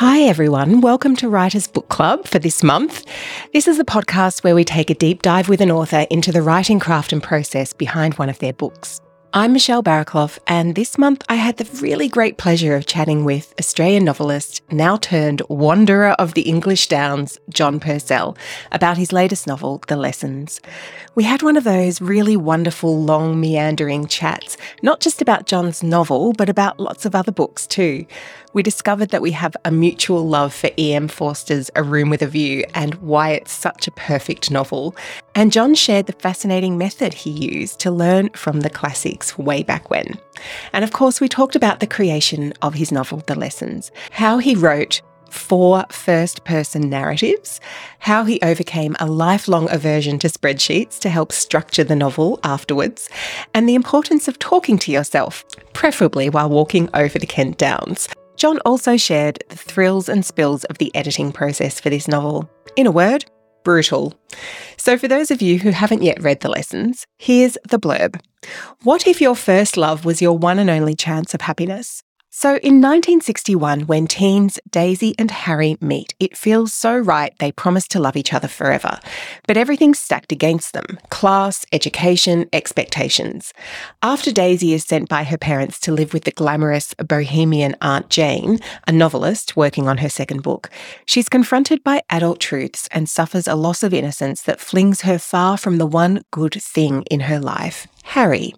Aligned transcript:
Hi, 0.00 0.22
everyone. 0.22 0.80
Welcome 0.80 1.14
to 1.16 1.28
Writers 1.28 1.66
Book 1.66 1.90
Club 1.90 2.26
for 2.26 2.38
this 2.38 2.62
month. 2.62 3.04
This 3.52 3.68
is 3.68 3.78
a 3.78 3.84
podcast 3.84 4.42
where 4.42 4.54
we 4.54 4.64
take 4.64 4.88
a 4.88 4.94
deep 4.94 5.20
dive 5.20 5.50
with 5.50 5.60
an 5.60 5.70
author 5.70 6.06
into 6.08 6.32
the 6.32 6.40
writing 6.40 6.80
craft 6.80 7.12
and 7.12 7.22
process 7.22 7.74
behind 7.74 8.14
one 8.14 8.30
of 8.30 8.38
their 8.38 8.54
books. 8.54 9.02
I'm 9.32 9.52
Michelle 9.52 9.82
Barraclough, 9.82 10.38
and 10.48 10.74
this 10.74 10.98
month 10.98 11.22
I 11.28 11.36
had 11.36 11.58
the 11.58 11.68
really 11.82 12.08
great 12.08 12.38
pleasure 12.38 12.74
of 12.74 12.86
chatting 12.86 13.24
with 13.24 13.54
Australian 13.60 14.04
novelist, 14.04 14.62
now 14.72 14.96
turned 14.96 15.42
wanderer 15.48 16.12
of 16.12 16.34
the 16.34 16.48
English 16.48 16.88
Downs, 16.88 17.38
John 17.50 17.78
Purcell, 17.78 18.36
about 18.72 18.96
his 18.96 19.12
latest 19.12 19.46
novel, 19.46 19.82
The 19.86 19.96
Lessons. 19.96 20.60
We 21.14 21.22
had 21.22 21.42
one 21.42 21.56
of 21.56 21.62
those 21.62 22.00
really 22.00 22.36
wonderful, 22.36 23.04
long, 23.04 23.38
meandering 23.38 24.08
chats, 24.08 24.56
not 24.82 24.98
just 25.00 25.22
about 25.22 25.46
John's 25.46 25.82
novel, 25.82 26.32
but 26.32 26.48
about 26.48 26.80
lots 26.80 27.04
of 27.04 27.14
other 27.14 27.30
books 27.30 27.68
too 27.68 28.06
we 28.52 28.62
discovered 28.62 29.10
that 29.10 29.22
we 29.22 29.30
have 29.32 29.56
a 29.64 29.70
mutual 29.70 30.26
love 30.26 30.52
for 30.52 30.70
E.M. 30.78 31.08
Forster's 31.08 31.70
A 31.76 31.82
Room 31.82 32.10
with 32.10 32.22
a 32.22 32.26
View 32.26 32.64
and 32.74 32.94
why 32.96 33.30
it's 33.30 33.52
such 33.52 33.86
a 33.86 33.92
perfect 33.92 34.50
novel. 34.50 34.96
And 35.34 35.52
John 35.52 35.74
shared 35.74 36.06
the 36.06 36.12
fascinating 36.14 36.76
method 36.76 37.14
he 37.14 37.30
used 37.30 37.78
to 37.80 37.90
learn 37.90 38.30
from 38.30 38.60
the 38.60 38.70
classics 38.70 39.38
way 39.38 39.62
back 39.62 39.90
when. 39.90 40.18
And 40.72 40.84
of 40.84 40.92
course, 40.92 41.20
we 41.20 41.28
talked 41.28 41.54
about 41.54 41.80
the 41.80 41.86
creation 41.86 42.52
of 42.62 42.74
his 42.74 42.90
novel, 42.90 43.22
The 43.26 43.38
Lessons, 43.38 43.92
how 44.10 44.38
he 44.38 44.54
wrote 44.54 45.02
four 45.28 45.84
first 45.90 46.44
person 46.44 46.90
narratives, 46.90 47.60
how 48.00 48.24
he 48.24 48.40
overcame 48.42 48.96
a 48.98 49.06
lifelong 49.06 49.70
aversion 49.70 50.18
to 50.18 50.28
spreadsheets 50.28 50.98
to 50.98 51.08
help 51.08 51.30
structure 51.30 51.84
the 51.84 51.94
novel 51.94 52.40
afterwards, 52.42 53.08
and 53.54 53.68
the 53.68 53.76
importance 53.76 54.26
of 54.26 54.40
talking 54.40 54.76
to 54.78 54.90
yourself, 54.90 55.44
preferably 55.72 56.28
while 56.28 56.50
walking 56.50 56.88
over 56.94 57.16
the 57.16 57.26
Kent 57.26 57.58
Downs. 57.58 58.08
John 58.40 58.58
also 58.60 58.96
shared 58.96 59.44
the 59.50 59.56
thrills 59.56 60.08
and 60.08 60.24
spills 60.24 60.64
of 60.64 60.78
the 60.78 60.90
editing 60.96 61.30
process 61.30 61.78
for 61.78 61.90
this 61.90 62.08
novel. 62.08 62.48
In 62.74 62.86
a 62.86 62.90
word, 62.90 63.26
brutal. 63.64 64.14
So, 64.78 64.96
for 64.96 65.08
those 65.08 65.30
of 65.30 65.42
you 65.42 65.58
who 65.58 65.68
haven't 65.68 66.02
yet 66.02 66.22
read 66.22 66.40
the 66.40 66.48
lessons, 66.48 67.06
here's 67.18 67.58
the 67.68 67.78
blurb. 67.78 68.18
What 68.82 69.06
if 69.06 69.20
your 69.20 69.36
first 69.36 69.76
love 69.76 70.06
was 70.06 70.22
your 70.22 70.38
one 70.38 70.58
and 70.58 70.70
only 70.70 70.94
chance 70.94 71.34
of 71.34 71.42
happiness? 71.42 72.02
So 72.32 72.50
in 72.58 72.80
1961, 72.80 73.88
when 73.88 74.06
teens 74.06 74.60
Daisy 74.70 75.16
and 75.18 75.32
Harry 75.32 75.76
meet, 75.80 76.14
it 76.20 76.36
feels 76.36 76.72
so 76.72 76.96
right 76.96 77.36
they 77.40 77.50
promise 77.50 77.88
to 77.88 77.98
love 77.98 78.16
each 78.16 78.32
other 78.32 78.46
forever. 78.46 79.00
But 79.48 79.56
everything's 79.56 79.98
stacked 79.98 80.30
against 80.30 80.72
them 80.72 81.00
class, 81.10 81.66
education, 81.72 82.48
expectations. 82.52 83.52
After 84.00 84.30
Daisy 84.30 84.74
is 84.74 84.84
sent 84.84 85.08
by 85.08 85.24
her 85.24 85.36
parents 85.36 85.80
to 85.80 85.92
live 85.92 86.14
with 86.14 86.22
the 86.22 86.30
glamorous 86.30 86.94
bohemian 86.94 87.74
Aunt 87.80 88.10
Jane, 88.10 88.60
a 88.86 88.92
novelist 88.92 89.56
working 89.56 89.88
on 89.88 89.98
her 89.98 90.08
second 90.08 90.44
book, 90.44 90.70
she's 91.06 91.28
confronted 91.28 91.82
by 91.82 92.00
adult 92.10 92.38
truths 92.38 92.88
and 92.92 93.08
suffers 93.08 93.48
a 93.48 93.56
loss 93.56 93.82
of 93.82 93.92
innocence 93.92 94.42
that 94.42 94.60
flings 94.60 95.00
her 95.00 95.18
far 95.18 95.56
from 95.56 95.78
the 95.78 95.86
one 95.86 96.22
good 96.30 96.54
thing 96.54 97.02
in 97.10 97.20
her 97.20 97.40
life 97.40 97.88
Harry. 98.04 98.54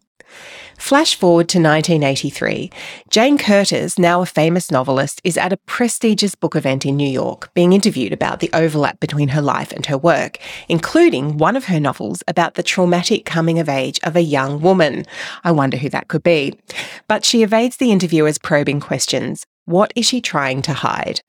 Flash 0.78 1.14
forward 1.14 1.48
to 1.50 1.58
1983. 1.58 2.70
Jane 3.08 3.38
Curtis, 3.38 3.98
now 3.98 4.20
a 4.20 4.26
famous 4.26 4.70
novelist, 4.70 5.20
is 5.22 5.36
at 5.36 5.52
a 5.52 5.56
prestigious 5.58 6.34
book 6.34 6.56
event 6.56 6.84
in 6.84 6.96
New 6.96 7.08
York, 7.08 7.50
being 7.54 7.72
interviewed 7.72 8.12
about 8.12 8.40
the 8.40 8.50
overlap 8.52 8.98
between 8.98 9.28
her 9.28 9.40
life 9.40 9.70
and 9.72 9.86
her 9.86 9.96
work, 9.96 10.38
including 10.68 11.38
one 11.38 11.56
of 11.56 11.66
her 11.66 11.78
novels 11.78 12.22
about 12.26 12.54
the 12.54 12.62
traumatic 12.62 13.24
coming 13.24 13.58
of 13.58 13.68
age 13.68 14.00
of 14.02 14.16
a 14.16 14.22
young 14.22 14.60
woman. 14.60 15.04
I 15.44 15.52
wonder 15.52 15.76
who 15.76 15.88
that 15.90 16.08
could 16.08 16.22
be. 16.22 16.58
But 17.06 17.24
she 17.24 17.42
evades 17.42 17.76
the 17.76 17.92
interviewer's 17.92 18.38
probing 18.38 18.80
questions. 18.80 19.46
What 19.64 19.92
is 19.94 20.06
she 20.06 20.20
trying 20.20 20.62
to 20.62 20.72
hide? 20.72 21.20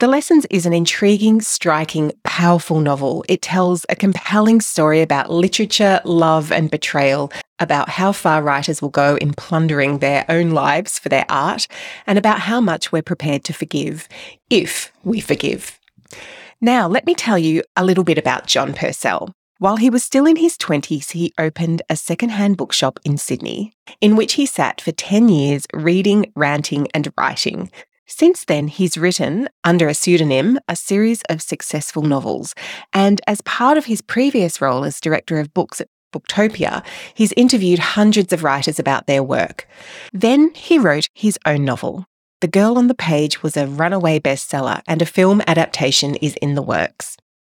The 0.00 0.06
Lessons 0.06 0.46
is 0.48 0.64
an 0.64 0.72
intriguing, 0.72 1.40
striking, 1.40 2.12
powerful 2.22 2.78
novel. 2.78 3.24
It 3.28 3.42
tells 3.42 3.84
a 3.88 3.96
compelling 3.96 4.60
story 4.60 5.02
about 5.02 5.28
literature, 5.28 6.00
love, 6.04 6.52
and 6.52 6.70
betrayal, 6.70 7.32
about 7.58 7.88
how 7.88 8.12
far 8.12 8.40
writers 8.40 8.80
will 8.80 8.90
go 8.90 9.16
in 9.16 9.32
plundering 9.32 9.98
their 9.98 10.24
own 10.28 10.52
lives 10.52 11.00
for 11.00 11.08
their 11.08 11.26
art, 11.28 11.66
and 12.06 12.16
about 12.16 12.38
how 12.38 12.60
much 12.60 12.92
we're 12.92 13.02
prepared 13.02 13.42
to 13.42 13.52
forgive, 13.52 14.08
if 14.50 14.92
we 15.02 15.18
forgive. 15.18 15.80
Now, 16.60 16.86
let 16.86 17.04
me 17.04 17.16
tell 17.16 17.36
you 17.36 17.64
a 17.74 17.84
little 17.84 18.04
bit 18.04 18.18
about 18.18 18.46
John 18.46 18.74
Purcell. 18.74 19.32
While 19.58 19.78
he 19.78 19.90
was 19.90 20.04
still 20.04 20.26
in 20.26 20.36
his 20.36 20.56
20s, 20.56 21.10
he 21.10 21.34
opened 21.38 21.82
a 21.90 21.96
secondhand 21.96 22.56
bookshop 22.56 23.00
in 23.04 23.18
Sydney, 23.18 23.72
in 24.00 24.14
which 24.14 24.34
he 24.34 24.46
sat 24.46 24.80
for 24.80 24.92
10 24.92 25.28
years 25.28 25.66
reading, 25.74 26.30
ranting, 26.36 26.86
and 26.94 27.12
writing, 27.18 27.72
since 28.08 28.44
then, 28.46 28.68
he's 28.68 28.96
written, 28.96 29.48
under 29.62 29.86
a 29.86 29.94
pseudonym, 29.94 30.58
a 30.66 30.74
series 30.74 31.22
of 31.28 31.42
successful 31.42 32.02
novels. 32.02 32.54
And 32.92 33.20
as 33.26 33.42
part 33.42 33.76
of 33.76 33.84
his 33.84 34.00
previous 34.00 34.60
role 34.60 34.84
as 34.84 35.00
director 35.00 35.38
of 35.38 35.52
books 35.52 35.80
at 35.80 35.88
Booktopia, 36.12 36.82
he's 37.12 37.34
interviewed 37.36 37.78
hundreds 37.78 38.32
of 38.32 38.42
writers 38.42 38.78
about 38.78 39.06
their 39.06 39.22
work. 39.22 39.68
Then 40.12 40.52
he 40.54 40.78
wrote 40.78 41.08
his 41.14 41.38
own 41.44 41.66
novel. 41.66 42.06
The 42.40 42.48
Girl 42.48 42.78
on 42.78 42.86
the 42.86 42.94
Page 42.94 43.42
was 43.42 43.56
a 43.56 43.66
runaway 43.66 44.18
bestseller, 44.18 44.80
and 44.86 45.02
a 45.02 45.06
film 45.06 45.42
adaptation 45.46 46.14
is 46.16 46.34
in 46.36 46.54
the 46.54 46.62
works. 46.62 47.16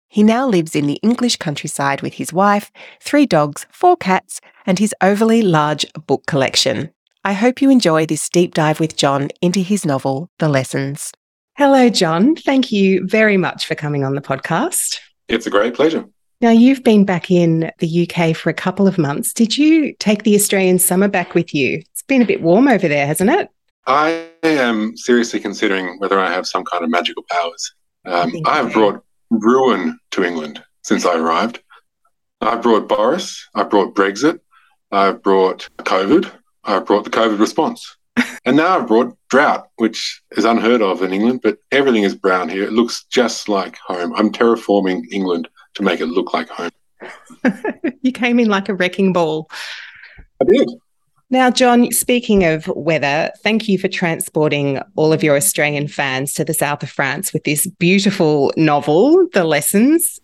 He 0.09 0.23
now 0.23 0.45
lives 0.45 0.75
in 0.75 0.87
the 0.87 0.99
English 1.01 1.37
countryside 1.37 2.01
with 2.01 2.15
his 2.15 2.33
wife, 2.33 2.69
three 2.99 3.25
dogs, 3.25 3.65
four 3.71 3.95
cats, 3.95 4.41
and 4.65 4.77
his 4.77 4.93
overly 5.01 5.41
large 5.41 5.85
book 6.05 6.25
collection. 6.25 6.91
I 7.23 7.33
hope 7.33 7.61
you 7.61 7.69
enjoy 7.69 8.07
this 8.07 8.27
deep 8.29 8.55
dive 8.55 8.79
with 8.79 8.97
John 8.97 9.29
into 9.41 9.59
his 9.59 9.85
novel, 9.85 10.31
The 10.39 10.49
Lessons. 10.49 11.11
Hello, 11.55 11.87
John. 11.87 12.35
Thank 12.35 12.71
you 12.71 13.05
very 13.05 13.37
much 13.37 13.67
for 13.67 13.75
coming 13.75 14.03
on 14.03 14.15
the 14.15 14.21
podcast. 14.21 14.97
It's 15.27 15.45
a 15.45 15.51
great 15.51 15.75
pleasure. 15.75 16.03
Now, 16.41 16.49
you've 16.49 16.83
been 16.83 17.05
back 17.05 17.29
in 17.29 17.71
the 17.77 18.09
UK 18.09 18.35
for 18.35 18.49
a 18.49 18.55
couple 18.55 18.87
of 18.87 18.97
months. 18.97 19.33
Did 19.33 19.55
you 19.55 19.93
take 19.99 20.23
the 20.23 20.33
Australian 20.33 20.79
summer 20.79 21.07
back 21.07 21.35
with 21.35 21.53
you? 21.53 21.83
It's 21.91 22.01
been 22.01 22.23
a 22.23 22.25
bit 22.25 22.41
warm 22.41 22.67
over 22.67 22.87
there, 22.87 23.05
hasn't 23.05 23.29
it? 23.29 23.49
I 23.85 24.27
am 24.41 24.97
seriously 24.97 25.39
considering 25.39 25.99
whether 25.99 26.19
I 26.19 26.31
have 26.31 26.47
some 26.47 26.65
kind 26.65 26.83
of 26.83 26.89
magical 26.89 27.23
powers. 27.29 27.75
Um, 28.05 28.33
I 28.47 28.57
have 28.57 28.73
brought 28.73 29.03
ruin 29.29 29.99
to 30.11 30.23
England 30.23 30.63
since 30.81 31.05
I 31.05 31.19
arrived. 31.19 31.61
I've 32.41 32.63
brought 32.63 32.89
Boris, 32.89 33.47
I've 33.53 33.69
brought 33.69 33.93
Brexit, 33.93 34.39
I've 34.91 35.21
brought 35.21 35.69
COVID, 35.77 36.31
I 36.63 36.79
brought 36.79 37.03
the 37.03 37.09
COVID 37.09 37.39
response. 37.39 37.97
and 38.45 38.57
now 38.57 38.77
I've 38.79 38.87
brought 38.87 39.17
drought, 39.29 39.69
which 39.77 40.21
is 40.31 40.45
unheard 40.45 40.81
of 40.81 41.01
in 41.01 41.13
England, 41.13 41.41
but 41.41 41.57
everything 41.71 42.03
is 42.03 42.15
brown 42.15 42.49
here. 42.49 42.63
It 42.63 42.73
looks 42.73 43.05
just 43.05 43.47
like 43.49 43.77
home. 43.77 44.13
I'm 44.15 44.31
terraforming 44.31 45.03
England 45.11 45.47
to 45.75 45.83
make 45.83 46.01
it 46.01 46.07
look 46.07 46.33
like 46.33 46.49
home. 46.49 46.71
you 48.01 48.11
came 48.11 48.39
in 48.39 48.49
like 48.49 48.69
a 48.69 48.75
wrecking 48.75 49.13
ball. 49.13 49.49
I 50.41 50.45
did. 50.45 50.69
Now, 51.29 51.49
John, 51.49 51.91
speaking 51.91 52.43
of 52.43 52.67
weather, 52.67 53.31
thank 53.41 53.69
you 53.69 53.77
for 53.77 53.87
transporting 53.87 54.81
all 54.97 55.13
of 55.13 55.23
your 55.23 55.37
Australian 55.37 55.87
fans 55.87 56.33
to 56.33 56.43
the 56.43 56.53
south 56.53 56.83
of 56.83 56.89
France 56.89 57.31
with 57.31 57.45
this 57.45 57.65
beautiful 57.79 58.51
novel, 58.57 59.27
The 59.33 59.45
Lessons. 59.45 60.19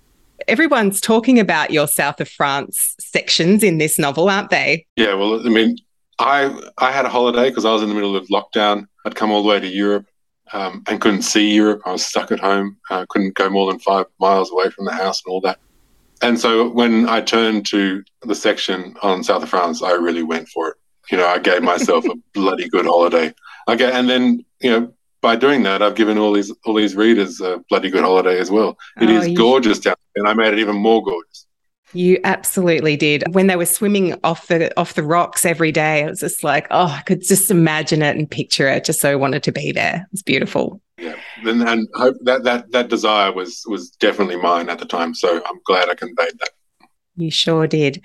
Everyone's 0.49 0.99
talking 0.99 1.39
about 1.39 1.71
your 1.71 1.87
south 1.87 2.19
of 2.19 2.27
France 2.27 2.93
sections 2.99 3.63
in 3.63 3.77
this 3.77 3.97
novel, 3.97 4.29
aren't 4.29 4.49
they? 4.49 4.85
Yeah, 4.97 5.13
well, 5.13 5.39
I 5.47 5.49
mean, 5.49 5.77
I 6.19 6.71
I 6.77 6.91
had 6.91 7.05
a 7.05 7.09
holiday 7.09 7.49
because 7.49 7.65
I 7.65 7.71
was 7.71 7.83
in 7.83 7.89
the 7.89 7.95
middle 7.95 8.15
of 8.15 8.27
lockdown. 8.27 8.87
I'd 9.05 9.15
come 9.15 9.31
all 9.31 9.43
the 9.43 9.49
way 9.49 9.59
to 9.59 9.67
Europe 9.67 10.07
um, 10.53 10.83
and 10.87 10.99
couldn't 10.99 11.21
see 11.23 11.53
Europe. 11.53 11.81
I 11.85 11.91
was 11.91 12.05
stuck 12.05 12.31
at 12.31 12.39
home. 12.39 12.77
I 12.89 13.01
uh, 13.01 13.05
couldn't 13.09 13.35
go 13.35 13.49
more 13.49 13.71
than 13.71 13.79
five 13.79 14.05
miles 14.19 14.51
away 14.51 14.69
from 14.69 14.85
the 14.85 14.93
house 14.93 15.21
and 15.25 15.31
all 15.31 15.41
that. 15.41 15.59
And 16.21 16.39
so 16.39 16.69
when 16.69 17.07
I 17.07 17.21
turned 17.21 17.65
to 17.67 18.03
the 18.23 18.35
section 18.35 18.95
on 19.03 19.23
South 19.23 19.43
of 19.43 19.49
France, 19.49 19.83
I 19.83 19.91
really 19.91 20.23
went 20.23 20.49
for 20.49 20.69
it. 20.69 20.75
You 21.11 21.17
know, 21.17 21.27
I 21.27 21.37
gave 21.37 21.61
myself 21.61 22.05
a 22.05 22.15
bloody 22.33 22.67
good 22.69 22.85
holiday. 22.85 23.33
Okay, 23.67 23.91
and 23.91 24.09
then 24.09 24.45
you 24.61 24.71
know 24.71 24.93
by 25.21 25.35
doing 25.35 25.63
that, 25.63 25.81
I've 25.81 25.95
given 25.95 26.17
all 26.17 26.33
these 26.33 26.51
all 26.65 26.73
these 26.73 26.95
readers 26.95 27.41
a 27.41 27.63
bloody 27.69 27.89
good 27.89 28.03
holiday 28.03 28.39
as 28.39 28.49
well. 28.51 28.77
It 28.99 29.09
oh, 29.09 29.13
is 29.13 29.37
gorgeous 29.37 29.79
down 29.79 29.95
there, 30.15 30.23
and 30.23 30.29
I 30.29 30.33
made 30.33 30.53
it 30.53 30.59
even 30.59 30.75
more 30.75 31.03
gorgeous. 31.03 31.46
You 31.93 32.19
absolutely 32.23 32.97
did. 32.97 33.23
When 33.33 33.47
they 33.47 33.55
were 33.55 33.65
swimming 33.65 34.19
off 34.23 34.47
the 34.47 34.77
off 34.77 34.95
the 34.95 35.03
rocks 35.03 35.45
every 35.45 35.71
day, 35.71 36.03
it 36.03 36.09
was 36.09 36.19
just 36.19 36.43
like, 36.43 36.67
oh, 36.69 36.87
I 36.87 37.01
could 37.01 37.21
just 37.23 37.49
imagine 37.49 38.01
it 38.01 38.17
and 38.17 38.29
picture 38.29 38.67
it. 38.67 38.83
Just 38.83 38.99
so 38.99 39.17
wanted 39.17 39.43
to 39.43 39.51
be 39.51 39.71
there. 39.71 40.07
It's 40.11 40.21
beautiful. 40.21 40.81
Yeah, 40.97 41.15
and, 41.43 41.63
and 41.63 41.87
that 42.21 42.43
that 42.43 42.71
that 42.71 42.89
desire 42.89 43.31
was 43.31 43.63
was 43.67 43.89
definitely 43.91 44.35
mine 44.35 44.69
at 44.69 44.79
the 44.79 44.85
time. 44.85 45.13
So 45.13 45.41
I'm 45.45 45.59
glad 45.65 45.89
I 45.89 45.95
conveyed 45.95 46.37
that. 46.39 46.49
You 47.15 47.31
sure 47.31 47.67
did. 47.67 48.01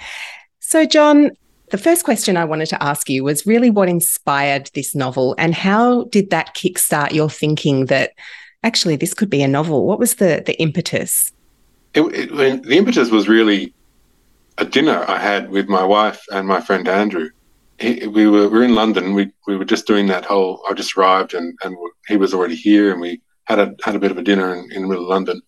So, 0.61 0.87
John, 0.87 1.33
the 1.71 1.79
first 1.79 2.05
question 2.05 2.37
I 2.37 2.45
wanted 2.45 2.67
to 2.67 2.83
ask 2.83 3.11
you 3.11 3.25
was 3.25 3.47
really 3.47 3.69
what 3.69 3.89
inspired 3.89 4.71
this 4.75 4.95
novel, 4.95 5.35
and 5.39 5.55
how 5.55 6.05
did 6.05 6.31
that 6.31 6.55
kickstart 6.55 7.13
your 7.13 7.29
thinking 7.29 7.87
that 7.87 8.13
actually 8.63 8.97
this 8.97 9.13
could 9.13 9.29
be 9.29 9.43
a 9.43 9.49
novel? 9.49 9.87
What 9.87 9.99
was 9.99 10.17
the 10.17 10.43
the 10.47 10.59
impetus? 10.61 11.33
It, 11.95 12.03
it, 12.03 12.63
the 12.63 12.77
impetus 12.77 13.11
was 13.11 13.29
really 13.29 13.75
a 14.59 14.65
dinner 14.65 15.05
I 15.09 15.19
had 15.19 15.51
with 15.51 15.69
my 15.69 15.85
wife 15.85 16.23
and 16.31 16.47
my 16.47 16.61
friend 16.61 16.87
Andrew. 16.89 17.31
He, 17.79 18.07
we 18.07 18.27
were 18.27 18.49
we 18.49 18.59
were 18.59 18.65
in 18.65 18.75
London. 18.75 19.15
We 19.15 19.33
we 19.47 19.57
were 19.57 19.65
just 19.65 19.87
doing 19.87 20.07
that 20.09 20.25
whole. 20.25 20.63
I 20.69 20.75
just 20.75 20.97
arrived 20.97 21.35
and 21.35 21.57
and 21.65 21.77
he 22.07 22.17
was 22.17 22.35
already 22.35 22.57
here, 22.57 22.93
and 22.93 23.01
we 23.01 23.21
had 23.45 23.59
a 23.59 23.75
had 23.85 23.97
a 23.97 23.99
bit 23.99 24.11
of 24.11 24.19
a 24.19 24.23
dinner 24.23 24.55
in, 24.55 24.71
in 24.73 24.83
the 24.83 24.89
middle 24.89 25.05
of 25.05 25.11
London, 25.11 25.41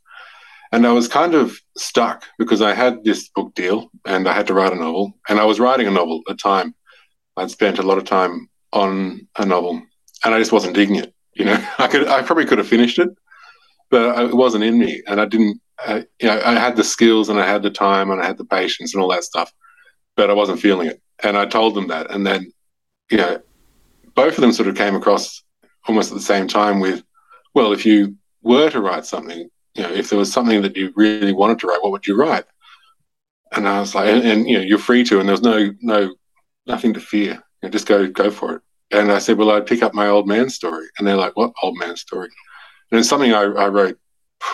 and 0.73 0.87
I 0.87 0.93
was 0.93 1.07
kind 1.07 1.35
of 1.35 1.57
stuck 1.77 2.25
because 2.39 2.61
I 2.61 2.75
had 2.75 3.05
this 3.05 3.29
book 3.29 3.55
deal 3.55 3.91
and 4.05 4.29
I 4.29 4.33
had 4.33 4.47
to 4.49 4.55
write 4.55 4.73
a 4.73 4.77
novel, 4.77 5.13
and 5.29 5.39
I 5.39 5.45
was 5.45 5.61
writing 5.61 5.87
a 5.87 5.91
novel 5.91 6.23
at 6.27 6.37
the 6.37 6.43
time. 6.43 6.75
I'd 7.37 7.51
spent 7.51 7.79
a 7.79 7.83
lot 7.83 7.99
of 7.99 8.05
time 8.05 8.49
on 8.73 9.27
a 9.39 9.47
novel, 9.47 9.83
and 10.25 10.35
I 10.35 10.39
just 10.39 10.53
wasn't 10.53 10.75
digging 10.75 10.97
it. 10.97 11.15
You 11.35 11.45
know, 11.45 11.65
I 11.79 11.87
could 11.87 12.09
I 12.09 12.23
probably 12.23 12.47
could 12.47 12.59
have 12.59 12.69
finished 12.69 12.99
it, 12.99 13.09
but 13.91 14.19
it 14.25 14.35
wasn't 14.35 14.65
in 14.65 14.79
me, 14.79 15.03
and 15.07 15.21
I 15.21 15.27
didn't. 15.27 15.61
Uh, 15.85 16.03
you 16.21 16.29
know, 16.29 16.41
I 16.45 16.55
had 16.55 16.77
the 16.77 16.85
skills 16.85 17.29
and 17.29 17.41
I 17.41 17.47
had 17.47 17.63
the 17.63 17.71
time 17.71 18.11
and 18.11 18.21
I 18.21 18.27
had 18.27 18.39
the 18.39 18.45
patience 18.45 18.95
and 18.95 19.03
all 19.03 19.11
that 19.11 19.25
stuff, 19.25 19.53
but 20.17 20.31
I 20.31 20.35
wasn't 20.35 20.61
feeling 20.61 20.89
it. 20.89 21.01
And 21.23 21.37
I 21.37 21.47
told 21.47 21.75
them 21.75 21.89
that, 21.89 22.11
and 22.11 22.27
then, 22.27 22.53
you 23.11 23.17
know, 23.17 23.41
both 24.15 24.35
of 24.35 24.41
them 24.41 24.53
sort 24.53 24.69
of 24.69 24.77
came 24.77 24.95
across 24.95 25.43
almost 25.87 26.11
at 26.11 26.15
the 26.15 26.23
same 26.23 26.47
time 26.47 26.81
with, 26.81 27.03
well, 27.55 27.73
if 27.73 27.85
you 27.85 28.17
were 28.43 28.71
to 28.71 28.81
write 28.81 29.07
something, 29.07 29.49
you 29.75 29.83
know, 29.83 29.91
if 29.91 30.11
there 30.11 30.19
was 30.19 30.33
something 30.33 30.63
that 30.63 30.77
you 30.77 30.93
really 30.97 31.33
wanted 31.33 31.59
to 31.61 31.67
write, 31.67 31.83
what 31.83 31.93
would 31.93 32.07
you 32.07 32.17
write? 32.17 32.45
And 33.53 33.69
I 33.69 33.81
was 33.81 33.95
like, 33.95 34.09
and, 34.09 34.23
and 34.25 34.49
you 34.49 34.59
know, 34.59 34.65
you're 34.65 34.79
free 34.79 35.05
to, 35.05 35.21
and 35.21 35.29
there's 35.29 35.43
no, 35.43 35.73
no, 35.81 36.15
nothing 36.67 36.95
to 36.95 37.01
fear. 37.01 37.35
You 37.63 37.69
know, 37.69 37.71
just 37.71 37.87
go, 37.87 38.07
go 38.09 38.31
for 38.31 38.57
it. 38.57 38.63
And 38.91 39.11
I 39.11 39.19
said, 39.19 39.39
well, 39.39 39.51
I'd 39.51 39.67
pick 39.67 39.83
up 39.83 39.95
my 39.95 40.09
old 40.09 40.29
man 40.29 40.49
story. 40.49 40.87
And 40.99 41.07
they're 41.07 41.17
like, 41.17 41.37
what 41.37 41.53
old 41.63 41.79
man 41.79 41.97
story? 41.97 42.29
And 42.91 43.01
it's 43.01 43.09
something 43.09 43.33
I, 43.33 43.43
I 43.43 43.69
wrote 43.69 43.99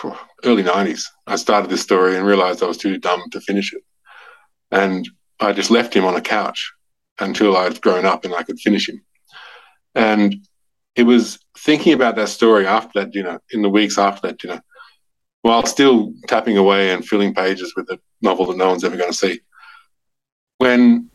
early 0.43 0.63
90s. 0.63 1.05
I 1.27 1.35
started 1.35 1.69
this 1.69 1.81
story 1.81 2.15
and 2.15 2.25
realized 2.25 2.63
I 2.63 2.67
was 2.67 2.77
too 2.77 2.97
dumb 2.97 3.21
to 3.31 3.41
finish 3.41 3.73
it. 3.73 3.83
And 4.71 5.07
I 5.39 5.53
just 5.53 5.71
left 5.71 5.93
him 5.93 6.05
on 6.05 6.15
a 6.15 6.21
couch 6.21 6.71
until 7.19 7.57
I'd 7.57 7.81
grown 7.81 8.05
up 8.05 8.25
and 8.25 8.33
I 8.33 8.43
could 8.43 8.59
finish 8.59 8.87
him. 8.87 9.03
And 9.95 10.35
it 10.95 11.03
was 11.03 11.39
thinking 11.57 11.93
about 11.93 12.15
that 12.15 12.29
story 12.29 12.65
after 12.65 12.99
that 12.99 13.11
dinner, 13.11 13.41
in 13.51 13.61
the 13.61 13.69
weeks 13.69 13.97
after 13.97 14.27
that 14.27 14.39
dinner, 14.39 14.61
while 15.41 15.65
still 15.65 16.13
tapping 16.27 16.57
away 16.57 16.91
and 16.91 17.05
filling 17.05 17.33
pages 17.33 17.73
with 17.75 17.89
a 17.89 17.99
novel 18.21 18.45
that 18.47 18.57
no 18.57 18.69
one's 18.69 18.83
ever 18.83 18.97
going 18.97 19.11
to 19.11 19.17
see. 19.17 19.41
When 20.57 21.09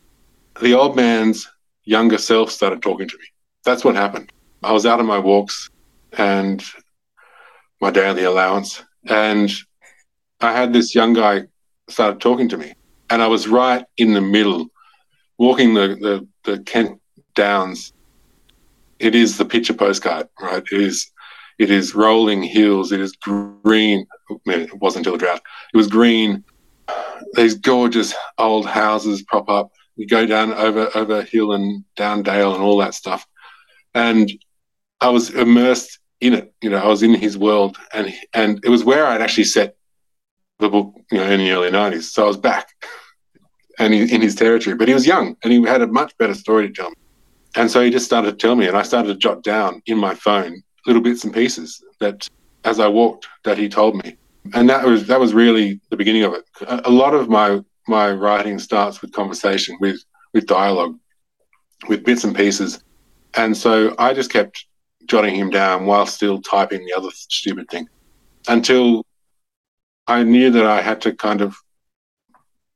the 0.61 0.73
old 0.73 0.95
man's 0.95 1.47
younger 1.83 2.17
self 2.17 2.51
started 2.51 2.81
talking 2.81 3.07
to 3.07 3.17
me, 3.17 3.25
that's 3.63 3.83
what 3.83 3.95
happened. 3.95 4.31
I 4.63 4.71
was 4.71 4.85
out 4.85 4.99
on 4.99 5.05
my 5.05 5.19
walks 5.19 5.69
and 6.17 6.63
my 7.81 7.91
daily 7.91 8.23
allowance, 8.23 8.83
and 9.07 9.51
I 10.41 10.51
had 10.51 10.73
this 10.73 10.93
young 10.95 11.13
guy 11.13 11.43
started 11.89 12.21
talking 12.21 12.49
to 12.49 12.57
me, 12.57 12.73
and 13.09 13.21
I 13.21 13.27
was 13.27 13.47
right 13.47 13.85
in 13.97 14.13
the 14.13 14.21
middle, 14.21 14.67
walking 15.37 15.73
the 15.73 15.87
the, 15.99 16.27
the 16.51 16.63
Kent 16.63 17.01
Downs 17.35 17.93
it 18.99 19.15
is 19.15 19.37
the 19.37 19.45
picture 19.45 19.73
postcard, 19.73 20.27
right? 20.39 20.63
It 20.71 20.81
is 20.81 21.11
it 21.59 21.71
is 21.71 21.95
rolling 21.95 22.43
hills. 22.43 22.91
It 22.91 23.01
is 23.01 23.15
green. 23.15 24.05
It 24.45 24.79
wasn't 24.79 25.07
until 25.07 25.13
the 25.13 25.25
drought. 25.25 25.41
It 25.73 25.77
was 25.77 25.87
green. 25.87 26.43
These 27.33 27.55
gorgeous 27.55 28.13
old 28.37 28.67
houses 28.67 29.23
prop 29.23 29.49
up. 29.49 29.71
You 29.95 30.07
go 30.07 30.25
down 30.25 30.53
over 30.53 30.89
over 30.95 31.23
hill 31.23 31.53
and 31.53 31.83
down 31.95 32.23
dale 32.23 32.53
and 32.53 32.63
all 32.63 32.77
that 32.77 32.93
stuff. 32.93 33.25
And 33.95 34.31
I 35.01 35.09
was 35.09 35.31
immersed 35.31 35.99
in 36.21 36.33
it. 36.33 36.53
You 36.61 36.69
know, 36.69 36.77
I 36.77 36.87
was 36.87 37.03
in 37.03 37.13
his 37.13 37.37
world, 37.37 37.77
and 37.93 38.13
and 38.33 38.59
it 38.63 38.69
was 38.69 38.83
where 38.83 39.05
I'd 39.05 39.21
actually 39.21 39.45
set 39.45 39.75
the 40.59 40.69
book. 40.69 40.93
You 41.11 41.19
know, 41.19 41.29
in 41.29 41.39
the 41.39 41.51
early 41.51 41.69
'90s. 41.69 42.03
So 42.03 42.25
I 42.25 42.27
was 42.27 42.37
back, 42.37 42.67
and 43.79 43.93
he, 43.93 44.13
in 44.13 44.21
his 44.21 44.35
territory. 44.35 44.75
But 44.75 44.87
he 44.87 44.93
was 44.93 45.05
young, 45.05 45.35
and 45.43 45.53
he 45.53 45.63
had 45.63 45.81
a 45.81 45.87
much 45.87 46.17
better 46.17 46.33
story 46.33 46.67
to 46.67 46.73
tell 46.73 46.89
me. 46.89 46.95
And 47.55 47.71
so 47.71 47.81
he 47.81 47.89
just 47.89 48.05
started 48.05 48.31
to 48.31 48.37
tell 48.37 48.55
me, 48.55 48.67
and 48.67 48.77
I 48.77 48.83
started 48.83 49.09
to 49.09 49.15
jot 49.15 49.43
down 49.43 49.81
in 49.85 49.97
my 49.97 50.13
phone 50.13 50.63
little 50.85 51.01
bits 51.01 51.23
and 51.23 51.33
pieces 51.33 51.83
that, 51.99 52.27
as 52.63 52.79
I 52.79 52.87
walked, 52.87 53.27
that 53.43 53.57
he 53.57 53.67
told 53.67 53.95
me. 54.03 54.15
And 54.53 54.69
that 54.69 54.85
was 54.85 55.07
that 55.07 55.19
was 55.19 55.33
really 55.33 55.81
the 55.89 55.97
beginning 55.97 56.23
of 56.23 56.33
it. 56.33 56.45
A, 56.67 56.81
a 56.85 56.89
lot 56.89 57.13
of 57.13 57.29
my 57.29 57.61
my 57.87 58.11
writing 58.11 58.59
starts 58.59 59.01
with 59.01 59.11
conversation, 59.11 59.77
with 59.81 60.01
with 60.33 60.45
dialogue, 60.45 60.97
with 61.89 62.05
bits 62.05 62.23
and 62.23 62.35
pieces, 62.35 62.81
and 63.35 63.55
so 63.55 63.93
I 63.99 64.13
just 64.13 64.31
kept 64.31 64.65
jotting 65.07 65.35
him 65.35 65.49
down 65.49 65.85
while 65.85 66.05
still 66.05 66.41
typing 66.41 66.85
the 66.85 66.93
other 66.93 67.09
stupid 67.11 67.69
thing, 67.69 67.87
until 68.47 69.05
I 70.05 70.23
knew 70.23 70.51
that 70.51 70.65
I 70.65 70.81
had 70.81 71.01
to 71.01 71.13
kind 71.13 71.41
of 71.41 71.55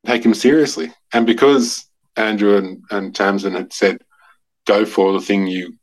take 0.05 0.25
him 0.25 0.33
seriously. 0.33 0.91
And 1.13 1.25
because 1.25 1.85
Andrew 2.15 2.57
and, 2.57 2.83
and 2.89 3.15
Tamsin 3.15 3.53
had 3.53 3.71
said, 3.71 4.01
go 4.65 4.85
for 4.85 5.13
the 5.13 5.21
thing 5.21 5.47
you 5.47 5.77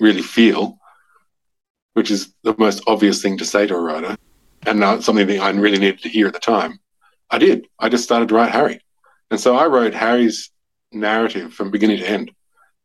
really 0.00 0.22
feel, 0.22 0.78
which 1.94 2.10
is 2.10 2.34
the 2.42 2.54
most 2.58 2.82
obvious 2.86 3.22
thing 3.22 3.38
to 3.38 3.44
say 3.44 3.66
to 3.66 3.74
a 3.74 3.80
writer, 3.80 4.16
and 4.66 4.78
not 4.78 5.04
something 5.04 5.26
that 5.26 5.40
I 5.40 5.50
really 5.50 5.78
needed 5.78 6.02
to 6.02 6.08
hear 6.08 6.26
at 6.26 6.34
the 6.34 6.40
time. 6.40 6.78
I 7.30 7.38
did. 7.38 7.66
I 7.78 7.88
just 7.88 8.04
started 8.04 8.28
to 8.28 8.34
write 8.34 8.52
Harry. 8.52 8.80
And 9.30 9.40
so 9.40 9.56
I 9.56 9.66
wrote 9.66 9.94
Harry's 9.94 10.50
narrative 10.92 11.54
from 11.54 11.70
beginning 11.70 11.98
to 11.98 12.08
end. 12.08 12.30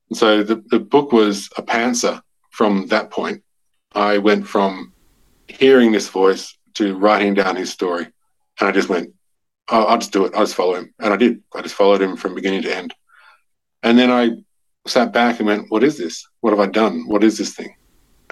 And 0.09 0.17
so 0.17 0.43
the, 0.43 0.63
the 0.67 0.79
book 0.79 1.11
was 1.11 1.49
a 1.57 1.61
pantser 1.61 2.21
from 2.57 2.87
that 2.87 3.11
point. 3.11 3.43
I 3.93 4.17
went 4.17 4.47
from 4.47 4.91
hearing 5.47 5.91
this 5.91 6.09
voice 6.09 6.57
to 6.73 6.97
writing 6.97 7.35
down 7.35 7.55
his 7.55 7.71
story. 7.71 8.07
And 8.59 8.67
I 8.67 8.71
just 8.71 8.89
went, 8.89 9.13
oh, 9.69 9.83
I'll 9.83 9.99
just 9.99 10.11
do 10.11 10.25
it. 10.25 10.33
I'll 10.33 10.41
just 10.41 10.55
follow 10.55 10.73
him. 10.73 10.91
And 10.99 11.13
I 11.13 11.17
did. 11.17 11.43
I 11.53 11.61
just 11.61 11.75
followed 11.75 12.01
him 12.01 12.17
from 12.17 12.33
beginning 12.33 12.63
to 12.63 12.75
end. 12.75 12.95
And 13.83 13.95
then 13.95 14.09
I 14.09 14.31
sat 14.87 15.13
back 15.13 15.39
and 15.39 15.47
went, 15.47 15.69
"What 15.69 15.83
is 15.83 15.97
this? 15.99 16.25
What 16.41 16.49
have 16.49 16.59
I 16.59 16.65
done? 16.65 17.03
What 17.07 17.23
is 17.23 17.37
this 17.37 17.53
thing?" 17.53 17.75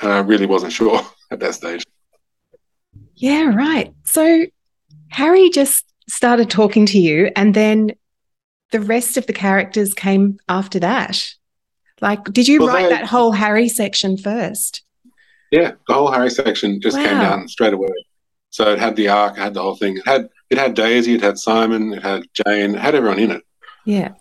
And 0.02 0.12
I 0.12 0.20
really 0.20 0.48
wasn't 0.48 0.74
sure 0.80 1.02
at 1.30 1.40
that 1.40 1.54
stage. 1.54 1.84
Yeah, 3.16 3.54
right. 3.54 3.94
So 4.06 4.46
Harry 5.10 5.50
just 5.52 5.86
started 6.10 6.50
talking 6.50 6.88
to 6.88 7.00
you, 7.00 7.32
and 7.36 7.54
then 7.54 7.92
the 8.72 8.82
rest 8.82 9.18
of 9.18 9.28
the 9.28 9.34
characters 9.34 9.94
came 9.94 10.40
after 10.50 10.80
that. 10.80 11.36
Like, 12.06 12.24
did 12.26 12.48
you 12.48 12.60
well, 12.60 12.68
write 12.72 12.90
that 12.92 13.08
whole 13.08 13.32
Harry 13.32 13.68
section 13.68 14.16
first? 14.16 14.84
Yeah, 15.50 15.72
the 15.88 15.94
whole 15.96 16.12
Harry 16.12 16.30
section 16.30 16.80
just 16.80 16.96
wow. 16.96 17.04
came 17.04 17.18
down 17.18 17.48
straight 17.48 17.74
away. 17.74 17.90
So 18.52 18.72
it 18.72 18.78
had 18.78 18.96
the 18.96 19.10
arc, 19.10 19.40
it 19.40 19.42
had 19.42 19.56
the 19.56 19.64
whole 19.64 19.76
thing. 19.76 19.98
It 19.98 20.06
had 20.06 20.30
it 20.52 20.60
had 20.60 20.76
Daisy, 20.76 21.16
it 21.16 21.22
had 21.22 21.40
Simon, 21.40 21.94
it 21.94 22.04
had 22.04 22.22
Jane, 22.32 22.76
it 22.76 22.80
had 22.80 22.94
everyone 22.94 23.18
in 23.18 23.32
it. 23.32 23.42
Yeah. 23.86 24.14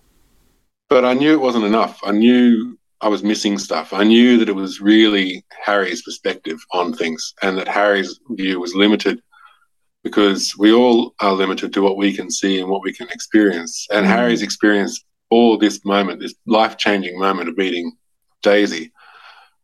But 0.88 1.04
I 1.04 1.12
knew 1.12 1.34
it 1.34 1.42
wasn't 1.42 1.66
enough. 1.66 2.00
I 2.02 2.12
knew 2.12 2.78
I 3.02 3.08
was 3.08 3.22
missing 3.22 3.58
stuff. 3.58 3.92
I 3.92 4.02
knew 4.02 4.38
that 4.38 4.48
it 4.48 4.54
was 4.54 4.80
really 4.80 5.44
Harry's 5.62 6.00
perspective 6.00 6.58
on 6.72 6.94
things 6.94 7.34
and 7.42 7.58
that 7.58 7.68
Harry's 7.68 8.18
view 8.30 8.60
was 8.60 8.74
limited 8.74 9.20
because 10.02 10.54
we 10.56 10.72
all 10.72 11.12
are 11.20 11.34
limited 11.34 11.74
to 11.74 11.82
what 11.82 11.98
we 11.98 12.14
can 12.14 12.30
see 12.30 12.60
and 12.60 12.70
what 12.70 12.82
we 12.82 12.94
can 12.94 13.08
experience. 13.10 13.86
And 13.90 14.06
mm. 14.06 14.08
Harry's 14.08 14.40
experience 14.40 15.04
all 15.30 15.58
this 15.58 15.84
moment, 15.84 16.20
this 16.20 16.34
life 16.46 16.76
changing 16.76 17.18
moment 17.18 17.48
of 17.48 17.56
meeting 17.56 17.92
Daisy, 18.42 18.92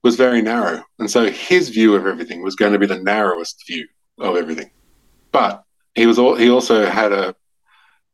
was 0.02 0.16
very 0.16 0.40
narrow. 0.40 0.82
And 0.98 1.10
so 1.10 1.30
his 1.30 1.68
view 1.68 1.94
of 1.94 2.06
everything 2.06 2.42
was 2.42 2.56
going 2.56 2.72
to 2.72 2.78
be 2.78 2.86
the 2.86 3.02
narrowest 3.02 3.64
view 3.66 3.86
of 4.18 4.36
everything. 4.36 4.70
But 5.32 5.64
he 5.94 6.06
was 6.06 6.18
all, 6.18 6.34
he 6.34 6.50
also 6.50 6.86
had 6.86 7.12
a, 7.12 7.34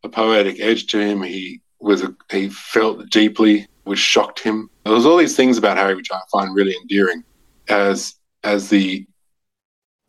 a 0.03 0.09
poetic 0.09 0.61
edge 0.61 0.87
to 0.89 0.99
him. 0.99 1.23
He 1.23 1.61
was 1.81 2.03
a, 2.03 2.15
he 2.31 2.49
felt 2.49 3.09
deeply, 3.11 3.67
which 3.85 3.99
shocked 3.99 4.41
him. 4.41 4.69
There 4.85 4.95
was 4.95 5.07
all 5.07 5.17
these 5.17 5.37
things 5.37 5.59
about 5.59 5.77
Harry 5.77 5.95
which 5.95 6.11
I 6.11 6.21
find 6.31 6.55
really 6.55 6.75
endearing, 6.83 7.23
as 7.69 8.15
as 8.45 8.69
the 8.69 9.07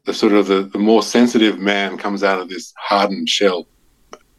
the 0.06 0.14
sort 0.14 0.34
of 0.34 0.48
the, 0.48 0.64
the 0.64 0.80
more 0.80 1.04
sensitive 1.04 1.60
man 1.60 1.98
comes 1.98 2.24
out 2.24 2.40
of 2.40 2.48
this 2.48 2.74
hardened 2.78 3.28
shell. 3.28 3.68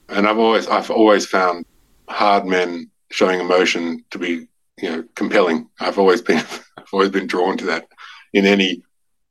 And 0.09 0.27
I've 0.27 0.39
always 0.39 0.67
I've 0.67 0.91
always 0.91 1.27
found 1.27 1.67
hard 2.09 2.47
men 2.47 2.91
showing 3.11 3.41
emotion 3.41 4.05
to 4.11 4.19
be 4.19 4.49
you 4.81 4.91
know 4.91 5.05
compelling. 5.15 5.69
I've 5.81 5.99
always 5.99 6.23
been 6.23 6.39
I've 6.79 6.93
always 6.93 7.11
been 7.11 7.27
drawn 7.27 7.57
to 7.59 7.67
that 7.67 7.87
in 8.33 8.47
any 8.47 8.83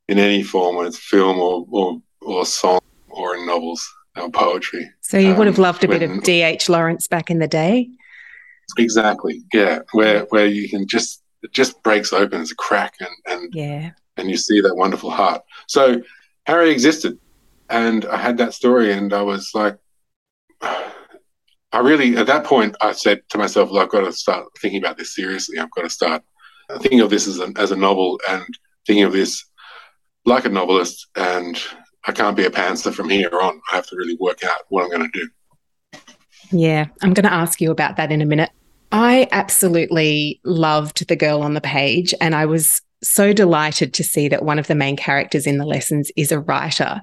in 0.07 0.19
any 0.19 0.43
form, 0.43 0.75
whether 0.75 0.87
it's 0.87 0.97
film 0.97 1.39
or 1.39 1.65
or, 1.69 2.01
or 2.21 2.45
song 2.45 2.79
or 3.09 3.35
in 3.35 3.45
novels 3.45 3.87
or 4.15 4.29
poetry. 4.29 4.89
So 5.01 5.17
you 5.17 5.31
um, 5.31 5.37
would 5.37 5.47
have 5.47 5.59
um, 5.59 5.63
loved 5.63 5.83
a 5.83 5.87
when, 5.87 5.99
bit 5.99 6.09
of 6.09 6.23
D.H. 6.23 6.69
Lawrence 6.69 7.07
back 7.07 7.29
in 7.29 7.39
the 7.39 7.47
day. 7.47 7.89
Exactly. 8.77 9.43
Yeah, 9.53 9.79
where 9.93 10.21
where 10.29 10.47
you 10.47 10.69
can 10.69 10.87
just 10.87 11.23
it 11.43 11.51
just 11.51 11.81
breaks 11.83 12.13
open 12.13 12.41
as 12.41 12.51
a 12.51 12.55
crack 12.55 12.95
and 12.99 13.09
and 13.27 13.53
yeah, 13.53 13.91
and 14.17 14.29
you 14.29 14.37
see 14.37 14.61
that 14.61 14.75
wonderful 14.75 15.11
heart. 15.11 15.41
So 15.67 16.01
Harry 16.45 16.71
existed, 16.71 17.17
and 17.69 18.05
I 18.05 18.17
had 18.17 18.37
that 18.37 18.53
story, 18.53 18.91
and 18.91 19.13
I 19.13 19.21
was 19.21 19.51
like. 19.53 19.77
I 21.77 21.81
really, 21.81 22.17
at 22.17 22.25
that 22.25 22.43
point, 22.43 22.75
I 22.81 22.91
said 22.91 23.21
to 23.29 23.37
myself, 23.37 23.69
well, 23.69 23.83
I've 23.83 23.89
got 23.89 23.99
to 23.99 24.11
start 24.11 24.47
thinking 24.59 24.81
about 24.81 24.97
this 24.97 25.13
seriously. 25.13 25.59
I've 25.59 25.69
got 25.69 25.83
to 25.83 25.91
start 25.91 26.23
thinking 26.79 27.01
of 27.01 27.11
this 27.11 27.27
as 27.27 27.39
a, 27.39 27.53
as 27.55 27.69
a 27.69 27.75
novel 27.75 28.19
and 28.27 28.43
thinking 28.87 29.03
of 29.03 29.13
this 29.13 29.45
like 30.25 30.45
a 30.45 30.49
novelist 30.49 31.07
and 31.15 31.61
I 32.07 32.13
can't 32.13 32.35
be 32.35 32.45
a 32.45 32.49
pantser 32.49 32.91
from 32.91 33.09
here 33.09 33.29
on. 33.39 33.61
I 33.71 33.75
have 33.75 33.85
to 33.89 33.95
really 33.95 34.17
work 34.19 34.43
out 34.43 34.61
what 34.69 34.85
I'm 34.85 34.89
going 34.89 35.11
to 35.11 35.19
do. 35.19 36.01
Yeah, 36.51 36.87
I'm 37.03 37.13
going 37.13 37.27
to 37.27 37.33
ask 37.33 37.61
you 37.61 37.69
about 37.69 37.95
that 37.97 38.11
in 38.11 38.23
a 38.23 38.25
minute. 38.25 38.49
I 38.91 39.27
absolutely 39.31 40.41
loved 40.43 41.07
The 41.07 41.15
Girl 41.15 41.43
on 41.43 41.53
the 41.53 41.61
Page, 41.61 42.11
and 42.19 42.33
I 42.33 42.47
was 42.47 42.81
so 43.03 43.33
delighted 43.33 43.93
to 43.93 44.03
see 44.03 44.27
that 44.29 44.43
one 44.43 44.57
of 44.57 44.65
the 44.65 44.73
main 44.73 44.95
characters 44.95 45.45
in 45.45 45.59
the 45.59 45.65
lessons 45.65 46.09
is 46.15 46.31
a 46.31 46.39
writer. 46.39 47.01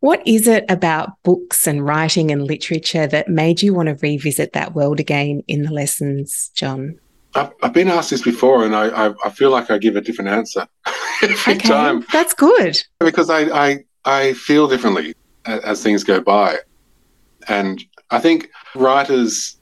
What 0.00 0.26
is 0.26 0.48
it 0.48 0.64
about 0.70 1.22
books 1.22 1.66
and 1.66 1.84
writing 1.84 2.30
and 2.30 2.42
literature 2.42 3.06
that 3.06 3.28
made 3.28 3.60
you 3.60 3.74
want 3.74 3.88
to 3.88 3.94
revisit 3.96 4.54
that 4.54 4.74
world 4.74 4.98
again 4.98 5.42
in 5.46 5.62
the 5.62 5.72
lessons, 5.72 6.50
John? 6.54 6.98
I've, 7.34 7.52
I've 7.62 7.72
been 7.72 7.88
asked 7.88 8.10
this 8.10 8.22
before, 8.22 8.64
and 8.64 8.74
I, 8.74 8.88
I, 8.88 9.14
I, 9.24 9.30
feel 9.30 9.50
like 9.50 9.70
I 9.70 9.78
give 9.78 9.96
a 9.96 10.00
different 10.00 10.30
answer 10.30 10.66
every 11.22 11.54
okay, 11.54 11.68
time. 11.68 12.04
That's 12.12 12.34
good 12.34 12.82
because 12.98 13.30
I, 13.30 13.42
I 13.42 13.84
I 14.04 14.32
feel 14.32 14.66
differently 14.66 15.14
as, 15.44 15.60
as 15.60 15.82
things 15.82 16.02
go 16.02 16.20
by, 16.20 16.58
and 17.46 17.84
I 18.10 18.18
think 18.18 18.50
writers, 18.74 19.58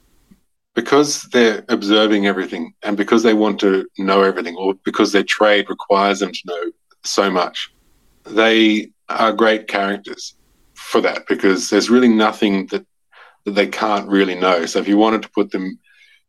because 0.75 1.25
they're 1.25 1.62
observing 1.68 2.26
everything, 2.26 2.73
and 2.85 2.97
because 2.97 3.23
they 3.23 3.35
want 3.35 3.61
to 3.61 3.87
know 3.99 4.23
everything, 4.23 4.57
or 4.57 4.75
because 4.85 5.12
their 5.12 5.25
trade 5.25 5.68
requires 5.68 6.21
them 6.21 6.33
to 6.33 6.40
know 6.47 6.73
so 7.04 7.30
much, 7.30 7.71
they 8.25 8.90
are 9.08 9.32
great 9.32 9.68
characters 9.68 10.34
for 10.74 11.00
that 11.00 11.26
because 11.28 11.70
there's 11.70 11.90
really 11.90 12.08
nothing 12.08 12.66
that 12.66 12.86
that 13.44 13.54
they 13.54 13.66
can't 13.66 14.08
really 14.08 14.34
know. 14.34 14.66
So 14.66 14.78
if 14.78 14.88
you 14.88 14.96
wanted 14.98 15.22
to 15.22 15.30
put 15.30 15.50
them 15.50 15.78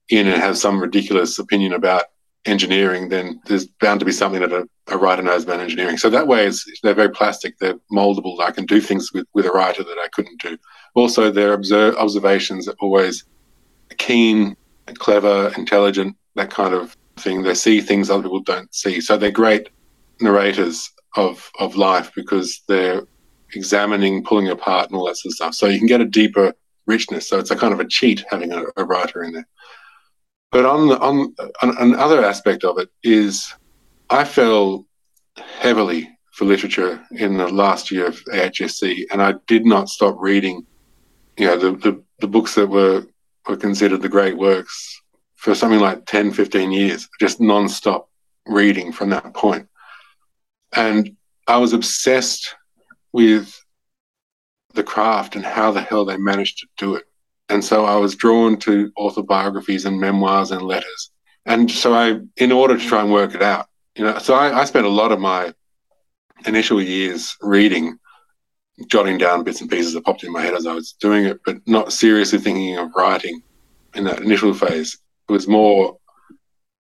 in 0.10 0.28
and 0.28 0.42
have 0.42 0.58
some 0.58 0.80
ridiculous 0.80 1.38
opinion 1.38 1.74
about 1.74 2.06
engineering, 2.46 3.10
then 3.10 3.42
there's 3.46 3.68
bound 3.68 4.00
to 4.00 4.06
be 4.06 4.12
something 4.12 4.42
that 4.42 4.54
a, 4.54 4.68
a 4.88 4.98
writer 4.98 5.22
knows 5.22 5.44
about 5.44 5.60
engineering. 5.60 5.98
So 5.98 6.10
that 6.10 6.28
way, 6.28 6.50
they're 6.82 6.94
very 6.94 7.10
plastic. 7.12 7.58
They're 7.58 7.80
moldable. 7.92 8.40
I 8.40 8.52
can 8.52 8.66
do 8.66 8.80
things 8.80 9.12
with, 9.14 9.28
with 9.34 9.46
a 9.46 9.52
writer 9.52 9.84
that 9.84 9.98
I 10.04 10.08
couldn't 10.14 10.42
do. 10.42 10.58
Also, 10.96 11.32
their 11.32 11.54
observations 11.54 12.68
are 12.68 12.76
always 12.80 13.26
keen, 13.98 14.56
clever, 14.96 15.52
intelligent, 15.58 16.16
that 16.36 16.50
kind 16.50 16.74
of 16.74 16.96
thing. 17.18 17.44
They 17.44 17.56
see 17.56 17.82
things 17.82 18.10
other 18.10 18.24
people 18.24 18.42
don't 18.42 18.74
see. 18.74 19.02
So 19.02 19.18
they're 19.18 19.32
great 19.32 19.70
narrators 20.22 20.90
of 21.16 21.52
of 21.60 21.76
life 21.76 22.12
because 22.16 22.62
they're 22.68 23.04
examining, 23.56 24.24
pulling 24.24 24.50
apart, 24.50 24.90
and 24.90 24.96
all 24.96 25.08
that 25.08 25.18
sort 25.18 25.32
of 25.32 25.36
stuff. 25.36 25.56
So 25.56 25.68
you 25.68 25.80
can 25.80 25.88
get 25.88 26.02
a 26.02 26.06
deeper 26.06 26.54
richness. 26.86 27.28
So 27.28 27.40
it's 27.40 27.52
a 27.52 27.56
kind 27.56 27.74
of 27.74 27.80
a 27.80 27.88
cheat 27.88 28.24
having 28.30 28.52
a, 28.52 28.66
a 28.78 28.84
writer 28.84 29.24
in 29.24 29.34
there. 29.34 29.48
But 30.52 30.66
on 30.66 30.88
the, 30.88 31.00
on, 31.00 31.36
on 31.62 31.78
another 31.78 32.24
aspect 32.24 32.64
of 32.64 32.80
it 32.80 32.90
is, 33.04 33.54
I 34.10 34.24
fell 34.24 34.86
heavily 35.36 36.10
for 36.32 36.46
literature 36.46 37.04
in 37.12 37.38
the 37.38 37.48
last 37.48 37.92
year 37.92 38.08
of 38.08 38.24
AHSC, 38.26 39.06
and 39.12 39.22
I 39.22 39.36
did 39.48 39.66
not 39.66 39.90
stop 39.90 40.16
reading. 40.20 40.66
You 41.38 41.48
know, 41.48 41.58
the, 41.58 41.72
the, 41.78 42.04
the 42.20 42.28
books 42.28 42.56
that 42.56 42.68
were 42.68 43.06
were 43.48 43.58
considered 43.58 44.02
the 44.02 44.10
great 44.10 44.38
works 44.38 45.02
for 45.36 45.56
something 45.56 45.80
like 45.80 46.06
10, 46.06 46.32
15 46.32 46.72
years, 46.72 47.08
just 47.20 47.40
non-stop 47.40 48.10
reading 48.46 48.92
from 48.92 49.10
that 49.10 49.34
point. 49.34 49.69
And 50.76 51.16
I 51.48 51.58
was 51.58 51.74
obsessed 51.74 52.56
with 53.12 53.56
the 54.74 54.84
craft 54.84 55.36
and 55.36 55.46
how 55.46 55.72
the 55.72 55.82
hell 55.82 56.06
they 56.06 56.18
managed 56.18 56.60
to 56.60 56.68
do 56.78 56.96
it. 56.96 57.06
And 57.50 57.64
so 57.64 57.86
I 57.86 57.96
was 57.96 58.16
drawn 58.16 58.58
to 58.58 58.92
autobiographies 58.98 59.86
and 59.86 60.00
memoirs 60.00 60.52
and 60.52 60.62
letters. 60.62 61.12
And 61.46 61.70
so 61.72 61.94
I, 61.94 62.20
in 62.38 62.52
order 62.52 62.78
to 62.78 62.86
try 62.86 63.02
and 63.02 63.12
work 63.12 63.34
it 63.34 63.42
out, 63.42 63.68
you 63.96 64.04
know, 64.04 64.20
so 64.20 64.36
I, 64.36 64.62
I 64.62 64.66
spent 64.66 64.86
a 64.86 64.90
lot 64.90 65.12
of 65.12 65.20
my 65.20 65.52
initial 66.46 66.82
years 66.82 67.36
reading, 67.42 67.98
jotting 68.88 69.18
down 69.18 69.44
bits 69.44 69.62
and 69.62 69.70
pieces 69.70 69.94
that 69.94 70.06
popped 70.06 70.24
in 70.24 70.32
my 70.32 70.42
head 70.42 70.54
as 70.54 70.68
I 70.68 70.74
was 70.74 70.94
doing 70.94 71.26
it, 71.26 71.40
but 71.44 71.58
not 71.66 71.92
seriously 71.92 72.38
thinking 72.38 72.78
of 72.78 72.92
writing 72.96 73.42
in 73.96 74.04
that 74.04 74.22
initial 74.22 74.54
phase. 74.54 75.00
It 75.28 75.32
was 75.32 75.48
more 75.48 75.98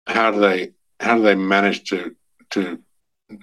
how 0.08 0.32
do 0.32 0.40
they 0.40 0.72
how 1.00 1.16
do 1.16 1.24
they 1.24 1.36
manage 1.36 1.90
to 1.90 2.16
to 2.52 2.80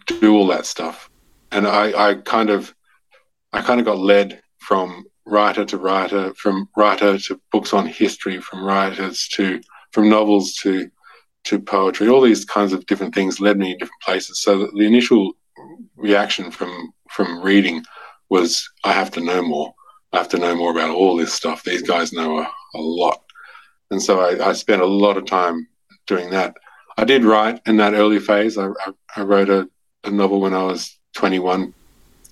do 0.06 0.34
all 0.36 0.46
that 0.48 0.66
stuff? 0.66 1.10
And 1.52 1.66
I, 1.66 2.10
I 2.10 2.14
kind 2.14 2.50
of 2.50 2.74
I 3.52 3.62
kind 3.62 3.80
of 3.80 3.86
got 3.86 3.98
led 3.98 4.42
from 4.58 5.06
writer 5.26 5.64
to 5.64 5.78
writer, 5.78 6.34
from 6.34 6.68
writer 6.76 7.18
to 7.18 7.40
books 7.52 7.72
on 7.72 7.86
history, 7.86 8.40
from 8.40 8.64
writers 8.64 9.28
to 9.34 9.60
from 9.92 10.08
novels 10.08 10.54
to 10.62 10.90
to 11.44 11.58
poetry. 11.58 12.08
All 12.08 12.20
these 12.20 12.44
kinds 12.44 12.72
of 12.72 12.84
different 12.86 13.14
things 13.14 13.40
led 13.40 13.58
me 13.58 13.72
in 13.72 13.78
different 13.78 14.02
places. 14.02 14.42
So 14.42 14.66
the 14.66 14.86
initial 14.86 15.32
reaction 15.96 16.50
from 16.50 16.92
from 17.10 17.42
reading 17.42 17.82
was, 18.28 18.68
I 18.84 18.92
have 18.92 19.10
to 19.12 19.20
know 19.20 19.42
more. 19.42 19.74
I 20.12 20.18
have 20.18 20.28
to 20.30 20.38
know 20.38 20.54
more 20.54 20.70
about 20.70 20.90
all 20.90 21.16
this 21.16 21.32
stuff. 21.32 21.64
These 21.64 21.82
guys 21.82 22.12
know 22.12 22.38
a, 22.38 22.50
a 22.74 22.80
lot, 22.80 23.22
and 23.90 24.02
so 24.02 24.20
I, 24.20 24.50
I, 24.50 24.52
spent 24.52 24.82
a 24.82 24.86
lot 24.86 25.16
of 25.16 25.26
time 25.26 25.66
doing 26.06 26.30
that. 26.30 26.56
I 26.96 27.04
did 27.04 27.24
write 27.24 27.60
in 27.66 27.76
that 27.78 27.94
early 27.94 28.18
phase. 28.18 28.58
I, 28.58 28.68
I, 28.68 28.92
I 29.16 29.22
wrote 29.22 29.50
a, 29.50 29.68
a 30.08 30.10
novel 30.10 30.40
when 30.40 30.54
I 30.54 30.62
was 30.62 30.98
21, 31.14 31.72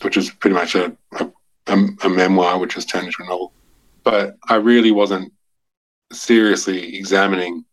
which 0.02 0.16
is 0.16 0.30
pretty 0.30 0.54
much 0.54 0.74
a, 0.74 0.96
a 1.12 1.30
a, 1.66 2.08
memoir 2.08 2.58
which 2.58 2.76
was 2.76 2.84
turned 2.84 3.06
into 3.06 3.22
a 3.22 3.26
novel. 3.26 3.52
But 4.04 4.36
I 4.48 4.56
really 4.56 4.92
wasn't 4.92 5.32
seriously 6.12 6.96
examining 6.96 7.64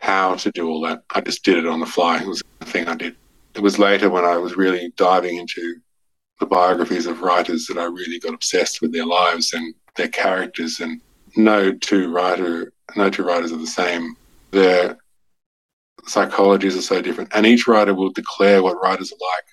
how 0.00 0.36
to 0.36 0.50
do 0.50 0.68
all 0.68 0.80
that. 0.82 1.02
I 1.14 1.20
just 1.20 1.44
did 1.44 1.58
it 1.58 1.66
on 1.66 1.80
the 1.80 1.86
fly. 1.86 2.20
It 2.20 2.26
was 2.26 2.42
the 2.60 2.66
thing 2.66 2.88
I 2.88 2.94
did. 2.94 3.16
It 3.54 3.60
was 3.60 3.78
later 3.78 4.08
when 4.08 4.24
I 4.24 4.36
was 4.36 4.56
really 4.56 4.92
diving 4.96 5.36
into 5.36 5.76
the 6.40 6.46
biographies 6.46 7.06
of 7.06 7.20
writers 7.20 7.66
that 7.66 7.78
I 7.78 7.84
really 7.84 8.18
got 8.18 8.34
obsessed 8.34 8.80
with 8.80 8.92
their 8.92 9.06
lives 9.06 9.52
and 9.52 9.74
their 9.96 10.08
characters. 10.08 10.80
And 10.80 11.00
no 11.36 11.72
two 11.72 12.10
writer, 12.10 12.72
no 12.96 13.10
two 13.10 13.22
writers 13.22 13.52
are 13.52 13.58
the 13.58 13.66
same. 13.66 14.16
Their 14.50 14.96
psychologies 16.06 16.76
are 16.76 16.82
so 16.82 17.00
different, 17.00 17.30
and 17.34 17.46
each 17.46 17.66
writer 17.66 17.94
will 17.94 18.10
declare 18.10 18.62
what 18.62 18.80
writers 18.82 19.12
are 19.12 19.26
like, 19.34 19.44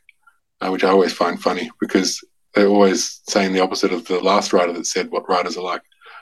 uh, 0.61 0.71
which 0.71 0.83
I 0.83 0.89
always 0.89 1.13
find 1.13 1.41
funny 1.41 1.69
because 1.79 2.23
they're 2.53 2.67
always 2.67 3.21
saying 3.27 3.53
the 3.53 3.61
opposite 3.61 3.93
of 3.93 4.05
the 4.05 4.19
last 4.19 4.53
writer 4.53 4.73
that 4.73 4.85
said 4.85 5.11
what 5.11 5.29
writers 5.29 5.57
are 5.57 5.63
like. 5.63 5.81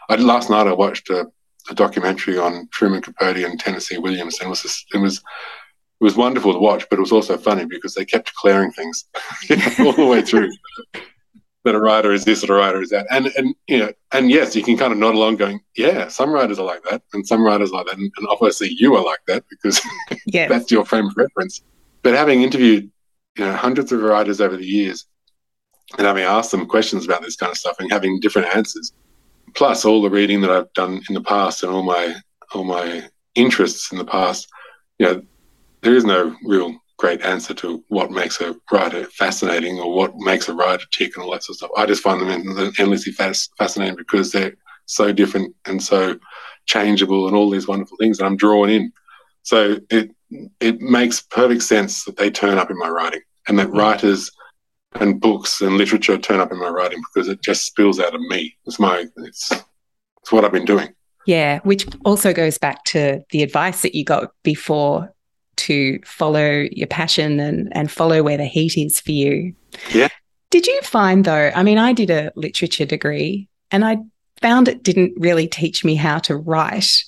I, 0.10 0.16
last 0.16 0.50
night 0.50 0.68
I 0.68 0.74
watched 0.74 1.10
a, 1.10 1.28
a, 1.70 1.76
documentary 1.76 2.38
on 2.38 2.68
Truman 2.72 3.02
Capote 3.02 3.38
and 3.38 3.60
Tennessee 3.60 3.98
Williams, 3.98 4.40
and 4.40 4.48
it 4.48 4.50
was 4.50 4.86
it 4.94 4.98
was 4.98 5.18
it 5.18 6.04
was 6.04 6.16
wonderful 6.16 6.54
to 6.54 6.60
watch, 6.60 6.86
but 6.90 6.98
it 6.98 7.02
was 7.02 7.12
also 7.12 7.38
funny 7.38 7.66
because 7.66 7.94
they 7.94 8.06
kept 8.06 8.28
declaring 8.28 8.72
things 8.72 9.06
all 9.80 9.94
the 9.94 10.06
way 10.06 10.22
through. 10.22 10.50
That 11.68 11.76
a 11.76 11.80
writer 11.80 12.14
is 12.14 12.24
this, 12.24 12.44
or 12.44 12.56
a 12.56 12.58
writer 12.58 12.82
is 12.82 12.90
that, 12.90 13.06
and 13.12 13.28
and 13.38 13.54
you 13.68 13.78
know, 13.78 13.92
and 14.14 14.32
yes, 14.32 14.56
you 14.56 14.64
can 14.64 14.78
kind 14.78 14.94
of 14.94 14.98
nod 14.98 15.16
along, 15.16 15.36
going, 15.36 15.60
yeah, 15.76 16.08
some 16.08 16.32
writers 16.32 16.60
are 16.60 16.66
like 16.66 16.82
that, 16.90 17.02
and 17.14 17.28
some 17.28 17.44
writers 17.44 17.72
are 17.72 17.80
like 17.80 17.88
that, 17.88 17.98
and, 17.98 18.12
and 18.18 18.28
obviously 18.30 18.70
you 18.72 18.96
are 18.96 19.04
like 19.04 19.20
that 19.28 19.44
because 19.50 19.82
yes. 20.26 20.50
that's 20.50 20.72
your 20.72 20.86
frame 20.86 21.08
of 21.08 21.18
reference. 21.18 21.62
But 22.04 22.14
having 22.14 22.42
interviewed, 22.42 22.90
you 23.38 23.46
know, 23.46 23.54
hundreds 23.54 23.92
of 23.92 24.02
writers 24.02 24.40
over 24.40 24.56
the 24.56 24.66
years, 24.66 25.06
and 25.98 26.08
having 26.08 26.24
asked 26.24 26.52
them 26.52 26.66
questions 26.66 27.06
about 27.06 27.22
this 27.22 27.36
kind 27.36 27.52
of 27.52 27.58
stuff 27.58 27.78
and 27.80 27.92
having 27.92 28.20
different 28.20 28.56
answers. 28.56 28.94
Plus, 29.56 29.86
all 29.86 30.02
the 30.02 30.10
reading 30.10 30.42
that 30.42 30.52
I've 30.52 30.72
done 30.74 31.02
in 31.10 31.16
the 31.16 31.22
past 31.22 31.64
and 31.64 31.72
all 31.72 31.84
my 31.84 32.16
all 32.54 32.64
my 32.64 33.10
interests 33.36 33.92
in 33.92 33.98
the 33.98 34.06
past, 34.06 34.48
you 35.00 35.06
know, 35.06 35.22
there 35.82 35.96
is 35.96 36.06
no 36.06 36.36
real 36.44 36.76
great 36.98 37.22
answer 37.22 37.54
to 37.54 37.84
what 37.90 38.12
makes 38.12 38.42
a 38.42 38.56
writer 38.72 39.06
fascinating 39.06 39.80
or 39.80 39.94
what 39.94 40.16
makes 40.18 40.50
a 40.50 40.54
writer 40.54 40.86
tick 40.92 41.16
and 41.16 41.24
all 41.24 41.32
that 41.32 41.44
sort 41.44 41.54
of 41.54 41.58
stuff. 41.58 41.72
I 41.78 41.86
just 41.86 42.04
find 42.04 42.22
them 42.22 42.74
endlessly 42.80 43.14
fascinating 43.14 43.96
because 43.96 44.32
they're 44.32 44.56
so 44.86 45.12
different 45.12 45.56
and 45.66 45.82
so 45.82 46.18
changeable 46.66 47.28
and 47.28 47.36
all 47.36 47.50
these 47.50 47.68
wonderful 47.68 47.98
things. 47.98 48.20
And 48.20 48.28
I'm 48.28 48.38
drawn 48.38 48.70
in. 48.70 48.92
So 49.44 49.78
it 49.90 50.12
it 50.60 50.82
makes 50.82 51.22
perfect 51.22 51.64
sense 51.64 52.04
that 52.04 52.18
they 52.18 52.30
turn 52.30 52.58
up 52.58 52.70
in 52.70 52.78
my 52.78 52.90
writing 52.90 53.22
and 53.48 53.58
that 53.60 53.68
mm-hmm. 53.68 53.78
writers 53.78 54.30
and 54.96 55.22
books 55.22 55.62
and 55.62 55.78
literature 55.78 56.18
turn 56.18 56.40
up 56.40 56.52
in 56.52 56.60
my 56.60 56.68
writing 56.68 57.02
because 57.14 57.30
it 57.30 57.42
just 57.42 57.66
spills 57.66 58.00
out 58.00 58.16
of 58.16 58.22
me. 58.22 58.58
It's 58.66 58.80
my 58.80 59.06
it's 59.18 59.52
it's 60.22 60.32
what 60.32 60.44
I've 60.44 60.52
been 60.52 60.66
doing. 60.66 60.94
Yeah, 61.26 61.60
which 61.64 61.86
also 62.06 62.34
goes 62.34 62.58
back 62.58 62.84
to 62.86 63.22
the 63.32 63.44
advice 63.44 63.82
that 63.82 63.96
you 63.96 64.06
got 64.06 64.32
before 64.44 65.14
to 65.58 66.00
follow 66.06 66.66
your 66.72 66.88
passion 66.88 67.40
and 67.40 67.76
and 67.76 67.92
follow 67.92 68.24
where 68.24 68.38
the 68.38 68.46
heat 68.46 68.78
is 68.78 69.00
for 69.00 69.12
you. 69.12 69.54
Yeah. 69.94 70.10
Did 70.50 70.68
you 70.68 70.80
find 70.82 71.26
though, 71.26 71.52
I 71.54 71.64
mean 71.64 71.78
I 71.78 71.94
did 71.94 72.10
a 72.10 72.32
literature 72.36 72.86
degree 72.86 73.48
and 73.72 73.84
I 73.84 73.98
found 74.42 74.68
it 74.68 74.84
didn't 74.84 75.14
really 75.18 75.48
teach 75.48 75.84
me 75.84 75.96
how 75.96 76.20
to 76.20 76.36
write. 76.36 77.04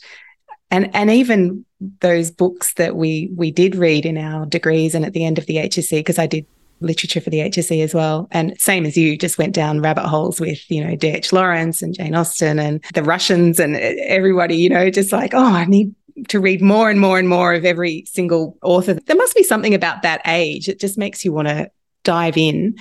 And 0.72 0.94
and 0.96 1.10
even 1.10 1.66
those 2.02 2.32
books 2.32 2.74
that 2.74 2.96
we 2.96 3.32
we 3.36 3.52
did 3.52 3.76
read 3.76 4.06
in 4.06 4.18
our 4.18 4.46
degrees 4.46 4.94
and 4.94 5.06
at 5.06 5.14
the 5.14 5.26
end 5.26 5.38
of 5.38 5.46
the 5.46 5.58
HSC 5.58 5.92
because 5.92 6.20
I 6.20 6.28
did 6.28 6.46
literature 6.82 7.22
for 7.22 7.30
the 7.30 7.40
HSC 7.40 7.84
as 7.84 7.94
well. 7.94 8.28
And 8.32 8.60
same 8.60 8.86
as 8.86 8.98
you, 8.98 9.18
just 9.18 9.38
went 9.38 9.54
down 9.54 9.82
rabbit 9.82 10.08
holes 10.08 10.40
with, 10.40 10.60
you 10.72 10.84
know, 10.84 10.96
D.H. 10.96 11.34
Lawrence 11.34 11.82
and 11.82 11.94
Jane 11.94 12.16
Austen 12.16 12.60
and 12.60 12.84
the 12.94 13.04
Russians 13.04 13.60
and 13.60 13.76
everybody, 13.76 14.56
you 14.56 14.70
know, 14.70 14.90
just 14.90 15.12
like, 15.12 15.34
oh, 15.34 15.44
I 15.44 15.66
need 15.66 15.94
to 16.26 16.40
read 16.40 16.62
more 16.62 16.90
and 16.90 17.00
more 17.00 17.18
and 17.18 17.30
more 17.30 17.54
of 17.54 17.66
every 17.66 18.06
single 18.06 18.58
author. 18.62 18.94
There 18.94 19.16
must 19.16 19.36
be 19.36 19.44
something 19.44 19.74
about 19.74 20.02
that 20.04 20.22
age. 20.26 20.68
It 20.68 20.80
just 20.80 20.98
makes 20.98 21.24
you 21.24 21.32
want 21.32 21.48
to 21.48 21.72
dive 22.04 22.38
in. 22.38 22.76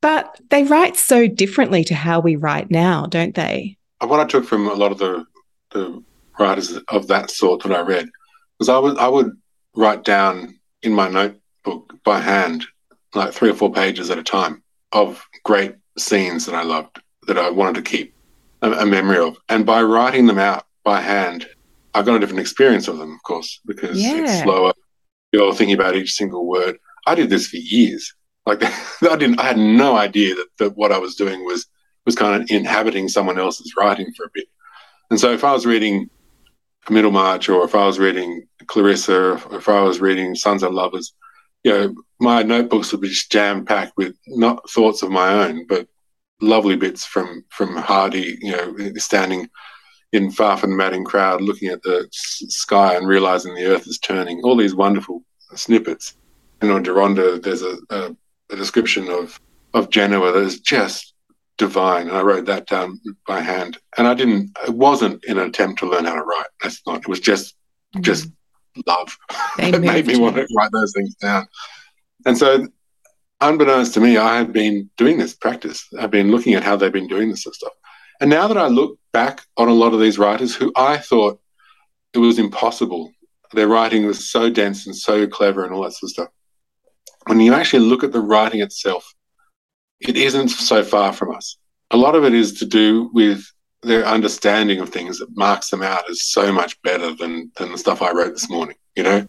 But 0.00 0.40
they 0.48 0.64
write 0.64 0.96
so 0.96 1.26
differently 1.26 1.84
to 1.84 1.94
how 1.94 2.20
we 2.20 2.36
write 2.36 2.70
now, 2.70 3.06
don't 3.06 3.34
they? 3.34 3.76
Uh, 4.00 4.06
what 4.06 4.20
I 4.20 4.24
took 4.24 4.44
from 4.44 4.66
a 4.66 4.74
lot 4.74 4.92
of 4.92 4.98
the, 4.98 5.24
the 5.72 6.02
writers 6.38 6.78
of 6.88 7.06
that 7.08 7.30
sort 7.30 7.62
that 7.62 7.72
I 7.72 7.80
read 7.80 8.08
was 8.58 8.68
I 8.68 8.78
would 8.78 8.98
I 8.98 9.08
would 9.08 9.36
write 9.76 10.04
down 10.04 10.58
in 10.82 10.92
my 10.92 11.08
notebook 11.08 11.94
by 12.04 12.20
hand, 12.20 12.64
like 13.14 13.32
three 13.32 13.50
or 13.50 13.54
four 13.54 13.72
pages 13.72 14.10
at 14.10 14.18
a 14.18 14.22
time 14.22 14.62
of 14.92 15.24
great 15.44 15.74
scenes 15.98 16.46
that 16.46 16.54
I 16.54 16.62
loved 16.62 17.00
that 17.26 17.38
I 17.38 17.50
wanted 17.50 17.84
to 17.84 17.90
keep 17.90 18.14
a, 18.62 18.72
a 18.72 18.86
memory 18.86 19.18
of. 19.18 19.36
And 19.48 19.66
by 19.66 19.82
writing 19.82 20.26
them 20.26 20.38
out 20.38 20.66
by 20.82 21.00
hand, 21.00 21.46
I 21.94 22.02
got 22.02 22.16
a 22.16 22.18
different 22.20 22.40
experience 22.40 22.88
of 22.88 22.98
them, 22.98 23.12
of 23.14 23.22
course, 23.22 23.60
because 23.66 24.00
Yeah. 24.00 24.22
it's 24.22 24.42
slower. 24.42 24.72
You're 25.32 25.54
thinking 25.54 25.74
about 25.74 25.96
each 25.96 26.12
single 26.12 26.46
word. 26.46 26.76
I 27.06 27.14
did 27.14 27.30
this 27.30 27.48
for 27.48 27.56
years. 27.56 28.14
Like 28.46 28.62
I 29.02 29.16
didn't, 29.16 29.40
I 29.40 29.44
had 29.44 29.58
no 29.58 29.96
idea 29.96 30.34
that, 30.34 30.48
that 30.58 30.76
what 30.76 30.92
I 30.92 30.98
was 30.98 31.14
doing 31.14 31.44
was 31.44 31.66
was 32.06 32.16
kind 32.16 32.42
of 32.42 32.50
inhabiting 32.50 33.08
someone 33.08 33.38
else's 33.38 33.74
writing 33.76 34.10
for 34.16 34.24
a 34.24 34.30
bit. 34.32 34.46
And 35.10 35.20
so 35.20 35.32
if 35.32 35.44
I 35.44 35.52
was 35.52 35.66
reading 35.66 36.08
Middlemarch 36.88 37.48
or 37.48 37.64
if 37.64 37.74
I 37.74 37.86
was 37.86 37.98
reading 37.98 38.46
Clarissa 38.66 39.32
or 39.50 39.58
if 39.58 39.68
I 39.68 39.82
was 39.82 40.00
reading 40.00 40.34
Sons 40.34 40.62
and 40.62 40.74
Lovers, 40.74 41.12
you 41.62 41.72
know, 41.72 41.94
my 42.20 42.42
notebooks 42.42 42.90
would 42.90 43.02
be 43.02 43.08
just 43.08 43.30
jam 43.30 43.66
packed 43.66 43.92
with 43.98 44.16
not 44.28 44.68
thoughts 44.70 45.02
of 45.02 45.10
my 45.10 45.44
own, 45.44 45.66
but 45.66 45.86
lovely 46.40 46.76
bits 46.76 47.04
from 47.04 47.44
from 47.50 47.76
Hardy, 47.76 48.38
you 48.40 48.52
know, 48.52 48.74
standing 48.96 49.48
in 50.12 50.30
far 50.30 50.56
from 50.56 50.70
the 50.70 50.76
madding 50.76 51.04
crowd, 51.04 51.40
looking 51.40 51.68
at 51.68 51.82
the 51.82 52.08
sky 52.10 52.94
and 52.94 53.06
realizing 53.06 53.54
the 53.54 53.66
earth 53.66 53.86
is 53.86 53.98
turning. 53.98 54.40
All 54.42 54.56
these 54.56 54.74
wonderful 54.74 55.22
snippets. 55.54 56.16
Daniel 56.60 56.80
Deronda, 56.80 57.38
there's 57.38 57.62
a, 57.62 57.76
a, 57.90 58.16
a 58.50 58.56
description 58.56 59.08
of 59.08 59.40
of 59.72 59.90
Genoa 59.90 60.32
that 60.32 60.42
is 60.42 60.60
just 60.60 61.14
divine. 61.58 62.08
And 62.08 62.16
I 62.16 62.22
wrote 62.22 62.46
that 62.46 62.66
down 62.66 63.00
by 63.26 63.40
hand. 63.40 63.78
And 63.96 64.08
I 64.08 64.14
didn't. 64.14 64.56
It 64.66 64.74
wasn't 64.74 65.24
in 65.24 65.38
an 65.38 65.48
attempt 65.48 65.78
to 65.80 65.88
learn 65.88 66.06
how 66.06 66.14
to 66.14 66.22
write. 66.22 66.46
That's 66.62 66.80
not. 66.86 67.02
It 67.02 67.08
was 67.08 67.20
just 67.20 67.54
mm-hmm. 67.94 68.02
just 68.02 68.28
love 68.86 69.16
that 69.58 69.80
made 69.80 70.06
me 70.06 70.18
want 70.18 70.36
to 70.36 70.46
write 70.56 70.72
those 70.72 70.92
things 70.96 71.14
down. 71.16 71.46
And 72.26 72.36
so, 72.36 72.66
unbeknownst 73.40 73.94
to 73.94 74.00
me, 74.00 74.16
I 74.16 74.38
had 74.38 74.52
been 74.52 74.90
doing 74.96 75.18
this 75.18 75.34
practice. 75.34 75.86
I've 75.98 76.10
been 76.10 76.30
looking 76.30 76.54
at 76.54 76.64
how 76.64 76.76
they've 76.76 76.92
been 76.92 77.08
doing 77.08 77.30
this 77.30 77.44
sort 77.44 77.52
of 77.52 77.56
stuff. 77.56 77.72
And 78.20 78.28
now 78.28 78.48
that 78.48 78.58
I 78.58 78.68
look 78.68 78.98
back 79.12 79.42
on 79.56 79.68
a 79.68 79.74
lot 79.74 79.94
of 79.94 80.00
these 80.00 80.18
writers 80.18 80.54
who 80.54 80.72
I 80.76 80.98
thought 80.98 81.40
it 82.12 82.18
was 82.18 82.38
impossible, 82.38 83.12
their 83.52 83.68
writing 83.68 84.06
was 84.06 84.30
so 84.30 84.50
dense 84.50 84.86
and 84.86 84.94
so 84.94 85.26
clever 85.26 85.64
and 85.64 85.74
all 85.74 85.82
that 85.82 85.92
sort 85.92 86.04
of 86.04 86.10
stuff. 86.10 86.28
When 87.26 87.40
you 87.40 87.54
actually 87.54 87.86
look 87.86 88.04
at 88.04 88.12
the 88.12 88.20
writing 88.20 88.60
itself, 88.60 89.14
it 90.00 90.16
isn't 90.16 90.48
so 90.48 90.82
far 90.82 91.12
from 91.12 91.34
us. 91.34 91.56
A 91.90 91.96
lot 91.96 92.14
of 92.14 92.24
it 92.24 92.34
is 92.34 92.58
to 92.60 92.66
do 92.66 93.10
with 93.12 93.44
their 93.82 94.06
understanding 94.06 94.80
of 94.80 94.90
things 94.90 95.18
that 95.18 95.36
marks 95.36 95.70
them 95.70 95.82
out 95.82 96.08
as 96.10 96.22
so 96.22 96.52
much 96.52 96.80
better 96.82 97.14
than 97.14 97.50
than 97.56 97.72
the 97.72 97.78
stuff 97.78 98.02
I 98.02 98.12
wrote 98.12 98.32
this 98.32 98.50
morning. 98.50 98.76
You 98.94 99.02
know, 99.02 99.26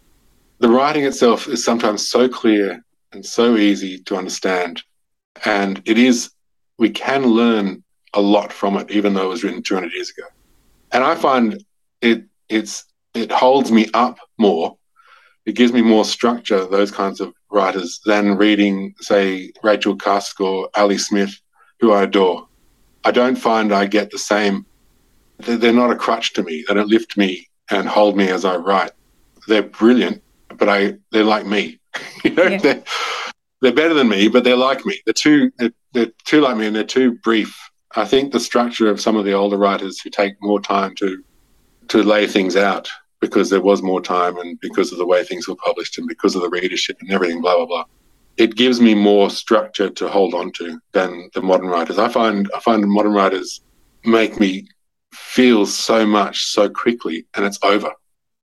the 0.58 0.68
writing 0.68 1.04
itself 1.04 1.48
is 1.48 1.64
sometimes 1.64 2.08
so 2.08 2.28
clear 2.28 2.84
and 3.12 3.24
so 3.24 3.56
easy 3.56 3.98
to 4.04 4.16
understand, 4.16 4.82
and 5.44 5.82
it 5.84 5.98
is 5.98 6.30
we 6.78 6.90
can 6.90 7.24
learn 7.24 7.82
a 8.14 8.20
lot 8.20 8.52
from 8.52 8.76
it, 8.76 8.90
even 8.90 9.14
though 9.14 9.24
it 9.24 9.28
was 9.28 9.42
written 9.44 9.62
200 9.62 9.92
years 9.92 10.10
ago. 10.10 10.26
And 10.92 11.02
I 11.04 11.14
find 11.14 11.64
it 12.00 12.24
it's 12.48 12.84
it 13.14 13.30
holds 13.32 13.70
me 13.72 13.88
up 13.94 14.18
more. 14.38 14.76
It 15.46 15.54
gives 15.56 15.72
me 15.72 15.82
more 15.82 16.04
structure. 16.04 16.66
Those 16.66 16.90
kinds 16.90 17.20
of 17.20 17.34
writers 17.50 18.00
than 18.06 18.36
reading, 18.36 18.94
say, 19.00 19.52
Rachel 19.62 19.96
Cusk 19.96 20.40
or 20.40 20.68
Ali 20.76 20.98
Smith, 20.98 21.34
who 21.80 21.92
I 21.92 22.04
adore. 22.04 22.46
I 23.04 23.10
don't 23.10 23.36
find 23.36 23.72
I 23.72 23.86
get 23.86 24.10
the 24.10 24.18
same. 24.18 24.64
They're 25.38 25.72
not 25.72 25.90
a 25.90 25.96
crutch 25.96 26.32
to 26.34 26.42
me. 26.42 26.64
They 26.66 26.74
don't 26.74 26.88
lift 26.88 27.16
me 27.16 27.48
and 27.70 27.88
hold 27.88 28.16
me 28.16 28.28
as 28.28 28.44
I 28.44 28.56
write. 28.56 28.92
They're 29.48 29.62
brilliant, 29.62 30.22
but 30.56 30.68
I 30.68 30.94
they're 31.10 31.24
like 31.24 31.46
me. 31.46 31.80
you 32.24 32.30
know, 32.30 32.44
Yeah. 32.44 32.58
they're, 32.58 32.82
they're 33.60 33.72
better 33.74 33.94
than 33.94 34.08
me, 34.08 34.28
but 34.28 34.44
they're 34.44 34.56
like 34.56 34.86
me. 34.86 35.00
They're 35.04 35.14
too 35.14 35.50
they're, 35.58 35.72
they're 35.92 36.12
too 36.24 36.40
like 36.40 36.56
me, 36.56 36.66
and 36.66 36.76
they're 36.76 36.84
too 36.84 37.12
brief. 37.24 37.58
I 37.94 38.04
think 38.04 38.32
the 38.32 38.40
structure 38.40 38.88
of 38.88 39.00
some 39.00 39.16
of 39.16 39.24
the 39.24 39.32
older 39.32 39.56
writers 39.56 40.00
who 40.00 40.10
take 40.10 40.34
more 40.40 40.60
time 40.60 40.94
to 40.96 41.22
to 41.88 42.02
lay 42.02 42.26
things 42.26 42.56
out 42.56 42.88
because 43.20 43.50
there 43.50 43.60
was 43.60 43.82
more 43.82 44.00
time 44.00 44.36
and 44.38 44.58
because 44.60 44.92
of 44.92 44.98
the 44.98 45.06
way 45.06 45.22
things 45.24 45.46
were 45.46 45.56
published 45.56 45.98
and 45.98 46.08
because 46.08 46.34
of 46.34 46.42
the 46.42 46.48
readership 46.48 46.96
and 47.00 47.10
everything, 47.10 47.40
blah 47.40 47.56
blah 47.56 47.66
blah. 47.66 47.84
It 48.36 48.56
gives 48.56 48.80
me 48.80 48.94
more 48.94 49.28
structure 49.30 49.90
to 49.90 50.08
hold 50.08 50.34
on 50.34 50.52
to 50.52 50.80
than 50.92 51.28
the 51.34 51.42
modern 51.42 51.68
writers. 51.68 51.98
I 51.98 52.08
find 52.08 52.50
I 52.56 52.60
find 52.60 52.84
modern 52.86 53.12
writers 53.12 53.60
make 54.04 54.40
me 54.40 54.66
feel 55.12 55.66
so 55.66 56.06
much 56.06 56.46
so 56.46 56.68
quickly, 56.68 57.26
and 57.34 57.44
it's 57.44 57.58
over. 57.62 57.92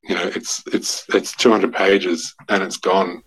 You 0.02 0.14
know, 0.14 0.30
it's 0.34 0.62
it's 0.72 1.04
it's 1.12 1.36
200 1.36 1.74
pages 1.74 2.34
and 2.48 2.62
it's 2.62 2.76
gone, 2.76 3.22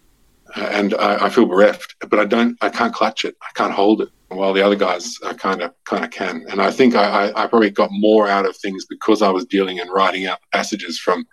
and 0.56 0.94
I, 0.96 1.26
I 1.26 1.30
feel 1.30 1.46
bereft. 1.46 1.96
But 2.08 2.20
I 2.20 2.26
don't, 2.26 2.58
I 2.62 2.70
can't 2.70 2.94
clutch 2.94 3.26
it. 3.26 3.36
I 3.42 3.52
can't 3.56 3.74
hold 3.74 4.02
it. 4.02 4.10
While 4.30 4.54
the 4.54 4.64
other 4.64 4.76
guys, 4.76 5.18
kind 5.38 5.62
of 5.62 5.74
kind 5.86 6.04
of 6.04 6.10
can. 6.10 6.44
And 6.50 6.60
I 6.60 6.72
think 6.72 6.96
I, 6.96 7.30
I, 7.30 7.44
I 7.44 7.48
probably 7.48 7.70
got 7.70 7.90
more 7.92 8.28
out 8.28 8.48
of 8.48 8.58
things 8.58 8.86
because 8.86 9.22
I 9.22 9.30
was 9.30 9.46
dealing 9.46 9.80
and 9.80 9.92
writing 9.92 10.26
out 10.26 10.40
passages 10.52 10.98
from 10.98 11.26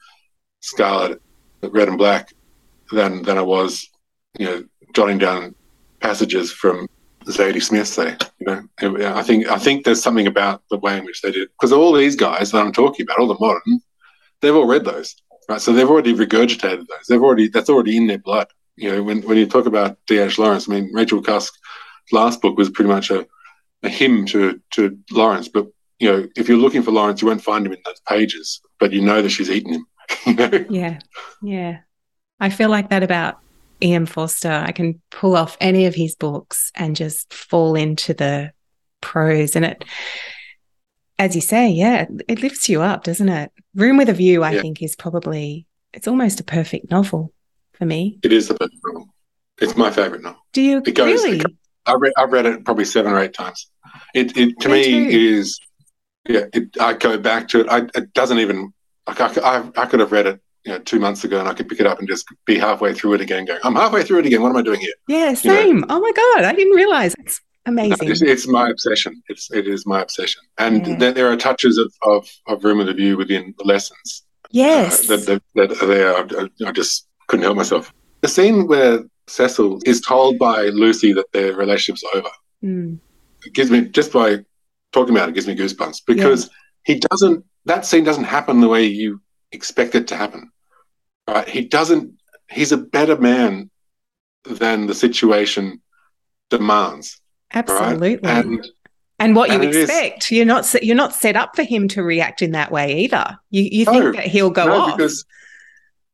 Scarlet, 0.61 1.23
Red 1.63 1.89
and 1.89 1.97
Black, 1.97 2.35
than 2.93 3.23
than 3.23 3.39
I 3.39 3.43
was, 3.43 3.89
you 4.39 4.47
know, 4.47 4.65
jotting 4.95 5.17
down 5.17 5.55
passages 6.01 6.53
from 6.53 6.89
Zadie 7.25 7.63
Smith. 7.63 7.89
Say, 7.89 8.17
you 8.39 8.47
know, 8.47 9.17
I 9.17 9.23
think 9.23 9.49
I 9.49 9.59
think 9.59 9.85
there's 9.85 10.03
something 10.03 10.27
about 10.27 10.63
the 10.71 10.79
way 10.79 10.99
in 10.99 11.05
which 11.05 11.23
they 11.23 11.31
did 11.31 11.49
because 11.53 11.73
all 11.73 11.93
these 11.93 12.17
guys 12.17 12.51
that 12.51 12.61
I'm 12.61 12.73
talking 12.73 13.05
about, 13.05 13.19
all 13.19 13.29
the 13.29 13.37
modern, 13.41 13.81
they've 14.41 14.55
all 14.55 14.67
read 14.67 14.85
those, 14.85 15.17
right? 15.49 15.61
So 15.61 15.73
they've 15.73 15.89
already 15.89 16.15
regurgitated 16.15 16.87
those. 16.87 17.07
They've 17.09 17.23
already 17.23 17.49
that's 17.49 17.71
already 17.71 17.97
in 17.97 18.07
their 18.07 18.19
blood. 18.19 18.49
You 18.81 18.91
know, 18.93 19.03
when 19.03 19.21
when 19.23 19.37
you 19.37 19.47
talk 19.47 19.67
about 19.67 19.99
D.H. 20.07 20.39
Lawrence, 20.39 20.69
I 20.69 20.73
mean, 20.73 20.91
Rachel 20.95 21.23
Cusk's 21.23 21.59
last 22.13 22.41
book 22.41 22.57
was 22.57 22.71
pretty 22.71 22.89
much 22.91 23.11
a, 23.11 23.27
a 23.83 23.89
hymn 23.89 24.25
to 24.27 24.61
to 24.73 24.99
Lawrence, 25.11 25.49
but 25.49 25.67
you 25.99 26.11
know, 26.11 26.27
if 26.35 26.49
you're 26.49 26.57
looking 26.57 26.83
for 26.83 26.91
Lawrence, 26.93 27.21
you 27.21 27.29
won't 27.29 27.45
find 27.45 27.67
him 27.67 27.73
in 27.75 27.79
those 27.85 28.01
pages, 28.09 28.63
but 28.79 28.91
you 28.91 29.03
know 29.03 29.21
that 29.21 29.29
she's 29.29 29.51
eaten 29.51 29.75
him. 29.75 29.87
you 30.27 30.35
know? 30.35 30.65
Yeah. 30.71 30.99
Yeah. 31.43 31.79
I 32.41 32.49
feel 32.49 32.71
like 32.71 32.89
that 32.89 33.03
about 33.03 33.39
E.M. 33.83 34.07
Forster. 34.07 34.65
I 34.67 34.73
can 34.73 35.03
pull 35.11 35.37
off 35.37 35.59
any 35.61 35.85
of 35.85 35.95
his 35.95 36.15
books 36.17 36.73
and 36.75 36.97
just 36.97 37.35
fall 37.35 37.75
into 37.75 38.15
the 38.15 38.53
prose. 39.03 39.57
And 39.57 39.67
it, 39.67 39.85
as 41.19 41.35
you 41.35 41.43
say, 41.43 41.69
yeah, 41.69 42.07
it 42.29 42.41
lifts 42.41 42.67
you 42.67 42.81
up, 42.81 43.05
doesn't 43.05 43.29
it? 43.29 43.53
Room 43.75 43.99
with 43.99 44.09
a 44.09 44.15
View, 44.15 44.43
I 44.43 44.53
Yeah. 44.53 44.63
think, 44.63 44.83
is 44.83 44.97
probably, 44.97 45.67
it's 45.93 46.09
almost 46.09 46.41
a 46.41 46.45
perfect 46.45 46.91
novel 46.91 47.35
for 47.81 47.87
me. 47.87 48.19
It 48.23 48.33
is 48.33 48.47
the 48.47 48.55
perfect 48.55 48.79
novel. 48.85 49.09
It's 49.61 49.77
my 49.77 49.91
favorite 49.91 50.23
novel. 50.23 50.41
Do 50.53 50.63
you 50.63 50.79
It 50.87 50.95
goes- 50.95 51.25
really? 51.25 51.39
it 51.41 51.47
I've 51.87 52.01
read, 52.01 52.13
I've 52.19 52.31
read 52.31 52.47
it 52.47 52.65
probably 52.65 52.85
seven 52.85 53.13
or 53.13 53.19
eight 53.19 53.33
times. 53.33 53.69
It, 54.15 54.37
it 54.37 54.55
to 54.61 54.69
Me 54.69 55.07
me, 55.07 55.29
is 55.35 55.59
yeah. 56.29 56.45
It, 56.53 56.69
I 56.79 56.93
go 56.93 57.17
back 57.19 57.49
to 57.49 57.61
it. 57.61 57.69
I, 57.69 57.79
it 57.95 58.13
doesn't 58.13 58.39
even 58.39 58.73
like 59.09 59.21
I, 59.21 59.29
I, 59.43 59.71
I 59.77 59.87
could 59.87 59.99
have 60.01 60.13
read 60.13 60.27
it 60.27 60.41
you 60.65 60.73
know 60.73 60.79
two 60.81 61.01
months 61.01 61.25
ago 61.25 61.41
and 61.41 61.49
I 61.49 61.55
could 61.55 61.69
pick 61.69 61.81
it 61.81 61.87
up 61.87 61.99
and 61.99 62.07
just 62.07 62.27
be 62.45 62.59
halfway 62.59 62.93
through 62.93 63.15
it 63.15 63.23
again. 63.23 63.47
Going, 63.47 63.61
I'm 63.65 63.75
halfway 63.75 64.03
through 64.03 64.19
it 64.21 64.27
again. 64.27 64.43
What 64.43 64.51
am 64.51 64.57
I 64.59 64.63
doing 64.63 64.81
here? 64.81 64.93
yeah, 65.09 65.29
know- 65.31 65.35
same. 65.35 65.85
oh 65.89 66.01
my 66.01 66.13
God. 66.13 66.45
I 66.45 66.53
didn't 66.55 66.75
realize. 66.75 67.15
It's 67.19 67.41
No, 67.67 67.73
amazing. 67.73 68.11
it's, 68.11 68.23
it's 68.23 68.47
my 68.47 68.69
obsession. 68.69 69.23
It's 69.29 69.51
it 69.51 69.67
is 69.67 69.87
my 69.87 70.03
obsession. 70.03 70.43
And 70.59 70.87
Yeah. 70.87 70.97
there, 70.97 71.13
there 71.13 71.33
are 71.33 71.37
touches 71.37 71.79
of, 71.79 71.91
of, 72.03 72.29
of 72.47 72.63
room 72.63 72.79
with 72.79 72.89
a 72.91 72.95
view 72.95 73.17
within 73.17 73.55
the 73.59 73.65
lessons 73.65 74.23
yes. 74.51 75.09
uh, 75.11 75.17
that, 75.17 75.27
that, 75.27 75.43
that 75.55 75.83
are 75.83 75.87
there. 75.87 76.15
I, 76.17 76.69
I 76.69 76.73
just 76.73 77.07
couldn't 77.31 77.45
help 77.45 77.57
myself. 77.57 77.93
The 78.23 78.29
scene 78.29 78.67
where 78.67 79.05
Cecil 79.29 79.81
is 79.87 80.01
told 80.01 80.39
by 80.39 80.65
Lucy 80.65 81.13
that 81.13 81.31
their 81.33 81.55
relationship's 81.55 82.05
over. 82.15 82.29
Mm. 82.65 82.99
it 83.47 83.55
gives 83.55 83.71
me 83.71 83.87
just 83.89 84.13
by 84.13 84.45
talking 84.93 85.17
about 85.17 85.29
it 85.31 85.35
gives 85.35 85.47
me 85.47 85.57
goosebumps 85.57 86.03
because 86.07 86.51
he 86.85 86.99
doesn't 86.99 87.43
that 87.65 87.87
scene 87.87 88.05
doesn't 88.05 88.25
happen 88.25 88.61
the 88.61 88.69
way 88.69 88.85
you 88.85 89.19
expect 89.53 89.95
it 89.95 90.07
to 90.09 90.15
happen 90.17 90.51
right 91.27 91.49
he 91.49 91.63
doesn't 91.65 92.13
he's 92.51 92.71
a 92.73 92.77
better 92.77 93.17
man 93.17 93.71
than 94.45 94.87
the 94.87 94.95
situation 94.95 95.81
demands 96.51 97.19
Absolutely. 97.55 98.17
right 98.17 98.27
and 98.47 98.67
And 99.19 99.35
what 99.35 99.49
you 99.49 99.55
And 99.55 99.65
it 99.65 99.75
is- 99.75 99.89
expect, 99.89 100.31
you're 100.31 100.45
not 100.45 100.65
you're 100.83 100.97
not 101.05 101.15
set 101.15 101.37
up 101.37 101.57
for 101.57 101.63
him 101.63 101.89
to 101.89 102.03
react 102.03 102.43
in 102.43 102.51
that 102.53 102.71
way 102.71 102.99
either. 103.05 103.39
You 103.51 103.63
you 103.71 103.85
No. 103.87 103.93
think 103.93 104.17
that 104.17 104.27
he'll 104.27 104.51
go 104.51 104.67
no, 104.67 104.75
off. 104.83 104.97
because 104.99 105.25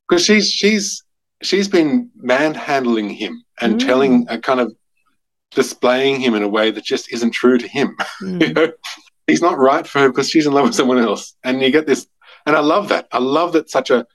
because 0.08 0.24
she's 0.24 0.48
she's 0.48 1.02
she's 1.42 1.68
been 1.68 2.10
manhandling 2.16 3.10
him 3.10 3.42
and 3.60 3.76
Mm. 3.76 3.86
telling 3.86 4.26
a 4.28 4.38
kind 4.38 4.60
of 4.60 4.74
displaying 5.52 6.20
him 6.20 6.34
in 6.34 6.42
a 6.42 6.48
way 6.48 6.70
that 6.70 6.84
just 6.84 7.12
isn't 7.12 7.30
true 7.32 7.58
to 7.58 7.68
him 7.68 7.96
Mm. 8.22 8.40
you 8.48 8.52
know, 8.52 8.72
he's 9.26 9.42
not 9.42 9.58
right 9.58 9.86
for 9.86 10.00
her 10.00 10.08
because 10.08 10.28
she's 10.30 10.46
in 10.46 10.52
love 10.52 10.64
with 10.66 10.74
someone 10.74 10.98
else. 10.98 11.34
And 11.44 11.60
you 11.62 11.70
get 11.70 11.86
this, 11.86 12.06
and 12.46 12.54
I 12.56 12.60
love 12.60 12.88
that. 12.88 13.08
I 13.12 13.18
love 13.18 13.52
that 13.54 13.70
such 13.70 13.90
a 13.90 14.06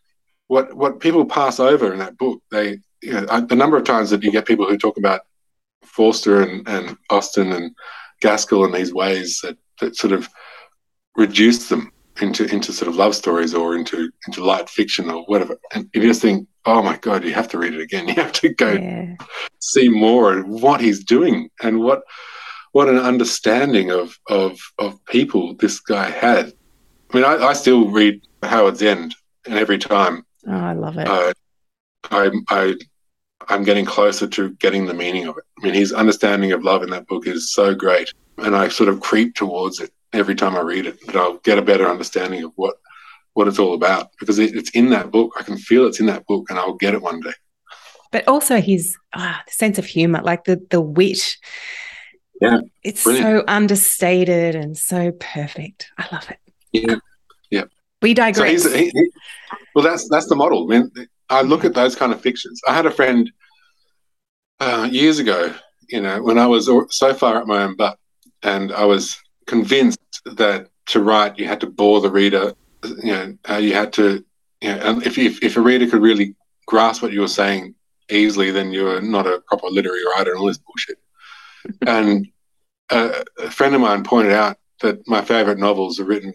what 0.47 0.73
what 0.73 0.99
people 0.99 1.25
pass 1.25 1.59
over 1.59 1.91
in 1.93 1.99
that 1.99 2.17
book. 2.17 2.41
They, 2.51 2.79
you 3.01 3.13
know, 3.13 3.25
I, 3.29 3.39
the 3.41 3.55
number 3.55 3.77
of 3.77 3.83
times 3.83 4.09
that 4.09 4.23
you 4.23 4.31
get 4.31 4.45
people 4.45 4.67
who 4.67 4.77
talk 4.77 4.97
about 4.97 5.21
Forster 5.83 6.41
and, 6.41 6.67
and 6.67 6.97
Austen 7.09 7.51
and 7.51 7.71
Gaskell 8.21 8.65
in 8.65 8.71
these 8.71 8.93
ways 8.93 9.39
that, 9.43 9.57
that 9.79 9.95
sort 9.95 10.13
of 10.13 10.29
reduce 11.15 11.69
them 11.69 11.91
into 12.21 12.45
into 12.53 12.71
sort 12.73 12.87
of 12.89 12.95
love 12.95 13.15
stories 13.15 13.53
or 13.53 13.75
into 13.75 14.09
into 14.27 14.43
light 14.43 14.69
fiction 14.69 15.09
or 15.09 15.23
whatever. 15.23 15.57
And 15.73 15.89
you 15.93 16.01
just 16.03 16.21
think, 16.21 16.47
oh 16.65 16.81
my 16.81 16.97
god, 16.97 17.23
you 17.23 17.33
have 17.33 17.47
to 17.49 17.57
read 17.57 17.73
it 17.73 17.81
again. 17.81 18.07
You 18.11 18.15
have 18.15 18.33
to 18.33 18.49
go 18.49 18.73
yeah. 18.73 19.15
see 19.59 19.89
more 19.89 20.33
and 20.33 20.61
what 20.61 20.81
he's 20.81 21.03
doing 21.03 21.49
and 21.61 21.79
what 21.81 22.03
what 22.71 22.89
an 22.89 22.97
understanding 22.97 23.91
of 23.91 24.17
of 24.27 24.59
of 24.77 25.03
people 25.05 25.55
this 25.55 25.79
guy 25.79 26.09
had. 26.09 26.53
I 27.11 27.15
mean, 27.15 27.25
I, 27.25 27.35
I 27.37 27.53
still 27.53 27.89
read 27.89 28.21
Howards 28.43 28.81
End, 28.81 29.15
and 29.45 29.55
every 29.55 29.77
time, 29.77 30.25
oh, 30.47 30.51
I 30.51 30.73
love 30.73 30.97
it. 30.97 31.07
Uh, 31.07 31.33
I 32.09 32.31
I 32.49 32.75
I'm 33.49 33.63
getting 33.63 33.85
closer 33.85 34.27
to 34.27 34.51
getting 34.55 34.85
the 34.85 34.93
meaning 34.93 35.27
of 35.27 35.37
it. 35.37 35.43
I 35.59 35.65
mean, 35.65 35.73
his 35.73 35.93
understanding 35.93 36.51
of 36.51 36.63
love 36.63 36.83
in 36.83 36.89
that 36.91 37.07
book 37.07 37.27
is 37.27 37.53
so 37.53 37.75
great, 37.75 38.13
and 38.37 38.55
I 38.55 38.69
sort 38.69 38.89
of 38.89 39.01
creep 39.01 39.35
towards 39.35 39.79
it 39.79 39.91
every 40.13 40.35
time 40.35 40.55
I 40.55 40.61
read 40.61 40.85
it. 40.85 41.05
That 41.05 41.15
I'll 41.15 41.37
get 41.39 41.57
a 41.57 41.63
better 41.63 41.87
understanding 41.87 42.43
of 42.43 42.51
what 42.55 42.75
what 43.33 43.47
it's 43.47 43.59
all 43.59 43.73
about 43.73 44.09
because 44.19 44.39
it, 44.39 44.55
it's 44.55 44.69
in 44.71 44.89
that 44.89 45.11
book. 45.11 45.33
I 45.39 45.43
can 45.43 45.57
feel 45.57 45.87
it's 45.87 45.99
in 45.99 46.05
that 46.07 46.25
book, 46.25 46.49
and 46.49 46.59
I'll 46.59 46.75
get 46.75 46.93
it 46.93 47.01
one 47.01 47.19
day. 47.21 47.33
But 48.11 48.27
also 48.27 48.59
his 48.59 48.97
ah, 49.13 49.41
sense 49.47 49.77
of 49.77 49.85
humor, 49.85 50.21
like 50.21 50.43
the 50.43 50.61
the 50.69 50.81
wit. 50.81 51.37
Yeah, 52.41 52.61
it's 52.83 53.03
brilliant. 53.03 53.25
so 53.25 53.43
understated 53.47 54.55
and 54.55 54.75
so 54.75 55.11
perfect. 55.11 55.91
I 55.97 56.07
love 56.11 56.29
it. 56.29 56.39
Yeah, 56.71 56.95
yeah. 57.49 57.65
We 58.01 58.13
digress. 58.13 58.63
So 58.63 58.73
he, 58.75 58.89
he, 58.89 59.11
well, 59.75 59.83
that's 59.83 60.09
that's 60.09 60.27
the 60.27 60.35
model. 60.35 60.71
I 60.71 60.79
mean, 60.79 60.91
I 61.29 61.41
look 61.41 61.63
at 61.63 61.73
those 61.73 61.95
kind 61.95 62.11
of 62.11 62.21
fictions. 62.21 62.59
I 62.67 62.73
had 62.73 62.85
a 62.85 62.91
friend 62.91 63.31
uh, 64.59 64.89
years 64.91 65.19
ago, 65.19 65.53
you 65.89 66.01
know, 66.01 66.21
when 66.21 66.37
I 66.37 66.47
was 66.47 66.69
so 66.89 67.13
far 67.13 67.37
up 67.37 67.47
my 67.47 67.63
own 67.63 67.75
butt, 67.75 67.97
and 68.43 68.71
I 68.71 68.85
was 68.85 69.17
convinced 69.47 69.99
that 70.25 70.67
to 70.87 71.01
write 71.01 71.37
you 71.37 71.47
had 71.47 71.61
to 71.61 71.67
bore 71.67 72.01
the 72.01 72.11
reader. 72.11 72.53
You 72.83 73.13
know, 73.13 73.37
uh, 73.49 73.57
you 73.57 73.73
had 73.73 73.93
to, 73.93 74.23
you 74.61 74.69
know, 74.69 74.77
and 74.77 75.05
if, 75.05 75.17
if 75.17 75.43
if 75.43 75.57
a 75.57 75.61
reader 75.61 75.87
could 75.87 76.01
really 76.01 76.35
grasp 76.65 77.01
what 77.01 77.11
you 77.11 77.21
were 77.21 77.27
saying 77.27 77.75
easily, 78.09 78.51
then 78.51 78.71
you're 78.71 79.01
not 79.01 79.27
a 79.27 79.41
proper 79.47 79.67
literary 79.67 80.03
writer 80.05 80.31
and 80.31 80.39
all 80.39 80.47
this 80.47 80.57
bullshit. 80.57 80.97
and 81.87 82.27
uh, 82.89 83.23
a 83.39 83.51
friend 83.51 83.75
of 83.75 83.81
mine 83.81 84.03
pointed 84.03 84.33
out 84.33 84.57
that 84.81 85.07
my 85.07 85.21
favorite 85.21 85.59
novels 85.59 85.99
are 85.99 86.05
written 86.05 86.33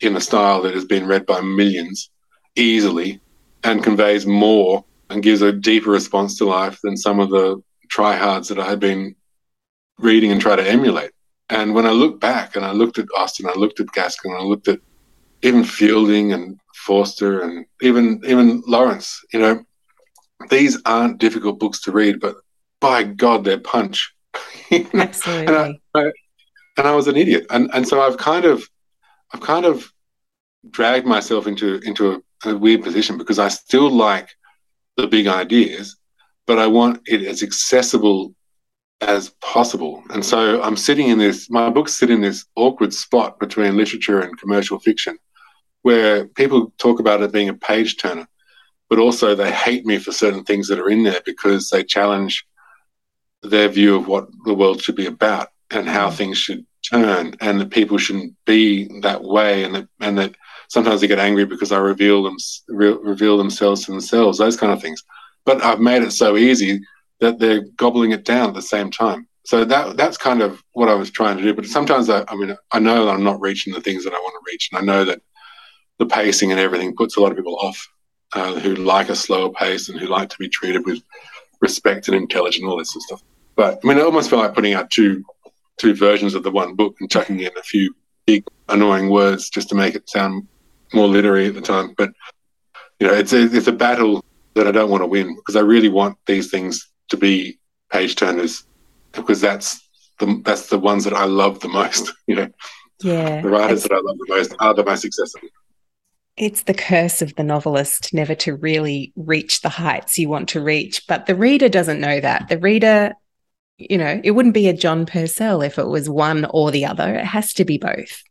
in 0.00 0.16
a 0.16 0.20
style 0.20 0.62
that 0.62 0.74
has 0.74 0.84
been 0.84 1.06
read 1.06 1.24
by 1.24 1.40
millions 1.40 2.10
easily 2.56 3.20
and 3.64 3.82
conveys 3.82 4.26
more 4.26 4.84
and 5.10 5.22
gives 5.22 5.42
a 5.42 5.52
deeper 5.52 5.90
response 5.90 6.36
to 6.36 6.44
life 6.44 6.78
than 6.82 6.96
some 6.96 7.20
of 7.20 7.30
the 7.30 7.62
tryhards 7.88 8.48
that 8.48 8.58
I 8.58 8.68
had 8.68 8.80
been 8.80 9.14
reading 9.98 10.32
and 10.32 10.40
try 10.40 10.56
to 10.56 10.68
emulate. 10.68 11.12
And 11.48 11.74
when 11.74 11.86
I 11.86 11.90
look 11.90 12.20
back 12.20 12.56
and 12.56 12.64
I 12.64 12.72
looked 12.72 12.98
at 12.98 13.06
Austen, 13.16 13.46
I 13.46 13.54
looked 13.54 13.80
at 13.80 13.92
Gaskell, 13.92 14.36
I 14.36 14.42
looked 14.42 14.68
at 14.68 14.80
even 15.42 15.64
Fielding 15.64 16.32
and 16.32 16.58
Forster 16.74 17.40
and 17.40 17.66
even 17.82 18.20
even 18.26 18.62
Lawrence, 18.66 19.20
you 19.32 19.40
know, 19.40 19.64
these 20.50 20.80
aren't 20.84 21.18
difficult 21.18 21.58
books 21.58 21.80
to 21.82 21.92
read, 21.92 22.20
but 22.20 22.36
by 22.80 23.02
God, 23.02 23.44
they're 23.44 23.58
punch. 23.58 24.12
Absolutely. 24.70 25.46
and, 25.46 25.56
I, 25.56 25.74
I, 25.94 26.12
and 26.76 26.86
I 26.86 26.94
was 26.94 27.08
an 27.08 27.16
idiot, 27.16 27.46
and 27.50 27.70
and 27.72 27.86
so 27.86 28.00
I've 28.00 28.18
kind 28.18 28.44
of, 28.44 28.68
I've 29.32 29.40
kind 29.40 29.64
of 29.64 29.90
dragged 30.70 31.06
myself 31.06 31.46
into 31.46 31.80
into 31.84 32.12
a 32.12 32.20
a 32.44 32.56
weird 32.56 32.82
position 32.82 33.16
because 33.16 33.38
I 33.38 33.48
still 33.48 33.90
like 33.90 34.28
the 34.96 35.06
big 35.06 35.26
ideas, 35.26 35.96
but 36.46 36.58
I 36.58 36.66
want 36.66 37.00
it 37.06 37.22
as 37.22 37.42
accessible 37.42 38.34
as 39.00 39.30
possible. 39.42 40.02
And 40.10 40.24
so 40.24 40.62
I'm 40.62 40.76
sitting 40.76 41.08
in 41.08 41.18
this, 41.18 41.50
my 41.50 41.68
books 41.68 41.94
sit 41.94 42.10
in 42.10 42.20
this 42.20 42.46
awkward 42.56 42.94
spot 42.94 43.38
between 43.38 43.76
literature 43.76 44.20
and 44.20 44.38
commercial 44.38 44.78
fiction 44.78 45.18
where 45.86 46.26
people 46.26 46.72
talk 46.78 46.98
about 46.98 47.22
it 47.22 47.30
being 47.30 47.48
a 47.48 47.54
page 47.54 47.96
turner, 47.96 48.26
but 48.90 48.98
also 48.98 49.36
they 49.36 49.52
hate 49.52 49.86
me 49.86 49.98
for 49.98 50.10
certain 50.10 50.42
things 50.42 50.66
that 50.66 50.80
are 50.80 50.90
in 50.90 51.04
there 51.04 51.20
because 51.24 51.70
they 51.70 51.84
challenge 51.84 52.44
their 53.44 53.68
view 53.68 53.94
of 53.94 54.08
what 54.08 54.26
the 54.46 54.52
world 54.52 54.82
should 54.82 54.96
be 54.96 55.06
about 55.06 55.50
and 55.70 55.88
how 55.88 56.10
mm. 56.10 56.12
things 56.12 56.38
should 56.38 56.66
turn 56.90 57.36
and 57.40 57.60
that 57.60 57.70
people 57.70 57.98
shouldn't 57.98 58.34
be 58.46 59.00
that 59.02 59.22
way 59.22 59.62
and 59.62 59.76
that, 59.76 59.88
and 60.00 60.18
that 60.18 60.34
sometimes 60.68 61.00
they 61.00 61.06
get 61.06 61.20
angry 61.20 61.44
because 61.44 61.70
I 61.70 61.78
reveal 61.78 62.24
them 62.24 62.36
re- 62.66 62.98
reveal 63.00 63.38
themselves 63.38 63.84
to 63.84 63.92
themselves, 63.92 64.38
those 64.38 64.56
kind 64.56 64.72
of 64.72 64.82
things. 64.82 65.04
But 65.44 65.62
I've 65.62 65.78
made 65.78 66.02
it 66.02 66.10
so 66.10 66.36
easy 66.36 66.80
that 67.20 67.38
they're 67.38 67.62
gobbling 67.76 68.10
it 68.10 68.24
down 68.24 68.48
at 68.48 68.54
the 68.54 68.70
same 68.74 68.90
time. 68.90 69.28
So 69.44 69.64
that 69.64 69.96
that's 69.96 70.16
kind 70.16 70.42
of 70.42 70.64
what 70.72 70.88
I 70.88 70.94
was 70.94 71.12
trying 71.12 71.36
to 71.36 71.44
do. 71.44 71.54
But 71.54 71.66
sometimes 71.66 72.10
I, 72.10 72.24
I 72.26 72.34
mean, 72.34 72.56
I 72.72 72.80
know 72.80 73.06
that 73.06 73.12
I'm 73.12 73.22
not 73.22 73.40
reaching 73.40 73.72
the 73.72 73.80
things 73.80 74.02
that 74.02 74.12
I 74.12 74.18
want 74.18 74.34
to 74.34 74.50
reach, 74.50 74.70
and 74.72 74.80
I 74.80 74.84
know 74.84 75.04
that 75.04 75.20
the 75.98 76.06
pacing 76.06 76.50
and 76.50 76.60
everything 76.60 76.94
puts 76.94 77.16
a 77.16 77.20
lot 77.20 77.30
of 77.30 77.36
people 77.36 77.56
off 77.56 77.88
uh, 78.34 78.54
who 78.60 78.74
like 78.74 79.08
a 79.08 79.16
slower 79.16 79.50
pace 79.50 79.88
and 79.88 79.98
who 79.98 80.06
like 80.06 80.28
to 80.28 80.38
be 80.38 80.48
treated 80.48 80.84
with 80.84 81.02
respect 81.60 82.08
and 82.08 82.16
intelligence 82.16 82.62
and 82.62 82.70
all 82.70 82.76
this 82.76 82.92
sort 82.92 83.02
of 83.02 83.06
stuff. 83.06 83.22
But 83.54 83.80
I 83.82 83.88
mean, 83.88 83.98
it 83.98 84.04
almost 84.04 84.30
felt 84.30 84.42
like 84.42 84.54
putting 84.54 84.74
out 84.74 84.90
two 84.90 85.24
two 85.78 85.94
versions 85.94 86.34
of 86.34 86.42
the 86.42 86.50
one 86.50 86.74
book 86.74 86.96
and 87.00 87.10
chucking 87.10 87.40
in 87.40 87.50
a 87.56 87.62
few 87.62 87.94
big 88.26 88.44
annoying 88.68 89.10
words 89.10 89.50
just 89.50 89.68
to 89.68 89.74
make 89.74 89.94
it 89.94 90.08
sound 90.08 90.46
more 90.92 91.06
literary 91.06 91.46
at 91.46 91.54
the 91.54 91.60
time. 91.60 91.94
But 91.96 92.10
you 92.98 93.06
know, 93.06 93.12
it's 93.12 93.32
a, 93.32 93.42
it's 93.54 93.66
a 93.66 93.72
battle 93.72 94.24
that 94.54 94.66
I 94.66 94.72
don't 94.72 94.90
want 94.90 95.02
to 95.02 95.06
win 95.06 95.34
because 95.36 95.56
I 95.56 95.60
really 95.60 95.88
want 95.88 96.16
these 96.26 96.50
things 96.50 96.90
to 97.10 97.16
be 97.16 97.58
page 97.90 98.16
turners 98.16 98.64
because 99.12 99.40
that's 99.40 99.88
the 100.18 100.40
that's 100.44 100.68
the 100.68 100.78
ones 100.78 101.04
that 101.04 101.12
I 101.14 101.24
love 101.24 101.60
the 101.60 101.68
most. 101.68 102.12
You 102.26 102.34
know, 102.34 102.48
yeah, 103.02 103.40
the 103.40 103.48
writers 103.48 103.84
that 103.84 103.92
I 103.92 104.00
love 104.02 104.18
the 104.18 104.26
most 104.28 104.54
are 104.58 104.74
the 104.74 104.84
most 104.84 105.04
accessible. 105.04 105.48
It's 106.36 106.62
the 106.62 106.74
curse 106.74 107.22
of 107.22 107.34
the 107.36 107.42
novelist 107.42 108.12
never 108.12 108.34
to 108.36 108.56
really 108.56 109.12
reach 109.16 109.62
the 109.62 109.70
heights 109.70 110.18
you 110.18 110.28
want 110.28 110.50
to 110.50 110.60
reach, 110.60 111.06
but 111.06 111.26
the 111.26 111.34
reader 111.34 111.68
doesn't 111.68 112.00
know 112.00 112.20
that. 112.20 112.48
The 112.48 112.58
reader, 112.58 113.14
you 113.78 113.96
know, 113.96 114.20
it 114.22 114.32
wouldn't 114.32 114.54
be 114.54 114.68
a 114.68 114.74
John 114.74 115.06
Purcell 115.06 115.62
if 115.62 115.78
it 115.78 115.86
was 115.86 116.10
one 116.10 116.46
or 116.50 116.70
the 116.70 116.84
other. 116.84 117.14
It 117.14 117.24
has 117.24 117.54
to 117.54 117.64
be 117.64 117.78
both. 117.78 118.22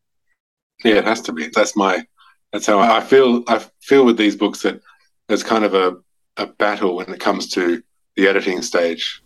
Yeah, 0.83 0.95
it 0.95 1.05
has 1.05 1.21
to 1.21 1.33
be. 1.33 1.47
That's 1.47 1.75
my 1.75 2.05
that's 2.51 2.67
how 2.67 2.79
I 2.79 3.01
feel. 3.01 3.43
I 3.47 3.65
feel 3.81 4.05
with 4.05 4.17
these 4.17 4.35
books 4.35 4.61
that 4.61 4.81
there's 5.27 5.43
kind 5.43 5.63
of 5.63 5.73
a, 5.73 5.95
a 6.37 6.45
battle 6.45 6.95
when 6.95 7.09
it 7.09 7.19
comes 7.19 7.49
to 7.51 7.81
the 8.15 8.27
editing 8.27 8.61
stage 8.61 9.23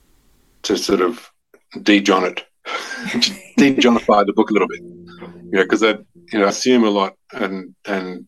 to 0.63 0.77
sort 0.77 1.01
of 1.01 1.29
de-John 1.83 2.23
it, 2.23 2.45
de-Johnify 3.57 4.25
the 4.25 4.33
book 4.33 4.49
a 4.49 4.53
little 4.53 4.67
bit. 4.67 4.81
You 4.81 5.51
know, 5.51 5.63
because 5.63 5.83
I 5.83 5.97
you 6.31 6.39
know 6.39 6.47
assume 6.47 6.85
a 6.85 6.89
lot 6.89 7.15
and 7.33 7.75
and 7.85 8.27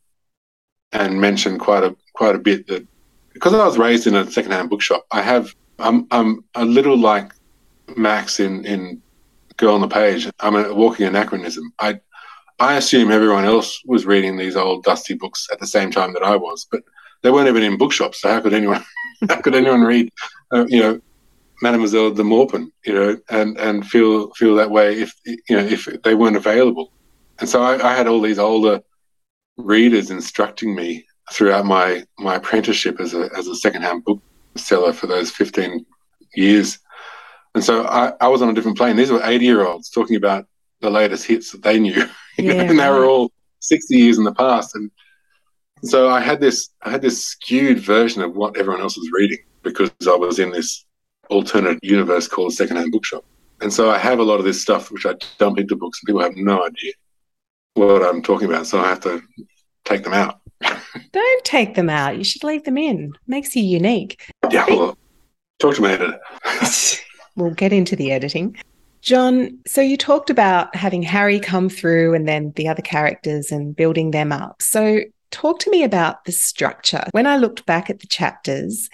and 0.91 1.19
mentioned 1.19 1.60
quite 1.60 1.84
a 1.84 1.95
quite 2.13 2.36
a 2.36 2.39
bit 2.39 2.67
that 2.67 2.86
because 3.34 3.54
I 3.54 3.65
was 3.65 3.77
raised 3.77 4.08
in 4.08 4.15
a 4.15 4.30
secondhand 4.30 4.69
bookshop, 4.69 5.06
I 5.12 5.21
have 5.21 5.54
I'm 5.80 6.08
I'm 6.12 6.43
a 6.56 6.65
little 6.65 6.97
like 6.97 7.34
Max 7.95 8.39
in 8.39 8.65
in 8.65 9.01
Girl 9.58 9.75
on 9.75 9.82
the 9.82 9.88
Page. 9.88 10.30
I'm 10.39 10.56
a 10.56 10.73
walking 10.73 11.06
anachronism. 11.06 11.73
I 11.80 11.99
I 12.60 12.75
assume 12.75 13.12
everyone 13.12 13.45
else 13.45 13.82
was 13.86 14.06
reading 14.06 14.38
these 14.38 14.56
old 14.56 14.84
dusty 14.84 15.15
books 15.15 15.47
at 15.51 15.60
the 15.60 15.67
same 15.67 15.91
time 15.91 16.13
that 16.13 16.23
I 16.23 16.36
was, 16.36 16.67
but 16.69 16.84
they 17.21 17.32
weren't 17.32 17.47
even 17.47 17.63
in 17.63 17.77
bookshops. 17.77 18.21
So 18.21 18.30
how 18.30 18.41
could 18.41 18.54
anyone 18.54 18.84
how 19.30 19.41
could 19.41 19.56
anyone 19.56 19.82
read, 19.82 20.12
uh, 20.54 20.65
you 20.67 20.80
know, 20.80 21.01
Mademoiselle 21.62 22.12
de 22.12 22.23
Maupin, 22.23 22.71
you 22.86 22.93
know, 22.93 23.17
and 23.30 23.58
and 23.58 23.86
feel 23.88 24.32
feel 24.32 24.56
that 24.56 24.71
way 24.71 24.99
if 24.99 25.13
you 25.25 25.58
know 25.58 25.63
if 25.63 25.88
they 26.04 26.15
weren't 26.15 26.38
available. 26.38 26.91
And 27.39 27.49
so 27.49 27.63
I, 27.63 27.91
I 27.91 27.95
had 27.95 28.08
all 28.08 28.21
these 28.21 28.39
older 28.39 28.82
readers 29.57 30.11
instructing 30.11 30.75
me 30.75 31.05
throughout 31.31 31.65
my 31.65 32.03
my 32.19 32.35
apprenticeship 32.35 32.99
as 32.99 33.13
a 33.13 33.29
as 33.37 33.47
a 33.47 33.55
secondhand 33.55 34.03
bookseller 34.03 34.93
for 34.93 35.07
those 35.07 35.31
fifteen 35.31 35.85
years. 36.35 36.79
And 37.53 37.63
so 37.63 37.85
I, 37.85 38.13
I 38.21 38.27
was 38.27 38.41
on 38.41 38.49
a 38.49 38.53
different 38.53 38.77
plane. 38.77 38.95
These 38.95 39.11
were 39.11 39.21
80 39.21 39.43
year 39.43 39.65
olds 39.65 39.89
talking 39.89 40.15
about 40.15 40.45
the 40.79 40.89
latest 40.89 41.25
hits 41.25 41.51
that 41.51 41.63
they 41.63 41.79
knew. 41.79 42.07
yeah. 42.37 42.53
and 42.53 42.79
they 42.79 42.89
were 42.89 43.05
all 43.05 43.31
60 43.59 43.95
years 43.95 44.17
in 44.17 44.23
the 44.23 44.33
past. 44.33 44.75
And 44.75 44.89
so 45.83 46.09
I 46.09 46.21
had 46.21 46.39
this, 46.39 46.69
I 46.81 46.91
had 46.91 47.01
this 47.01 47.25
skewed 47.27 47.79
version 47.79 48.21
of 48.21 48.35
what 48.35 48.57
everyone 48.57 48.81
else 48.81 48.97
was 48.97 49.09
reading 49.11 49.39
because 49.63 49.91
I 50.07 50.15
was 50.15 50.39
in 50.39 50.51
this 50.51 50.85
alternate 51.29 51.83
universe 51.83 52.27
called 52.27 52.51
a 52.51 52.55
secondhand 52.55 52.91
bookshop. 52.91 53.25
And 53.61 53.71
so 53.71 53.91
I 53.91 53.97
have 53.97 54.19
a 54.19 54.23
lot 54.23 54.39
of 54.39 54.45
this 54.45 54.61
stuff 54.61 54.91
which 54.91 55.05
I 55.05 55.15
dump 55.37 55.59
into 55.59 55.75
books 55.75 55.99
and 56.01 56.07
people 56.07 56.21
have 56.21 56.35
no 56.35 56.65
idea 56.65 56.93
what 57.73 58.03
I'm 58.03 58.21
talking 58.21 58.47
about. 58.47 58.67
So 58.67 58.79
I 58.79 58.88
have 58.88 58.99
to 59.01 59.21
take 59.86 60.03
them 60.03 60.13
out. 60.13 60.39
Don't 61.12 61.45
take 61.45 61.75
them 61.75 61.89
out. 61.89 62.17
You 62.17 62.23
should 62.23 62.43
leave 62.43 62.63
them 62.63 62.77
in. 62.77 63.13
Makes 63.27 63.55
you 63.55 63.63
unique. 63.63 64.31
Yeah, 64.49 64.65
well, 64.67 64.97
talk 65.60 65.75
to 65.75 65.81
my 65.81 65.93
editor. 65.93 66.19
we'll 67.36 67.53
get 67.53 67.73
into 67.73 67.95
the 67.95 68.12
editing. 68.12 68.57
John, 69.01 69.57
so 69.65 69.81
you 69.81 69.97
talked 69.97 70.29
about 70.29 70.75
having 70.75 71.01
Harry 71.01 71.39
come 71.39 71.69
through 71.69 72.13
and 72.13 72.27
then 72.27 72.53
the 72.55 72.67
other 72.67 72.84
characters 72.84 73.51
and 73.51 73.75
building 73.75 74.12
them 74.12 74.31
up. 74.31 74.62
So 74.62 75.01
talk 75.31 75.60
to 75.60 75.71
me 75.71 75.84
about 75.84 76.25
the 76.25 76.31
structure. 76.31 77.03
When 77.12 77.25
I 77.25 77.38
looked 77.38 77.65
back 77.65 77.89
at 77.89 77.99
the 77.99 78.07
chapters, 78.07 78.89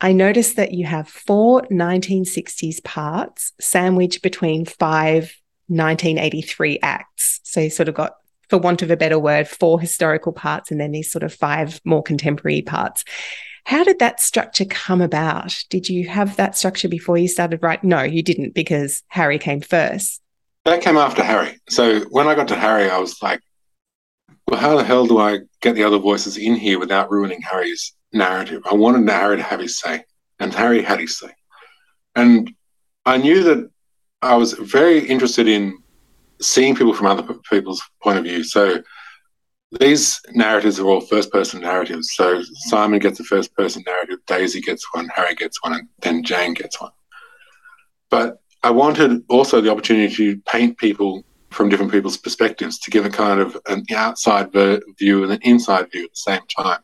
I 0.00 0.12
noticed 0.12 0.56
that 0.56 0.72
you 0.72 0.86
have 0.86 1.08
four 1.08 1.62
1960s 1.70 2.82
parts 2.82 3.52
sandwiched 3.60 4.22
between 4.22 4.64
five 4.64 5.36
1983 5.72 6.78
acts. 6.82 7.40
So 7.42 7.60
you 7.60 7.70
sort 7.70 7.88
of 7.88 7.94
got, 7.94 8.16
for 8.48 8.58
want 8.58 8.82
of 8.82 8.90
a 8.90 8.96
better 8.96 9.18
word, 9.18 9.48
four 9.48 9.80
historical 9.80 10.32
parts 10.32 10.70
and 10.70 10.80
then 10.80 10.92
these 10.92 11.10
sort 11.10 11.22
of 11.22 11.32
five 11.32 11.80
more 11.84 12.02
contemporary 12.02 12.62
parts. 12.62 13.04
How 13.64 13.84
did 13.84 14.00
that 14.00 14.20
structure 14.20 14.64
come 14.64 15.00
about? 15.00 15.56
Did 15.70 15.88
you 15.88 16.08
have 16.08 16.36
that 16.36 16.56
structure 16.56 16.88
before 16.88 17.16
you 17.16 17.28
started 17.28 17.62
writing? 17.62 17.90
No, 17.90 18.02
you 18.02 18.22
didn't 18.22 18.54
because 18.54 19.02
Harry 19.08 19.38
came 19.38 19.60
first. 19.60 20.20
That 20.64 20.82
came 20.82 20.96
after 20.96 21.22
Harry. 21.22 21.58
So 21.68 22.00
when 22.10 22.26
I 22.26 22.34
got 22.34 22.48
to 22.48 22.56
Harry, 22.56 22.90
I 22.90 22.98
was 22.98 23.20
like, 23.22 23.40
well, 24.48 24.60
how 24.60 24.76
the 24.76 24.84
hell 24.84 25.06
do 25.06 25.18
I 25.18 25.40
get 25.60 25.74
the 25.74 25.84
other 25.84 25.98
voices 25.98 26.36
in 26.36 26.56
here 26.56 26.78
without 26.78 27.10
ruining 27.10 27.40
Harry's 27.42 27.94
narrative? 28.12 28.62
I 28.70 28.74
wanted 28.74 29.08
Harry 29.08 29.36
to 29.36 29.42
have 29.42 29.60
his 29.60 29.78
say, 29.78 30.04
and 30.38 30.52
Harry 30.52 30.82
had 30.82 31.00
his 31.00 31.18
say. 31.18 31.30
And 32.14 32.52
I 33.06 33.16
knew 33.16 33.42
that 33.44 33.70
I 34.22 34.36
was 34.36 34.52
very 34.52 35.00
interested 35.00 35.48
in 35.48 35.78
seeing 36.40 36.74
people 36.74 36.94
from 36.94 37.06
other 37.08 37.34
people's 37.50 37.82
point 38.02 38.18
of 38.18 38.24
view. 38.24 38.44
So 38.44 38.82
these 39.80 40.20
narratives 40.30 40.78
are 40.78 40.86
all 40.86 41.00
first 41.00 41.32
person 41.32 41.60
narratives. 41.60 42.14
So 42.14 42.42
Simon 42.68 43.00
gets 43.00 43.18
a 43.20 43.24
first 43.24 43.54
person 43.54 43.82
narrative, 43.86 44.18
Daisy 44.26 44.60
gets 44.60 44.86
one, 44.94 45.08
Harry 45.08 45.34
gets 45.34 45.62
one, 45.62 45.74
and 45.74 45.88
then 46.00 46.22
Jane 46.22 46.54
gets 46.54 46.80
one. 46.80 46.92
But 48.10 48.40
I 48.62 48.70
wanted 48.70 49.24
also 49.28 49.60
the 49.60 49.70
opportunity 49.70 50.14
to 50.14 50.40
paint 50.42 50.78
people 50.78 51.24
from 51.50 51.68
different 51.68 51.92
people's 51.92 52.16
perspectives 52.16 52.78
to 52.78 52.90
give 52.90 53.04
a 53.04 53.10
kind 53.10 53.40
of 53.40 53.56
an 53.66 53.84
outside 53.94 54.52
view 54.52 55.24
and 55.24 55.32
an 55.32 55.40
inside 55.42 55.90
view 55.90 56.04
at 56.04 56.10
the 56.10 56.16
same 56.16 56.42
time. 56.56 56.80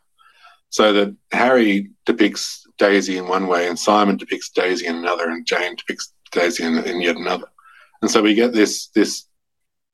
So 0.70 0.92
that 0.92 1.16
Harry 1.32 1.90
depicts 2.04 2.66
Daisy 2.78 3.16
in 3.16 3.26
one 3.26 3.46
way, 3.46 3.68
and 3.68 3.78
Simon 3.78 4.16
depicts 4.16 4.50
Daisy 4.50 4.86
in 4.86 4.96
another, 4.96 5.30
and 5.30 5.46
Jane 5.46 5.76
depicts 5.76 6.12
Daisy 6.30 6.64
in, 6.64 6.78
in 6.78 7.00
yet 7.00 7.16
another. 7.16 7.46
And 8.02 8.10
so 8.10 8.22
we 8.22 8.34
get 8.34 8.52
this 8.52 8.88
this 8.88 9.26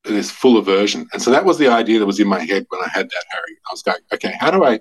this 0.05 0.31
fuller 0.31 0.63
version. 0.63 1.09
And 1.13 1.23
so 1.23 1.31
that 1.31 1.45
was 1.45 1.59
the 1.59 1.69
idea 1.69 1.99
that 1.99 2.07
was 2.07 2.21
in 2.21 2.29
my 2.29 2.41
head 2.41 2.67
when 2.69 2.83
I 2.83 2.89
had 2.89 3.09
that 3.09 3.25
Harry. 3.31 3.57
I 3.69 3.73
was 3.73 3.83
going, 3.83 3.99
okay, 4.13 4.35
how 4.39 4.51
do 4.51 4.65
I 4.65 4.81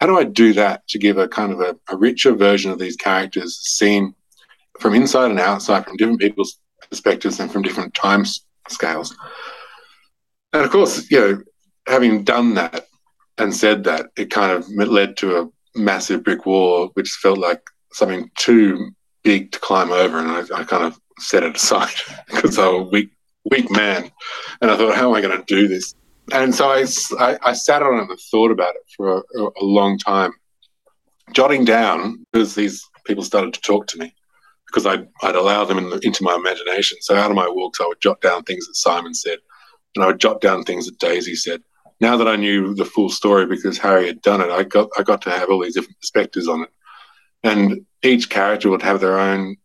how 0.00 0.06
do 0.06 0.18
I 0.18 0.24
do 0.24 0.52
that 0.54 0.86
to 0.88 0.98
give 0.98 1.18
a 1.18 1.28
kind 1.28 1.52
of 1.52 1.60
a, 1.60 1.76
a 1.88 1.96
richer 1.96 2.32
version 2.34 2.70
of 2.70 2.78
these 2.78 2.96
characters 2.96 3.58
seen 3.62 4.14
from 4.80 4.94
inside 4.94 5.30
and 5.30 5.40
outside, 5.40 5.84
from 5.84 5.96
different 5.96 6.20
people's 6.20 6.58
perspectives 6.90 7.38
and 7.38 7.52
from 7.52 7.62
different 7.62 7.94
time 7.94 8.24
scales? 8.68 9.16
And 10.52 10.64
of 10.64 10.70
course, 10.70 11.10
you 11.10 11.20
know, 11.20 11.42
having 11.86 12.24
done 12.24 12.54
that 12.54 12.86
and 13.38 13.54
said 13.54 13.84
that, 13.84 14.06
it 14.16 14.30
kind 14.30 14.52
of 14.52 14.68
led 14.68 15.16
to 15.18 15.40
a 15.40 15.48
massive 15.78 16.24
brick 16.24 16.46
wall, 16.46 16.90
which 16.94 17.10
felt 17.10 17.38
like 17.38 17.62
something 17.92 18.30
too 18.36 18.90
big 19.22 19.52
to 19.52 19.58
climb 19.58 19.92
over, 19.92 20.18
and 20.18 20.30
I, 20.30 20.60
I 20.60 20.64
kind 20.64 20.84
of 20.84 20.98
set 21.18 21.42
it 21.42 21.56
aside 21.56 21.94
because 22.26 22.58
I 22.58 22.68
was 22.68 22.86
a 22.86 22.90
weak 22.90 23.10
weak 23.50 23.70
man. 23.70 24.10
And 24.60 24.70
I 24.70 24.76
thought, 24.76 24.94
how 24.94 25.08
am 25.08 25.14
I 25.14 25.20
going 25.20 25.36
to 25.36 25.44
do 25.46 25.68
this? 25.68 25.94
And 26.32 26.54
so 26.54 26.70
I, 26.70 26.86
I, 27.18 27.38
I, 27.42 27.52
sat 27.52 27.82
on 27.82 27.98
it 27.98 28.08
and 28.08 28.20
thought 28.30 28.52
about 28.52 28.76
it 28.76 28.82
for 28.96 29.24
a, 29.36 29.42
a 29.42 29.64
long 29.64 29.98
time, 29.98 30.32
jotting 31.32 31.64
down 31.64 32.24
because 32.32 32.54
these 32.54 32.82
people 33.04 33.24
started 33.24 33.52
to 33.54 33.60
talk 33.60 33.88
to 33.88 33.98
me 33.98 34.14
because 34.66 34.86
I'd, 34.86 35.08
I'd 35.22 35.34
allow 35.34 35.64
them 35.64 35.78
in 35.78 35.90
the, 35.90 35.98
into 36.02 36.22
my 36.22 36.34
imagination. 36.34 36.98
So 37.00 37.16
out 37.16 37.30
of 37.30 37.36
my 37.36 37.48
walks, 37.48 37.80
I 37.80 37.86
would 37.86 38.00
jot 38.00 38.20
down 38.20 38.44
things 38.44 38.66
that 38.66 38.76
Simon 38.76 39.14
said, 39.14 39.38
and 39.94 40.04
I 40.04 40.06
would 40.06 40.20
jot 40.20 40.40
down 40.40 40.62
things 40.62 40.86
that 40.86 40.98
Daisy 40.98 41.34
said. 41.34 41.62
Now 42.00 42.16
that 42.16 42.28
I 42.28 42.36
knew 42.36 42.74
the 42.74 42.84
full 42.84 43.10
story 43.10 43.46
because 43.46 43.78
Harry 43.78 44.06
had 44.06 44.22
done 44.22 44.40
it, 44.40 44.50
I 44.50 44.62
got 44.62 44.88
I 44.98 45.02
got 45.02 45.22
to 45.22 45.30
have 45.30 45.50
all 45.50 45.62
these 45.62 45.74
different 45.74 46.00
perspectives 46.00 46.48
on 46.48 46.62
it, 46.62 46.70
and 47.42 47.84
each 48.02 48.30
character 48.30 48.70
would 48.70 48.82
have 48.82 49.00
their 49.00 49.18
own 49.18 49.56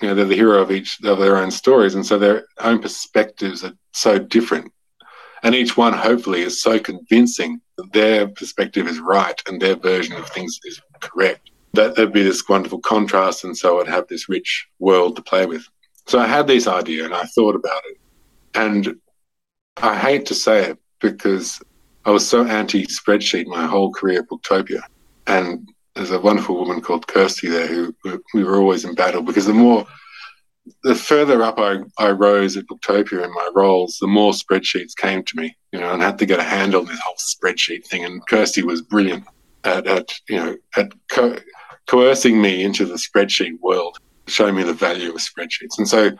you 0.00 0.08
know 0.08 0.14
they're 0.14 0.24
the 0.24 0.34
hero 0.34 0.60
of 0.60 0.70
each 0.70 0.98
of 1.04 1.18
their 1.18 1.36
own 1.36 1.50
stories. 1.50 1.94
And 1.94 2.04
so 2.04 2.18
their 2.18 2.46
own 2.60 2.80
perspectives 2.80 3.64
are 3.64 3.72
so 3.92 4.18
different. 4.18 4.72
And 5.42 5.54
each 5.54 5.76
one 5.76 5.92
hopefully 5.92 6.42
is 6.42 6.60
so 6.60 6.78
convincing 6.78 7.60
that 7.76 7.92
their 7.92 8.26
perspective 8.28 8.86
is 8.88 8.98
right 8.98 9.40
and 9.46 9.60
their 9.60 9.76
version 9.76 10.16
of 10.16 10.28
things 10.30 10.58
is 10.64 10.80
correct 11.00 11.50
that 11.74 11.96
there'd 11.96 12.12
be 12.12 12.22
this 12.22 12.48
wonderful 12.48 12.78
contrast 12.80 13.42
and 13.42 13.56
so 13.56 13.80
i'd 13.80 13.88
have 13.88 14.06
this 14.06 14.28
rich 14.28 14.68
world 14.78 15.16
to 15.16 15.22
play 15.22 15.44
with. 15.44 15.68
So 16.06 16.18
i 16.18 16.26
had 16.26 16.46
this 16.46 16.66
idea 16.66 17.04
and 17.04 17.14
i 17.14 17.24
thought 17.24 17.54
about 17.54 17.82
it. 17.86 17.98
And 18.54 18.96
i 19.78 19.96
hate 19.96 20.26
to 20.26 20.34
say 20.34 20.70
it 20.70 20.78
because 21.00 21.60
i 22.04 22.10
was 22.10 22.26
so 22.26 22.46
anti 22.46 22.86
spreadsheet 22.86 23.46
my 23.46 23.66
whole 23.66 23.92
career 23.92 24.20
at 24.20 24.28
booktopia. 24.28 24.82
And 25.26 25.68
there's 25.94 26.10
a 26.10 26.20
wonderful 26.20 26.56
woman 26.56 26.80
called 26.80 27.06
Kirsty 27.06 27.48
there 27.48 27.66
who 27.66 27.94
we 28.34 28.44
were 28.44 28.56
always 28.56 28.84
in 28.84 28.94
battle 28.94 29.22
because 29.22 29.46
the 29.46 29.54
more 29.54 29.86
the 30.82 30.94
further 30.94 31.42
up 31.42 31.58
I, 31.58 31.80
I 31.98 32.10
rose 32.10 32.56
at 32.56 32.66
Booktopia 32.66 33.22
in 33.22 33.32
my 33.32 33.50
roles, 33.54 33.98
the 33.98 34.06
more 34.06 34.32
spreadsheets 34.32 34.96
came 34.96 35.22
to 35.22 35.36
me, 35.36 35.54
you 35.72 35.80
know, 35.80 35.92
and 35.92 36.02
I 36.02 36.06
had 36.06 36.18
to 36.18 36.26
get 36.26 36.40
a 36.40 36.44
handle 36.44 36.80
on 36.80 36.86
this 36.86 37.00
whole 37.00 37.16
spreadsheet 37.16 37.86
thing. 37.86 38.04
And 38.04 38.26
Kirsty 38.26 38.62
was 38.62 38.80
brilliant 38.80 39.24
at, 39.64 39.86
at 39.86 40.14
you 40.28 40.36
know, 40.36 40.56
at 40.76 40.92
co- 41.10 41.38
coercing 41.86 42.40
me 42.40 42.64
into 42.64 42.86
the 42.86 42.94
spreadsheet 42.94 43.60
world, 43.60 43.98
showing 44.26 44.54
me 44.54 44.62
the 44.62 44.72
value 44.72 45.10
of 45.10 45.16
spreadsheets. 45.16 45.76
And 45.76 45.86
so 45.86 46.12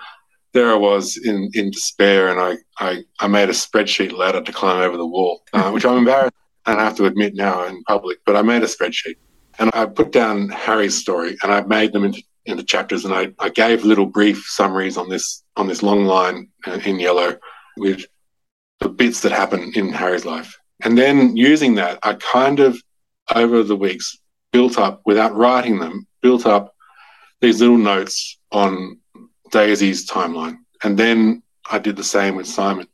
there 0.52 0.70
I 0.70 0.76
was 0.76 1.16
in, 1.16 1.50
in 1.54 1.70
despair, 1.70 2.28
and 2.28 2.38
I, 2.38 2.56
I, 2.78 3.02
I 3.20 3.26
made 3.28 3.48
a 3.48 3.52
spreadsheet 3.52 4.12
ladder 4.12 4.42
to 4.42 4.52
climb 4.52 4.82
over 4.82 4.98
the 4.98 5.06
wall, 5.06 5.42
uh, 5.54 5.70
which 5.70 5.86
I'm 5.86 5.98
embarrassed 5.98 6.34
and 6.66 6.80
I 6.80 6.84
have 6.84 6.96
to 6.96 7.06
admit 7.06 7.34
now 7.34 7.64
in 7.64 7.82
public, 7.84 8.18
but 8.24 8.36
I 8.36 8.42
made 8.42 8.62
a 8.62 8.66
spreadsheet 8.66 9.16
and 9.58 9.70
I 9.74 9.86
put 9.86 10.12
down 10.12 10.48
Harry's 10.48 10.96
story 10.96 11.36
and 11.42 11.52
I 11.52 11.62
made 11.62 11.92
them 11.92 12.04
into, 12.04 12.22
into 12.46 12.62
chapters 12.62 13.04
and 13.04 13.14
I, 13.14 13.32
I 13.38 13.48
gave 13.48 13.84
little 13.84 14.06
brief 14.06 14.44
summaries 14.46 14.96
on 14.96 15.08
this 15.08 15.42
on 15.56 15.68
this 15.68 15.82
long 15.82 16.04
line 16.04 16.48
uh, 16.66 16.80
in 16.84 16.98
yellow 16.98 17.38
with 17.76 18.04
the 18.80 18.88
bits 18.88 19.20
that 19.20 19.32
happen 19.32 19.72
in 19.74 19.92
Harry's 19.92 20.24
life. 20.24 20.58
And 20.82 20.98
then 20.98 21.36
using 21.36 21.76
that, 21.76 21.98
I 22.02 22.14
kind 22.14 22.60
of 22.60 22.80
over 23.34 23.62
the 23.62 23.76
weeks 23.76 24.18
built 24.52 24.78
up 24.78 25.02
without 25.06 25.34
writing 25.34 25.78
them, 25.78 26.06
built 26.20 26.46
up 26.46 26.74
these 27.40 27.60
little 27.60 27.78
notes 27.78 28.38
on 28.50 28.98
Daisy's 29.50 30.08
timeline. 30.08 30.58
And 30.82 30.98
then 30.98 31.42
I 31.70 31.78
did 31.78 31.96
the 31.96 32.04
same 32.04 32.34
with 32.34 32.46
Simon. 32.46 32.88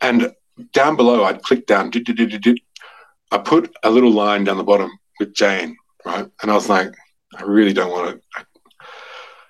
And 0.00 0.32
down 0.72 0.96
below, 0.96 1.24
I'd 1.24 1.42
click 1.42 1.66
down. 1.66 1.90
I 3.32 3.38
put 3.38 3.74
a 3.82 3.90
little 3.90 4.12
line 4.12 4.44
down 4.44 4.56
the 4.56 4.64
bottom 4.64 4.90
with 5.18 5.34
Jane, 5.34 5.76
right? 6.04 6.26
And 6.42 6.50
I 6.50 6.54
was 6.54 6.68
like, 6.68 6.94
I 7.36 7.42
really 7.42 7.72
don't 7.72 7.90
want 7.90 8.20
to. 8.20 8.46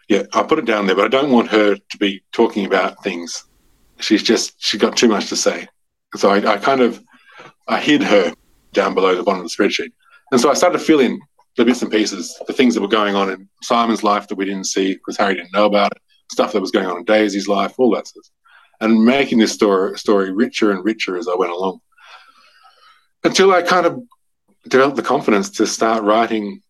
Yeah, 0.09 0.23
I 0.33 0.43
put 0.43 0.59
it 0.59 0.65
down 0.65 0.87
there, 0.87 0.97
but 0.97 1.05
I 1.05 1.09
don't 1.09 1.33
want 1.33 1.49
her 1.49 1.77
to 1.77 1.99
be 1.99 2.23
talking 2.33 2.65
about 2.65 3.03
things. 3.03 3.45
She's 3.99 4.23
just 4.23 4.55
she's 4.59 4.81
got 4.81 4.97
too 4.97 5.09
much 5.09 5.29
to 5.31 5.37
say, 5.37 5.67
so 6.15 6.31
I, 6.31 6.55
I 6.55 6.57
kind 6.59 6.81
of 6.81 7.03
I 7.67 7.81
hid 7.81 8.03
her 8.03 8.33
down 8.73 8.95
below 8.95 9.15
the 9.15 9.23
bottom 9.23 9.45
of 9.45 9.51
the 9.51 9.55
spreadsheet, 9.55 9.93
and 10.31 10.41
so 10.41 10.51
I 10.51 10.55
started 10.55 10.79
to 10.79 10.85
fill 10.85 11.01
in 11.01 11.19
the 11.57 11.65
bits 11.65 11.83
and 11.83 11.91
pieces, 11.91 12.39
the 12.47 12.53
things 12.53 12.75
that 12.75 12.83
were 12.83 12.89
going 12.89 13.17
on 13.17 13.31
in 13.31 13.49
Simon's 13.63 14.05
life 14.05 14.29
that 14.29 14.37
we 14.37 14.45
didn't 14.45 14.67
see 14.67 14.95
because 14.95 15.17
Harry 15.17 15.35
didn't 15.35 15.53
know 15.55 15.65
about 15.65 15.93
it, 15.93 16.03
stuff 16.31 16.53
that 16.53 16.61
was 16.61 16.71
going 16.71 16.87
on 16.87 16.99
in 16.99 17.05
Daisy's 17.05 17.49
life, 17.49 17.75
all 17.79 17.95
that 17.95 18.07
stuff, 18.07 18.27
and 18.81 19.05
making 19.05 19.39
this 19.39 19.53
story 19.53 19.99
story 19.99 20.31
richer 20.31 20.71
and 20.71 20.85
richer 20.85 21.17
as 21.17 21.27
I 21.27 21.35
went 21.35 21.53
along, 21.53 21.81
until 23.25 23.53
I 23.53 23.63
kind 23.63 23.87
of 23.87 24.03
developed 24.69 24.97
the 24.97 25.03
confidence 25.03 25.51
to 25.51 25.67
start 25.67 26.03
writing. 26.03 26.61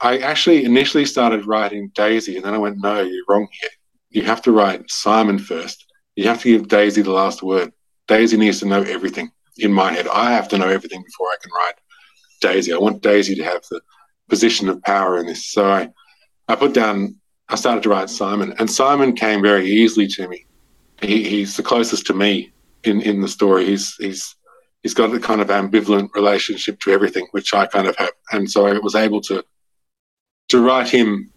I 0.00 0.18
actually 0.18 0.64
initially 0.64 1.04
started 1.04 1.46
writing 1.46 1.90
Daisy, 1.94 2.36
and 2.36 2.44
then 2.44 2.54
I 2.54 2.58
went, 2.58 2.78
"No, 2.78 3.00
you're 3.00 3.24
wrong 3.28 3.48
here. 3.60 3.70
You 4.10 4.22
have 4.22 4.42
to 4.42 4.52
write 4.52 4.90
Simon 4.90 5.38
first. 5.38 5.86
You 6.16 6.24
have 6.24 6.42
to 6.42 6.50
give 6.50 6.68
Daisy 6.68 7.02
the 7.02 7.12
last 7.12 7.42
word. 7.42 7.72
Daisy 8.08 8.36
needs 8.36 8.60
to 8.60 8.66
know 8.66 8.82
everything 8.82 9.30
in 9.58 9.72
my 9.72 9.92
head. 9.92 10.08
I 10.08 10.32
have 10.32 10.48
to 10.48 10.58
know 10.58 10.68
everything 10.68 11.02
before 11.02 11.28
I 11.28 11.36
can 11.40 11.52
write 11.52 11.74
Daisy. 12.40 12.72
I 12.72 12.78
want 12.78 13.02
Daisy 13.02 13.34
to 13.36 13.44
have 13.44 13.62
the 13.70 13.80
position 14.28 14.68
of 14.68 14.82
power 14.82 15.18
in 15.18 15.26
this. 15.26 15.52
So 15.52 15.70
I, 15.70 15.88
I 16.48 16.56
put 16.56 16.72
down. 16.74 17.16
I 17.48 17.56
started 17.56 17.82
to 17.82 17.88
write 17.88 18.10
Simon, 18.10 18.54
and 18.58 18.70
Simon 18.70 19.14
came 19.14 19.42
very 19.42 19.66
easily 19.66 20.06
to 20.08 20.28
me. 20.28 20.46
He, 21.02 21.28
he's 21.28 21.56
the 21.56 21.62
closest 21.62 22.06
to 22.06 22.14
me 22.14 22.52
in, 22.84 23.00
in 23.02 23.20
the 23.20 23.28
story. 23.28 23.66
He's 23.66 23.94
he's 23.96 24.36
he's 24.82 24.94
got 24.94 25.14
a 25.14 25.20
kind 25.20 25.40
of 25.40 25.48
ambivalent 25.48 26.14
relationship 26.14 26.80
to 26.80 26.92
everything, 26.92 27.26
which 27.32 27.54
I 27.54 27.66
kind 27.66 27.86
of 27.86 27.96
have. 27.96 28.12
And 28.32 28.50
so 28.50 28.66
I 28.66 28.78
was 28.78 28.94
able 28.94 29.20
to 29.22 29.44
to 30.48 30.60
write 30.60 30.88
him 30.88 31.32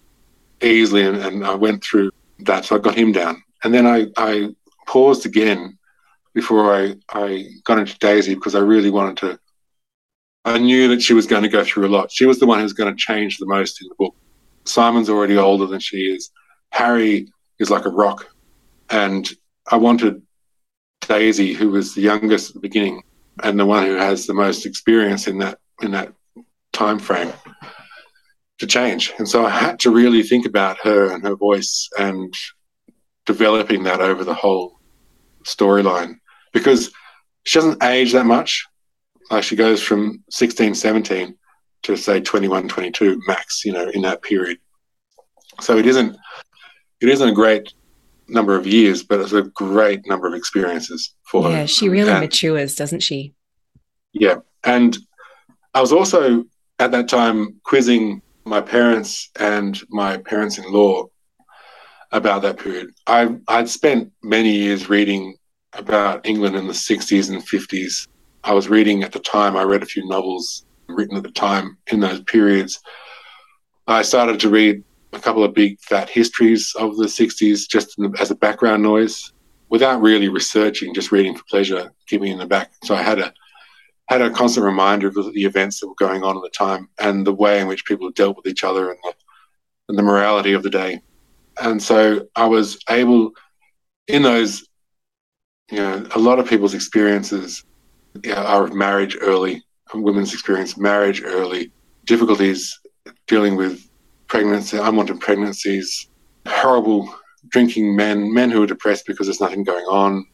easily, 0.62 1.06
and, 1.06 1.17
and 1.17 1.45
I 1.45 1.53
went 1.53 1.84
through 1.84 2.12
that. 2.39 2.65
So 2.65 2.75
I 2.75 2.79
got 2.79 2.95
him 2.95 3.12
down, 3.12 3.43
and 3.63 3.73
then 3.73 3.86
I, 3.86 4.08
I 4.17 4.49
paused 4.88 5.25
again 5.25 5.77
before 6.34 6.73
I, 6.73 6.95
I 7.13 7.45
got 7.63 7.77
into 7.77 7.97
Daisy 7.99 8.34
because 8.34 8.56
I 8.56 8.60
really 8.60 8.89
wanted 8.89 9.17
to. 9.17 9.39
I 10.45 10.58
knew 10.58 10.88
that 10.89 11.01
she 11.01 11.13
was 11.13 11.27
going 11.27 11.43
to 11.43 11.49
go 11.49 11.63
through 11.63 11.88
a 11.88 11.89
lot. 11.89 12.12
She 12.12 12.25
was 12.25 12.39
the 12.39 12.45
one 12.45 12.60
who's 12.60 12.73
going 12.73 12.93
to 12.93 12.99
change 12.99 13.38
the 13.38 13.45
most 13.45 13.82
in 13.82 13.88
the 13.88 13.95
book. 13.95 14.15
Simon's 14.65 15.10
already 15.10 15.38
older 15.38 15.67
than 15.67 15.79
she 15.79 16.12
is. 16.12 16.32
Harry 16.71 17.32
is 17.60 17.69
like 17.69 17.86
a 17.86 17.89
rock. 17.89 18.29
And 18.89 19.29
I 19.71 19.77
wanted 19.77 20.21
Daisy, 21.01 21.53
who 21.53 21.69
was 21.69 21.93
the 21.93 22.01
youngest 22.01 22.49
at 22.49 22.53
the 22.56 22.60
beginning, 22.60 23.03
and 23.41 23.60
the 23.60 23.65
one 23.65 23.86
who 23.86 23.96
has 23.96 24.26
the 24.26 24.34
most 24.34 24.65
experience 24.65 25.28
in 25.28 25.39
that 25.39 25.58
in 25.82 25.91
that 25.91 26.13
time 26.72 27.00
frame 27.00 27.32
to 28.60 28.67
change. 28.67 29.13
And 29.17 29.28
so 29.28 29.46
I 29.46 29.50
had 29.50 29.80
to 29.82 29.91
really 29.91 30.24
think 30.24 30.46
about 30.46 30.78
her 30.84 31.12
and 31.12 31.24
her 31.24 31.36
voice 31.36 31.89
and 31.98 32.34
developing 33.26 33.84
that 33.84 34.02
over 34.02 34.24
the 34.24 34.34
whole 34.34 34.80
storyline 35.43 36.15
because 36.52 36.91
she 37.46 37.60
doesn't 37.60 37.84
age 37.84 38.13
that 38.13 38.26
much. 38.26 38.65
Like 39.32 39.43
she 39.43 39.56
goes 39.56 39.82
from 39.82 40.24
16, 40.30 40.76
17 40.76 41.36
to 41.84 41.98
say 41.98 42.22
21, 42.22 42.67
22 42.67 43.22
max, 43.28 43.65
you 43.65 43.74
know, 43.74 43.89
in 43.89 44.02
that 44.02 44.22
period. 44.22 44.58
So 45.62 45.78
it 45.78 45.86
isn't 45.86 46.15
it 47.02 47.10
isn't 47.10 47.30
a 47.30 47.34
great 47.34 47.74
number 48.27 48.55
of 48.55 48.65
years, 48.65 49.03
but 49.03 49.19
it's 49.19 49.33
a 49.33 49.43
great 49.43 50.07
number 50.07 50.27
of 50.27 50.33
experiences 50.33 51.15
for 51.23 51.43
yeah, 51.43 51.49
her. 51.49 51.57
Yeah, 51.62 51.65
she 51.65 51.89
really 51.89 52.12
and, 52.12 52.21
matures, 52.21 52.75
doesn't 52.75 53.01
she? 53.01 53.33
Yeah. 54.13 54.38
And 54.63 54.97
I 55.73 55.81
was 55.81 55.91
also 55.91 56.45
at 56.79 56.91
that 56.91 57.09
time 57.09 57.59
quizzing 57.63 58.21
my 58.45 58.62
parents 58.62 59.29
and 59.39 59.81
my 59.89 60.17
parents 60.17 60.57
in 60.57 60.71
law 60.71 61.07
about 62.12 62.41
that 62.43 62.57
period. 62.57 62.91
I, 63.07 63.36
I'd 63.47 63.69
spent 63.69 64.12
many 64.21 64.51
years 64.51 64.89
reading 64.89 65.36
about 65.73 66.25
England 66.25 66.55
in 66.55 66.67
the 66.67 66.73
60s 66.73 67.31
and 67.31 67.41
50s. 67.41 68.07
I 68.43 68.53
was 68.53 68.69
reading 68.69 69.03
at 69.03 69.12
the 69.12 69.19
time, 69.19 69.55
I 69.55 69.63
read 69.63 69.81
a 69.81 69.88
few 69.88 70.07
novels 70.07 70.65
written 70.88 71.17
at 71.17 71.23
the 71.23 71.31
time 71.31 71.77
in 71.88 71.99
those 71.99 72.21
periods. 72.23 72.79
I 73.88 74.01
started 74.01 74.39
to 74.41 74.49
read 74.49 74.83
a 75.13 75.19
couple 75.19 75.43
of 75.43 75.54
big 75.54 75.80
fat 75.80 76.10
histories 76.10 76.73
of 76.76 76.97
the 76.97 77.06
60s 77.06 77.67
just 77.67 77.95
as 78.19 78.32
a 78.32 78.36
background 78.36 78.84
noise 78.84 79.32
without 79.69 80.02
really 80.02 80.30
researching, 80.30 80.93
just 80.93 81.12
reading 81.12 81.36
for 81.36 81.43
pleasure, 81.45 81.91
keeping 82.08 82.32
in 82.32 82.38
the 82.39 82.45
back. 82.45 82.71
So 82.84 82.95
I 82.95 83.02
had 83.02 83.19
a 83.19 83.34
had 84.10 84.21
a 84.21 84.30
constant 84.30 84.65
reminder 84.65 85.08
of 85.08 85.15
the 85.15 85.45
events 85.45 85.80
that 85.80 85.88
were 85.88 85.95
going 85.95 86.23
on 86.23 86.36
at 86.36 86.43
the 86.43 86.49
time 86.49 86.89
and 86.99 87.26
the 87.26 87.34
way 87.34 87.62
in 87.62 87.67
which 87.67 87.86
people 87.86 88.12
dealt 88.12 88.36
with 88.36 88.45
each 88.45 88.63
other 88.63 88.91
and 88.91 88.99
the, 89.02 89.13
and 89.88 89.97
the 89.97 90.04
morality 90.04 90.54
of 90.54 90.62
the 90.62 90.69
day. 90.69 91.02
And 91.62 91.82
so 91.82 92.28
I 92.36 92.45
was 92.45 92.78
able, 92.89 93.32
in 94.08 94.21
those, 94.21 94.67
you 95.71 95.78
know, 95.78 96.06
a 96.13 96.19
lot 96.19 96.38
of 96.38 96.47
people's 96.47 96.73
experiences 96.73 97.63
you 98.23 98.32
know, 98.32 98.43
are 98.43 98.65
of 98.65 98.73
marriage 98.73 99.17
early, 99.21 99.63
women's 99.93 100.34
experience 100.34 100.78
marriage 100.78 101.23
early, 101.23 101.71
difficulties 102.06 102.78
dealing 103.28 103.56
with 103.56 103.88
pregnancy, 104.27 104.77
unwanted 104.77 105.19
pregnancies, 105.19 106.09
horrible 106.47 107.13
drinking 107.49 107.95
men, 107.95 108.33
men 108.33 108.49
who 108.49 108.59
were 108.59 108.67
depressed 108.67 109.05
because 109.05 109.27
there's 109.27 109.41
nothing 109.41 109.63
going 109.63 109.86
on. 109.86 110.25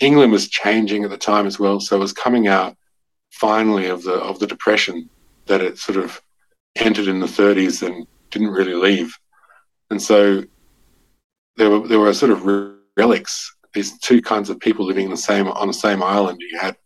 England 0.00 0.32
was 0.32 0.48
changing 0.48 1.04
at 1.04 1.10
the 1.10 1.16
time 1.16 1.46
as 1.46 1.58
well, 1.58 1.80
so 1.80 1.96
it 1.96 2.00
was 2.00 2.12
coming 2.12 2.48
out 2.48 2.76
finally 3.32 3.86
of 3.86 4.02
the 4.02 4.14
of 4.14 4.38
the 4.38 4.46
depression 4.46 5.08
that 5.46 5.60
it 5.60 5.78
sort 5.78 5.98
of 5.98 6.20
entered 6.76 7.08
in 7.08 7.20
the 7.20 7.26
30s 7.26 7.86
and 7.86 8.06
didn't 8.30 8.48
really 8.48 8.74
leave. 8.74 9.16
And 9.90 10.00
so 10.00 10.42
there 11.56 11.70
were 11.70 11.86
there 11.86 11.98
were 11.98 12.12
sort 12.12 12.32
of 12.32 12.44
relics. 12.96 13.54
These 13.74 13.98
two 14.00 14.22
kinds 14.22 14.50
of 14.50 14.60
people 14.60 14.86
living 14.86 15.04
in 15.04 15.10
the 15.10 15.16
same 15.16 15.48
on 15.48 15.68
the 15.68 15.74
same 15.74 16.02
island. 16.02 16.38
You 16.40 16.58
had 16.58 16.76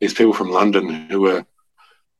these 0.00 0.14
people 0.14 0.32
from 0.32 0.50
London 0.50 1.08
who 1.10 1.20
were 1.20 1.44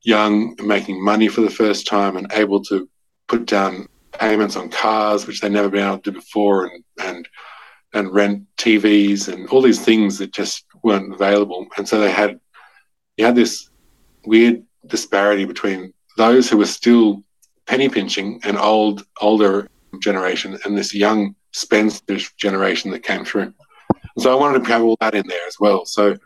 young, 0.03 0.55
making 0.63 1.03
money 1.03 1.27
for 1.27 1.41
the 1.41 1.49
first 1.49 1.87
time, 1.87 2.17
and 2.17 2.31
able 2.33 2.63
to 2.65 2.87
put 3.31 3.45
down 3.45 3.87
payments 4.11 4.57
on 4.57 4.67
cars, 4.67 5.25
which 5.25 5.39
they'd 5.39 5.53
never 5.53 5.69
been 5.69 5.87
able 5.87 5.99
to 5.99 6.11
do 6.11 6.19
before, 6.19 6.65
and 6.65 6.83
and 7.01 7.29
and 7.93 8.13
rent 8.13 8.45
TVs 8.57 9.31
and 9.31 9.47
all 9.49 9.61
these 9.61 9.83
things 9.83 10.17
that 10.17 10.33
just 10.33 10.65
weren't 10.83 11.13
available. 11.13 11.65
And 11.77 11.87
so 11.87 11.99
they 11.99 12.11
had 12.11 12.39
you 13.15 13.25
had 13.25 13.35
this 13.35 13.69
weird 14.25 14.63
disparity 14.87 15.45
between 15.45 15.93
those 16.17 16.49
who 16.49 16.57
were 16.57 16.65
still 16.81 17.23
penny 17.67 17.87
pinching 17.87 18.41
and 18.43 18.57
old 18.57 19.05
older 19.21 19.69
generation 19.99 20.59
and 20.65 20.77
this 20.77 20.93
young 20.93 21.33
spendthrift 21.53 22.37
generation 22.37 22.91
that 22.91 23.03
came 23.03 23.23
through. 23.23 23.53
So 24.17 24.31
I 24.31 24.39
wanted 24.39 24.63
to 24.63 24.71
have 24.71 24.83
all 24.83 24.97
that 24.99 25.15
in 25.15 25.25
there 25.27 25.47
as 25.47 25.57
well. 25.57 25.85
So 25.85 26.17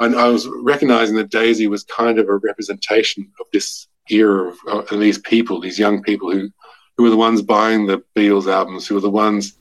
I, 0.00 0.06
I 0.06 0.28
was 0.28 0.48
recognizing 0.48 1.14
that 1.16 1.30
Daisy 1.30 1.68
was 1.68 1.84
kind 1.84 2.18
of 2.18 2.28
a 2.28 2.36
representation 2.36 3.30
of 3.38 3.46
this 3.52 3.86
era 4.10 4.48
of, 4.48 4.58
uh, 4.68 4.82
and 4.90 5.02
these 5.02 5.18
people, 5.18 5.60
these 5.60 5.78
young 5.78 6.02
people 6.02 6.30
who, 6.30 6.50
who 6.96 7.04
were 7.04 7.10
the 7.10 7.16
ones 7.16 7.42
buying 7.42 7.86
the 7.86 8.02
Beatles 8.16 8.50
albums, 8.52 8.86
who 8.86 8.94
were 8.94 9.00
the 9.00 9.10
ones 9.10 9.56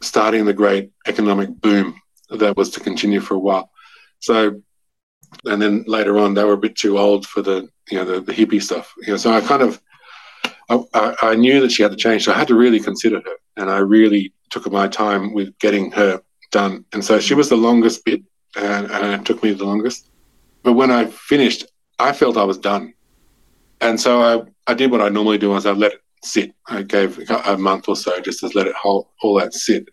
starting 0.00 0.44
the 0.44 0.52
great 0.52 0.90
economic 1.06 1.48
boom 1.60 2.00
that 2.30 2.56
was 2.56 2.70
to 2.70 2.80
continue 2.80 3.20
for 3.20 3.34
a 3.34 3.38
while. 3.38 3.70
So, 4.20 4.62
and 5.44 5.60
then 5.60 5.84
later 5.86 6.18
on, 6.18 6.34
they 6.34 6.44
were 6.44 6.54
a 6.54 6.58
bit 6.58 6.76
too 6.76 6.98
old 6.98 7.26
for 7.26 7.42
the, 7.42 7.68
you 7.90 7.98
know, 7.98 8.04
the, 8.04 8.20
the 8.20 8.32
hippie 8.32 8.62
stuff. 8.62 8.94
You 9.02 9.12
know, 9.12 9.16
so 9.16 9.32
I 9.32 9.40
kind 9.40 9.62
of, 9.62 9.80
I, 10.68 11.16
I, 11.22 11.34
knew 11.34 11.60
that 11.60 11.72
she 11.72 11.82
had 11.82 11.90
to 11.90 11.96
change, 11.96 12.24
so 12.24 12.32
I 12.32 12.38
had 12.38 12.48
to 12.48 12.54
really 12.54 12.78
consider 12.78 13.20
her, 13.20 13.36
and 13.56 13.68
I 13.68 13.78
really 13.78 14.32
took 14.50 14.70
my 14.70 14.86
time 14.86 15.34
with 15.34 15.58
getting 15.58 15.90
her 15.92 16.22
done. 16.52 16.84
And 16.92 17.04
so 17.04 17.18
she 17.18 17.34
was 17.34 17.48
the 17.48 17.56
longest 17.56 18.04
bit, 18.04 18.22
and, 18.56 18.90
and 18.90 19.20
it 19.20 19.24
took 19.24 19.42
me 19.42 19.52
the 19.52 19.64
longest. 19.64 20.08
But 20.62 20.74
when 20.74 20.90
I 20.90 21.06
finished, 21.06 21.66
I 21.98 22.12
felt 22.12 22.36
I 22.36 22.44
was 22.44 22.58
done. 22.58 22.94
And 23.80 24.00
so 24.00 24.22
I, 24.22 24.42
I 24.70 24.74
did 24.74 24.90
what 24.90 25.00
I 25.00 25.08
normally 25.08 25.38
do 25.38 25.54
is 25.56 25.66
I 25.66 25.72
let 25.72 25.92
it 25.92 26.02
sit. 26.22 26.52
I 26.66 26.82
gave 26.82 27.18
a 27.30 27.56
month 27.56 27.88
or 27.88 27.96
so 27.96 28.20
just 28.20 28.40
to 28.40 28.50
let 28.54 28.66
it 28.66 28.74
hold, 28.74 29.08
all 29.22 29.38
that 29.40 29.54
sit 29.54 29.88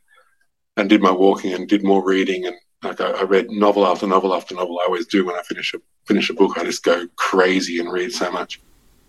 and 0.76 0.90
did 0.90 1.02
my 1.02 1.12
walking 1.12 1.54
and 1.54 1.68
did 1.68 1.84
more 1.84 2.06
reading. 2.06 2.46
And 2.46 2.56
like 2.84 3.02
I, 3.02 3.12
I 3.12 3.24
read 3.24 3.50
novel 3.50 3.86
after 3.86 4.08
novel 4.08 4.34
after 4.34 4.56
novel. 4.56 4.80
I 4.80 4.86
always 4.86 5.08
do 5.08 5.26
when 5.26 5.36
I 5.36 5.42
finish 5.44 5.74
a, 5.74 5.78
finish 6.06 6.30
a 6.30 6.34
book. 6.34 6.58
I 6.58 6.64
just 6.64 6.84
go 6.84 7.08
crazy 7.16 7.80
and 7.80 7.92
read 7.92 8.12
so 8.12 8.32
much. 8.32 8.62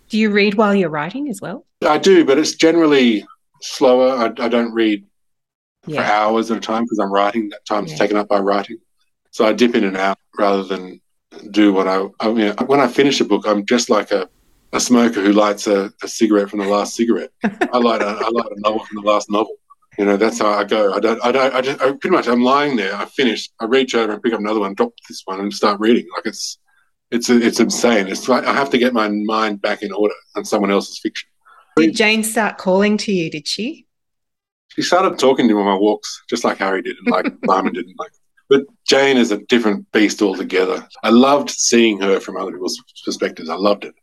Do 0.07 0.17
you 0.17 0.31
read 0.31 0.55
while 0.55 0.73
you're 0.73 0.89
writing 0.89 1.29
as 1.29 1.39
well? 1.41 1.65
I 1.85 1.97
do, 1.97 2.25
but 2.25 2.37
it's 2.39 2.55
generally 2.55 3.25
slower. 3.61 4.11
I, 4.11 4.25
I 4.43 4.47
don't 4.47 4.73
read 4.73 5.05
yeah. 5.85 6.01
for 6.01 6.11
hours 6.11 6.49
at 6.51 6.57
a 6.57 6.61
time 6.61 6.83
because 6.83 6.99
I'm 6.99 7.11
writing. 7.11 7.49
That 7.49 7.65
time's 7.65 7.91
yeah. 7.91 7.97
taken 7.97 8.17
up 8.17 8.27
by 8.27 8.39
writing. 8.39 8.77
So 9.31 9.45
I 9.45 9.53
dip 9.53 9.75
in 9.75 9.83
and 9.83 9.97
out 9.97 10.17
rather 10.37 10.63
than 10.63 10.99
do 11.51 11.71
what 11.73 11.87
I, 11.87 12.07
I 12.19 12.31
mean, 12.31 12.53
when 12.65 12.79
I 12.79 12.87
finish 12.87 13.21
a 13.21 13.25
book, 13.25 13.45
I'm 13.45 13.65
just 13.65 13.89
like 13.89 14.11
a, 14.11 14.27
a 14.71 14.79
smoker 14.79 15.21
who 15.21 15.33
lights 15.33 15.67
a, 15.67 15.91
a 16.03 16.07
cigarette 16.07 16.49
from 16.49 16.59
the 16.59 16.67
last 16.67 16.95
cigarette. 16.95 17.31
I 17.43 17.77
light 17.77 18.01
a, 18.01 18.05
I 18.05 18.29
light 18.29 18.51
a 18.51 18.59
novel 18.59 18.85
from 18.85 19.03
the 19.03 19.09
last 19.09 19.29
novel. 19.29 19.55
You 19.97 20.05
know, 20.05 20.17
that's 20.17 20.39
how 20.39 20.49
I 20.49 20.63
go. 20.63 20.93
I 20.93 20.99
don't, 20.99 21.23
I 21.25 21.31
don't, 21.31 21.53
I 21.53 21.61
just, 21.61 21.81
I, 21.81 21.91
pretty 21.91 22.11
much, 22.11 22.27
I'm 22.27 22.43
lying 22.43 22.75
there. 22.77 22.95
I 22.95 23.05
finish, 23.05 23.49
I 23.59 23.65
reach 23.65 23.95
over 23.95 24.13
and 24.13 24.23
pick 24.23 24.33
up 24.33 24.39
another 24.39 24.59
one, 24.59 24.73
drop 24.73 24.93
this 25.07 25.23
one, 25.25 25.39
and 25.39 25.53
start 25.53 25.79
reading. 25.79 26.07
Like 26.15 26.25
it's, 26.25 26.57
it's, 27.11 27.29
it's 27.29 27.59
insane. 27.59 28.07
It's 28.07 28.29
like 28.29 28.45
I 28.45 28.53
have 28.53 28.69
to 28.69 28.77
get 28.77 28.93
my 28.93 29.09
mind 29.09 29.61
back 29.61 29.81
in 29.81 29.91
order 29.91 30.13
on 30.35 30.45
someone 30.45 30.71
else's 30.71 30.99
fiction. 30.99 31.27
Did 31.75 31.95
Jane 31.95 32.23
start 32.23 32.57
calling 32.57 32.97
to 32.97 33.11
you? 33.11 33.29
Did 33.29 33.47
she? 33.47 33.87
She 34.69 34.83
started 34.83 35.17
talking 35.17 35.47
to 35.47 35.53
me 35.53 35.59
on 35.59 35.65
my 35.65 35.75
walks, 35.75 36.23
just 36.29 36.43
like 36.43 36.59
Harry 36.59 36.81
did, 36.81 36.95
and 36.97 37.11
like 37.11 37.25
Lyman 37.45 37.73
did, 37.73 37.85
and 37.85 37.95
like 37.97 38.11
but 38.49 38.63
Jane 38.87 39.17
is 39.17 39.31
a 39.31 39.37
different 39.37 39.89
beast 39.91 40.21
altogether. 40.21 40.85
I 41.03 41.09
loved 41.09 41.51
seeing 41.51 42.01
her 42.01 42.19
from 42.19 42.35
other 42.35 42.51
people's 42.51 42.81
perspectives. 43.05 43.47
I 43.47 43.55
loved 43.55 43.85
it. 43.85 43.93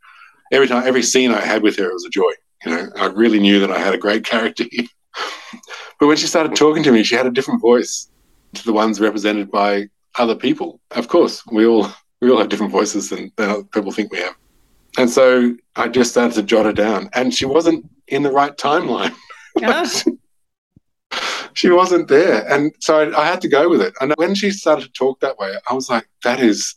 Every 0.51 0.67
time, 0.67 0.87
every 0.87 1.03
scene 1.03 1.31
I 1.31 1.41
had 1.41 1.61
with 1.61 1.77
her, 1.77 1.89
it 1.89 1.93
was 1.93 2.05
a 2.05 2.09
joy. 2.09 2.31
You 2.65 2.71
know, 2.71 2.89
I 2.95 3.07
really 3.07 3.39
knew 3.39 3.59
that 3.59 3.71
I 3.71 3.79
had 3.79 3.93
a 3.93 3.97
great 3.97 4.25
character. 4.25 4.65
but 5.99 6.07
when 6.07 6.17
she 6.17 6.27
started 6.27 6.55
talking 6.55 6.83
to 6.83 6.91
me, 6.91 7.03
she 7.03 7.15
had 7.15 7.27
a 7.27 7.31
different 7.31 7.61
voice 7.61 8.09
to 8.55 8.63
the 8.65 8.73
ones 8.73 8.99
represented 8.99 9.51
by 9.51 9.89
other 10.17 10.35
people. 10.35 10.79
Of 10.91 11.07
course, 11.07 11.45
we 11.47 11.65
all 11.65 11.89
we 12.21 12.31
all 12.31 12.37
have 12.37 12.49
different 12.49 12.71
voices 12.71 13.09
than, 13.09 13.31
than 13.35 13.65
people 13.65 13.91
think 13.91 14.11
we 14.11 14.19
have. 14.19 14.35
And 14.97 15.09
so 15.09 15.55
I 15.75 15.87
just 15.87 16.11
started 16.11 16.33
to 16.35 16.43
jot 16.43 16.65
her 16.65 16.73
down, 16.73 17.09
and 17.13 17.33
she 17.33 17.45
wasn't 17.45 17.87
in 18.07 18.23
the 18.23 18.31
right 18.31 18.55
timeline. 18.57 19.13
Yeah. 19.59 19.87
she 21.53 21.71
wasn't 21.71 22.07
there. 22.07 22.47
And 22.47 22.71
so 22.79 22.99
I, 22.99 23.23
I, 23.23 23.25
had 23.25 23.41
to 23.41 23.47
go 23.47 23.67
with 23.67 23.81
it. 23.81 23.91
And 23.99 24.13
when 24.17 24.35
she 24.35 24.51
started 24.51 24.85
to 24.85 24.91
talk 24.91 25.19
that 25.21 25.39
way, 25.39 25.51
I 25.67 25.73
was 25.73 25.89
like, 25.89 26.07
that 26.23 26.39
is, 26.39 26.75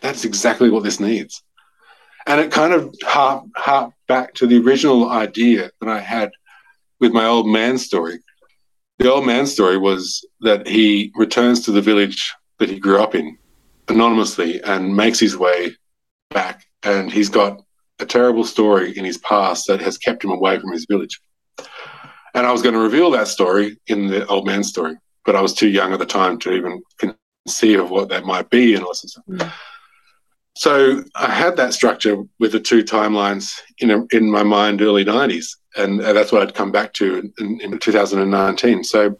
that's 0.00 0.24
exactly 0.24 0.70
what 0.70 0.84
this 0.84 1.00
needs. 1.00 1.42
And 2.26 2.40
it 2.40 2.52
kind 2.52 2.72
of 2.72 2.94
harped, 3.04 3.94
back 4.06 4.34
to 4.34 4.46
the 4.46 4.58
original 4.58 5.08
idea 5.08 5.70
that 5.80 5.88
I 5.88 5.98
had 5.98 6.30
with 7.00 7.12
my 7.12 7.24
old 7.24 7.48
man 7.48 7.78
story. 7.78 8.18
The 8.98 9.10
old 9.10 9.26
man 9.26 9.46
story 9.46 9.78
was 9.78 10.24
that 10.40 10.66
he 10.66 11.10
returns 11.16 11.60
to 11.62 11.72
the 11.72 11.80
village 11.80 12.34
that 12.58 12.68
he 12.68 12.78
grew 12.78 13.02
up 13.02 13.14
in 13.14 13.38
anonymously 13.88 14.62
and 14.62 14.94
makes 14.94 15.18
his 15.18 15.36
way 15.36 15.74
back. 16.30 16.64
And 16.82 17.10
he's 17.10 17.30
got 17.30 17.62
a 17.98 18.06
terrible 18.06 18.44
story 18.44 18.96
in 18.96 19.04
his 19.04 19.18
past 19.18 19.66
that 19.68 19.80
has 19.80 19.96
kept 19.96 20.24
him 20.24 20.30
away 20.30 20.58
from 20.58 20.72
his 20.72 20.84
village. 20.84 21.20
And 22.34 22.46
I 22.46 22.52
was 22.52 22.62
going 22.62 22.74
to 22.74 22.80
reveal 22.80 23.10
that 23.12 23.28
story 23.28 23.78
in 23.86 24.08
the 24.08 24.26
old 24.26 24.46
man 24.46 24.62
story, 24.62 24.96
but 25.24 25.36
I 25.36 25.40
was 25.40 25.54
too 25.54 25.68
young 25.68 25.92
at 25.92 25.98
the 25.98 26.06
time 26.06 26.38
to 26.40 26.52
even 26.52 26.82
conceive 26.98 27.80
of 27.80 27.90
what 27.90 28.08
that 28.10 28.24
might 28.24 28.50
be 28.50 28.74
and 28.74 28.84
all. 28.84 28.94
So 30.54 31.02
I 31.14 31.30
had 31.30 31.56
that 31.56 31.72
structure 31.72 32.22
with 32.38 32.52
the 32.52 32.60
two 32.60 32.84
timelines 32.84 33.58
in 33.78 33.90
a, 33.90 34.04
in 34.12 34.30
my 34.30 34.42
mind 34.42 34.82
early 34.82 35.04
90s. 35.04 35.56
And 35.76 36.00
that's 36.00 36.30
what 36.30 36.42
I'd 36.42 36.54
come 36.54 36.70
back 36.70 36.92
to 36.94 37.32
in, 37.38 37.60
in 37.60 37.78
2019. 37.78 38.84
So 38.84 39.18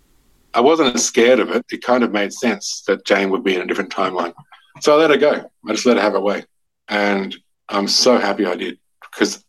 I 0.52 0.60
wasn't 0.60 1.00
scared 1.00 1.40
of 1.40 1.50
it. 1.50 1.64
It 1.70 1.82
kind 1.82 2.04
of 2.04 2.12
made 2.12 2.32
sense 2.32 2.82
that 2.86 3.06
Jane 3.06 3.30
would 3.30 3.42
be 3.42 3.54
in 3.54 3.62
a 3.62 3.66
different 3.66 3.90
timeline. 3.90 4.34
So 4.80 4.94
I 4.94 4.96
let 4.96 5.10
her 5.10 5.16
go. 5.16 5.50
I 5.66 5.72
just 5.72 5.86
let 5.86 5.96
her 5.96 6.02
have 6.02 6.12
her 6.12 6.20
way. 6.20 6.44
And 6.88 7.34
I'm 7.68 7.88
so 7.88 8.18
happy 8.18 8.44
I 8.44 8.56
did 8.56 8.78
because 9.00 9.42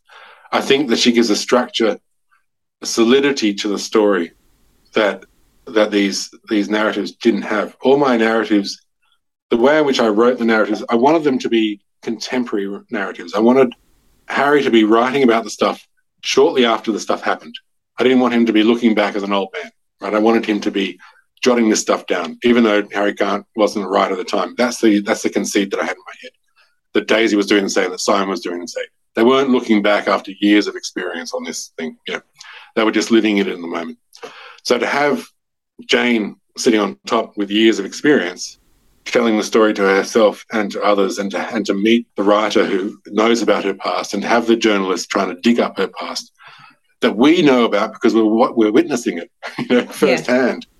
I 0.50 0.60
think 0.60 0.88
that 0.88 0.98
she 0.98 1.12
gives 1.12 1.30
a 1.30 1.36
structure 1.36 1.98
a 2.80 2.86
solidity 2.86 3.54
to 3.54 3.68
the 3.68 3.78
story 3.78 4.32
that 4.94 5.24
that 5.66 5.90
these 5.90 6.30
these 6.48 6.68
narratives 6.68 7.12
didn't 7.12 7.42
have. 7.42 7.76
All 7.82 7.96
my 7.96 8.16
narratives, 8.16 8.83
the 9.54 9.62
way 9.62 9.78
in 9.78 9.86
which 9.86 10.00
I 10.00 10.08
wrote 10.08 10.38
the 10.38 10.44
narratives, 10.44 10.82
I 10.88 10.96
wanted 10.96 11.22
them 11.22 11.38
to 11.38 11.48
be 11.48 11.80
contemporary 12.02 12.80
narratives. 12.90 13.34
I 13.34 13.38
wanted 13.38 13.72
Harry 14.26 14.64
to 14.64 14.70
be 14.70 14.82
writing 14.82 15.22
about 15.22 15.44
the 15.44 15.50
stuff 15.50 15.86
shortly 16.22 16.64
after 16.64 16.90
the 16.90 16.98
stuff 16.98 17.22
happened. 17.22 17.54
I 17.96 18.02
didn't 18.02 18.18
want 18.18 18.34
him 18.34 18.46
to 18.46 18.52
be 18.52 18.64
looking 18.64 18.96
back 18.96 19.14
as 19.14 19.22
an 19.22 19.32
old 19.32 19.50
man, 19.54 19.70
right? 20.00 20.12
I 20.12 20.18
wanted 20.18 20.44
him 20.44 20.60
to 20.62 20.72
be 20.72 20.98
jotting 21.40 21.68
this 21.68 21.80
stuff 21.80 22.06
down, 22.06 22.36
even 22.42 22.64
though 22.64 22.82
Harry 22.90 23.12
Grant 23.12 23.46
wasn't 23.54 23.88
right 23.88 24.10
at 24.10 24.18
the 24.18 24.24
time. 24.24 24.56
That's 24.56 24.80
the 24.80 24.98
that's 25.00 25.22
the 25.22 25.30
conceit 25.30 25.70
that 25.70 25.78
I 25.78 25.84
had 25.84 25.96
in 25.96 26.02
my 26.04 26.14
head. 26.20 26.32
That 26.94 27.06
Daisy 27.06 27.36
was 27.36 27.46
doing 27.46 27.62
the 27.62 27.70
same, 27.70 27.92
that 27.92 28.00
Simon 28.00 28.30
was 28.30 28.40
doing 28.40 28.60
the 28.60 28.66
same. 28.66 28.86
They 29.14 29.22
weren't 29.22 29.50
looking 29.50 29.82
back 29.82 30.08
after 30.08 30.32
years 30.40 30.66
of 30.66 30.74
experience 30.74 31.32
on 31.32 31.44
this 31.44 31.68
thing. 31.78 31.96
Know, 32.08 32.20
they 32.74 32.82
were 32.82 32.90
just 32.90 33.12
living 33.12 33.38
it 33.38 33.46
in 33.46 33.62
the 33.62 33.68
moment. 33.68 33.98
So 34.64 34.78
to 34.78 34.86
have 34.86 35.24
Jane 35.86 36.40
sitting 36.56 36.80
on 36.80 36.98
top 37.06 37.36
with 37.36 37.52
years 37.52 37.78
of 37.78 37.84
experience, 37.84 38.58
telling 39.04 39.36
the 39.36 39.44
story 39.44 39.74
to 39.74 39.82
herself 39.82 40.44
and 40.52 40.70
to 40.72 40.82
others, 40.82 41.18
and 41.18 41.30
to 41.30 41.38
and 41.54 41.66
to 41.66 41.74
meet 41.74 42.06
the 42.16 42.22
writer 42.22 42.64
who 42.64 42.98
knows 43.08 43.42
about 43.42 43.64
her 43.64 43.74
past, 43.74 44.14
and 44.14 44.24
have 44.24 44.46
the 44.46 44.56
journalist 44.56 45.10
trying 45.10 45.34
to 45.34 45.40
dig 45.40 45.60
up 45.60 45.78
her 45.78 45.88
past 45.88 46.32
that 47.00 47.16
we 47.16 47.42
know 47.42 47.64
about 47.64 47.92
because 47.92 48.14
we're 48.14 48.52
we're 48.52 48.72
witnessing 48.72 49.18
it, 49.18 49.30
you 49.58 49.76
know, 49.76 49.86
firsthand. 49.86 50.66
Yeah 50.66 50.74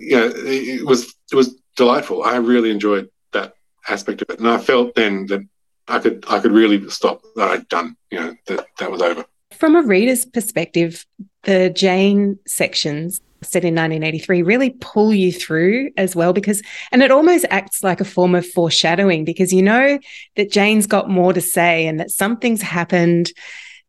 you 0.00 0.16
know, 0.16 0.32
it 0.34 0.86
was 0.86 1.14
it 1.32 1.36
was 1.36 1.60
delightful. 1.76 2.22
I 2.22 2.36
really 2.36 2.70
enjoyed 2.70 3.10
that 3.32 3.54
aspect 3.88 4.22
of 4.22 4.30
it, 4.30 4.38
and 4.38 4.48
I 4.48 4.58
felt 4.58 4.94
then 4.94 5.26
that 5.26 5.40
I 5.88 5.98
could 5.98 6.24
I 6.28 6.40
could 6.40 6.52
really 6.52 6.88
stop 6.90 7.22
that 7.36 7.48
I'd 7.48 7.68
done. 7.68 7.96
You 8.10 8.20
know, 8.20 8.34
that 8.46 8.66
that 8.78 8.90
was 8.90 9.02
over. 9.02 9.24
From 9.52 9.76
a 9.76 9.82
reader's 9.82 10.24
perspective, 10.24 11.06
the 11.42 11.70
Jane 11.70 12.38
sections 12.46 13.20
set 13.42 13.64
in 13.64 13.74
1983 13.74 14.42
really 14.42 14.70
pull 14.80 15.14
you 15.14 15.32
through 15.32 15.90
as 15.96 16.16
well 16.16 16.32
because 16.32 16.60
and 16.90 17.02
it 17.02 17.10
almost 17.10 17.44
acts 17.50 17.84
like 17.84 18.00
a 18.00 18.04
form 18.04 18.34
of 18.34 18.46
foreshadowing 18.46 19.24
because 19.24 19.52
you 19.52 19.62
know 19.62 19.98
that 20.36 20.50
Jane's 20.50 20.86
got 20.86 21.08
more 21.08 21.32
to 21.32 21.40
say 21.40 21.86
and 21.86 22.00
that 22.00 22.10
something's 22.10 22.62
happened 22.62 23.30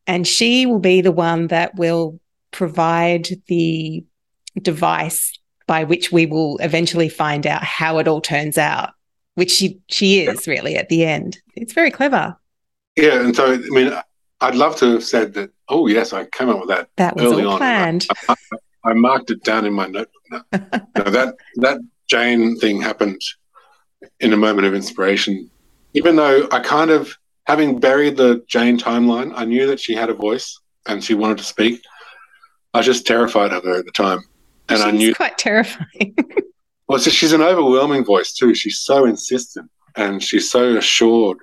and 0.06 0.26
she 0.26 0.66
will 0.66 0.78
be 0.78 1.00
the 1.00 1.12
one 1.12 1.48
that 1.48 1.74
will 1.76 2.18
provide 2.50 3.28
the 3.46 4.04
device 4.60 5.38
by 5.66 5.84
which 5.84 6.10
we 6.10 6.26
will 6.26 6.58
eventually 6.58 7.08
find 7.08 7.46
out 7.46 7.62
how 7.62 7.98
it 7.98 8.08
all 8.08 8.20
turns 8.20 8.58
out, 8.58 8.90
which 9.36 9.52
she 9.52 9.80
she 9.86 10.20
is 10.20 10.48
really 10.48 10.76
at 10.76 10.88
the 10.88 11.04
end. 11.04 11.38
It's 11.54 11.72
very 11.72 11.92
clever. 11.92 12.36
Yeah, 12.96 13.20
and 13.20 13.36
so 13.36 13.52
I 13.52 13.58
mean, 13.68 13.92
I'd 14.40 14.56
love 14.56 14.74
to 14.78 14.94
have 14.94 15.04
said 15.04 15.34
that. 15.34 15.52
Oh 15.68 15.86
yes, 15.86 16.12
I 16.12 16.24
came 16.24 16.48
up 16.48 16.58
with 16.58 16.70
that. 16.70 16.88
That 16.96 17.14
was 17.14 17.26
early 17.26 17.44
all 17.44 17.56
planned. 17.56 18.08
I, 18.84 18.92
marked 18.94 19.30
it 19.30 19.42
down 19.42 19.66
in 19.66 19.72
my 19.72 19.86
notebook. 19.86 20.22
Now. 20.30 20.42
that 20.52 21.36
that 21.56 21.78
Jane 22.08 22.56
thing 22.56 22.80
happened 22.80 23.20
in 24.20 24.32
a 24.32 24.36
moment 24.36 24.66
of 24.66 24.74
inspiration. 24.74 25.50
Even 25.94 26.16
though 26.16 26.48
I 26.52 26.60
kind 26.60 26.90
of, 26.90 27.16
having 27.44 27.80
buried 27.80 28.16
the 28.16 28.44
Jane 28.46 28.78
timeline, 28.78 29.32
I 29.34 29.44
knew 29.44 29.66
that 29.66 29.80
she 29.80 29.94
had 29.94 30.08
a 30.08 30.14
voice 30.14 30.58
and 30.86 31.02
she 31.02 31.14
wanted 31.14 31.38
to 31.38 31.44
speak. 31.44 31.82
I 32.72 32.78
was 32.78 32.86
just 32.86 33.06
terrified 33.06 33.52
of 33.52 33.64
her 33.64 33.78
at 33.78 33.84
the 33.84 33.92
time 33.92 34.20
and 34.70 34.78
she's 34.78 34.86
I 34.86 34.90
knew 34.92 35.14
quite 35.14 35.38
terrifying. 35.38 36.16
well, 36.88 36.98
so 36.98 37.10
she's 37.10 37.32
an 37.32 37.42
overwhelming 37.42 38.04
voice 38.04 38.32
too. 38.32 38.54
She's 38.54 38.80
so 38.80 39.04
insistent 39.04 39.70
and 39.96 40.22
she's 40.22 40.50
so 40.50 40.76
assured 40.76 41.38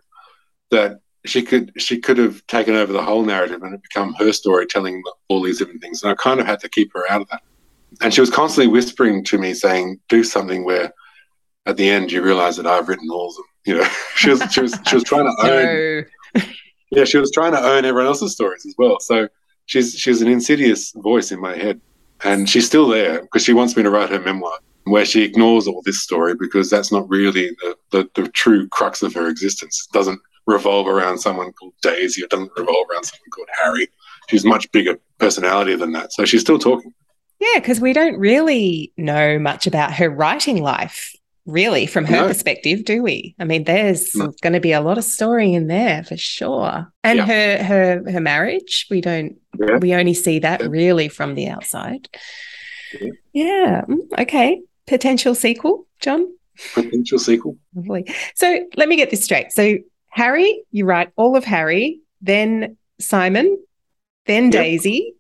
that 0.71 0.99
she 1.28 1.41
could 1.41 1.71
she 1.78 1.99
could 1.99 2.17
have 2.17 2.45
taken 2.47 2.75
over 2.75 2.91
the 2.91 3.03
whole 3.03 3.23
narrative 3.23 3.61
and 3.63 3.73
it 3.73 3.82
become 3.82 4.13
her 4.15 4.32
story 4.32 4.65
telling 4.65 5.03
all 5.28 5.41
these 5.41 5.59
different 5.59 5.82
things. 5.82 6.03
And 6.03 6.11
I 6.11 6.15
kind 6.15 6.39
of 6.39 6.45
had 6.45 6.59
to 6.61 6.69
keep 6.69 6.93
her 6.93 7.09
out 7.09 7.21
of 7.21 7.30
that. 7.30 7.41
And 8.01 8.13
she 8.13 8.21
was 8.21 8.30
constantly 8.30 8.71
whispering 8.71 9.23
to 9.25 9.38
me, 9.38 9.53
saying, 9.53 9.99
"Do 10.09 10.23
something 10.23 10.63
where." 10.63 10.93
At 11.65 11.75
the 11.75 11.89
end, 11.89 12.13
you 12.13 12.21
realize 12.21 12.55
that 12.55 12.65
I've 12.65 12.88
written 12.88 13.09
all 13.11 13.28
of 13.28 13.36
them. 13.36 13.45
You 13.65 13.78
know, 13.80 13.89
she 14.15 14.30
was 14.30 14.41
she 14.53 14.61
was 14.61 14.80
she 14.88 14.95
was 14.95 15.03
trying 15.03 15.25
to 15.25 16.05
own. 16.36 16.45
Yeah, 16.91 17.03
she 17.03 17.17
was 17.17 17.30
trying 17.30 17.51
to 17.51 17.59
own 17.59 17.84
everyone 17.84 18.07
else's 18.07 18.32
stories 18.32 18.65
as 18.65 18.73
well. 18.78 19.01
So 19.01 19.28
she's 19.65 19.93
she's 19.93 20.21
an 20.21 20.30
insidious 20.30 20.93
voice 20.95 21.34
in 21.34 21.41
my 21.41 21.57
head. 21.57 21.82
And 22.23 22.49
she's 22.49 22.65
still 22.65 22.88
there 22.88 23.21
because 23.21 23.43
she 23.43 23.53
wants 23.53 23.75
me 23.75 23.84
to 23.84 23.89
write 23.89 24.09
her 24.09 24.19
memoir 24.19 24.57
where 24.89 25.05
she 25.05 25.23
ignores 25.23 25.67
all 25.67 25.82
this 25.84 26.01
story 26.01 26.34
because 26.36 26.69
that's 26.69 26.91
not 26.91 27.07
really 27.09 27.49
the, 27.49 27.75
the, 27.91 28.09
the 28.15 28.28
true 28.30 28.67
crux 28.69 29.03
of 29.03 29.13
her 29.13 29.28
existence. 29.28 29.88
It 29.88 29.93
doesn't 29.93 30.19
revolve 30.47 30.87
around 30.87 31.19
someone 31.19 31.51
called 31.53 31.73
Daisy. 31.81 32.21
It 32.21 32.29
doesn't 32.29 32.51
revolve 32.57 32.87
around 32.89 33.03
someone 33.03 33.29
called 33.29 33.49
Harry. 33.61 33.87
She's 34.29 34.45
much 34.45 34.71
bigger 34.71 34.97
personality 35.19 35.75
than 35.75 35.91
that. 35.91 36.13
So 36.13 36.25
she's 36.25 36.41
still 36.41 36.57
talking. 36.57 36.93
Yeah, 37.39 37.59
because 37.59 37.79
we 37.79 37.93
don't 37.93 38.17
really 38.17 38.91
know 38.97 39.37
much 39.37 39.67
about 39.67 39.93
her 39.93 40.09
writing 40.09 40.63
life, 40.63 41.15
really, 41.45 41.85
from 41.85 42.05
her 42.05 42.21
no. 42.21 42.27
perspective, 42.27 42.83
do 42.83 43.03
we? 43.03 43.35
I 43.39 43.43
mean, 43.43 43.65
there's 43.65 44.15
no. 44.15 44.33
going 44.41 44.53
to 44.53 44.59
be 44.59 44.71
a 44.71 44.81
lot 44.81 44.97
of 44.97 45.03
story 45.03 45.53
in 45.53 45.67
there 45.67 46.03
for 46.03 46.17
sure. 46.17 46.91
And 47.03 47.19
yeah. 47.19 47.25
her 47.25 47.63
her 47.63 48.11
her 48.11 48.21
marriage, 48.21 48.87
we 48.89 49.01
don't 49.01 49.37
yeah. 49.59 49.77
we 49.77 49.93
only 49.93 50.15
see 50.15 50.39
that 50.39 50.61
yeah. 50.61 50.67
really 50.67 51.09
from 51.09 51.35
the 51.35 51.47
outside. 51.47 52.09
Yeah. 53.33 53.81
Mm, 53.87 54.19
okay. 54.19 54.61
Potential 54.87 55.35
sequel, 55.35 55.85
John? 55.99 56.27
Potential 56.73 57.19
sequel. 57.19 57.57
Lovely. 57.75 58.11
So 58.33 58.65
let 58.77 58.89
me 58.89 58.95
get 58.95 59.11
this 59.11 59.23
straight. 59.23 59.51
So 59.51 59.77
Harry, 60.10 60.64
you 60.72 60.86
write 60.86 61.12
all 61.16 61.36
of 61.36 61.43
Harry, 61.43 62.01
then 62.22 62.78
Simon, 62.99 63.58
then 64.26 64.45
yep. 64.45 64.53
Daisy, 64.53 65.16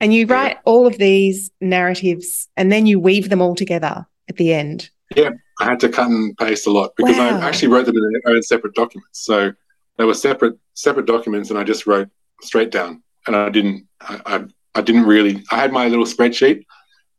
and 0.00 0.14
you 0.14 0.26
write 0.26 0.58
all 0.64 0.86
of 0.86 0.96
these 0.96 1.50
narratives 1.60 2.48
and 2.56 2.72
then 2.72 2.86
you 2.86 2.98
weave 2.98 3.28
them 3.28 3.42
all 3.42 3.54
together 3.54 4.06
at 4.28 4.36
the 4.36 4.52
end. 4.52 4.90
Yeah, 5.14 5.30
I 5.60 5.64
had 5.64 5.80
to 5.80 5.88
cut 5.88 6.08
and 6.08 6.36
paste 6.38 6.66
a 6.66 6.70
lot 6.70 6.92
because 6.96 7.16
wow. 7.16 7.38
I 7.38 7.48
actually 7.48 7.68
wrote 7.68 7.86
them 7.86 7.96
in 7.96 8.12
their 8.12 8.34
own 8.34 8.42
separate 8.42 8.74
documents. 8.74 9.24
So 9.24 9.52
they 9.98 10.04
were 10.04 10.14
separate 10.14 10.56
separate 10.74 11.06
documents, 11.06 11.50
and 11.50 11.58
I 11.58 11.64
just 11.64 11.86
wrote 11.86 12.08
straight 12.40 12.70
down 12.70 13.02
and 13.26 13.36
I 13.36 13.50
didn't 13.50 13.86
I, 14.00 14.20
I, 14.24 14.44
I 14.76 14.80
didn't 14.80 15.04
really 15.04 15.44
I 15.50 15.56
had 15.56 15.72
my 15.72 15.88
little 15.88 16.06
spreadsheet 16.06 16.64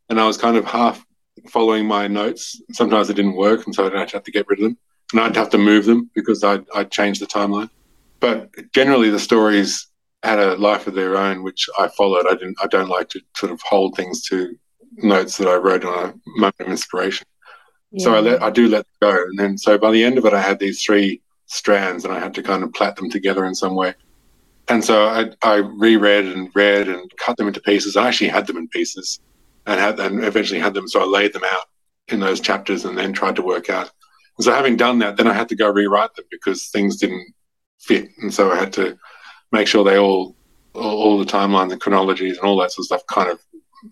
and 0.08 0.20
I 0.20 0.26
was 0.26 0.36
kind 0.36 0.56
of 0.56 0.64
half 0.64 1.04
following 1.48 1.86
my 1.86 2.08
notes. 2.08 2.60
Sometimes 2.72 3.10
it 3.10 3.14
didn't 3.14 3.36
work, 3.36 3.66
and 3.66 3.74
so 3.74 3.86
I'd 3.86 4.10
have 4.10 4.24
to 4.24 4.30
get 4.30 4.46
rid 4.48 4.58
of 4.60 4.64
them, 4.64 4.78
and 5.12 5.20
I'd 5.20 5.36
have 5.36 5.50
to 5.50 5.58
move 5.58 5.84
them 5.84 6.10
because 6.14 6.42
I'd, 6.42 6.64
I'd 6.74 6.90
changed 6.90 7.20
the 7.20 7.26
timeline. 7.26 7.70
But 8.20 8.50
generally, 8.72 9.10
the 9.10 9.18
stories 9.18 9.88
had 10.22 10.38
a 10.38 10.56
life 10.56 10.86
of 10.86 10.94
their 10.94 11.16
own, 11.16 11.42
which 11.42 11.68
I 11.78 11.88
followed. 11.88 12.26
I 12.26 12.34
didn't. 12.34 12.56
I 12.62 12.66
don't 12.66 12.88
like 12.88 13.08
to 13.10 13.20
sort 13.36 13.52
of 13.52 13.60
hold 13.62 13.96
things 13.96 14.22
to 14.28 14.56
notes 14.98 15.36
that 15.38 15.48
I 15.48 15.56
wrote 15.56 15.84
on 15.84 16.10
a 16.10 16.14
moment 16.38 16.60
of 16.60 16.68
inspiration. 16.68 17.26
Yeah. 17.90 18.04
So 18.04 18.14
I 18.14 18.20
let 18.20 18.42
I 18.42 18.50
do 18.50 18.68
let 18.68 18.86
go, 19.00 19.10
and 19.10 19.38
then 19.38 19.58
so 19.58 19.78
by 19.78 19.90
the 19.90 20.04
end 20.04 20.18
of 20.18 20.24
it, 20.24 20.32
I 20.32 20.40
had 20.40 20.58
these 20.58 20.82
three 20.82 21.20
strands, 21.46 22.04
and 22.04 22.14
I 22.14 22.18
had 22.18 22.34
to 22.34 22.42
kind 22.42 22.62
of 22.62 22.72
plait 22.72 22.96
them 22.96 23.10
together 23.10 23.44
in 23.44 23.54
some 23.54 23.74
way. 23.74 23.94
And 24.68 24.84
so 24.84 25.06
I, 25.06 25.26
I 25.42 25.56
reread 25.56 26.26
and 26.26 26.48
read 26.54 26.88
and 26.88 27.10
cut 27.18 27.36
them 27.36 27.48
into 27.48 27.60
pieces. 27.60 27.96
I 27.96 28.08
actually 28.08 28.28
had 28.28 28.46
them 28.46 28.56
in 28.56 28.68
pieces 28.68 29.20
and 29.66 29.78
had 29.78 29.98
and 29.98 30.24
eventually 30.24 30.60
had 30.60 30.74
them. 30.74 30.88
So 30.88 31.00
I 31.00 31.04
laid 31.04 31.32
them 31.32 31.42
out 31.44 31.66
in 32.08 32.20
those 32.20 32.40
chapters 32.40 32.84
and 32.84 32.96
then 32.96 33.12
tried 33.12 33.36
to 33.36 33.42
work 33.42 33.70
out. 33.70 33.90
And 34.38 34.44
so 34.44 34.52
having 34.52 34.76
done 34.76 34.98
that, 35.00 35.16
then 35.16 35.26
I 35.26 35.32
had 35.32 35.48
to 35.50 35.56
go 35.56 35.70
rewrite 35.70 36.14
them 36.14 36.24
because 36.30 36.66
things 36.68 36.96
didn't 36.96 37.34
fit. 37.80 38.08
And 38.18 38.32
so 38.32 38.50
I 38.50 38.56
had 38.56 38.72
to 38.74 38.98
make 39.50 39.66
sure 39.66 39.84
they 39.84 39.98
all, 39.98 40.34
all, 40.74 41.02
all 41.02 41.18
the 41.18 41.24
timelines 41.24 41.72
and 41.72 41.80
chronologies 41.80 42.38
and 42.38 42.46
all 42.46 42.58
that 42.58 42.72
sort 42.72 42.84
of 42.84 42.86
stuff 42.86 43.06
kind 43.06 43.30
of 43.30 43.40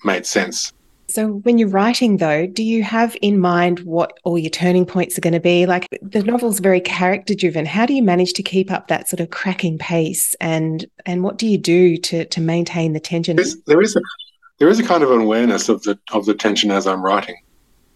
made 0.04 0.26
sense. 0.26 0.72
So, 1.10 1.26
when 1.26 1.58
you're 1.58 1.68
writing, 1.68 2.18
though, 2.18 2.46
do 2.46 2.62
you 2.62 2.84
have 2.84 3.16
in 3.20 3.40
mind 3.40 3.80
what 3.80 4.18
all 4.22 4.38
your 4.38 4.50
turning 4.50 4.86
points 4.86 5.18
are 5.18 5.20
going 5.20 5.32
to 5.32 5.40
be? 5.40 5.66
Like 5.66 5.88
the 6.00 6.22
novel's 6.22 6.60
very 6.60 6.80
character 6.80 7.34
driven. 7.34 7.66
How 7.66 7.84
do 7.84 7.94
you 7.94 8.02
manage 8.02 8.32
to 8.34 8.44
keep 8.44 8.70
up 8.70 8.86
that 8.88 9.08
sort 9.08 9.18
of 9.18 9.30
cracking 9.30 9.76
pace, 9.76 10.36
and 10.40 10.86
and 11.06 11.24
what 11.24 11.36
do 11.36 11.48
you 11.48 11.58
do 11.58 11.96
to 11.96 12.26
to 12.26 12.40
maintain 12.40 12.92
the 12.92 13.00
tension? 13.00 13.36
There's, 13.36 13.60
there 13.62 13.82
is 13.82 13.96
a 13.96 14.00
there 14.58 14.68
is 14.68 14.78
a 14.78 14.84
kind 14.84 15.02
of 15.02 15.10
awareness 15.10 15.68
of 15.68 15.82
the 15.82 15.98
of 16.12 16.26
the 16.26 16.34
tension 16.34 16.70
as 16.70 16.86
I'm 16.86 17.02
writing, 17.02 17.36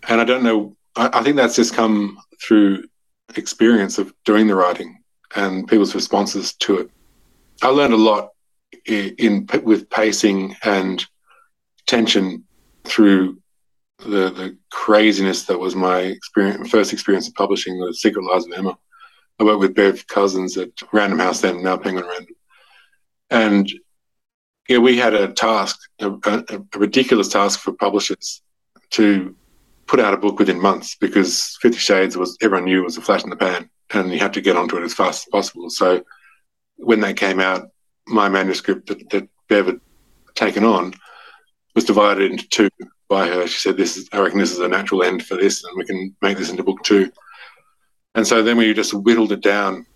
and 0.09 0.21
I 0.21 0.25
don't 0.25 0.43
know. 0.43 0.75
I, 0.97 1.21
I 1.21 1.23
think 1.23 1.37
that's 1.37 1.57
just 1.57 1.75
come 1.75 2.19
through 2.43 2.85
experience 3.37 3.99
of 3.99 4.13
doing 4.25 4.47
the 4.47 4.55
writing 4.55 5.03
and 5.35 5.67
people's 5.67 5.95
responses 5.95 6.55
to 6.55 6.79
it. 6.79 6.91
I 7.63 7.69
learned 7.69 7.95
a 7.95 7.99
lot 7.99 8.31
in, 8.87 9.15
in 9.19 9.49
with 9.63 9.91
pacing 9.91 10.57
and 10.63 11.05
tension 11.87 12.45
through 12.85 13.39
the 13.99 14.31
the 14.31 14.57
craziness 14.71 15.45
that 15.45 15.59
was 15.59 15.75
my 15.75 16.01
experience, 16.01 16.69
first 16.69 16.93
experience 16.93 17.29
of 17.29 17.35
publishing 17.35 17.79
the 17.79 17.95
Secret 17.95 18.25
Lives 18.25 18.47
of 18.47 18.53
Emma. 18.53 18.77
I 19.39 19.45
worked 19.45 19.61
with 19.61 19.75
Bev 19.75 20.07
Cousins 20.07 20.57
at 20.57 20.71
Random 20.93 21.19
House 21.19 21.41
then, 21.41 21.63
now 21.63 21.77
Penguin 21.77 22.07
Random, 22.07 22.35
and 23.31 23.73
yeah, 24.69 24.79
we 24.79 24.97
had 24.97 25.15
a 25.15 25.33
task, 25.33 25.79
a, 26.01 26.11
a, 26.11 26.45
a 26.51 26.79
ridiculous 26.79 27.29
task 27.29 27.61
for 27.61 27.73
publishers 27.73 28.43
to 28.91 29.37
put 29.87 30.01
out 30.01 30.15
a 30.15 30.19
book 30.19 30.39
within 30.39 30.61
months 30.61 30.97
because 30.97 31.59
Fifty 31.61 31.79
Shades 31.79 32.17
was 32.17 32.37
everyone 32.41 32.65
knew 32.65 32.83
was 32.83 32.97
a 32.97 33.03
flash 33.03 33.25
in 33.25 33.31
the 33.31 33.37
pan, 33.37 33.69
and 33.93 34.13
you 34.13 34.19
had 34.19 34.35
to 34.35 34.41
get 34.41 34.57
onto 34.57 34.77
it 34.77 34.85
as 34.85 34.95
fast 34.95 35.27
as 35.27 35.31
possible. 35.31 35.71
So 35.71 36.05
when 36.77 37.01
that 37.01 37.17
came 37.17 37.41
out, 37.41 37.69
my 38.07 38.29
manuscript 38.29 38.89
that, 38.89 39.11
that 39.11 39.29
Bev 39.49 39.67
had 39.67 39.81
taken 40.35 40.65
on 40.65 40.95
was 41.75 41.85
divided 41.85 42.31
into 42.31 42.49
two 42.49 42.69
by 43.09 43.27
her. 43.27 43.47
She 43.47 43.59
said, 43.59 43.77
"This 43.77 43.97
is, 43.97 44.09
I 44.13 44.21
reckon, 44.21 44.39
this 44.39 44.53
is 44.53 44.59
a 44.61 44.69
natural 44.69 45.03
end 45.03 45.25
for 45.25 45.37
this, 45.37 45.65
and 45.65 45.77
we 45.77 45.85
can 45.85 46.15
make 46.23 46.39
this 46.39 46.51
into 46.51 46.63
book 46.63 46.83
two. 46.83 47.11
And 48.15 48.27
so 48.27 48.43
then 48.43 48.57
we 48.57 48.73
just 48.75 48.95
whittled 48.95 49.33
it 49.33 49.43
down 49.43 49.87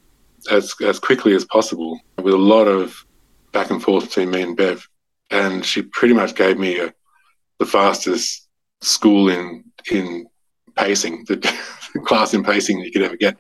as 0.51 0.75
as 0.85 0.99
quickly 0.99 1.35
as 1.35 1.45
possible 1.45 2.01
with 2.23 2.35
a 2.35 2.39
lot 2.39 2.67
of 2.67 3.05
back 3.53 3.71
and 3.71 3.83
forth 3.83 4.05
between 4.05 4.31
me 4.31 4.43
and 4.43 4.57
Bev. 4.57 4.87
And 5.31 5.65
she 5.65 5.83
pretty 5.83 6.15
much 6.15 6.35
gave 6.35 6.59
me 6.59 6.81
a, 6.81 6.93
the 7.59 7.67
fastest 7.67 8.49
school 8.81 9.29
in 9.29 9.65
in 9.93 10.27
pacing, 10.77 11.25
the 11.25 11.37
class 12.05 12.35
in 12.35 12.45
pacing 12.45 12.79
that 12.79 12.87
you 12.87 12.93
could 12.93 13.03
ever 13.03 13.17
get. 13.17 13.37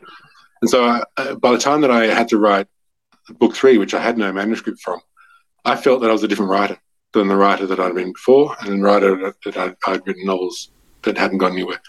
And 0.60 0.70
so 0.70 0.84
I, 0.84 1.02
uh, 1.16 1.34
by 1.36 1.52
the 1.52 1.58
time 1.58 1.80
that 1.82 1.90
I 1.90 2.06
had 2.06 2.28
to 2.28 2.38
write 2.38 2.66
book 3.38 3.54
three, 3.54 3.78
which 3.78 3.94
I 3.94 4.00
had 4.00 4.18
no 4.18 4.32
manuscript 4.32 4.80
from, 4.80 5.00
I 5.64 5.76
felt 5.76 6.00
that 6.00 6.10
I 6.10 6.12
was 6.12 6.24
a 6.24 6.28
different 6.28 6.50
writer 6.50 6.78
than 7.12 7.28
the 7.28 7.36
writer 7.36 7.66
that 7.66 7.80
I'd 7.80 7.94
been 7.94 8.12
before 8.12 8.56
and 8.60 8.82
writer 8.82 9.32
that 9.44 9.56
I'd, 9.56 9.76
I'd 9.86 10.06
written 10.06 10.26
novels 10.26 10.70
that 11.02 11.18
hadn't 11.18 11.38
gone 11.38 11.52
anywhere. 11.52 11.80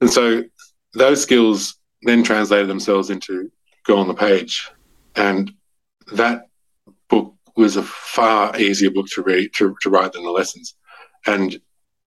And 0.00 0.10
so 0.10 0.44
those 0.94 1.22
skills 1.22 1.78
then 2.02 2.22
translated 2.22 2.68
themselves 2.68 3.10
into 3.10 3.50
Girl 3.84 3.98
on 3.98 4.08
the 4.08 4.14
Page. 4.14 4.70
And 5.16 5.52
that 6.12 6.46
book 7.08 7.34
was 7.56 7.76
a 7.76 7.82
far 7.82 8.58
easier 8.58 8.90
book 8.90 9.06
to 9.14 9.22
read, 9.22 9.52
to, 9.54 9.76
to 9.82 9.90
write 9.90 10.12
than 10.12 10.24
the 10.24 10.30
lessons. 10.30 10.74
And 11.26 11.60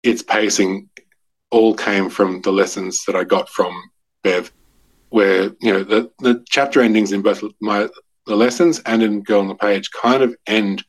its 0.03 0.23
pacing 0.23 0.89
all 1.53 1.75
came 1.75 2.09
from 2.11 2.41
the 2.41 2.51
lessons 2.51 3.05
that 3.07 3.15
I 3.15 3.25
got 3.25 3.49
from 3.49 3.73
Bev, 4.25 4.51
where, 5.11 5.53
you 5.61 5.73
know, 5.73 5.85
the, 5.85 6.11
the 6.19 6.43
chapter 6.49 6.81
endings 6.81 7.13
in 7.13 7.23
both 7.23 7.45
my 7.61 7.89
the 8.27 8.37
lessons 8.37 8.81
and 8.87 9.03
in 9.03 9.23
Girl 9.23 9.41
on 9.41 9.49
the 9.49 9.55
Page 9.55 9.91
kind 9.91 10.23
of 10.23 10.35
end 10.47 10.85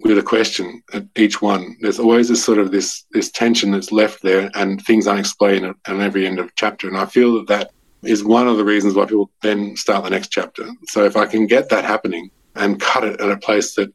with 0.00 0.18
a 0.18 0.22
question 0.22 0.82
at 0.92 1.04
each 1.16 1.40
one. 1.40 1.76
There's 1.80 1.98
always 1.98 2.28
this 2.28 2.44
sort 2.44 2.58
of 2.58 2.70
this 2.70 3.04
this 3.12 3.30
tension 3.30 3.70
that's 3.70 3.90
left 3.90 4.22
there, 4.22 4.50
and 4.54 4.82
things 4.82 5.06
unexplained 5.06 5.64
at, 5.64 5.76
at 5.86 6.00
every 6.00 6.26
end 6.26 6.38
of 6.38 6.54
chapter. 6.54 6.88
And 6.88 6.98
I 6.98 7.06
feel 7.06 7.34
that 7.34 7.46
that 7.48 7.70
is 8.02 8.22
one 8.22 8.46
of 8.46 8.58
the 8.58 8.64
reasons 8.64 8.94
why 8.94 9.06
people 9.06 9.30
then 9.42 9.76
start 9.76 10.04
the 10.04 10.10
next 10.10 10.28
chapter. 10.28 10.68
So 10.88 11.04
if 11.04 11.16
I 11.16 11.26
can 11.26 11.46
get 11.46 11.68
that 11.70 11.84
happening 11.84 12.30
and 12.54 12.80
cut 12.80 13.04
it 13.04 13.20
at 13.20 13.30
a 13.30 13.38
place 13.38 13.74
that 13.74 13.92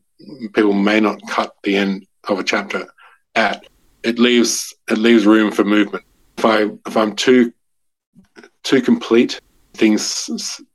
people 0.53 0.73
may 0.73 0.99
not 0.99 1.19
cut 1.29 1.55
the 1.63 1.75
end 1.75 2.05
of 2.27 2.39
a 2.39 2.43
chapter 2.43 2.87
at, 3.35 3.65
it 4.03 4.19
leaves 4.19 4.73
it 4.89 4.97
leaves 4.97 5.25
room 5.25 5.51
for 5.51 5.63
movement. 5.63 6.03
If 6.37 6.45
I 6.45 6.69
if 6.87 6.97
I'm 6.97 7.15
too 7.15 7.53
too 8.63 8.81
complete, 8.81 9.39
things 9.73 10.29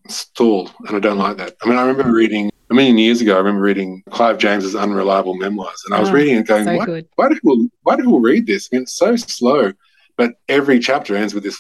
stall, 0.09 0.71
and 0.87 0.97
I 0.97 1.01
don't 1.01 1.19
like 1.19 1.37
that. 1.39 1.55
I 1.63 1.69
mean, 1.69 1.79
I 1.79 1.87
remember 1.87 2.13
reading 2.13 2.51
a 2.71 2.75
million 2.75 2.99
years 2.99 3.21
ago. 3.21 3.35
I 3.35 3.39
remember 3.39 3.63
reading 3.63 4.03
Clive 4.11 4.39
James's 4.39 4.75
unreliable 4.75 5.35
memoirs, 5.35 5.83
and 5.87 5.95
I 5.95 6.01
was 6.01 6.11
oh, 6.11 6.13
reading 6.13 6.37
it, 6.37 6.47
going, 6.47 6.65
so 6.65 6.77
why, 6.77 7.05
why, 7.17 7.29
do 7.29 7.35
people 7.35 7.69
why 7.83 7.97
do 7.97 8.03
people 8.03 8.21
read 8.21 8.47
this? 8.47 8.69
I 8.71 8.77
mean, 8.77 8.83
it's 8.83 8.95
so 8.95 9.17
slow, 9.17 9.73
but 10.17 10.35
every 10.49 10.79
chapter 10.79 11.17
ends 11.17 11.35
with 11.35 11.43
this 11.43 11.59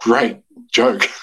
great 0.00 0.38
joke. 0.72 1.08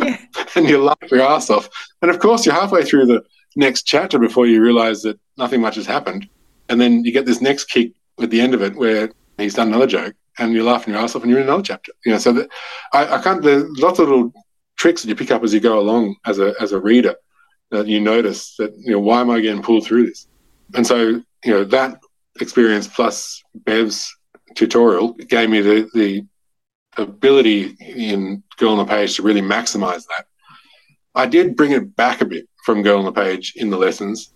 Yeah. 0.00 0.18
and 0.56 0.68
you 0.68 0.82
laugh 0.82 0.98
your 1.08 1.20
ass 1.20 1.50
off. 1.50 1.68
And 2.02 2.10
of 2.10 2.18
course, 2.18 2.44
you're 2.44 2.54
halfway 2.54 2.82
through 2.82 3.06
the 3.06 3.22
next 3.54 3.84
chapter 3.84 4.18
before 4.18 4.44
you 4.44 4.60
realize 4.60 5.02
that 5.02 5.20
nothing 5.36 5.60
much 5.60 5.76
has 5.76 5.86
happened. 5.86 6.28
And 6.68 6.80
then 6.80 7.04
you 7.04 7.12
get 7.12 7.26
this 7.26 7.40
next 7.40 7.66
kick 7.66 7.92
at 8.20 8.30
the 8.30 8.40
end 8.40 8.54
of 8.54 8.62
it 8.62 8.74
where 8.74 9.10
he's 9.38 9.54
done 9.54 9.68
another 9.68 9.86
joke 9.86 10.14
and 10.38 10.52
you're 10.52 10.64
laughing 10.64 10.94
your 10.94 11.02
ass 11.02 11.16
off 11.16 11.22
and 11.22 11.30
you're 11.30 11.40
in 11.40 11.46
another 11.46 11.62
chapter. 11.62 11.92
You 12.04 12.12
know, 12.12 12.18
so 12.18 12.32
that 12.32 12.50
I, 12.92 13.16
I 13.16 13.22
can't, 13.22 13.42
there's 13.42 13.64
lots 13.78 13.98
of 13.98 14.08
little 14.08 14.32
tricks 14.76 15.02
that 15.02 15.08
you 15.08 15.16
pick 15.16 15.30
up 15.30 15.42
as 15.42 15.52
you 15.52 15.60
go 15.60 15.78
along 15.78 16.16
as 16.26 16.38
a, 16.38 16.54
as 16.60 16.72
a 16.72 16.80
reader 16.80 17.14
that 17.70 17.86
you 17.86 18.00
notice 18.00 18.56
that, 18.56 18.72
you 18.78 18.92
know, 18.92 19.00
why 19.00 19.20
am 19.20 19.30
I 19.30 19.40
getting 19.40 19.62
pulled 19.62 19.84
through 19.84 20.06
this? 20.06 20.26
And 20.74 20.86
so, 20.86 21.22
you 21.44 21.52
know, 21.52 21.64
that 21.64 22.00
experience 22.40 22.86
plus 22.86 23.42
Bev's 23.54 24.14
tutorial 24.54 25.12
gave 25.14 25.50
me 25.50 25.60
the, 25.60 25.88
the 25.94 26.26
ability 26.96 27.76
in 27.80 28.42
Girl 28.56 28.72
on 28.72 28.78
the 28.78 28.84
Page 28.84 29.16
to 29.16 29.22
really 29.22 29.42
maximize 29.42 30.04
that. 30.06 30.26
I 31.14 31.26
did 31.26 31.56
bring 31.56 31.72
it 31.72 31.94
back 31.96 32.20
a 32.20 32.24
bit 32.24 32.48
from 32.64 32.82
Girl 32.82 32.98
on 32.98 33.04
the 33.04 33.12
Page 33.12 33.54
in 33.56 33.70
the 33.70 33.76
lessons. 33.76 34.32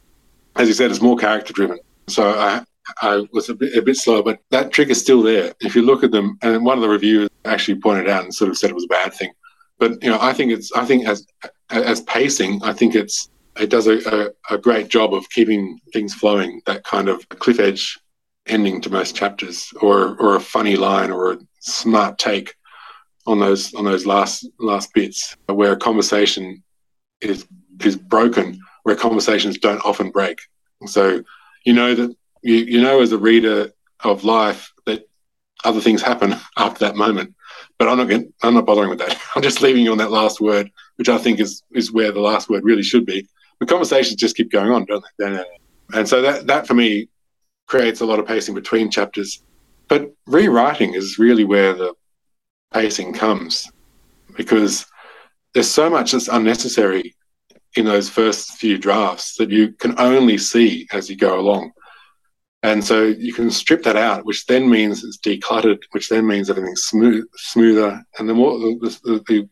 As 0.56 0.68
you 0.68 0.74
said, 0.74 0.90
it's 0.90 1.00
more 1.00 1.16
character 1.16 1.52
driven. 1.52 1.78
So 2.08 2.30
I, 2.30 2.64
I 3.00 3.26
was 3.32 3.48
a 3.48 3.54
bit, 3.54 3.76
a 3.76 3.82
bit 3.82 3.96
slow, 3.96 4.22
but 4.22 4.40
that 4.50 4.72
trick 4.72 4.88
is 4.88 5.00
still 5.00 5.22
there. 5.22 5.54
If 5.60 5.74
you 5.74 5.82
look 5.82 6.04
at 6.04 6.10
them, 6.10 6.38
and 6.42 6.64
one 6.64 6.78
of 6.78 6.82
the 6.82 6.88
reviewers 6.88 7.28
actually 7.44 7.80
pointed 7.80 8.08
out 8.08 8.24
and 8.24 8.34
sort 8.34 8.50
of 8.50 8.58
said 8.58 8.70
it 8.70 8.74
was 8.74 8.84
a 8.84 8.88
bad 8.88 9.14
thing. 9.14 9.32
But 9.78 10.02
you 10.02 10.10
know, 10.10 10.18
I 10.20 10.32
think 10.32 10.52
it's 10.52 10.72
I 10.72 10.84
think 10.84 11.06
as 11.06 11.26
as 11.70 12.00
pacing, 12.02 12.62
I 12.62 12.72
think 12.72 12.94
it's 12.94 13.30
it 13.58 13.68
does 13.70 13.86
a, 13.86 13.98
a, 14.50 14.54
a 14.54 14.58
great 14.58 14.88
job 14.88 15.12
of 15.12 15.28
keeping 15.30 15.80
things 15.92 16.14
flowing. 16.14 16.62
That 16.66 16.84
kind 16.84 17.08
of 17.08 17.28
cliff 17.28 17.58
edge 17.58 17.98
ending 18.46 18.80
to 18.82 18.90
most 18.90 19.16
chapters, 19.16 19.72
or 19.80 20.16
or 20.20 20.36
a 20.36 20.40
funny 20.40 20.76
line, 20.76 21.10
or 21.10 21.32
a 21.32 21.38
smart 21.60 22.18
take 22.18 22.54
on 23.26 23.40
those 23.40 23.74
on 23.74 23.84
those 23.84 24.06
last 24.06 24.48
last 24.58 24.92
bits 24.94 25.36
where 25.46 25.72
a 25.72 25.76
conversation 25.76 26.62
is 27.20 27.46
is 27.84 27.96
broken, 27.96 28.60
where 28.84 28.96
conversations 28.96 29.58
don't 29.58 29.84
often 29.84 30.10
break. 30.10 30.38
So 30.86 31.22
you 31.64 31.72
know 31.72 31.94
that 31.94 32.16
you, 32.42 32.56
you 32.56 32.82
know 32.82 33.00
as 33.00 33.12
a 33.12 33.18
reader 33.18 33.72
of 34.00 34.24
life 34.24 34.72
that 34.86 35.08
other 35.64 35.80
things 35.80 36.02
happen 36.02 36.36
after 36.56 36.86
that 36.86 36.96
moment. 36.96 37.34
But 37.78 37.88
I'm 37.88 37.98
not 37.98 38.08
getting, 38.08 38.32
I'm 38.42 38.54
not 38.54 38.66
bothering 38.66 38.90
with 38.90 38.98
that. 38.98 39.20
I'm 39.34 39.42
just 39.42 39.62
leaving 39.62 39.84
you 39.84 39.92
on 39.92 39.98
that 39.98 40.10
last 40.10 40.40
word, 40.40 40.70
which 40.96 41.08
I 41.08 41.18
think 41.18 41.40
is 41.40 41.62
is 41.72 41.92
where 41.92 42.12
the 42.12 42.20
last 42.20 42.48
word 42.48 42.64
really 42.64 42.82
should 42.82 43.06
be. 43.06 43.26
The 43.60 43.66
conversations 43.66 44.16
just 44.16 44.36
keep 44.36 44.50
going 44.50 44.70
on, 44.70 44.84
don't 44.86 45.04
they? 45.18 45.44
And 45.94 46.08
so 46.08 46.22
that 46.22 46.46
that 46.46 46.66
for 46.66 46.74
me 46.74 47.08
creates 47.66 48.00
a 48.00 48.06
lot 48.06 48.18
of 48.18 48.26
pacing 48.26 48.54
between 48.54 48.90
chapters. 48.90 49.42
But 49.88 50.12
rewriting 50.26 50.94
is 50.94 51.18
really 51.18 51.44
where 51.44 51.74
the 51.74 51.94
pacing 52.72 53.12
comes 53.12 53.70
because 54.36 54.86
there's 55.52 55.70
so 55.70 55.90
much 55.90 56.12
that's 56.12 56.28
unnecessary 56.28 57.14
in 57.76 57.84
those 57.84 58.08
first 58.08 58.52
few 58.52 58.78
drafts 58.78 59.36
that 59.36 59.50
you 59.50 59.72
can 59.72 59.98
only 59.98 60.38
see 60.38 60.86
as 60.92 61.08
you 61.08 61.16
go 61.16 61.38
along. 61.38 61.72
And 62.62 62.84
so 62.84 63.02
you 63.02 63.32
can 63.32 63.50
strip 63.50 63.82
that 63.82 63.96
out, 63.96 64.24
which 64.24 64.46
then 64.46 64.70
means 64.70 65.02
it's 65.02 65.18
decluttered, 65.18 65.82
which 65.90 66.08
then 66.08 66.26
means 66.26 66.48
everything's 66.48 66.84
smooth, 66.84 67.24
smoother. 67.34 68.04
And 68.18 68.28
the 68.28 68.34
more 68.34 68.58
the, 68.58 68.98
the, 69.02 69.24
the, 69.26 69.48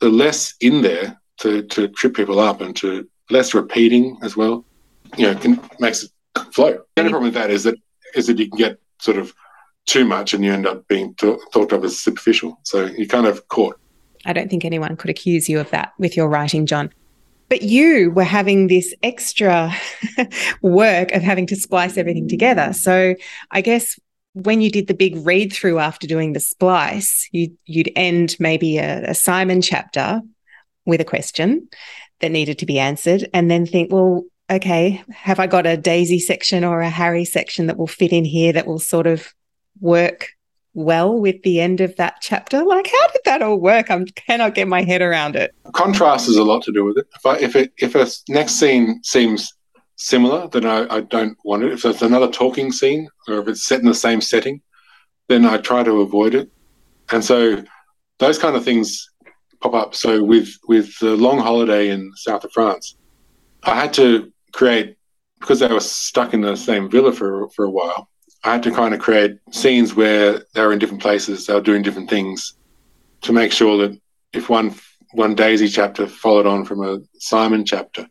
the 0.00 0.08
less 0.08 0.54
in 0.60 0.82
there 0.82 1.20
to, 1.38 1.62
to 1.62 1.88
trip 1.88 2.14
people 2.14 2.38
up 2.38 2.60
and 2.60 2.76
to 2.76 3.08
less 3.30 3.54
repeating 3.54 4.18
as 4.22 4.36
well, 4.36 4.64
you 5.16 5.26
know, 5.26 5.34
can, 5.34 5.60
makes 5.80 6.04
it 6.04 6.10
flow. 6.52 6.78
The 6.94 7.02
only 7.02 7.10
problem 7.10 7.24
with 7.24 7.34
that 7.34 7.50
is 7.50 7.64
that 7.64 7.74
is 8.14 8.26
that 8.26 8.38
you 8.38 8.48
can 8.48 8.58
get 8.58 8.80
sort 9.00 9.16
of 9.16 9.34
too 9.86 10.04
much 10.04 10.34
and 10.34 10.44
you 10.44 10.52
end 10.52 10.66
up 10.66 10.86
being 10.86 11.14
th- 11.14 11.40
thought 11.52 11.72
of 11.72 11.82
as 11.84 11.98
superficial. 11.98 12.58
So 12.62 12.86
you're 12.86 13.06
kind 13.06 13.26
of 13.26 13.48
caught. 13.48 13.78
I 14.24 14.32
don't 14.32 14.48
think 14.48 14.64
anyone 14.64 14.96
could 14.96 15.10
accuse 15.10 15.48
you 15.48 15.58
of 15.58 15.70
that 15.70 15.92
with 15.98 16.16
your 16.16 16.28
writing, 16.28 16.66
John. 16.66 16.92
But 17.48 17.62
you 17.62 18.10
were 18.10 18.24
having 18.24 18.68
this 18.68 18.94
extra 19.02 19.72
work 20.62 21.12
of 21.12 21.22
having 21.22 21.46
to 21.48 21.56
splice 21.56 21.96
everything 21.96 22.28
together. 22.28 22.72
So 22.72 23.14
I 23.50 23.60
guess 23.60 23.98
when 24.34 24.60
you 24.60 24.70
did 24.70 24.86
the 24.86 24.94
big 24.94 25.16
read 25.26 25.52
through 25.52 25.78
after 25.78 26.06
doing 26.06 26.32
the 26.32 26.40
splice, 26.40 27.28
you, 27.32 27.56
would 27.68 27.90
end 27.94 28.36
maybe 28.38 28.78
a, 28.78 29.10
a 29.10 29.14
Simon 29.14 29.60
chapter 29.60 30.22
with 30.86 31.00
a 31.00 31.04
question 31.04 31.68
that 32.20 32.32
needed 32.32 32.58
to 32.58 32.66
be 32.66 32.78
answered, 32.78 33.28
and 33.34 33.50
then 33.50 33.66
think, 33.66 33.92
well, 33.92 34.24
okay, 34.50 35.02
have 35.10 35.40
I 35.40 35.46
got 35.46 35.66
a 35.66 35.76
Daisy 35.76 36.18
section 36.18 36.64
or 36.64 36.80
a 36.80 36.90
Harry 36.90 37.24
section 37.24 37.66
that 37.66 37.76
will 37.76 37.86
fit 37.86 38.12
in 38.12 38.24
here 38.24 38.52
that 38.52 38.66
will 38.66 38.78
sort 38.78 39.06
of 39.06 39.32
work 39.80 40.28
well 40.74 41.18
with 41.18 41.42
the 41.42 41.60
end 41.60 41.80
of 41.80 41.96
that 41.96 42.16
chapter? 42.20 42.64
Like, 42.64 42.86
how 42.86 43.06
did 43.08 43.20
that 43.24 43.42
all 43.42 43.58
work? 43.58 43.90
I 43.90 44.04
cannot 44.14 44.54
get 44.54 44.68
my 44.68 44.82
head 44.82 45.02
around 45.02 45.36
it. 45.36 45.54
Contrast 45.72 46.26
has 46.26 46.36
a 46.36 46.44
lot 46.44 46.62
to 46.64 46.72
do 46.72 46.84
with 46.84 46.98
it. 46.98 47.06
If 47.14 47.26
I, 47.26 47.36
if 47.38 47.56
it 47.56 47.72
if 47.78 47.94
a 47.94 48.06
next 48.28 48.54
scene 48.54 49.00
seems 49.02 49.52
similar, 49.96 50.48
then 50.48 50.66
I, 50.66 50.96
I 50.96 51.00
don't 51.00 51.36
want 51.44 51.64
it. 51.64 51.72
If 51.72 51.84
it's 51.84 52.02
another 52.02 52.30
talking 52.30 52.72
scene 52.72 53.08
or 53.28 53.40
if 53.40 53.48
it's 53.48 53.66
set 53.66 53.80
in 53.80 53.86
the 53.86 53.94
same 53.94 54.20
setting, 54.20 54.60
then 55.28 55.44
I 55.44 55.58
try 55.58 55.82
to 55.82 56.00
avoid 56.00 56.34
it. 56.34 56.50
And 57.10 57.24
so 57.24 57.62
those 58.18 58.38
kind 58.38 58.56
of 58.56 58.64
things 58.64 59.08
pop 59.60 59.74
up. 59.74 59.94
So 59.94 60.22
with 60.22 60.48
with 60.68 60.98
the 60.98 61.16
long 61.16 61.38
holiday 61.38 61.90
in 61.90 62.12
south 62.16 62.44
of 62.44 62.52
France, 62.52 62.96
I 63.62 63.74
had 63.74 63.92
to 63.94 64.32
create 64.52 64.96
because 65.40 65.60
they 65.60 65.72
were 65.72 65.80
stuck 65.80 66.34
in 66.34 66.40
the 66.40 66.56
same 66.56 66.90
villa 66.90 67.12
for 67.12 67.48
for 67.50 67.64
a 67.64 67.70
while. 67.70 68.08
I 68.44 68.52
had 68.52 68.62
to 68.64 68.72
kind 68.72 68.92
of 68.92 69.00
create 69.00 69.38
scenes 69.50 69.94
where 69.94 70.42
they 70.54 70.62
were 70.62 70.72
in 70.72 70.78
different 70.78 71.02
places, 71.02 71.46
they 71.46 71.54
were 71.54 71.60
doing 71.60 71.82
different 71.82 72.10
things 72.10 72.54
to 73.22 73.32
make 73.32 73.52
sure 73.52 73.76
that 73.78 73.98
if 74.32 74.48
one 74.48 74.74
one 75.12 75.34
Daisy 75.34 75.68
chapter 75.68 76.06
followed 76.06 76.46
on 76.46 76.64
from 76.64 76.82
a 76.82 76.98
Simon 77.18 77.64
chapter, 77.64 78.06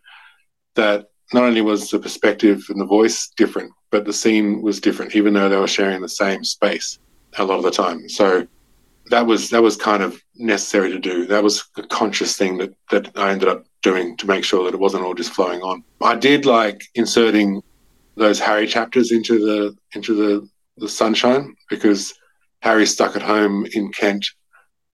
that 0.76 1.08
not 1.34 1.44
only 1.44 1.62
was 1.62 1.90
the 1.90 2.00
perspective 2.00 2.64
and 2.70 2.80
the 2.80 2.86
voice 2.86 3.30
different, 3.36 3.72
but 3.90 4.06
the 4.06 4.14
scene 4.14 4.62
was 4.62 4.80
different, 4.80 5.16
even 5.16 5.34
though 5.34 5.50
they 5.50 5.58
were 5.58 5.68
sharing 5.68 6.02
the 6.02 6.10
same 6.10 6.44
space 6.44 7.00
a 7.38 7.44
lot 7.44 7.58
of 7.58 7.64
the 7.64 7.72
time. 7.72 8.08
So 8.10 8.48
that 9.10 9.26
was 9.26 9.50
that 9.50 9.64
was 9.64 9.76
kind 9.76 10.04
of 10.04 10.22
necessary 10.36 10.92
to 10.92 11.00
do. 11.00 11.26
That 11.26 11.44
was 11.44 11.68
a 11.78 11.84
conscious 11.84 12.38
thing 12.38 12.58
that 12.58 12.74
that 12.92 13.12
I 13.18 13.32
ended 13.32 13.50
up 13.50 13.66
doing 13.82 14.16
to 14.18 14.28
make 14.28 14.44
sure 14.44 14.64
that 14.66 14.74
it 14.74 14.80
wasn't 14.80 15.04
all 15.04 15.14
just 15.14 15.34
flowing 15.34 15.62
on. 15.62 15.84
I 16.02 16.16
did 16.16 16.46
like 16.46 16.84
inserting 16.96 17.62
those 18.16 18.40
Harry 18.40 18.68
chapters 18.68 19.12
into 19.12 19.40
the 19.40 19.76
into 19.96 20.16
the, 20.16 20.50
the 20.78 20.90
sunshine 20.90 21.56
because 21.70 22.14
Harry's 22.62 22.94
stuck 22.94 23.16
at 23.16 23.22
home 23.22 23.66
in 23.74 23.92
Kent 23.92 24.26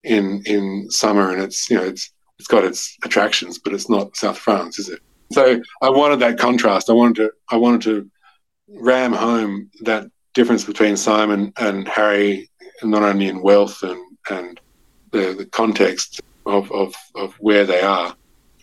in 0.04 0.42
in 0.46 0.90
summer 0.90 1.32
and 1.32 1.42
it's 1.42 1.70
you 1.70 1.78
know 1.78 1.84
it's 1.84 2.12
it's 2.40 2.48
got 2.48 2.64
its 2.64 2.96
attractions, 3.04 3.58
but 3.58 3.74
it's 3.74 3.90
not 3.90 4.16
South 4.16 4.38
France, 4.38 4.78
is 4.78 4.90
it? 4.90 5.00
So 5.32 5.60
I 5.82 5.90
wanted 5.90 6.20
that 6.20 6.38
contrast. 6.38 6.90
I 6.90 6.94
wanted 6.94 7.16
to 7.16 7.32
I 7.50 7.58
wanted 7.58 7.82
to 7.84 8.10
ram 8.70 9.14
home 9.14 9.70
that 9.82 10.08
difference 10.34 10.64
between 10.64 10.98
Simon 10.98 11.52
and 11.58 11.88
Harry, 11.88 12.50
not 12.84 13.04
only 13.04 13.28
in 13.28 13.42
wealth 13.42 13.82
and 13.84 14.00
and 14.30 14.60
the, 15.12 15.34
the 15.34 15.46
context 15.46 16.22
of, 16.46 16.72
of, 16.72 16.94
of 17.16 17.34
where 17.40 17.66
they 17.66 17.82
are, 17.82 18.16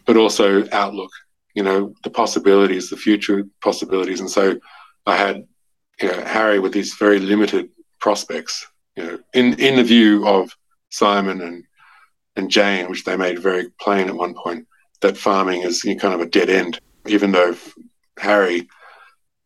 but 0.07 0.17
also 0.17 0.69
outlook, 0.73 1.11
you 1.55 1.63
know, 1.63 1.95
the 2.03 2.11
possibilities, 2.11 2.91
the 2.91 2.97
future 2.97 3.45
possibilities. 3.63 4.21
And 4.21 4.31
so 4.31 4.59
I 5.07 5.17
had 5.17 5.47
you 6.01 6.09
know, 6.09 6.21
Harry 6.25 6.59
with 6.59 6.73
these 6.73 6.95
very 6.95 7.19
limited 7.19 7.71
prospects, 8.01 8.67
you 8.97 9.05
know, 9.05 9.19
in, 9.33 9.59
in 9.61 9.77
the 9.77 9.85
view 9.85 10.27
of 10.27 10.57
Simon 10.91 11.41
and, 11.41 11.65
and 12.37 12.51
Jane, 12.51 12.89
which 12.89 13.05
they 13.05 13.17
made 13.17 13.39
very 13.39 13.71
plain 13.81 14.09
at 14.09 14.17
one 14.17 14.35
point, 14.35 14.67
that 15.01 15.17
farming 15.17 15.63
is 15.63 15.85
you 15.85 15.95
know, 15.95 16.01
kind 16.01 16.15
of 16.15 16.21
a 16.21 16.27
dead 16.27 16.51
end, 16.51 16.81
even 17.07 17.33
though 17.33 17.57
Harry 18.19 18.69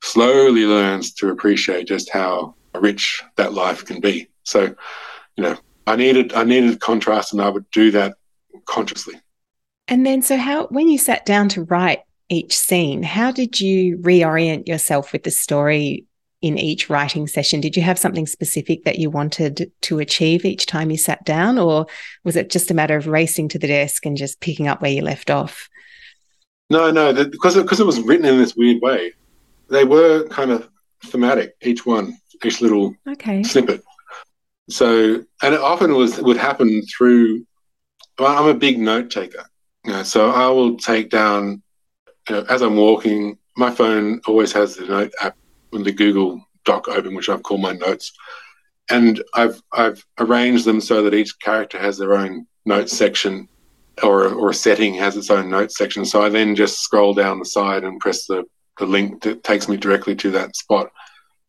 slowly 0.03 0.65
learns 0.65 1.13
to 1.15 1.31
appreciate 1.31 1.89
just 1.89 2.11
how 2.11 2.55
rich 2.75 3.23
that 3.37 3.53
life 3.53 3.85
can 3.85 4.01
be. 4.01 4.29
So, 4.45 4.75
you 5.37 5.45
know, 5.45 5.57
I 5.87 5.97
needed 5.97 6.35
I 6.35 6.45
needed 6.45 6.81
contrast, 6.81 7.33
and 7.33 7.41
I 7.41 7.49
would 7.49 7.69
do 7.71 7.91
that 7.93 8.15
consciously. 8.67 9.15
And 9.89 10.05
then, 10.05 10.23
so 10.23 10.37
how 10.37 10.67
when 10.67 10.89
you 10.89 10.99
sat 10.99 11.25
down 11.27 11.49
to 11.51 11.65
write 11.65 12.01
each 12.29 12.57
scene, 12.57 13.03
how 13.03 13.33
did 13.33 13.59
you 13.59 13.97
reorient 13.99 14.69
yourself 14.69 15.13
with 15.13 15.23
the 15.23 15.31
story 15.31 16.05
in 16.41 16.59
each 16.59 16.89
writing 16.89 17.27
session? 17.27 17.61
Did 17.61 17.75
you 17.75 17.83
have 17.83 17.99
something 17.99 18.27
specific 18.27 18.85
that 18.85 18.99
you 18.99 19.11
wanted 19.11 19.73
to 19.81 19.99
achieve 19.99 20.45
each 20.45 20.67
time 20.67 20.91
you 20.91 20.99
sat 20.99 21.25
down, 21.25 21.59
or 21.59 21.87
was 22.23 22.37
it 22.37 22.51
just 22.51 22.71
a 22.71 22.75
matter 22.75 22.97
of 22.97 23.07
racing 23.07 23.49
to 23.49 23.59
the 23.59 23.67
desk 23.67 24.05
and 24.07 24.17
just 24.17 24.41
picking 24.41 24.69
up 24.69 24.83
where 24.83 24.91
you 24.91 25.03
left 25.03 25.31
off? 25.31 25.69
No, 26.71 26.91
no, 26.91 27.13
because 27.13 27.57
it, 27.57 27.63
because 27.63 27.81
it 27.81 27.87
was 27.87 28.01
written 28.01 28.27
in 28.27 28.39
this 28.39 28.55
weird 28.55 28.83
way. 28.83 29.13
They 29.71 29.85
were 29.85 30.29
kind 30.29 30.51
of 30.51 30.69
thematic, 31.07 31.55
each 31.63 31.87
one, 31.87 32.19
each 32.45 32.61
little 32.61 32.95
okay. 33.09 33.43
snippet. 33.43 33.83
So, 34.69 35.25
and 35.43 35.55
it 35.55 35.61
often 35.61 35.95
was 35.95 36.21
would 36.21 36.37
happen 36.37 36.83
through. 36.83 37.47
Well, 38.19 38.37
I'm 38.37 38.49
a 38.49 38.59
big 38.59 38.79
note 38.79 39.11
taker, 39.11 39.45
know, 39.93 40.03
so 40.03 40.31
I 40.31 40.49
will 40.49 40.77
take 40.77 41.11
down 41.11 41.63
you 42.29 42.37
know, 42.37 42.45
as 42.49 42.63
I'm 42.63 42.77
walking. 42.77 43.39
My 43.57 43.71
phone 43.71 44.21
always 44.27 44.53
has 44.53 44.77
the 44.77 44.87
note 44.87 45.13
app 45.21 45.37
and 45.73 45.85
the 45.85 45.93
Google 45.93 46.41
Doc 46.65 46.89
open, 46.89 47.15
which 47.15 47.29
I've 47.29 47.43
called 47.43 47.61
my 47.61 47.73
notes, 47.73 48.13
and 48.91 49.23
I've 49.35 49.61
I've 49.73 50.05
arranged 50.19 50.65
them 50.65 50.81
so 50.81 51.03
that 51.03 51.15
each 51.15 51.39
character 51.41 51.79
has 51.79 51.99
their 51.99 52.15
own 52.15 52.47
note 52.67 52.89
section, 52.89 53.49
or 54.03 54.29
or 54.29 54.51
a 54.51 54.55
setting 54.55 54.95
has 54.95 55.17
its 55.17 55.31
own 55.31 55.51
note 55.51 55.73
section. 55.73 56.05
So 56.05 56.23
I 56.23 56.29
then 56.29 56.55
just 56.55 56.81
scroll 56.81 57.15
down 57.15 57.39
the 57.39 57.45
side 57.45 57.85
and 57.85 58.01
press 58.01 58.27
the 58.27 58.45
the 58.79 58.87
link 58.87 59.23
that 59.23 59.43
takes 59.43 59.69
me 59.69 59.77
directly 59.77 60.15
to 60.17 60.31
that 60.33 60.55
spot. 60.57 60.91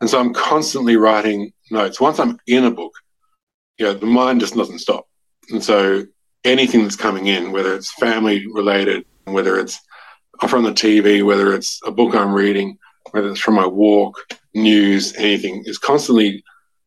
And 0.01 0.09
so 0.09 0.19
I'm 0.19 0.33
constantly 0.33 0.95
writing 0.95 1.51
notes. 1.69 1.99
Once 1.99 2.19
I'm 2.19 2.39
in 2.47 2.63
a 2.63 2.71
book, 2.71 2.93
you 3.77 3.85
know, 3.85 3.93
the 3.93 4.05
mind 4.05 4.39
just 4.39 4.55
doesn't 4.55 4.79
stop. 4.79 5.07
And 5.49 5.63
so 5.63 6.05
anything 6.43 6.83
that's 6.83 6.95
coming 6.95 7.27
in, 7.27 7.51
whether 7.51 7.73
it's 7.75 7.93
family 7.93 8.45
related, 8.47 9.05
whether 9.25 9.59
it's 9.59 9.79
from 10.47 10.63
the 10.63 10.71
TV, 10.71 11.25
whether 11.25 11.53
it's 11.53 11.79
a 11.85 11.91
book 11.91 12.15
I'm 12.15 12.33
reading, 12.33 12.77
whether 13.11 13.29
it's 13.29 13.39
from 13.39 13.55
my 13.55 13.65
walk, 13.65 14.17
news, 14.53 15.13
anything, 15.15 15.63
is 15.65 15.77
constantly 15.77 16.43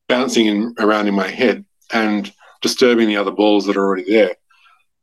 bouncing 0.08 0.46
in, 0.46 0.74
around 0.78 1.08
in 1.08 1.14
my 1.14 1.28
head 1.28 1.64
and 1.92 2.32
disturbing 2.60 3.08
the 3.08 3.16
other 3.16 3.30
balls 3.30 3.66
that 3.66 3.76
are 3.76 3.84
already 3.84 4.10
there. 4.10 4.36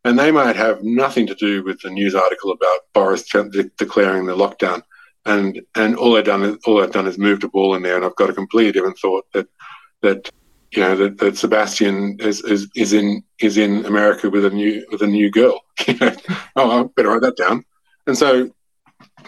And 0.06 0.18
they 0.18 0.32
might 0.32 0.56
have 0.56 0.82
nothing 0.82 1.28
to 1.28 1.36
do 1.36 1.64
with 1.64 1.82
the 1.82 1.90
news 1.90 2.16
article 2.16 2.52
about 2.52 2.80
Boris 2.94 3.24
de- 3.24 3.70
declaring 3.78 4.26
the 4.26 4.36
lockdown. 4.36 4.82
And 5.26 5.62
and 5.76 5.98
all 5.98 6.16
I've 6.16 6.24
done 6.24 6.44
is 6.44 6.58
all 6.66 6.82
I've 6.82 6.94
done 6.94 7.06
is 7.06 7.18
moved 7.18 7.44
a 7.44 7.50
ball 7.50 7.76
in 7.76 7.84
there, 7.84 7.98
and 7.98 8.06
I've 8.06 8.16
got 8.16 8.30
a 8.30 8.34
completely 8.34 8.72
different 8.72 8.98
thought 8.98 9.26
that 9.34 9.48
that 10.02 10.32
you 10.72 10.82
know 10.82 10.96
that, 10.96 11.18
that 11.18 11.38
Sebastian 11.38 12.18
is, 12.20 12.42
is 12.44 12.70
is 12.76 12.94
in 12.94 13.24
is 13.40 13.58
in 13.58 13.86
America 13.86 14.30
with 14.30 14.46
a 14.46 14.50
new 14.50 14.86
with 14.92 15.02
a 15.02 15.08
new 15.08 15.32
girl. 15.32 15.62
oh, 16.56 16.82
I 16.82 16.84
better 16.96 17.10
write 17.10 17.22
that 17.22 17.38
down. 17.38 17.64
And 18.06 18.18
so 18.18 18.50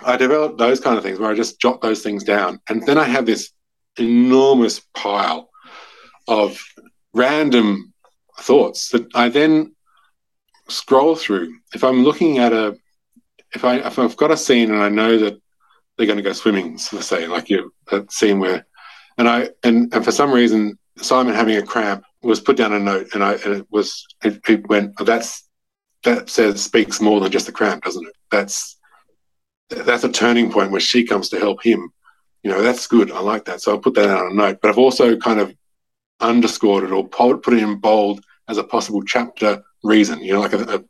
I 0.04 0.18
developed 0.18 0.58
those 0.58 0.80
kind 0.80 0.98
of 0.98 1.04
things 1.04 1.20
where 1.20 1.32
I 1.32 1.36
just 1.36 1.60
jot 1.60 1.82
those 1.82 2.04
things 2.04 2.24
down, 2.24 2.60
and 2.70 2.86
then 2.86 2.98
I 2.98 3.06
have 3.06 3.26
this 3.26 3.52
enormous 3.98 4.82
pile 4.94 5.50
of 6.28 6.62
random 7.14 7.94
thoughts 8.40 8.90
that 8.90 9.08
I 9.16 9.30
then 9.30 9.76
scroll 10.70 11.16
through. 11.16 11.54
If 11.74 11.84
I'm 11.84 12.04
looking 12.04 12.38
at 12.38 12.54
a 12.54 12.78
if 13.54 13.66
I 13.66 13.78
if 13.78 13.98
I've 14.00 14.18
got 14.18 14.32
a 14.32 14.38
scene 14.38 14.72
and 14.72 14.82
I 14.82 14.90
know 14.90 15.18
that 15.18 15.42
they're 15.98 16.08
going 16.08 16.18
to 16.18 16.24
go 16.24 16.34
swimming, 16.34 16.78
so 16.78 16.98
to 16.98 17.04
say, 17.04 17.28
like 17.28 17.50
you 17.50 17.74
a 17.92 18.06
scene 18.10 18.40
where, 18.40 18.66
and 19.18 19.28
I 19.28 19.50
and 19.64 19.94
and 19.94 20.06
for 20.06 20.12
some 20.12 20.32
reason 20.32 20.78
Simon 20.98 21.34
having 21.34 21.58
a 21.58 21.62
cramp 21.62 22.04
was 22.22 22.40
put 22.40 22.58
down 22.58 22.74
a 22.74 22.80
note, 22.80 23.10
and 23.14 23.24
I 23.24 23.34
and 23.34 23.56
it 23.56 23.68
was 23.70 24.06
it, 24.24 24.40
it 24.48 24.68
went. 24.68 24.94
Oh, 25.00 25.04
that's 25.04 25.48
that 26.04 26.30
says 26.30 26.62
speaks 26.62 27.02
more 27.02 27.20
than 27.20 27.32
just 27.32 27.50
a 27.50 27.52
cramp, 27.52 27.84
doesn't 27.84 28.06
it? 28.06 28.16
That's 28.30 28.78
that's 29.70 30.04
a 30.04 30.12
turning 30.12 30.52
point 30.52 30.72
where 30.72 30.82
she 30.82 31.06
comes 31.06 31.30
to 31.30 31.40
help 31.40 31.64
him. 31.64 31.92
You 32.44 32.52
know, 32.52 32.62
that's 32.62 32.88
good. 32.88 33.12
I 33.12 33.20
like 33.20 33.46
that. 33.46 33.62
So 33.62 33.72
I'll 33.72 33.80
put 33.80 33.94
that 33.96 34.10
on 34.10 34.32
a 34.32 34.34
note. 34.34 34.60
But 34.62 34.70
I've 34.70 34.78
also 34.78 35.16
kind 35.18 35.40
of 35.40 35.56
underscored 36.20 36.84
it 36.84 36.92
or 36.92 37.08
put 37.08 37.54
it 37.54 37.64
in 37.64 37.78
bold 37.78 38.24
as 38.48 38.58
a 38.58 38.64
possible 38.64 39.04
chapter 39.04 39.64
reason. 39.84 40.20
You 40.22 40.34
know, 40.34 40.42
like 40.42 40.54
a. 40.54 40.58
a 40.58 40.62
okay. 40.62 40.84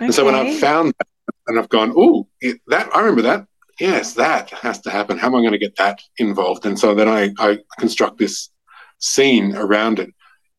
And 0.00 0.14
so 0.14 0.24
when 0.24 0.34
I've 0.34 0.58
found 0.58 0.94
that 0.98 1.08
and 1.46 1.58
I've 1.58 1.68
gone, 1.68 1.92
oh, 1.96 2.26
that 2.68 2.88
I 2.94 3.00
remember 3.00 3.22
that. 3.22 3.46
Yes, 3.80 4.14
that 4.14 4.50
has 4.50 4.80
to 4.82 4.90
happen. 4.90 5.18
How 5.18 5.26
am 5.26 5.34
I 5.34 5.40
going 5.40 5.52
to 5.52 5.58
get 5.58 5.76
that 5.76 6.00
involved? 6.18 6.64
And 6.64 6.78
so 6.78 6.94
then 6.94 7.08
I, 7.08 7.30
I 7.38 7.58
construct 7.78 8.18
this 8.18 8.50
scene 9.04 9.54
around 9.54 9.98
it. 9.98 10.10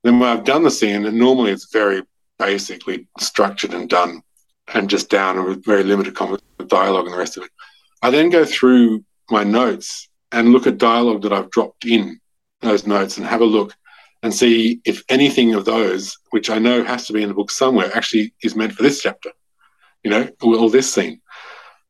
Then 0.03 0.19
when 0.19 0.29
I've 0.29 0.43
done 0.43 0.63
the 0.63 0.71
scene, 0.71 1.05
and 1.05 1.17
normally 1.17 1.51
it's 1.51 1.71
very 1.71 2.03
basically 2.37 3.07
structured 3.19 3.73
and 3.73 3.89
done 3.89 4.21
and 4.73 4.89
just 4.89 5.09
down 5.09 5.37
and 5.37 5.47
with 5.47 5.65
very 5.65 5.83
limited 5.83 6.15
dialogue 6.67 7.05
and 7.05 7.13
the 7.13 7.17
rest 7.17 7.37
of 7.37 7.43
it. 7.43 7.51
I 8.01 8.09
then 8.09 8.29
go 8.29 8.45
through 8.45 9.03
my 9.29 9.43
notes 9.43 10.09
and 10.31 10.51
look 10.51 10.67
at 10.67 10.77
dialogue 10.77 11.21
that 11.23 11.33
I've 11.33 11.49
dropped 11.51 11.85
in 11.85 12.19
those 12.61 12.85
notes 12.85 13.17
and 13.17 13.25
have 13.25 13.41
a 13.41 13.45
look 13.45 13.75
and 14.21 14.33
see 14.33 14.81
if 14.85 15.03
anything 15.09 15.53
of 15.53 15.65
those, 15.65 16.17
which 16.31 16.49
I 16.49 16.59
know 16.59 16.83
has 16.83 17.07
to 17.07 17.13
be 17.13 17.21
in 17.21 17.29
the 17.29 17.35
book 17.35 17.51
somewhere, 17.51 17.95
actually 17.95 18.33
is 18.43 18.55
meant 18.55 18.73
for 18.73 18.83
this 18.83 19.01
chapter, 19.01 19.31
you 20.03 20.11
know, 20.11 20.29
or, 20.41 20.69
this 20.69 20.91
scene. 20.91 21.21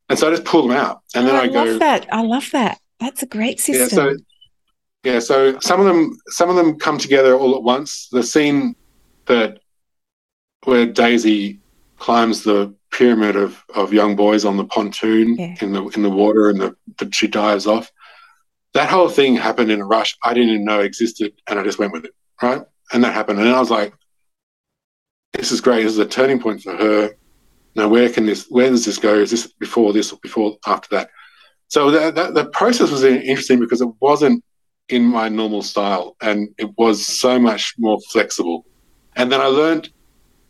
And 0.10 0.20
so 0.20 0.28
I 0.28 0.32
just 0.32 0.45
pull 0.45 0.68
them 0.68 0.78
out, 0.78 1.01
and 1.16 1.26
oh, 1.26 1.28
then 1.28 1.36
I, 1.36 1.43
I 1.43 1.47
go. 1.47 1.64
Love 1.64 1.80
that 1.80 2.08
I 2.12 2.22
love 2.22 2.49
that. 2.51 2.80
That's 2.99 3.24
a 3.24 3.26
great 3.26 3.60
system. 3.60 4.06
Yeah, 4.06 4.14
so 4.14 4.18
yeah, 5.06 5.20
so 5.20 5.58
some 5.60 5.80
of 5.80 5.86
them 5.86 6.18
some 6.28 6.49
of 6.49 6.56
them 6.56 6.80
come 6.80 6.97
together 6.97 7.36
all 7.36 7.56
at 7.56 7.64
once. 7.64 8.10
The 8.12 8.24
scene 8.24 8.76
that 9.26 9.60
where 10.64 10.88
Daisy 10.88 11.60
climbs 11.99 12.43
the 12.43 12.74
pyramid 12.91 13.36
of, 13.36 13.64
of 13.76 13.93
young 13.93 14.16
boys 14.16 14.45
on 14.45 14.58
the 14.58 14.66
pontoon 14.66 15.36
yeah. 15.36 15.56
in 15.62 15.74
the 15.74 15.86
in 15.89 16.01
the 16.01 16.10
water 16.10 16.49
and 16.49 16.60
the, 16.60 16.76
that 16.97 17.14
she 17.14 17.28
dives 17.28 17.68
off. 17.68 17.91
That 18.74 18.89
whole 18.89 19.10
thing 19.10 19.36
happened 19.36 19.72
in 19.72 19.80
a 19.80 19.86
rush. 19.86 20.18
I 20.24 20.34
didn't 20.34 20.49
even 20.49 20.66
know 20.66 20.82
existed, 20.82 21.34
and 21.47 21.60
I 21.60 21.64
just 21.64 21.80
went 21.80 21.93
with 21.93 22.06
it. 22.06 22.12
Right, 22.41 22.62
and 22.91 23.03
that 23.03 23.14
happened, 23.14 23.39
and 23.39 23.49
I 23.49 23.60
was 23.60 23.70
like, 23.70 23.93
"This 25.34 25.51
is 25.51 25.62
great. 25.62 25.84
This 25.84 25.93
is 25.93 25.99
a 25.99 26.06
turning 26.06 26.39
point 26.39 26.62
for 26.62 26.76
her." 26.76 27.16
Now, 27.76 27.89
where 27.89 28.10
can 28.10 28.26
this? 28.26 28.47
Where 28.49 28.70
does 28.70 28.86
this 28.86 28.97
go? 28.97 29.14
Is 29.16 29.32
this 29.32 29.47
before 29.47 29.93
this 29.93 30.12
or 30.12 30.20
before 30.22 30.58
after 30.66 30.89
that? 30.95 31.10
So 31.68 31.91
that, 31.91 32.16
that 32.16 32.34
the 32.34 32.45
process 32.45 32.91
was 32.91 33.03
interesting 33.03 33.60
because 33.60 33.82
it 33.82 33.89
wasn't 33.99 34.43
in 34.90 35.04
my 35.04 35.30
normal 35.30 35.62
style 35.62 36.16
and 36.22 36.50
it 36.58 36.70
was 36.78 37.06
so 37.06 37.40
much 37.40 37.74
more 37.78 38.00
flexible. 38.12 38.66
And 39.16 39.32
then 39.32 39.42
I 39.42 39.48
learned 39.48 39.90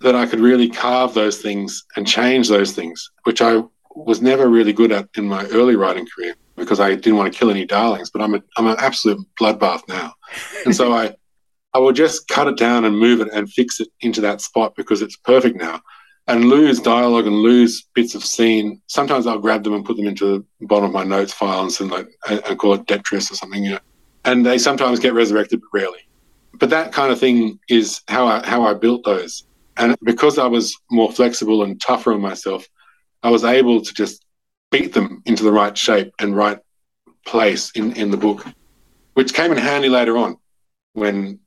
that 0.02 0.16
I 0.16 0.26
could 0.26 0.40
really 0.40 0.70
carve 0.70 1.14
those 1.14 1.42
things 1.42 1.86
and 1.96 2.06
change 2.06 2.50
those 2.50 2.74
things, 2.74 3.12
which 3.24 3.42
I 3.42 3.64
was 3.96 4.22
never 4.22 4.50
really 4.50 4.74
good 4.74 4.92
at 4.92 5.08
in 5.16 5.26
my 5.26 5.46
early 5.48 5.76
writing 5.76 6.06
career 6.14 6.36
because 6.58 6.80
I 6.80 6.96
didn't 6.96 7.18
want 7.18 7.32
to 7.32 7.38
kill 7.38 7.50
any 7.50 7.66
darlings, 7.66 8.10
but 8.10 8.22
I'm 8.22 8.36
a, 8.36 8.44
I'm 8.58 8.68
an 8.68 8.76
absolute 8.80 9.26
bloodbath 9.40 9.88
now. 9.88 10.14
And 10.66 10.76
so 10.76 10.94
I, 10.94 11.16
I 11.74 11.80
will 11.80 11.92
just 11.92 12.30
cut 12.30 12.48
it 12.48 12.58
down 12.58 12.86
and 12.86 12.98
move 12.98 13.20
it 13.20 13.28
and 13.34 13.52
fix 13.52 13.82
it 13.82 13.90
into 14.00 14.22
that 14.22 14.40
spot 14.40 14.76
because 14.78 15.02
it's 15.02 15.18
perfect 15.18 15.58
now 15.58 15.82
and 16.28 16.46
lose 16.46 16.80
dialogue 16.80 17.28
and 17.28 17.36
lose 17.36 17.86
bits 17.94 18.16
of 18.16 18.24
scene. 18.24 18.82
Sometimes 18.88 19.28
I'll 19.28 19.40
grab 19.40 19.66
them 19.66 19.74
and 19.74 19.86
put 19.86 19.98
them 19.98 20.08
into 20.08 20.46
the 20.60 20.68
bottom 20.68 20.86
of 20.86 20.94
my 20.94 21.04
notes 21.04 21.34
file 21.34 21.70
and, 21.80 21.92
like, 21.92 22.08
and 22.30 22.58
call 22.58 22.76
it 22.76 22.86
detritus 22.86 23.30
or 23.30 23.36
something, 23.36 23.64
you 23.64 23.72
know 23.72 23.80
and 24.26 24.46
they 24.46 24.58
sometimes 24.58 25.00
get 25.00 25.14
resurrected, 25.14 25.62
but 25.62 25.80
rarely. 25.80 26.00
But 26.54 26.70
that 26.72 26.92
kind 26.92 27.12
of 27.12 27.20
thing 27.20 27.60
is 27.70 28.02
how 28.08 28.28
I, 28.28 28.46
how 28.46 28.64
I 28.64 28.74
built 28.74 29.04
those. 29.06 29.46
And 29.78 29.96
because 30.04 30.38
I 30.38 30.48
was 30.48 30.76
more 30.90 31.12
flexible 31.12 31.64
and 31.64 31.80
tougher 31.80 32.14
on 32.14 32.22
myself, 32.22 32.68
I 33.24 33.30
was 33.30 33.44
able 33.44 33.82
to 33.82 33.94
just 33.94 34.26
beat 34.72 34.94
them 34.94 35.22
into 35.26 35.44
the 35.44 35.52
right 35.52 35.78
shape 35.78 36.14
and 36.20 36.36
right 36.36 36.60
place 37.26 37.72
in, 37.76 37.94
in 37.94 38.12
the 38.12 38.18
book, 38.18 38.46
which 39.14 39.34
came 39.34 39.52
in 39.52 39.58
handy 39.58 39.90
later 39.90 40.18
on 40.18 40.38
when 40.94 41.40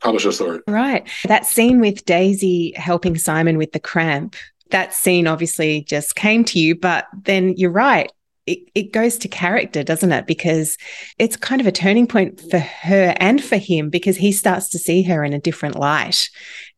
publisher 0.00 0.32
saw 0.32 0.52
it. 0.52 0.62
Right. 0.66 1.08
That 1.26 1.46
scene 1.46 1.80
with 1.80 2.04
Daisy 2.04 2.72
helping 2.76 3.16
Simon 3.18 3.58
with 3.58 3.72
the 3.72 3.80
cramp, 3.80 4.36
that 4.70 4.94
scene 4.94 5.26
obviously 5.26 5.82
just 5.82 6.16
came 6.16 6.44
to 6.44 6.58
you, 6.58 6.74
but 6.74 7.06
then 7.24 7.54
you're 7.56 7.70
right. 7.70 8.10
It, 8.46 8.60
it 8.74 8.92
goes 8.92 9.18
to 9.18 9.28
character, 9.28 9.82
doesn't 9.82 10.12
it? 10.12 10.26
Because 10.26 10.78
it's 11.18 11.36
kind 11.36 11.60
of 11.60 11.66
a 11.66 11.72
turning 11.72 12.06
point 12.06 12.40
for 12.50 12.58
her 12.58 13.14
and 13.18 13.42
for 13.42 13.56
him 13.56 13.90
because 13.90 14.16
he 14.16 14.30
starts 14.32 14.68
to 14.70 14.78
see 14.78 15.02
her 15.02 15.24
in 15.24 15.32
a 15.32 15.40
different 15.40 15.76
light. 15.76 16.28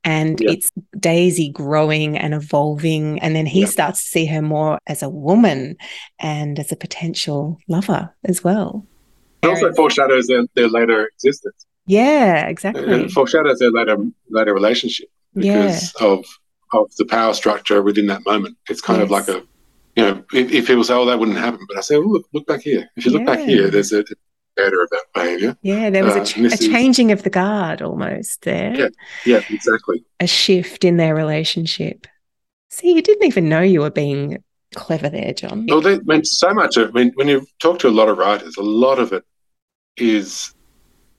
And 0.05 0.41
yeah. 0.41 0.53
it's 0.53 0.71
Daisy 0.99 1.51
growing 1.51 2.17
and 2.17 2.33
evolving. 2.33 3.19
And 3.21 3.37
then 3.37 3.47
he 3.47 3.61
yeah. 3.61 3.67
starts 3.67 4.03
to 4.05 4.09
see 4.09 4.27
her 4.27 4.41
more 4.41 4.79
as 4.87 5.03
a 5.03 5.09
woman 5.09 5.77
and 6.19 6.59
as 6.59 6.73
a 6.73 6.77
potential 6.77 7.59
lover 7.69 8.15
as 8.25 8.43
well. 8.43 8.87
It 9.43 9.49
also 9.49 9.73
foreshadows 9.75 10.27
their, 10.27 10.45
their 10.55 10.69
later 10.69 11.07
existence. 11.07 11.67
Yeah, 11.87 12.47
exactly. 12.47 13.05
It 13.05 13.11
foreshadows 13.11 13.59
their 13.59 13.71
later 13.71 13.97
later 14.31 14.53
relationship 14.53 15.09
because 15.35 15.95
yeah. 16.01 16.07
of 16.07 16.25
of 16.73 16.95
the 16.97 17.07
power 17.07 17.33
structure 17.33 17.83
within 17.83 18.07
that 18.09 18.25
moment. 18.27 18.57
It's 18.69 18.81
kind 18.81 19.01
yes. 19.01 19.05
of 19.05 19.11
like 19.11 19.29
a, 19.29 19.43
you 19.99 20.05
know, 20.05 20.25
if, 20.33 20.53
if, 20.53 20.67
people 20.69 20.85
say, 20.85 20.95
"Oh, 20.95 21.07
that 21.07 21.19
wouldn't 21.19 21.39
happen," 21.39 21.59
but 21.67 21.77
I 21.77 21.81
say, 21.81 21.97
"Oh, 21.97 22.03
look, 22.03 22.29
look 22.33 22.47
back 22.47 22.61
here." 22.61 22.89
If 22.97 23.05
you 23.05 23.11
look 23.11 23.27
back 23.27 23.41
here, 23.41 23.69
there's 23.69 23.93
a 23.93 24.05
better 24.55 24.81
of 24.81 24.89
that 24.91 25.05
behaviour. 25.13 25.57
Yeah, 25.63 25.91
there 25.91 26.05
was 26.05 26.15
uh, 26.15 26.21
a, 26.21 26.25
ch- 26.25 26.39
a 26.39 26.45
is, 26.45 26.61
changing 26.61 27.11
of 27.11 27.25
the 27.25 27.31
guard 27.31 27.83
almost 27.83 28.43
there. 28.43 28.77
Yeah, 28.77 28.89
yeah, 29.27 29.41
exactly. 29.51 30.05
A 30.21 30.29
shift 30.29 30.85
in 30.85 30.99
their 30.99 31.17
relationship. 31.17 32.07
See, 32.71 32.95
you 32.95 33.03
didn't 33.03 33.27
even 33.27 33.49
know 33.49 33.61
you 33.61 33.81
were 33.81 33.91
being 33.91 34.39
clever 34.77 35.09
there, 35.09 35.35
John. 35.35 35.67
Well, 35.69 35.81
they 35.81 35.99
meant 36.01 36.29
so 36.29 36.55
much 36.55 36.77
of. 36.77 36.91
I 36.91 36.93
mean, 36.93 37.13
when 37.17 37.27
you 37.27 37.45
talk 37.59 37.81
to 37.81 37.89
a 37.89 37.91
lot 37.91 38.09
of 38.09 38.19
writers, 38.19 38.57
a 38.57 38.63
lot 38.63 39.01
of 39.01 39.13
it 39.13 39.25
is 39.97 40.55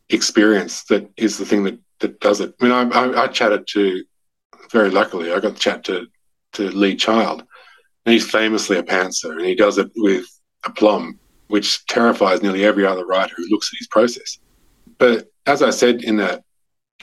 experience 0.08 0.86
that 0.86 1.12
is 1.18 1.38
the 1.38 1.46
thing 1.46 1.66
that 1.66 1.78
that 2.00 2.22
does 2.22 2.40
it. 2.40 2.56
I 2.62 2.64
mean, 2.64 2.72
I, 2.72 2.84
I, 2.98 3.24
I 3.24 3.28
chatted 3.28 3.68
to 3.68 4.06
very 4.72 4.90
luckily, 4.90 5.34
I 5.34 5.40
got 5.40 5.56
to 5.56 5.60
chat 5.60 5.84
to, 5.86 6.08
to 6.54 6.70
Lee 6.70 6.96
Child, 6.96 7.44
he's 8.12 8.30
famously 8.30 8.78
a 8.78 8.84
pantser, 8.84 9.32
and 9.32 9.46
he 9.46 9.56
does 9.56 9.78
it 9.78 9.92
with 9.96 10.26
aplomb, 10.66 11.20
which 11.48 11.86
terrifies 11.88 12.42
nearly 12.42 12.66
every 12.66 12.86
other 12.86 13.06
writer 13.06 13.34
who 13.36 13.50
looks 13.50 13.72
at 13.74 13.78
his 13.78 13.88
process. 13.88 14.40
But 14.98 15.30
as 15.46 15.62
I 15.62 15.70
said 15.70 16.04
in 16.04 16.18
that 16.18 16.44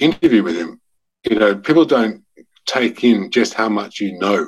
interview 0.00 0.42
with 0.42 0.56
him, 0.56 0.80
you 1.28 1.38
know, 1.38 1.56
people 1.56 1.84
don't 1.84 2.24
take 2.66 3.04
in 3.04 3.30
just 3.30 3.54
how 3.54 3.68
much 3.68 4.00
you 4.00 4.18
know. 4.18 4.46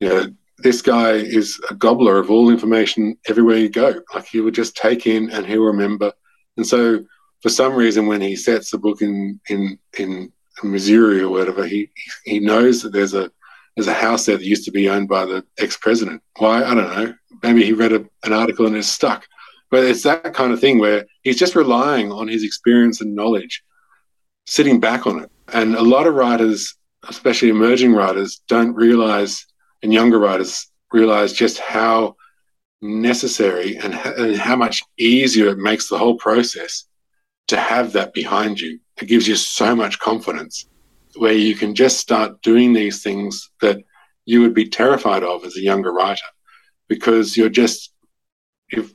You 0.00 0.08
know, 0.08 0.26
this 0.58 0.82
guy 0.82 1.12
is 1.12 1.60
a 1.70 1.74
gobbler 1.74 2.18
of 2.18 2.30
all 2.30 2.50
information 2.50 3.16
everywhere 3.28 3.56
you 3.56 3.68
go. 3.68 4.00
Like 4.14 4.26
he 4.26 4.40
would 4.40 4.54
just 4.54 4.76
take 4.76 5.06
in 5.06 5.30
and 5.30 5.46
he'll 5.46 5.62
remember. 5.62 6.12
And 6.56 6.66
so 6.66 7.04
for 7.42 7.48
some 7.48 7.74
reason 7.74 8.06
when 8.06 8.20
he 8.20 8.36
sets 8.36 8.70
the 8.70 8.78
book 8.78 9.02
in 9.02 9.40
in 9.48 9.78
in 9.98 10.32
Missouri 10.62 11.20
or 11.20 11.28
whatever, 11.28 11.66
he 11.66 11.90
he 12.24 12.38
knows 12.38 12.82
that 12.82 12.92
there's 12.92 13.14
a 13.14 13.30
there's 13.74 13.88
a 13.88 13.94
house 13.94 14.26
there 14.26 14.36
that 14.36 14.44
used 14.44 14.64
to 14.64 14.70
be 14.70 14.88
owned 14.88 15.08
by 15.08 15.24
the 15.24 15.44
ex-president. 15.58 16.22
Why? 16.38 16.62
I 16.62 16.74
don't 16.74 16.94
know. 16.94 17.14
Maybe 17.42 17.64
he 17.64 17.72
read 17.72 17.92
a, 17.92 18.04
an 18.24 18.32
article 18.32 18.66
and 18.66 18.76
it's 18.76 18.88
stuck. 18.88 19.26
But 19.70 19.84
it's 19.84 20.02
that 20.02 20.34
kind 20.34 20.52
of 20.52 20.60
thing 20.60 20.78
where 20.78 21.06
he's 21.22 21.38
just 21.38 21.56
relying 21.56 22.12
on 22.12 22.28
his 22.28 22.44
experience 22.44 23.00
and 23.00 23.14
knowledge, 23.14 23.62
sitting 24.46 24.80
back 24.80 25.06
on 25.06 25.20
it. 25.20 25.30
And 25.52 25.74
a 25.74 25.82
lot 25.82 26.06
of 26.06 26.14
writers, 26.14 26.76
especially 27.08 27.48
emerging 27.48 27.94
writers, 27.94 28.42
don't 28.48 28.74
realize, 28.74 29.46
and 29.82 29.92
younger 29.92 30.18
writers 30.18 30.70
realize 30.92 31.32
just 31.32 31.58
how 31.58 32.16
necessary 32.82 33.76
and, 33.76 33.94
and 33.94 34.36
how 34.36 34.56
much 34.56 34.82
easier 34.98 35.48
it 35.48 35.58
makes 35.58 35.88
the 35.88 35.96
whole 35.96 36.16
process 36.16 36.84
to 37.46 37.56
have 37.56 37.92
that 37.92 38.12
behind 38.12 38.60
you 38.60 38.78
it 39.00 39.06
gives 39.06 39.26
you 39.26 39.36
so 39.36 39.74
much 39.74 39.98
confidence 40.00 40.66
where 41.16 41.32
you 41.32 41.54
can 41.54 41.74
just 41.74 41.98
start 41.98 42.40
doing 42.42 42.72
these 42.72 43.02
things 43.02 43.50
that 43.60 43.78
you 44.24 44.40
would 44.40 44.54
be 44.54 44.68
terrified 44.68 45.22
of 45.22 45.44
as 45.44 45.56
a 45.56 45.60
younger 45.60 45.92
writer 45.92 46.24
because 46.88 47.36
you're 47.36 47.48
just 47.48 47.92
you've 48.70 48.94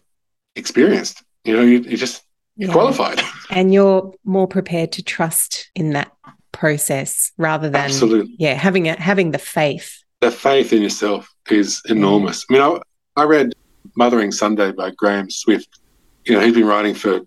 experienced 0.55 1.23
you 1.43 1.55
know 1.55 1.61
you, 1.61 1.79
are 1.79 1.97
just 1.97 2.23
yeah. 2.55 2.71
qualified. 2.71 3.21
And 3.49 3.73
you're 3.73 4.13
more 4.25 4.47
prepared 4.47 4.91
to 4.93 5.03
trust 5.03 5.71
in 5.73 5.93
that 5.93 6.11
process 6.51 7.31
rather 7.37 7.69
than 7.69 7.81
absolutely. 7.81 8.35
yeah 8.37 8.53
having 8.53 8.87
it 8.87 8.99
having 8.99 9.31
the 9.31 9.37
faith. 9.37 10.03
The 10.19 10.31
faith 10.31 10.73
in 10.73 10.81
yourself 10.81 11.29
is 11.49 11.81
enormous. 11.85 12.45
I 12.49 12.53
mean 12.53 12.61
I, 12.61 13.21
I 13.21 13.23
read 13.23 13.53
Mothering 13.95 14.31
Sunday 14.31 14.71
by 14.71 14.91
Graham 14.91 15.29
Swift. 15.29 15.79
You 16.25 16.33
know 16.33 16.41
he's 16.41 16.55
been 16.55 16.67
writing 16.67 16.93
for 16.93 17.21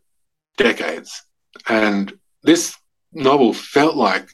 decades. 0.57 1.22
And 1.68 2.12
this 2.43 2.76
novel 3.12 3.53
felt 3.55 3.97
like 3.97 4.28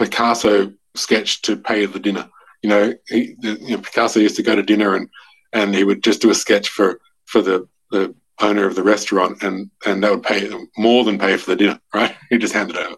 Picasso 0.00 0.72
sketch 0.96 1.42
to 1.42 1.56
pay 1.56 1.86
the 1.86 2.00
dinner. 2.00 2.28
You 2.62 2.70
know, 2.70 2.94
he, 3.06 3.36
the, 3.40 3.58
you 3.60 3.76
know, 3.76 3.82
Picasso 3.82 4.18
used 4.18 4.36
to 4.36 4.42
go 4.42 4.56
to 4.56 4.62
dinner 4.62 4.94
and 4.94 5.08
and 5.52 5.74
he 5.74 5.84
would 5.84 6.02
just 6.02 6.22
do 6.22 6.30
a 6.30 6.34
sketch 6.34 6.68
for 6.68 7.00
for 7.26 7.42
the 7.42 7.68
the 7.90 8.14
owner 8.40 8.66
of 8.66 8.74
the 8.74 8.82
restaurant, 8.82 9.42
and 9.42 9.70
and 9.86 10.02
that 10.02 10.10
would 10.10 10.22
pay 10.22 10.50
more 10.76 11.04
than 11.04 11.18
pay 11.18 11.36
for 11.36 11.50
the 11.50 11.56
dinner. 11.56 11.78
Right? 11.94 12.16
He 12.30 12.38
just 12.38 12.54
handed 12.54 12.76
it 12.76 12.86
over, 12.86 12.96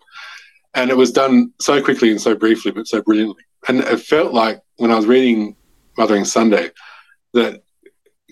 and 0.75 0.91
it 0.91 0.97
was 0.97 1.13
done 1.13 1.53
so 1.61 1.83
quickly 1.83 2.11
and 2.11 2.21
so 2.21 2.35
briefly, 2.35 2.71
but 2.73 2.87
so 2.87 3.03
brilliantly. 3.03 3.43
And 3.69 3.81
it 3.81 4.01
felt 4.01 4.33
like 4.33 4.61
when 4.77 4.91
I 4.91 4.97
was 4.97 5.07
reading 5.07 5.57
Mothering 5.97 6.25
Sunday 6.25 6.71
that 7.35 7.63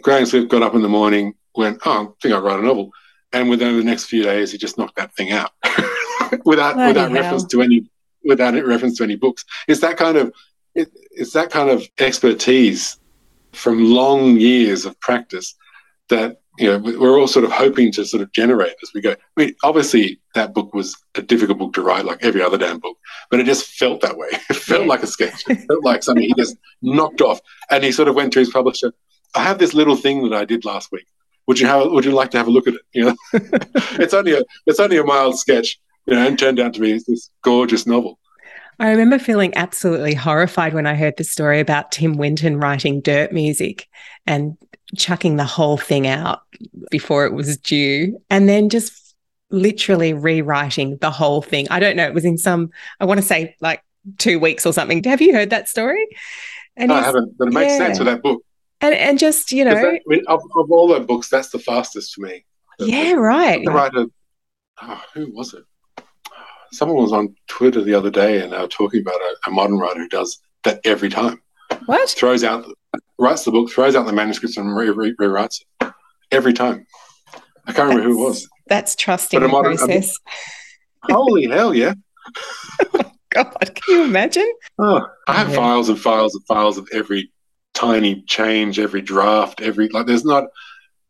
Graham 0.02 0.26
Swift 0.26 0.48
got 0.50 0.62
up 0.62 0.74
in 0.74 0.82
the 0.82 0.88
morning, 0.88 1.34
went, 1.56 1.80
"Oh, 1.84 1.90
I 1.90 2.08
think 2.22 2.34
I'll 2.34 2.42
write 2.42 2.60
a 2.60 2.62
novel," 2.62 2.90
and 3.32 3.48
within 3.50 3.76
the 3.76 3.84
next 3.84 4.04
few 4.04 4.22
days, 4.22 4.52
he 4.52 4.58
just 4.58 4.78
knocked 4.78 4.96
that 4.96 5.14
thing 5.16 5.32
out. 5.32 5.50
without 6.44 6.74
Bloody 6.74 6.88
without 6.88 7.10
hell. 7.10 7.22
reference 7.22 7.46
to 7.46 7.62
any 7.62 7.90
without 8.24 8.54
reference 8.64 8.98
to 8.98 9.04
any 9.04 9.16
books. 9.16 9.44
It's 9.68 9.80
that 9.80 9.96
kind 9.96 10.16
of 10.16 10.32
it, 10.74 10.88
it's 11.10 11.32
that 11.32 11.50
kind 11.50 11.70
of 11.70 11.86
expertise 11.98 12.98
from 13.52 13.84
long 13.84 14.36
years 14.36 14.84
of 14.84 14.98
practice 15.00 15.54
that 16.08 16.40
you 16.58 16.66
know 16.66 16.78
we're 16.78 17.18
all 17.18 17.26
sort 17.26 17.44
of 17.44 17.52
hoping 17.52 17.90
to 17.92 18.04
sort 18.04 18.22
of 18.22 18.32
generate 18.32 18.74
as 18.82 18.90
we 18.94 19.00
go. 19.00 19.12
I 19.12 19.16
mean, 19.36 19.54
obviously 19.62 20.20
that 20.34 20.54
book 20.54 20.74
was 20.74 20.96
a 21.14 21.22
difficult 21.22 21.58
book 21.58 21.72
to 21.74 21.82
write, 21.82 22.04
like 22.04 22.18
every 22.22 22.42
other 22.42 22.58
damn 22.58 22.78
book, 22.78 22.96
but 23.30 23.40
it 23.40 23.46
just 23.46 23.66
felt 23.66 24.00
that 24.02 24.16
way. 24.16 24.28
It 24.50 24.56
felt 24.56 24.86
like 24.86 25.02
a 25.02 25.06
sketch. 25.06 25.44
It 25.48 25.66
felt 25.66 25.84
like 25.84 26.02
something 26.02 26.22
he 26.22 26.34
just 26.36 26.56
knocked 26.82 27.20
off, 27.20 27.40
and 27.70 27.82
he 27.82 27.92
sort 27.92 28.08
of 28.08 28.14
went 28.14 28.32
to 28.34 28.38
his 28.38 28.50
publisher. 28.50 28.92
I 29.34 29.42
have 29.42 29.58
this 29.58 29.74
little 29.74 29.96
thing 29.96 30.28
that 30.28 30.36
I 30.36 30.44
did 30.44 30.64
last 30.64 30.92
week. 30.92 31.06
Would 31.46 31.58
you 31.58 31.66
have? 31.66 31.90
Would 31.90 32.04
you 32.04 32.12
like 32.12 32.30
to 32.32 32.38
have 32.38 32.46
a 32.46 32.50
look 32.50 32.68
at 32.68 32.74
it? 32.74 32.82
You 32.92 33.04
know, 33.06 33.16
it's 33.98 34.14
only 34.14 34.34
a 34.34 34.42
it's 34.66 34.80
only 34.80 34.98
a 34.98 35.04
mild 35.04 35.38
sketch, 35.38 35.80
you 36.06 36.14
know, 36.14 36.26
and 36.26 36.38
turned 36.38 36.60
out 36.60 36.74
to 36.74 36.80
be 36.80 36.92
this 36.92 37.30
gorgeous 37.42 37.86
novel. 37.86 38.18
I 38.78 38.90
remember 38.90 39.18
feeling 39.18 39.54
absolutely 39.56 40.14
horrified 40.14 40.72
when 40.72 40.86
I 40.86 40.94
heard 40.94 41.16
the 41.18 41.24
story 41.24 41.60
about 41.60 41.92
Tim 41.92 42.16
Winton 42.16 42.58
writing 42.58 43.02
dirt 43.02 43.30
music 43.30 43.86
and 44.26 44.56
chucking 44.96 45.36
the 45.36 45.44
whole 45.44 45.76
thing 45.76 46.06
out 46.06 46.40
before 46.90 47.26
it 47.26 47.34
was 47.34 47.58
due, 47.58 48.18
and 48.30 48.48
then 48.48 48.70
just 48.70 49.14
literally 49.50 50.14
rewriting 50.14 50.96
the 50.98 51.10
whole 51.10 51.42
thing. 51.42 51.66
I 51.70 51.80
don't 51.80 51.96
know, 51.96 52.06
it 52.06 52.14
was 52.14 52.24
in 52.24 52.38
some, 52.38 52.70
I 53.00 53.04
want 53.04 53.20
to 53.20 53.26
say 53.26 53.54
like 53.60 53.82
two 54.18 54.38
weeks 54.38 54.64
or 54.64 54.72
something. 54.72 55.02
Have 55.04 55.20
you 55.20 55.34
heard 55.34 55.50
that 55.50 55.68
story? 55.68 56.06
And 56.76 56.88
no, 56.88 56.94
I 56.94 57.02
haven't, 57.02 57.36
but 57.36 57.48
it 57.48 57.54
makes 57.54 57.72
yeah. 57.72 57.78
sense 57.78 57.98
with 57.98 58.06
that 58.06 58.22
book. 58.22 58.42
And, 58.80 58.94
and 58.94 59.18
just, 59.18 59.52
you 59.52 59.64
know, 59.64 59.74
that, 59.74 59.86
I 59.86 60.00
mean, 60.06 60.22
of, 60.26 60.42
of, 60.56 60.70
all 60.70 60.88
the 60.88 61.00
books, 61.00 61.28
that's 61.28 61.50
the 61.50 61.58
fastest 61.58 62.14
for 62.14 62.22
me. 62.22 62.46
Yeah, 62.78 63.12
right. 63.12 63.62
The 63.62 63.70
writer, 63.70 64.06
oh, 64.80 65.04
who 65.12 65.30
was 65.34 65.52
it? 65.52 65.64
Someone 66.72 67.02
was 67.02 67.12
on 67.12 67.34
Twitter 67.48 67.82
the 67.82 67.94
other 67.94 68.10
day 68.10 68.42
and 68.42 68.52
they 68.52 68.58
were 68.58 68.68
talking 68.68 69.00
about 69.00 69.20
a, 69.20 69.36
a 69.48 69.50
modern 69.50 69.78
writer 69.78 70.00
who 70.00 70.08
does 70.08 70.40
that 70.64 70.80
every 70.84 71.08
time. 71.08 71.40
What? 71.86 72.10
Throws 72.10 72.44
out, 72.44 72.64
writes 73.18 73.44
the 73.44 73.52
book, 73.52 73.70
throws 73.70 73.94
out 73.96 74.06
the 74.06 74.12
manuscripts 74.12 74.56
and 74.56 74.76
re- 74.76 74.90
re- 74.90 75.14
rewrites 75.20 75.60
it 75.80 75.92
every 76.30 76.52
time. 76.52 76.86
I 77.66 77.72
can't 77.72 77.88
remember 77.88 78.02
who 78.02 78.20
it 78.20 78.28
was. 78.28 78.48
That's 78.66 78.94
trusting 78.96 79.40
the 79.40 79.48
modern, 79.48 79.76
process. 79.76 80.16
holy 81.02 81.46
hell, 81.46 81.74
yeah. 81.74 81.94
God, 83.30 83.54
can 83.60 83.82
you 83.88 84.04
imagine? 84.04 84.52
Oh, 84.78 85.06
I 85.28 85.34
have 85.34 85.50
yeah. 85.50 85.56
files 85.56 85.88
and 85.88 85.98
files 85.98 86.34
and 86.34 86.44
files 86.46 86.78
of 86.78 86.88
every 86.92 87.32
tiny 87.74 88.22
change, 88.22 88.78
every 88.78 89.02
draft, 89.02 89.60
every 89.60 89.88
like. 89.88 90.06
There's 90.06 90.24
not, 90.24 90.44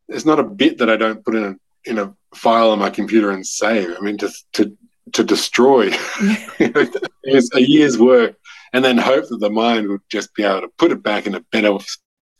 there's 0.08 0.26
not 0.26 0.38
a 0.38 0.44
bit 0.44 0.78
that 0.78 0.90
I 0.90 0.96
don't 0.96 1.24
put 1.24 1.34
in 1.34 1.44
a 1.44 1.54
in 1.84 1.98
a 1.98 2.14
file 2.34 2.70
on 2.70 2.78
my 2.78 2.90
computer 2.90 3.30
and 3.30 3.46
save. 3.46 3.96
I 3.96 4.00
mean, 4.00 4.18
to 4.18 4.30
to 4.54 4.76
to 5.12 5.24
destroy 5.24 5.90
a 6.60 7.60
year's 7.60 7.98
work 7.98 8.36
and 8.72 8.84
then 8.84 8.98
hope 8.98 9.28
that 9.28 9.38
the 9.40 9.50
mind 9.50 9.88
would 9.88 10.00
just 10.10 10.34
be 10.34 10.44
able 10.44 10.62
to 10.62 10.68
put 10.78 10.92
it 10.92 11.02
back 11.02 11.26
in 11.26 11.34
a 11.34 11.40
better 11.52 11.78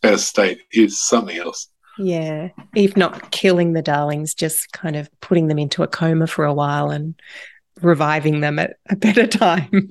better 0.00 0.18
state 0.18 0.60
is 0.72 1.00
something 1.00 1.36
else. 1.36 1.68
Yeah. 1.98 2.48
If 2.74 2.96
not 2.96 3.30
killing 3.30 3.72
the 3.72 3.82
darlings, 3.82 4.34
just 4.34 4.72
kind 4.72 4.96
of 4.96 5.10
putting 5.20 5.48
them 5.48 5.58
into 5.58 5.82
a 5.82 5.88
coma 5.88 6.26
for 6.26 6.44
a 6.44 6.54
while 6.54 6.90
and 6.90 7.14
reviving 7.82 8.40
them 8.40 8.58
at 8.58 8.76
a 8.88 8.96
better 8.96 9.26
time. 9.26 9.90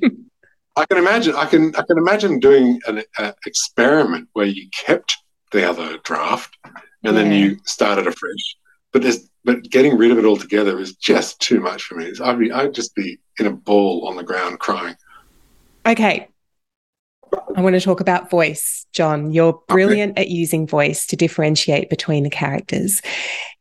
I 0.76 0.86
can 0.86 0.98
imagine. 0.98 1.36
I 1.36 1.46
can. 1.46 1.76
I 1.76 1.82
can 1.82 1.98
imagine 1.98 2.40
doing 2.40 2.80
an 2.88 3.04
experiment 3.46 4.30
where 4.34 4.46
you 4.46 4.70
kept 4.86 5.18
the 5.52 5.70
other 5.70 5.98
draft 6.04 6.56
and 6.64 6.76
yeah. 7.04 7.12
then 7.12 7.32
you 7.34 7.58
started 7.66 8.08
afresh. 8.08 8.56
But 8.92 9.04
there's 9.04 9.30
but 9.46 9.64
getting 9.64 9.98
rid 9.98 10.12
of 10.12 10.18
it 10.18 10.26
altogether 10.26 10.80
is 10.80 10.96
just 10.96 11.40
too 11.40 11.60
much 11.60 11.84
for 11.84 11.96
me. 11.96 12.12
I'd, 12.22 12.40
be, 12.40 12.52
I'd 12.52 12.74
just 12.74 12.94
be 12.94 13.20
in 13.40 13.46
a 13.46 13.52
ball 13.52 14.08
on 14.08 14.16
the 14.16 14.24
ground 14.24 14.60
crying. 14.60 14.96
Okay. 15.86 16.28
I 17.56 17.62
want 17.62 17.76
to 17.76 17.82
talk 17.82 18.00
about 18.00 18.30
voice, 18.30 18.86
John. 18.92 19.32
You're 19.32 19.62
brilliant 19.68 20.14
okay. 20.14 20.22
at 20.22 20.30
using 20.30 20.68
voice 20.68 21.06
to 21.08 21.16
differentiate 21.16 21.90
between 21.90 22.24
the 22.24 22.30
characters. 22.30 23.02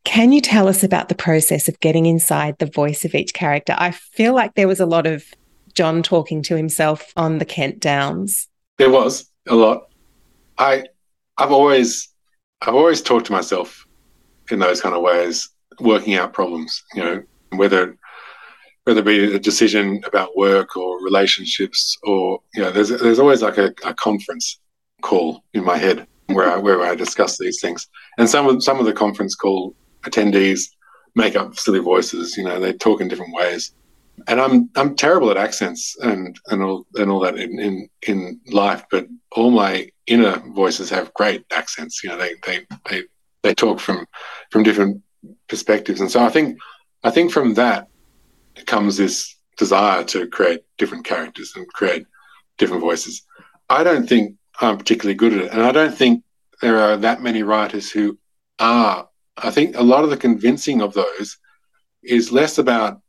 Can 0.04 0.32
you 0.32 0.40
tell 0.40 0.68
us 0.68 0.82
about 0.82 1.08
the 1.08 1.14
process 1.14 1.68
of 1.68 1.78
getting 1.80 2.06
inside 2.06 2.58
the 2.58 2.66
voice 2.66 3.04
of 3.04 3.14
each 3.14 3.34
character? 3.34 3.74
I 3.78 3.90
feel 3.90 4.34
like 4.34 4.54
there 4.54 4.68
was 4.68 4.80
a 4.80 4.86
lot 4.86 5.06
of 5.06 5.24
John 5.74 6.02
talking 6.02 6.42
to 6.42 6.56
himself 6.56 7.12
on 7.16 7.38
the 7.38 7.44
Kent 7.44 7.80
Downs. 7.80 8.48
There 8.78 8.90
was 8.90 9.30
a 9.46 9.54
lot. 9.54 9.88
I 10.58 10.84
I've 11.36 11.52
always 11.52 12.08
I've 12.62 12.74
always 12.74 13.00
talked 13.00 13.26
to 13.26 13.32
myself 13.32 13.86
in 14.50 14.58
those 14.58 14.80
kind 14.80 14.94
of 14.94 15.02
ways, 15.02 15.48
working 15.80 16.14
out 16.14 16.32
problems, 16.32 16.82
you 16.94 17.02
know, 17.02 17.22
whether 17.50 17.96
whether 18.88 19.00
it 19.00 19.04
be 19.04 19.34
a 19.34 19.38
decision 19.38 20.02
about 20.06 20.34
work 20.34 20.74
or 20.74 21.04
relationships 21.04 21.98
or 22.04 22.40
you 22.54 22.62
know 22.62 22.70
there's 22.70 22.88
there's 22.88 23.18
always 23.18 23.42
like 23.42 23.58
a, 23.58 23.70
a 23.84 23.92
conference 23.92 24.60
call 25.02 25.44
in 25.52 25.62
my 25.62 25.76
head 25.76 26.06
where 26.28 26.50
I, 26.50 26.56
where 26.56 26.80
I 26.82 26.94
discuss 26.94 27.36
these 27.36 27.60
things. 27.60 27.86
And 28.16 28.28
some 28.28 28.48
of 28.48 28.62
some 28.62 28.78
of 28.80 28.86
the 28.86 28.94
conference 28.94 29.34
call 29.34 29.74
attendees 30.04 30.70
make 31.14 31.36
up 31.36 31.58
silly 31.58 31.80
voices 31.80 32.36
you 32.38 32.44
know 32.44 32.58
they 32.58 32.72
talk 32.72 33.02
in 33.02 33.08
different 33.08 33.34
ways. 33.34 33.72
And 34.26 34.40
I'm 34.40 34.70
I'm 34.74 34.96
terrible 34.96 35.30
at 35.30 35.36
accents 35.36 35.94
and 36.00 36.38
and 36.46 36.62
all 36.62 36.86
and 36.94 37.10
all 37.10 37.20
that 37.20 37.36
in 37.36 37.58
in, 37.58 37.88
in 38.06 38.40
life 38.50 38.84
but 38.90 39.06
all 39.32 39.50
my 39.50 39.90
inner 40.06 40.42
voices 40.54 40.88
have 40.88 41.12
great 41.12 41.44
accents 41.52 42.02
you 42.02 42.08
know 42.08 42.16
they 42.16 42.34
they 42.46 42.66
they, 42.88 43.02
they 43.42 43.54
talk 43.54 43.80
from 43.80 44.06
from 44.50 44.62
different 44.62 45.02
perspectives 45.48 46.00
and 46.00 46.10
so 46.10 46.22
I 46.22 46.28
think 46.28 46.58
I 47.02 47.10
think 47.10 47.32
from 47.32 47.54
that 47.54 47.88
comes 48.66 48.96
this 48.96 49.36
desire 49.56 50.04
to 50.04 50.26
create 50.28 50.60
different 50.78 51.04
characters 51.04 51.52
and 51.56 51.66
create 51.68 52.06
different 52.56 52.82
voices. 52.82 53.22
I 53.68 53.84
don't 53.84 54.08
think 54.08 54.36
I'm 54.60 54.78
particularly 54.78 55.14
good 55.14 55.34
at 55.34 55.44
it, 55.44 55.52
and 55.52 55.62
I 55.62 55.72
don't 55.72 55.94
think 55.94 56.24
there 56.60 56.78
are 56.78 56.96
that 56.96 57.22
many 57.22 57.42
writers 57.42 57.90
who 57.90 58.18
are. 58.58 59.08
I 59.36 59.50
think 59.50 59.76
a 59.76 59.82
lot 59.82 60.04
of 60.04 60.10
the 60.10 60.16
convincing 60.16 60.80
of 60.80 60.94
those 60.94 61.38
is 62.02 62.32
less 62.32 62.58
about 62.58 63.00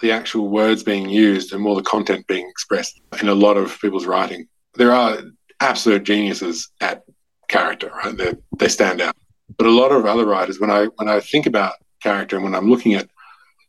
the 0.00 0.12
actual 0.12 0.48
words 0.48 0.82
being 0.82 1.08
used 1.08 1.52
and 1.52 1.62
more 1.62 1.76
the 1.76 1.82
content 1.82 2.26
being 2.26 2.48
expressed 2.48 3.00
in 3.20 3.28
a 3.28 3.34
lot 3.34 3.56
of 3.56 3.80
people's 3.80 4.06
writing. 4.06 4.46
There 4.74 4.92
are 4.92 5.18
absolute 5.60 6.04
geniuses 6.04 6.70
at 6.80 7.02
character, 7.48 7.90
right? 8.04 8.16
They, 8.16 8.34
they 8.58 8.68
stand 8.68 9.00
out. 9.00 9.16
But 9.56 9.66
a 9.66 9.70
lot 9.70 9.92
of 9.92 10.04
other 10.04 10.26
writers, 10.26 10.60
when 10.60 10.70
I 10.70 10.86
when 10.96 11.08
I 11.08 11.20
think 11.20 11.46
about 11.46 11.74
character 12.02 12.36
and 12.36 12.44
when 12.44 12.54
I'm 12.54 12.70
looking 12.70 12.94
at 12.94 13.08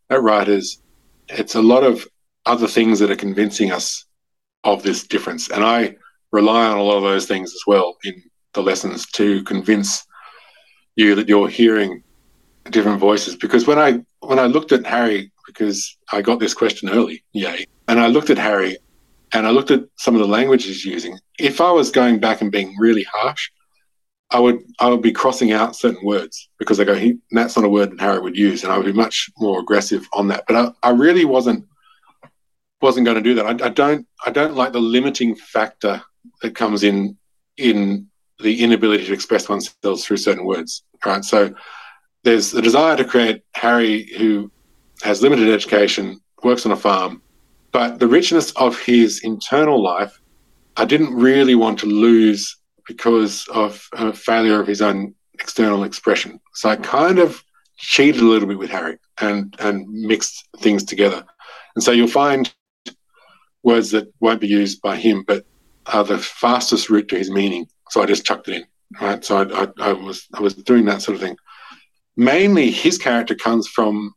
at 0.10 0.22
writers, 0.22 0.82
it's 1.30 1.56
a 1.56 1.62
lot 1.62 1.84
of 1.84 2.08
other 2.46 2.68
things 2.68 3.00
that 3.00 3.12
are 3.12 3.16
convincing 3.16 3.72
us 3.72 4.06
of 4.64 4.84
this 4.84 5.08
difference. 5.08 5.50
And 5.50 5.64
I 5.64 5.96
rely 6.32 6.66
on 6.66 6.78
a 6.78 6.84
lot 6.84 6.98
of 6.98 7.04
those 7.04 7.26
things 7.26 7.54
as 7.54 7.62
well 7.66 7.98
in 8.04 8.22
the 8.54 8.62
lessons 8.62 9.06
to 9.12 9.44
convince 9.44 10.06
you 10.96 11.16
that 11.16 11.30
you're 11.30 11.48
hearing 11.48 12.04
different 12.72 13.00
voices. 13.00 13.36
Because 13.36 13.68
when 13.68 13.80
I 13.80 14.04
when 14.20 14.40
I 14.40 14.46
looked 14.46 14.72
at 14.72 14.86
Harry, 14.86 15.32
because 15.46 15.98
I 16.12 16.22
got 16.22 16.40
this 16.40 16.54
question 16.54 16.90
early, 16.90 17.24
yay, 17.34 17.66
and 17.88 18.00
I 18.00 18.08
looked 18.08 18.30
at 18.30 18.38
Harry 18.38 18.78
and 19.32 19.46
I 19.48 19.52
looked 19.52 19.72
at 19.72 19.84
some 19.98 20.16
of 20.16 20.22
the 20.22 20.28
language 20.28 20.66
he's 20.66 20.86
using. 20.86 21.18
If 21.38 21.62
I 21.62 21.72
was 21.72 21.92
going 21.92 22.20
back 22.20 22.42
and 22.42 22.52
being 22.52 22.76
really 22.78 23.04
harsh, 23.04 23.50
I 24.32 24.40
would 24.40 24.64
I 24.80 24.90
would 24.90 25.02
be 25.02 25.12
crossing 25.12 25.52
out 25.52 25.76
certain 25.76 26.06
words 26.06 26.50
because 26.60 26.80
I 26.80 26.84
go, 26.84 26.94
he, 26.94 27.18
that's 27.32 27.56
not 27.56 27.66
a 27.66 27.70
word 27.70 27.92
that 27.92 28.02
Harry 28.02 28.20
would 28.20 28.38
use, 28.38 28.64
and 28.64 28.72
I 28.72 28.78
would 28.78 28.86
be 28.86 28.94
much 28.94 29.30
more 29.40 29.60
aggressive 29.60 30.08
on 30.14 30.28
that. 30.28 30.44
But 30.48 30.56
I, 30.56 30.90
I 30.90 30.92
really 30.92 31.26
wasn't 31.26 31.66
wasn't 32.82 33.06
going 33.06 33.18
to 33.18 33.24
do 33.24 33.36
that. 33.36 33.46
I, 33.46 33.66
I, 33.66 33.70
don't 33.70 34.08
I 34.26 34.32
don't 34.32 34.56
like 34.56 34.72
the 34.72 34.80
limiting 34.80 35.36
factor 35.36 36.02
that 36.42 36.56
comes 36.56 36.84
in 36.84 37.18
in 37.58 38.08
the 38.40 38.64
inability 38.64 39.06
to 39.08 39.14
express 39.14 39.50
oneself 39.50 40.02
through 40.02 40.18
certain 40.18 40.46
words. 40.46 40.84
Right. 41.06 41.26
So 41.26 41.54
there's 42.24 42.52
the 42.52 42.62
desire 42.62 42.96
to 42.98 43.06
create 43.06 43.44
Harry 43.56 44.04
who 44.18 44.52
has 45.02 45.22
limited 45.22 45.50
education, 45.50 46.20
works 46.44 46.66
on 46.66 46.72
a 46.72 46.78
farm, 46.78 47.22
but 47.72 48.00
the 48.00 48.08
richness 48.08 48.52
of 48.52 48.80
his 48.80 49.22
internal 49.24 49.82
life, 49.82 50.20
I 50.78 50.86
didn't 50.86 51.14
really 51.14 51.56
want 51.56 51.80
to 51.80 51.86
lose 51.86 52.59
because 52.90 53.48
of 53.50 53.88
a 53.94 54.12
failure 54.12 54.60
of 54.60 54.66
his 54.66 54.82
own 54.82 55.14
external 55.36 55.84
expression. 55.84 56.40
So 56.56 56.70
I 56.70 56.76
kind 56.76 57.20
of 57.20 57.44
cheated 57.78 58.20
a 58.20 58.26
little 58.26 58.48
bit 58.48 58.58
with 58.58 58.72
Harry 58.72 58.98
and 59.22 59.56
and 59.60 59.88
mixed 59.88 60.48
things 60.58 60.84
together. 60.84 61.24
And 61.76 61.84
so 61.84 61.92
you'll 61.92 62.08
find 62.08 62.52
words 63.62 63.92
that 63.92 64.12
won't 64.20 64.42
be 64.42 64.48
used 64.48 64.82
by 64.82 64.96
him, 64.96 65.24
but 65.28 65.46
are 65.86 66.04
the 66.04 66.18
fastest 66.18 66.90
route 66.90 67.08
to 67.10 67.18
his 67.18 67.30
meaning. 67.30 67.68
So 67.92 68.02
I 68.02 68.08
just 68.08 68.26
chucked 68.26 68.48
it 68.48 68.56
in. 68.56 68.66
Right. 69.00 69.24
So 69.24 69.38
I, 69.38 69.64
I, 69.64 69.90
I 69.90 69.94
was 69.94 70.28
I 70.34 70.42
was 70.42 70.56
doing 70.56 70.86
that 70.86 71.04
sort 71.04 71.16
of 71.16 71.22
thing. 71.22 71.38
Mainly, 72.18 72.72
his 72.72 72.98
character 72.98 73.36
comes 73.36 73.68
from 73.68 74.16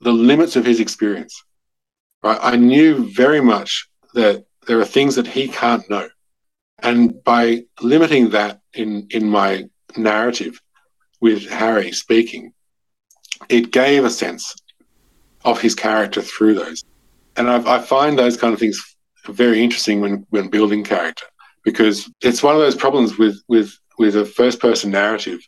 the 0.00 0.12
limits 0.12 0.56
of 0.56 0.66
his 0.66 0.80
experience. 0.80 1.40
Right. 2.24 2.38
I 2.42 2.56
knew 2.56 3.08
very 3.12 3.40
much 3.40 3.88
that 4.14 4.44
there 4.66 4.80
are 4.80 4.84
things 4.84 5.14
that 5.14 5.28
he 5.28 5.46
can't 5.46 5.88
know 5.88 6.08
and 6.80 7.22
by 7.24 7.64
limiting 7.80 8.30
that 8.30 8.60
in, 8.74 9.06
in 9.10 9.28
my 9.28 9.64
narrative 9.96 10.60
with 11.20 11.48
Harry 11.48 11.92
speaking, 11.92 12.52
it 13.48 13.70
gave 13.70 14.04
a 14.04 14.10
sense 14.10 14.54
of 15.44 15.60
his 15.60 15.74
character 15.74 16.20
through 16.22 16.54
those. 16.54 16.84
And 17.36 17.48
I, 17.48 17.76
I 17.76 17.78
find 17.80 18.18
those 18.18 18.36
kind 18.36 18.52
of 18.52 18.60
things 18.60 18.96
very 19.26 19.62
interesting 19.62 20.00
when, 20.00 20.26
when 20.30 20.48
building 20.48 20.84
character 20.84 21.26
because 21.64 22.10
it's 22.20 22.42
one 22.42 22.54
of 22.54 22.60
those 22.60 22.76
problems 22.76 23.18
with, 23.18 23.42
with, 23.48 23.72
with 23.98 24.16
a 24.16 24.24
first 24.24 24.60
person 24.60 24.90
narrative 24.90 25.40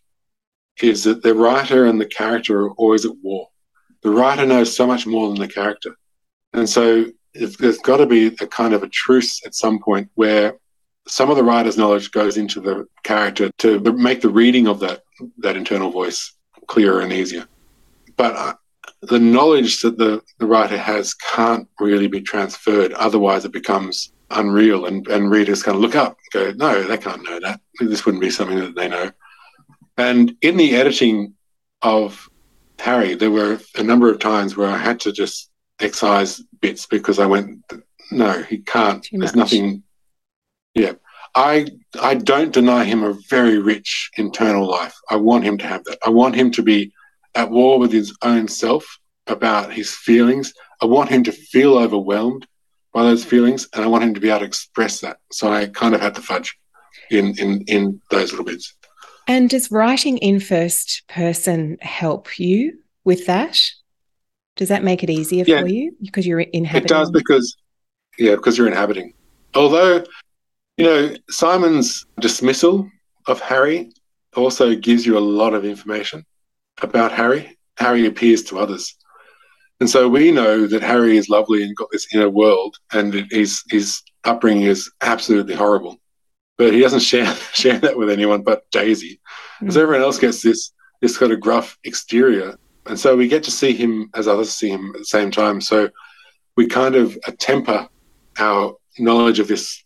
is 0.83 1.05
that 1.05 1.23
the 1.23 1.35
writer 1.35 1.87
and 1.87 2.01
the 2.01 2.07
character 2.07 2.63
are 2.63 2.73
always 2.73 3.05
at 3.05 3.17
war. 3.23 3.49
The 4.03 4.11
writer 4.11 4.47
knows 4.47 4.75
so 4.75 4.87
much 4.87 5.07
more 5.07 5.29
than 5.29 5.39
the 5.39 5.49
character. 5.49 5.97
And 6.53 6.69
so 6.69 7.07
there's 7.35 7.79
got 7.79 7.99
to 7.99 8.07
be 8.07 8.27
a 8.27 8.47
kind 8.47 8.75
of 8.75 8.83
a 8.83 8.89
truce 8.89 9.45
at 9.45 9.55
some 9.55 9.79
point 9.79 10.09
where 10.15 10.55
some 11.09 11.31
of 11.31 11.37
the 11.37 11.45
writer's 11.45 11.79
knowledge 11.79 12.11
goes 12.11 12.37
into 12.37 12.61
the 12.61 12.87
character 13.03 13.51
to 13.59 13.81
make 13.93 14.21
the 14.21 14.29
reading 14.29 14.69
of 14.69 14.81
that 14.81 15.03
that 15.39 15.57
internal 15.57 15.91
voice 15.91 16.35
clearer 16.67 17.01
and 17.01 17.13
easier. 17.13 17.47
But 18.17 18.37
uh, 18.37 18.55
the 19.03 19.19
knowledge 19.19 19.81
that 19.83 19.99
the, 19.99 20.23
the 20.39 20.47
writer 20.47 20.77
has 20.77 21.15
can't 21.15 21.69
really 21.81 22.09
be 22.09 22.21
transferred. 22.21 22.93
Otherwise, 22.93 23.45
it 23.45 23.53
becomes 23.53 24.13
unreal, 24.31 24.87
and, 24.87 25.07
and 25.09 25.31
readers 25.31 25.63
kind 25.63 25.77
of 25.77 25.81
look 25.81 25.97
up, 25.97 26.19
go, 26.33 26.53
no, 26.53 26.83
they 26.83 26.99
can't 26.99 27.23
know 27.23 27.41
that. 27.41 27.61
This 27.81 28.05
wouldn't 28.05 28.23
be 28.23 28.31
something 28.31 28.59
that 28.59 28.75
they 28.75 28.89
know. 28.89 29.11
And 29.97 30.37
in 30.43 30.57
the 30.57 30.77
editing 30.77 31.35
of 31.83 32.29
Harry, 32.79 33.15
there 33.15 33.31
were 33.31 33.59
a 33.77 33.83
number 33.83 34.11
of 34.11 34.19
times 34.19 34.57
where 34.57 34.69
I 34.69 34.77
had 34.77 35.01
to 35.01 35.13
just 35.13 35.51
excise 35.81 36.43
bits 36.61 36.87
because 36.87 37.19
I 37.19 37.27
went, 37.27 37.65
no, 38.11 38.43
he 38.43 38.59
can't. 38.59 39.07
There's 39.13 39.37
nothing 39.37 39.83
yeah. 40.79 40.93
I 41.35 41.67
I 42.01 42.15
don't 42.15 42.53
deny 42.53 42.85
him 42.85 43.03
a 43.03 43.17
very 43.29 43.59
rich 43.59 44.11
internal 44.17 44.67
life. 44.67 44.97
I 45.11 45.17
want 45.17 45.45
him 45.45 45.59
to 45.59 45.67
have 45.67 45.85
that. 45.85 45.99
I 46.05 46.11
want 46.11 46.35
him 46.35 46.51
to 46.53 46.63
be 46.63 46.93
at 47.35 47.51
war 47.51 47.79
with 47.79 47.93
his 47.93 48.17
own 48.23 48.49
self 48.49 48.99
about 49.27 49.73
his 49.73 49.95
feelings. 49.95 50.53
I 50.81 50.87
want 50.87 51.11
him 51.11 51.23
to 51.25 51.33
feel 51.33 51.77
overwhelmed 51.77 52.47
by 52.93 53.03
those 53.03 53.25
feelings, 53.25 53.69
and 53.75 53.85
I 53.85 53.89
want 53.89 54.05
him 54.05 54.15
to 54.15 54.21
be 54.21 54.31
able 54.31 54.41
to 54.41 54.47
express 54.47 55.01
that. 55.01 55.19
So 55.31 55.53
I 55.53 55.67
kind 55.67 55.95
of 55.95 56.01
had 56.01 56.15
to 56.17 56.23
fudge 56.23 56.59
in 57.11 57.39
in 57.39 57.63
in 57.63 58.01
those 58.11 58.33
little 58.33 58.47
bits. 58.47 58.75
And 59.27 59.51
does 59.51 59.71
writing 59.71 60.19
in 60.19 60.41
first 60.41 61.03
person 61.09 61.77
help 61.83 62.39
you 62.39 62.79
with 63.05 63.27
that? 63.27 63.61
Does 64.57 64.71
that 64.71 64.83
make 64.83 65.05
it 65.05 65.11
easier 65.11 65.45
yeah. 65.47 65.61
for 65.61 65.69
you 65.69 65.95
because 66.01 66.27
you're 66.27 66.41
inhabiting? 66.41 66.87
It 66.87 66.89
does 66.89 67.11
because 67.11 67.57
yeah, 68.19 68.35
because 68.35 68.57
you're 68.59 68.67
inhabiting. 68.67 69.13
Although 69.55 70.05
you 70.79 70.85
know, 70.85 71.15
Simon's 71.29 72.07
dismissal 72.21 72.89
of 73.27 73.41
Harry 73.41 73.91
also 74.37 74.77
gives 74.77 75.05
you 75.05 75.19
a 75.19 75.21
lot 75.21 75.53
of 75.53 75.65
information 75.65 76.25
about 76.81 77.11
Harry. 77.11 77.59
Harry 77.79 78.07
appears 78.07 78.45
to 78.45 78.59
others. 78.59 78.97
And 79.81 79.91
so 79.91 80.09
we 80.09 80.31
know 80.31 80.67
that 80.69 80.83
Harry 80.83 81.17
is 81.17 81.29
lovely 81.29 81.65
and 81.65 81.77
got 81.77 81.89
this 81.91 82.07
inner 82.15 82.31
world, 82.31 82.77
and 82.93 83.27
his, 83.31 83.63
his 83.71 84.03
upbringing 84.25 84.65
is 84.65 84.91
absolutely 85.03 85.55
horrible. 85.55 85.97
But 86.57 86.73
he 86.73 86.81
doesn't 86.81 87.01
share, 87.11 87.27
share 87.53 87.79
that 87.81 87.97
with 87.97 88.09
anyone 88.09 88.43
but 88.43 88.71
Daisy. 88.71 89.21
Because 89.61 89.77
mm. 89.77 89.83
everyone 89.83 90.05
else 90.05 90.19
gets 90.19 90.43
this, 90.43 90.73
this 91.01 91.19
kind 91.19 91.33
of 91.33 91.41
gruff 91.41 91.77
exterior. 91.85 92.57
And 92.87 92.99
so 92.99 93.17
we 93.17 93.27
get 93.27 93.43
to 93.45 93.51
see 93.51 93.75
him 93.75 94.11
as 94.15 94.29
others 94.29 94.53
see 94.53 94.69
him 94.69 94.93
at 94.95 95.01
the 95.01 95.05
same 95.05 95.31
time. 95.31 95.61
So 95.61 95.91
we 96.57 96.69
kind 96.69 96.95
of 96.95 97.19
temper 97.39 97.89
our 98.39 98.75
knowledge 98.99 99.41
of 99.41 99.49
this 99.49 99.85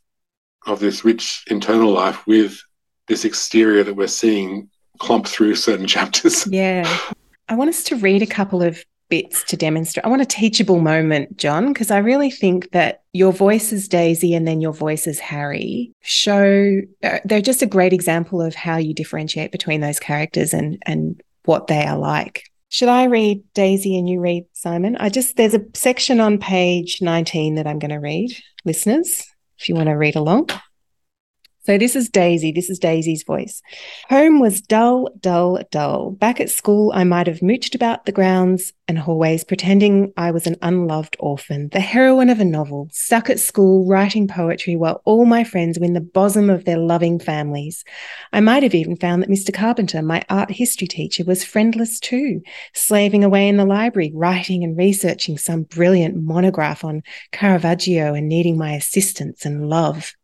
of 0.66 0.80
this 0.80 1.04
rich 1.04 1.44
internal 1.48 1.90
life 1.90 2.26
with 2.26 2.60
this 3.08 3.24
exterior 3.24 3.84
that 3.84 3.94
we're 3.94 4.06
seeing 4.06 4.68
clump 4.98 5.26
through 5.26 5.54
certain 5.54 5.86
chapters. 5.96 6.46
Yeah. 6.46 6.88
I 7.48 7.54
want 7.54 7.70
us 7.70 7.84
to 7.84 7.96
read 7.96 8.22
a 8.22 8.26
couple 8.26 8.62
of 8.62 8.84
bits 9.12 9.44
to 9.44 9.58
demonstrate. 9.58 10.06
I 10.06 10.08
want 10.08 10.22
a 10.22 10.26
teachable 10.26 10.80
moment, 10.80 11.36
John, 11.36 11.70
because 11.70 11.90
I 11.90 11.98
really 11.98 12.30
think 12.30 12.70
that 12.70 13.02
your 13.12 13.30
voice 13.30 13.70
as 13.70 13.86
Daisy 13.86 14.34
and 14.34 14.48
then 14.48 14.62
your 14.62 14.72
voice 14.72 15.06
as 15.06 15.18
Harry 15.18 15.92
show 16.00 16.80
uh, 17.02 17.18
they're 17.26 17.42
just 17.42 17.60
a 17.60 17.66
great 17.66 17.92
example 17.92 18.40
of 18.40 18.54
how 18.54 18.78
you 18.78 18.94
differentiate 18.94 19.52
between 19.52 19.82
those 19.82 20.00
characters 20.00 20.54
and 20.54 20.82
and 20.86 21.20
what 21.44 21.66
they 21.66 21.84
are 21.84 21.98
like. 21.98 22.44
Should 22.70 22.88
I 22.88 23.04
read 23.04 23.42
Daisy 23.52 23.98
and 23.98 24.08
you 24.08 24.18
read 24.18 24.46
Simon? 24.54 24.96
I 24.96 25.10
just 25.10 25.36
there's 25.36 25.52
a 25.52 25.64
section 25.74 26.18
on 26.18 26.38
page 26.38 27.02
19 27.02 27.56
that 27.56 27.66
I'm 27.66 27.78
going 27.78 27.90
to 27.90 27.98
read, 27.98 28.34
listeners, 28.64 29.26
if 29.62 29.68
you 29.68 29.76
want 29.76 29.86
to 29.86 29.92
read 29.92 30.16
along. 30.16 30.48
So 31.64 31.78
this 31.78 31.94
is 31.94 32.08
Daisy. 32.08 32.50
This 32.50 32.68
is 32.68 32.80
Daisy's 32.80 33.22
voice. 33.22 33.62
Home 34.08 34.40
was 34.40 34.60
dull, 34.60 35.08
dull, 35.20 35.60
dull. 35.70 36.10
Back 36.10 36.40
at 36.40 36.50
school, 36.50 36.90
I 36.92 37.04
might 37.04 37.28
have 37.28 37.38
mooched 37.38 37.76
about 37.76 38.04
the 38.04 38.10
grounds 38.10 38.72
and 38.88 38.98
hallways, 38.98 39.44
pretending 39.44 40.12
I 40.16 40.32
was 40.32 40.48
an 40.48 40.56
unloved 40.60 41.16
orphan, 41.20 41.68
the 41.68 41.78
heroine 41.78 42.30
of 42.30 42.40
a 42.40 42.44
novel, 42.44 42.88
stuck 42.90 43.30
at 43.30 43.38
school 43.38 43.86
writing 43.86 44.26
poetry 44.26 44.74
while 44.74 45.02
all 45.04 45.24
my 45.24 45.44
friends 45.44 45.78
were 45.78 45.84
in 45.84 45.92
the 45.92 46.00
bosom 46.00 46.50
of 46.50 46.64
their 46.64 46.78
loving 46.78 47.20
families. 47.20 47.84
I 48.32 48.40
might 48.40 48.64
have 48.64 48.74
even 48.74 48.96
found 48.96 49.22
that 49.22 49.30
Mr. 49.30 49.54
Carpenter, 49.54 50.02
my 50.02 50.24
art 50.28 50.50
history 50.50 50.88
teacher, 50.88 51.22
was 51.22 51.44
friendless 51.44 52.00
too, 52.00 52.42
slaving 52.74 53.22
away 53.22 53.46
in 53.48 53.56
the 53.56 53.64
library, 53.64 54.10
writing 54.12 54.64
and 54.64 54.76
researching 54.76 55.38
some 55.38 55.62
brilliant 55.62 56.16
monograph 56.16 56.84
on 56.84 57.04
Caravaggio 57.30 58.14
and 58.14 58.28
needing 58.28 58.58
my 58.58 58.72
assistance 58.72 59.46
and 59.46 59.68
love. 59.68 60.16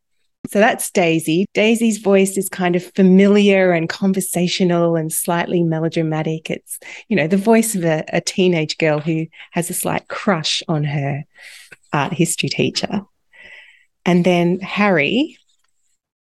So 0.47 0.61
that's 0.61 0.91
Daisy. 0.91 1.47
Daisy's 1.53 1.99
voice 1.99 2.39
is 2.39 2.49
kind 2.49 2.75
of 2.75 2.83
familiar 2.95 3.73
and 3.73 3.89
conversational 3.89 4.97
and 4.97 5.13
slightly 5.13 5.63
melodramatic. 5.63 6.51
It's, 6.51 6.79
you 7.09 7.17
know, 7.17 7.27
the 7.27 7.37
voice 7.37 7.75
of 7.75 7.85
a, 7.85 8.05
a 8.13 8.21
teenage 8.21 8.79
girl 8.79 8.99
who 8.99 9.27
has 9.51 9.69
a 9.69 9.75
slight 9.75 10.09
crush 10.09 10.63
on 10.69 10.85
her 10.85 11.25
art 11.93 12.15
history 12.15 12.49
teacher. 12.49 13.03
And 14.07 14.25
then 14.25 14.61
Harry, 14.61 15.37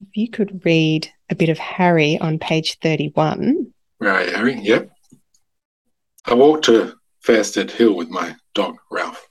if 0.01 0.17
you 0.17 0.29
could 0.29 0.65
read 0.65 1.09
a 1.31 1.35
bit 1.35 1.49
of 1.49 1.59
Harry 1.59 2.19
on 2.19 2.39
page 2.39 2.79
31. 2.81 3.73
Right, 4.01 4.35
Harry, 4.35 4.59
yep. 4.61 4.91
I 6.25 6.35
walked 6.35 6.65
to 6.65 6.95
Fairstead 7.25 7.71
Hill 7.71 7.95
with 7.95 8.09
my 8.09 8.35
dog, 8.55 8.77
Ralph. 8.91 9.29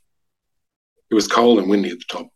It 1.09 1.15
was 1.15 1.27
cold 1.27 1.59
and 1.59 1.69
windy 1.69 1.89
at 1.89 1.97
the 1.97 2.05
top. 2.07 2.27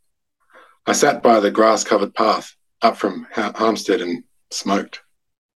I 0.90 0.94
sat 0.94 1.22
by 1.22 1.40
the 1.40 1.52
grass 1.52 1.84
covered 1.84 2.16
path 2.16 2.56
up 2.82 2.98
from 2.98 3.28
Harmstead 3.36 4.02
and 4.02 4.24
smoked. 4.50 5.04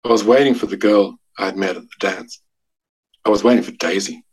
I 0.04 0.08
was 0.08 0.24
waiting 0.24 0.56
for 0.56 0.66
the 0.66 0.76
girl 0.76 1.20
I 1.38 1.44
had 1.44 1.56
met 1.56 1.76
at 1.76 1.82
the 1.82 1.88
dance. 2.00 2.42
I 3.24 3.30
was 3.30 3.44
waiting 3.44 3.62
for 3.62 3.70
Daisy. 3.70 4.24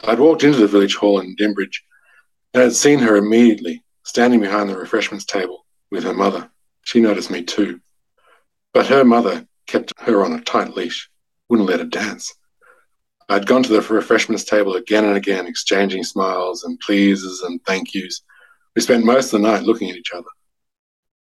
I'd 0.00 0.18
walked 0.18 0.44
into 0.44 0.58
the 0.58 0.66
village 0.66 0.94
hall 0.94 1.20
in 1.20 1.34
Dimbridge 1.36 1.80
and 2.52 2.62
had 2.62 2.74
seen 2.74 2.98
her 2.98 3.16
immediately, 3.16 3.82
standing 4.02 4.40
behind 4.40 4.68
the 4.68 4.76
refreshments 4.76 5.24
table 5.24 5.64
with 5.90 6.04
her 6.04 6.12
mother. 6.12 6.50
She 6.82 7.00
noticed 7.00 7.30
me 7.30 7.42
too. 7.42 7.80
But 8.74 8.88
her 8.88 9.06
mother 9.06 9.46
kept 9.66 9.94
her 10.00 10.22
on 10.22 10.34
a 10.34 10.42
tight 10.42 10.76
leash, 10.76 11.08
wouldn't 11.48 11.70
let 11.70 11.80
her 11.80 11.86
dance. 11.86 12.30
I'd 13.30 13.46
gone 13.46 13.62
to 13.62 13.72
the 13.72 13.80
refreshments 13.80 14.44
table 14.44 14.74
again 14.74 15.06
and 15.06 15.16
again, 15.16 15.46
exchanging 15.46 16.04
smiles 16.04 16.62
and 16.62 16.78
pleases 16.80 17.40
and 17.40 17.58
thank 17.64 17.94
yous. 17.94 18.20
We 18.74 18.82
spent 18.82 19.04
most 19.04 19.32
of 19.32 19.40
the 19.40 19.48
night 19.48 19.62
looking 19.62 19.90
at 19.90 19.96
each 19.96 20.12
other. 20.12 20.26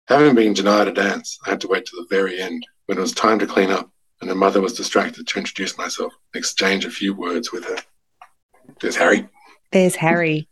Having 0.08 0.36
been 0.36 0.54
denied 0.54 0.88
a 0.88 0.92
dance, 0.92 1.40
I 1.46 1.52
had 1.52 1.62
to 1.62 1.68
wait 1.68 1.86
to 1.86 1.96
the 1.96 2.08
very 2.10 2.42
end 2.42 2.66
when 2.86 2.98
it 2.98 3.02
was 3.02 3.14
time 3.14 3.40
to 3.40 3.48
clean 3.48 3.72
up 3.72 3.90
and 4.22 4.30
her 4.30 4.36
mother 4.36 4.62
was 4.62 4.74
distracted 4.74 5.28
to 5.28 5.40
introduce 5.40 5.78
myself, 5.78 6.14
exchange 6.34 6.86
a 6.86 6.90
few 6.90 7.14
words 7.14 7.52
with 7.52 7.66
her. 7.66 7.78
There's 8.80 8.96
Harry. 8.96 9.28
There's 9.72 9.96
Harry. 9.96 10.48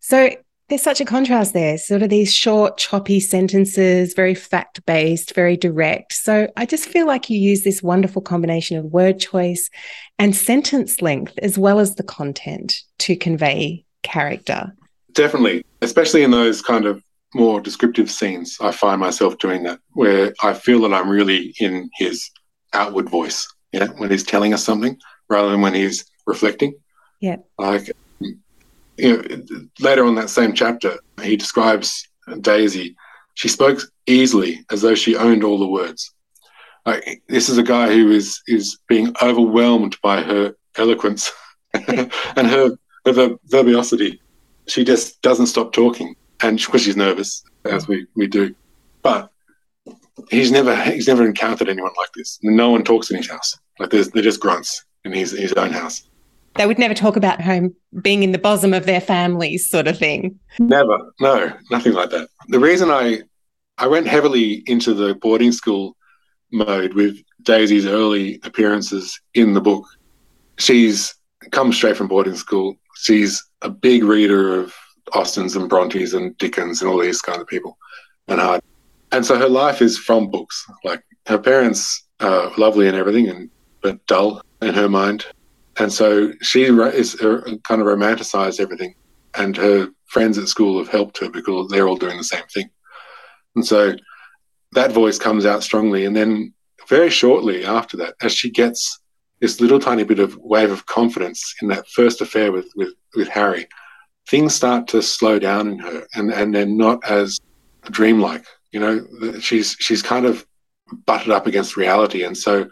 So 0.00 0.30
there's 0.68 0.82
such 0.82 1.00
a 1.00 1.04
contrast 1.04 1.52
there, 1.52 1.78
sort 1.78 2.02
of 2.02 2.10
these 2.10 2.34
short, 2.34 2.76
choppy 2.78 3.20
sentences, 3.20 4.14
very 4.14 4.34
fact 4.34 4.84
based, 4.86 5.34
very 5.34 5.56
direct. 5.56 6.12
So 6.12 6.48
I 6.56 6.66
just 6.66 6.88
feel 6.88 7.06
like 7.06 7.30
you 7.30 7.38
use 7.38 7.62
this 7.62 7.82
wonderful 7.82 8.22
combination 8.22 8.76
of 8.76 8.86
word 8.86 9.20
choice 9.20 9.70
and 10.18 10.34
sentence 10.34 11.00
length 11.00 11.38
as 11.40 11.56
well 11.56 11.78
as 11.78 11.94
the 11.94 12.02
content 12.02 12.82
to 12.98 13.14
convey 13.14 13.84
character. 14.02 14.74
Definitely, 15.16 15.64
especially 15.80 16.24
in 16.24 16.30
those 16.30 16.60
kind 16.60 16.84
of 16.84 17.02
more 17.34 17.58
descriptive 17.58 18.10
scenes, 18.10 18.58
I 18.60 18.70
find 18.70 19.00
myself 19.00 19.38
doing 19.38 19.62
that 19.62 19.80
where 19.94 20.34
I 20.42 20.52
feel 20.52 20.82
that 20.82 20.92
I'm 20.92 21.08
really 21.08 21.54
in 21.58 21.88
his 21.94 22.30
outward 22.74 23.08
voice, 23.08 23.48
yeah, 23.72 23.86
when 23.96 24.10
he's 24.10 24.24
telling 24.24 24.52
us 24.52 24.62
something 24.62 24.98
rather 25.30 25.50
than 25.50 25.62
when 25.62 25.72
he's 25.72 26.04
reflecting. 26.26 26.74
Yeah. 27.20 27.36
Like, 27.58 27.90
you 28.20 28.42
know, 28.98 29.22
later 29.80 30.04
on 30.04 30.16
that 30.16 30.28
same 30.28 30.52
chapter, 30.52 30.98
he 31.22 31.34
describes 31.34 32.06
Daisy. 32.42 32.94
She 33.36 33.48
spoke 33.48 33.80
easily 34.06 34.66
as 34.70 34.82
though 34.82 34.94
she 34.94 35.16
owned 35.16 35.44
all 35.44 35.58
the 35.58 35.66
words. 35.66 36.12
Like, 36.84 37.22
this 37.26 37.48
is 37.48 37.56
a 37.56 37.62
guy 37.62 37.88
who 37.88 38.10
is 38.10 38.42
is 38.46 38.78
being 38.86 39.14
overwhelmed 39.22 39.96
by 40.02 40.20
her 40.20 40.54
eloquence 40.76 41.32
and 41.72 42.12
her, 42.36 42.76
her 43.06 43.38
verbosity 43.46 44.20
she 44.66 44.84
just 44.84 45.20
doesn't 45.22 45.46
stop 45.46 45.72
talking, 45.72 46.14
and 46.42 46.58
because 46.58 46.82
she's 46.82 46.96
nervous, 46.96 47.42
as 47.64 47.88
we 47.88 48.06
we 48.14 48.26
do. 48.26 48.54
But 49.02 49.30
he's 50.30 50.50
never 50.50 50.74
he's 50.76 51.08
never 51.08 51.26
encountered 51.26 51.68
anyone 51.68 51.92
like 51.96 52.12
this. 52.14 52.38
No 52.42 52.70
one 52.70 52.84
talks 52.84 53.10
in 53.10 53.16
his 53.16 53.30
house. 53.30 53.58
Like 53.78 53.90
there's 53.90 54.10
they're 54.10 54.22
just 54.22 54.40
grunts 54.40 54.84
in 55.04 55.12
his 55.12 55.32
his 55.32 55.52
own 55.54 55.70
house. 55.70 56.02
They 56.56 56.66
would 56.66 56.78
never 56.78 56.94
talk 56.94 57.16
about 57.16 57.40
home 57.40 57.74
being 58.00 58.22
in 58.22 58.32
the 58.32 58.38
bosom 58.38 58.72
of 58.72 58.86
their 58.86 59.00
families, 59.00 59.68
sort 59.68 59.86
of 59.86 59.98
thing. 59.98 60.38
Never, 60.58 61.12
no, 61.20 61.52
nothing 61.70 61.92
like 61.92 62.10
that. 62.10 62.28
The 62.48 62.58
reason 62.58 62.90
I 62.90 63.22
I 63.78 63.86
went 63.86 64.06
heavily 64.06 64.62
into 64.66 64.94
the 64.94 65.14
boarding 65.14 65.52
school 65.52 65.96
mode 66.52 66.94
with 66.94 67.18
Daisy's 67.42 67.86
early 67.86 68.40
appearances 68.42 69.20
in 69.34 69.52
the 69.52 69.60
book. 69.60 69.86
She's 70.58 71.14
come 71.52 71.72
straight 71.72 71.96
from 71.96 72.08
boarding 72.08 72.36
school. 72.36 72.76
She's 72.96 73.44
a 73.62 73.70
big 73.70 74.04
reader 74.04 74.60
of 74.60 74.74
Austens 75.12 75.56
and 75.56 75.68
Brontes 75.68 76.14
and 76.14 76.36
Dickens 76.38 76.80
and 76.80 76.90
all 76.90 76.98
these 76.98 77.20
kind 77.20 77.40
of 77.40 77.46
people 77.46 77.76
and 78.28 78.40
Hard. 78.40 78.62
And 79.12 79.24
so 79.24 79.38
her 79.38 79.48
life 79.48 79.82
is 79.82 79.98
from 79.98 80.30
books. 80.30 80.66
Like 80.84 81.02
her 81.26 81.38
parents 81.38 82.06
are 82.20 82.50
lovely 82.56 82.88
and 82.88 82.96
everything, 82.96 83.28
and 83.28 83.50
but 83.82 84.04
dull 84.06 84.42
in 84.62 84.74
her 84.74 84.88
mind. 84.88 85.26
And 85.78 85.92
so 85.92 86.32
she 86.42 86.64
is 86.64 87.20
uh, 87.20 87.42
kind 87.64 87.80
of 87.80 87.86
romanticized 87.86 88.60
everything. 88.60 88.94
And 89.34 89.56
her 89.56 89.88
friends 90.06 90.38
at 90.38 90.48
school 90.48 90.78
have 90.78 90.88
helped 90.88 91.18
her 91.18 91.30
because 91.30 91.68
they're 91.68 91.86
all 91.86 91.96
doing 91.96 92.16
the 92.16 92.24
same 92.24 92.44
thing. 92.52 92.70
And 93.54 93.64
so 93.64 93.94
that 94.72 94.92
voice 94.92 95.18
comes 95.18 95.44
out 95.46 95.62
strongly. 95.62 96.04
And 96.06 96.16
then 96.16 96.52
very 96.88 97.10
shortly 97.10 97.64
after 97.64 97.96
that, 97.98 98.14
as 98.22 98.32
she 98.32 98.50
gets 98.50 98.98
this 99.40 99.60
little 99.60 99.78
tiny 99.78 100.04
bit 100.04 100.18
of 100.18 100.36
wave 100.38 100.70
of 100.70 100.86
confidence 100.86 101.54
in 101.60 101.68
that 101.68 101.86
first 101.88 102.20
affair 102.20 102.52
with, 102.52 102.66
with, 102.76 102.94
with 103.14 103.28
Harry, 103.28 103.66
things 104.28 104.54
start 104.54 104.88
to 104.88 105.02
slow 105.02 105.38
down 105.38 105.68
in 105.68 105.78
her 105.78 106.06
and, 106.14 106.32
and 106.32 106.54
they're 106.54 106.66
not 106.66 107.04
as 107.08 107.40
dreamlike. 107.90 108.44
You 108.72 108.80
know, 108.80 109.38
she's 109.40 109.76
she's 109.78 110.02
kind 110.02 110.26
of 110.26 110.46
butted 111.06 111.30
up 111.30 111.46
against 111.46 111.76
reality. 111.76 112.24
And 112.24 112.36
so 112.36 112.68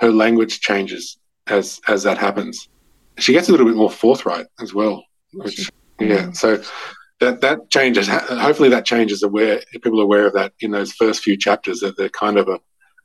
her 0.00 0.10
language 0.10 0.60
changes 0.60 1.18
as 1.46 1.80
as 1.88 2.02
that 2.02 2.18
happens. 2.18 2.68
She 3.18 3.32
gets 3.32 3.48
a 3.48 3.52
little 3.52 3.66
bit 3.66 3.76
more 3.76 3.90
forthright 3.90 4.46
as 4.60 4.74
well. 4.74 5.04
Which 5.32 5.70
yeah. 6.00 6.32
So 6.32 6.62
that 7.20 7.40
that 7.40 7.70
changes. 7.70 8.08
Hopefully, 8.08 8.68
that 8.70 8.84
changes. 8.84 9.22
Aware 9.22 9.62
people 9.82 10.00
are 10.00 10.04
aware 10.04 10.26
of 10.26 10.34
that 10.34 10.52
in 10.60 10.70
those 10.70 10.92
first 10.92 11.22
few 11.22 11.36
chapters 11.36 11.80
that 11.80 11.96
they're 11.96 12.08
kind 12.08 12.38
of 12.38 12.48
a, 12.48 12.58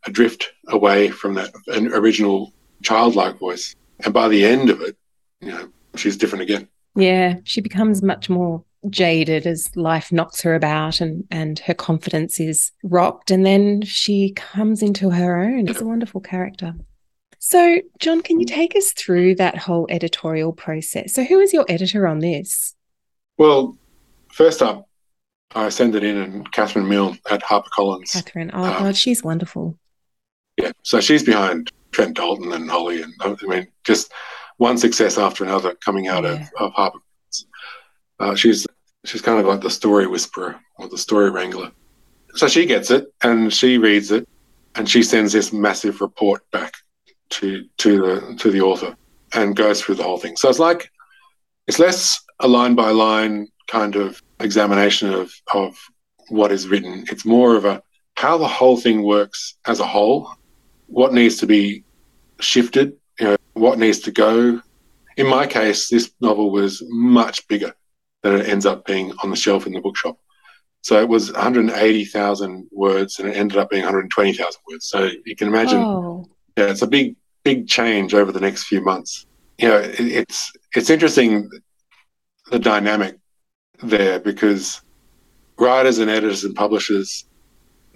a 0.06 0.12
drift 0.12 0.52
away 0.68 1.10
from 1.10 1.36
that 1.36 1.52
an 1.68 1.94
original 1.94 2.54
childlike 2.82 3.40
voice. 3.40 3.76
And 4.04 4.14
by 4.14 4.28
the 4.28 4.46
end 4.46 4.70
of 4.70 4.82
it, 4.82 4.98
you 5.42 5.52
know, 5.52 5.70
she's 5.96 6.18
different 6.18 6.44
again. 6.44 6.68
Yeah, 6.96 7.36
she 7.44 7.62
becomes 7.62 8.02
much 8.02 8.30
more 8.30 8.64
jaded 8.90 9.46
as 9.46 9.76
life 9.76 10.12
knocks 10.12 10.42
her 10.42 10.56
about 10.56 11.02
and 11.02 11.24
and 11.30 11.60
her 11.60 11.74
confidence 11.74 12.40
is 12.40 12.72
rocked. 12.84 13.30
And 13.30 13.46
then 13.46 13.82
she 13.84 14.32
comes 14.36 14.82
into 14.82 15.12
her 15.12 15.40
own 15.40 15.68
it's 15.68 15.82
a 15.82 15.86
wonderful 15.86 16.22
character. 16.22 16.74
So 17.38 17.78
john 18.00 18.22
can 18.22 18.40
you 18.40 18.46
take 18.46 18.76
us 18.76 18.92
through 18.94 19.36
that 19.36 19.58
whole 19.58 19.86
editorial 19.90 20.54
process? 20.54 21.14
So 21.14 21.24
who 21.24 21.40
is 21.40 21.54
your 21.54 21.66
editor 21.70 22.08
on 22.08 22.20
this? 22.20 22.76
Well 23.38 23.78
first 24.32 24.62
up 24.62 24.88
i 25.54 25.68
send 25.68 25.94
it 25.94 26.04
in 26.04 26.18
and 26.18 26.52
catherine 26.54 26.88
Milne 26.88 27.20
at 27.30 27.44
harpercollins 27.44 28.14
catherine. 28.14 28.50
Oh 28.54 28.64
um, 28.64 28.84
god 28.84 28.96
she's 28.96 29.24
wonderful. 29.24 29.78
yeah 30.58 30.72
so 30.84 31.02
she's 31.02 31.24
behind 31.24 31.70
Trent 31.92 32.16
Dalton 32.16 32.52
and 32.54 32.70
Holly, 32.70 33.02
and 33.02 33.14
I 33.22 33.36
mean, 33.46 33.68
just 33.84 34.12
one 34.58 34.78
success 34.78 35.18
after 35.18 35.44
another 35.44 35.76
coming 35.84 36.08
out 36.08 36.24
yeah. 36.24 36.34
of, 36.34 36.50
of 36.60 36.74
Harper. 36.74 37.00
Uh, 38.20 38.36
she's 38.36 38.66
she's 39.06 39.22
kind 39.22 39.40
of 39.40 39.46
like 39.46 39.62
the 39.62 39.70
story 39.70 40.08
whisperer 40.08 40.60
or 40.78 40.88
the 40.88 40.98
story 40.98 41.30
wrangler. 41.30 41.72
So 42.36 42.48
she 42.48 42.66
gets 42.66 42.92
it 42.92 43.14
and 43.24 43.52
she 43.52 43.78
reads 43.78 44.12
it, 44.12 44.28
and 44.76 44.90
she 44.90 45.04
sends 45.04 45.34
this 45.34 45.52
massive 45.52 46.02
report 46.02 46.50
back 46.52 46.74
to 47.32 47.66
to 47.78 47.98
the 47.98 48.36
to 48.36 48.52
the 48.52 48.62
author 48.62 48.96
and 49.34 49.56
goes 49.56 49.82
through 49.82 49.96
the 49.96 50.04
whole 50.04 50.18
thing. 50.18 50.38
So 50.38 50.50
it's 50.50 50.60
like 50.60 50.92
it's 51.68 51.80
less 51.80 52.20
a 52.40 52.48
line 52.48 52.76
by 52.76 52.92
line 52.92 53.48
kind 53.68 53.96
of 53.96 54.22
examination 54.40 55.14
of 55.14 55.32
of 55.54 55.78
what 56.30 56.52
is 56.52 56.68
written. 56.68 57.06
It's 57.12 57.26
more 57.26 57.56
of 57.56 57.66
a 57.66 57.82
how 58.16 58.38
the 58.38 58.48
whole 58.48 58.78
thing 58.78 59.04
works 59.04 59.58
as 59.66 59.80
a 59.80 59.88
whole, 59.88 60.30
what 60.92 61.14
needs 61.14 61.38
to 61.38 61.48
be 61.48 61.84
shifted, 62.40 62.98
you 63.20 63.28
know, 63.28 63.38
what 63.54 63.80
needs 63.80 64.00
to 64.00 64.12
go. 64.12 64.62
In 65.18 65.28
my 65.28 65.48
case, 65.48 65.90
this 65.90 66.12
novel 66.22 66.52
was 66.52 66.84
much 66.88 67.48
bigger 67.48 67.74
than 68.24 68.36
it 68.36 68.48
ends 68.48 68.66
up 68.66 68.86
being 68.86 69.14
on 69.24 69.30
the 69.30 69.36
shelf 69.36 69.66
in 69.66 69.74
the 69.74 69.82
bookshop. 69.82 70.18
So 70.82 71.00
it 71.00 71.08
was 71.08 71.32
180,000 71.32 72.68
words 72.72 73.20
and 73.20 73.30
it 73.30 73.36
ended 73.36 73.58
up 73.58 73.70
being 73.70 73.84
120,000 73.84 74.62
words. 74.70 74.88
So 74.88 75.10
you 75.26 75.36
can 75.36 75.48
imagine, 75.48 75.80
oh. 75.80 76.28
yeah, 76.58 76.66
it's 76.66 76.82
a 76.82 76.88
big, 76.88 77.16
big 77.44 77.68
change 77.68 78.14
over 78.14 78.32
the 78.32 78.40
next 78.40 78.64
few 78.64 78.82
months. 78.82 79.28
You 79.58 79.68
know, 79.68 79.78
it, 79.78 80.00
it's 80.00 80.52
it's 80.76 80.90
interesting 80.90 81.50
the 82.50 82.58
dynamic 82.58 83.18
there 83.84 84.20
because 84.20 84.82
writers 85.60 86.00
and 86.00 86.10
editors 86.10 86.44
and 86.44 86.56
publishers, 86.56 87.26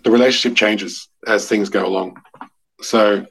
the 0.03 0.11
relationship 0.11 0.55
changes 0.55 1.09
as 1.25 1.49
things 1.49 1.69
go 1.69 1.85
along. 1.85 2.21
So, 2.81 3.25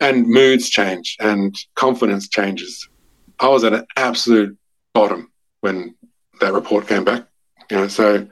and 0.00 0.26
moods 0.26 0.68
change 0.70 1.16
and 1.20 1.54
confidence 1.74 2.28
changes. 2.28 2.88
I 3.40 3.48
was 3.48 3.64
at 3.64 3.72
an 3.72 3.86
absolute 3.96 4.56
bottom 4.92 5.30
when 5.60 5.94
that 6.40 6.52
report 6.52 6.86
came 6.88 7.04
back. 7.04 7.26
You 7.70 7.78
know, 7.78 7.88
so 7.88 8.26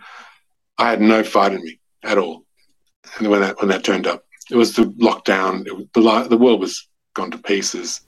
I 0.78 0.90
had 0.90 1.00
no 1.00 1.22
fight 1.22 1.52
in 1.52 1.62
me 1.62 1.78
at 2.02 2.18
all. 2.18 2.44
And 3.18 3.28
when 3.28 3.40
that 3.40 3.58
when 3.60 3.68
that 3.68 3.84
turned 3.84 4.06
up, 4.06 4.24
it 4.50 4.56
was 4.56 4.74
the 4.74 4.84
lockdown. 4.84 5.66
It 5.66 5.92
the 5.92 6.26
the 6.28 6.36
world 6.36 6.60
was 6.60 6.88
gone 7.14 7.30
to 7.30 7.38
pieces. 7.38 8.00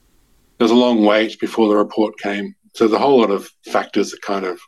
There 0.57 0.65
was 0.65 0.71
a 0.71 0.75
long 0.75 1.03
wait 1.05 1.39
before 1.39 1.67
the 1.67 1.75
report 1.75 2.17
came. 2.19 2.55
So 2.73 2.87
there's 2.87 2.99
a 2.99 3.03
whole 3.03 3.19
lot 3.19 3.31
of 3.31 3.49
factors 3.65 4.11
that 4.11 4.21
kind 4.21 4.45
of 4.45 4.59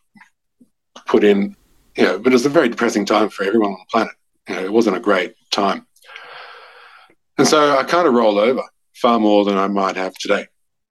put 1.05 1.23
in, 1.23 1.55
you 1.95 2.03
know, 2.03 2.19
but 2.19 2.31
it 2.31 2.35
was 2.35 2.45
a 2.45 2.49
very 2.49 2.69
depressing 2.69 3.05
time 3.05 3.29
for 3.29 3.43
everyone 3.43 3.71
on 3.71 3.79
the 3.79 3.91
planet. 3.91 4.13
You 4.47 4.55
know, 4.55 4.65
it 4.65 4.71
wasn't 4.71 4.97
a 4.97 5.01
great 5.01 5.33
time. 5.51 5.86
And 7.37 7.47
so 7.47 7.77
I 7.77 7.83
kind 7.83 8.07
of 8.07 8.13
rolled 8.13 8.37
over 8.37 8.63
far 8.95 9.19
more 9.19 9.45
than 9.45 9.57
I 9.57 9.67
might 9.67 9.95
have 9.95 10.13
today 10.15 10.47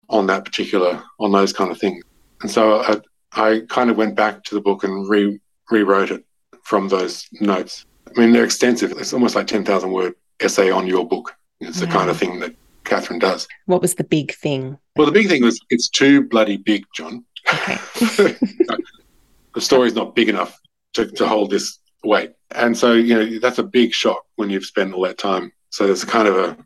on 0.09 0.27
that 0.27 0.45
particular, 0.45 1.03
on 1.19 1.33
those 1.33 1.53
kind 1.53 1.71
of 1.71 1.79
things. 1.79 2.05
And 2.43 2.51
so 2.51 2.81
I, 2.81 3.01
I 3.33 3.63
kind 3.69 3.91
of 3.91 3.97
went 3.97 4.15
back 4.15 4.45
to 4.45 4.55
the 4.55 4.61
book 4.61 4.85
and 4.85 5.09
re, 5.09 5.41
rewrote 5.71 6.11
it 6.11 6.25
from 6.63 6.89
those 6.89 7.27
notes. 7.41 7.85
I 8.07 8.21
mean, 8.21 8.33
they're 8.33 8.45
extensive. 8.45 8.93
It's 8.93 9.13
almost 9.13 9.35
like 9.35 9.47
10,000 9.47 9.91
word 9.91 10.15
essay 10.41 10.71
on 10.71 10.87
your 10.87 11.07
book. 11.07 11.35
It's 11.61 11.81
the 11.81 11.87
kind 11.87 12.11
of 12.11 12.17
thing 12.17 12.41
that 12.41 12.55
Catherine 12.85 13.19
does. 13.19 13.49
What 13.65 13.83
was 13.83 13.95
the 13.95 14.05
big 14.05 14.35
thing? 14.35 14.79
Well, 14.95 15.07
the 15.07 15.13
big 15.13 15.29
thing 15.29 15.43
was 15.43 15.61
it's 15.71 15.89
too 15.89 16.23
bloody 16.23 16.57
big, 16.57 16.85
John. 16.95 17.25
Okay. 17.53 17.77
the 19.55 19.61
story's 19.61 19.95
not 19.95 20.15
big 20.15 20.29
enough 20.29 20.59
to, 20.95 21.07
to 21.07 21.27
hold 21.27 21.51
this 21.51 21.79
weight. 22.05 22.33
And 22.53 22.77
so, 22.77 22.93
you 22.93 23.15
know, 23.15 23.39
that's 23.39 23.59
a 23.59 23.65
big 23.65 23.93
shock 23.93 24.25
when 24.37 24.51
you've 24.51 24.65
spent 24.65 24.95
all 24.95 25.03
that 25.03 25.19
time. 25.19 25.53
So 25.77 25.85
there's 25.87 26.07
kind 26.07 26.27
of 26.27 26.37
a 26.37 26.57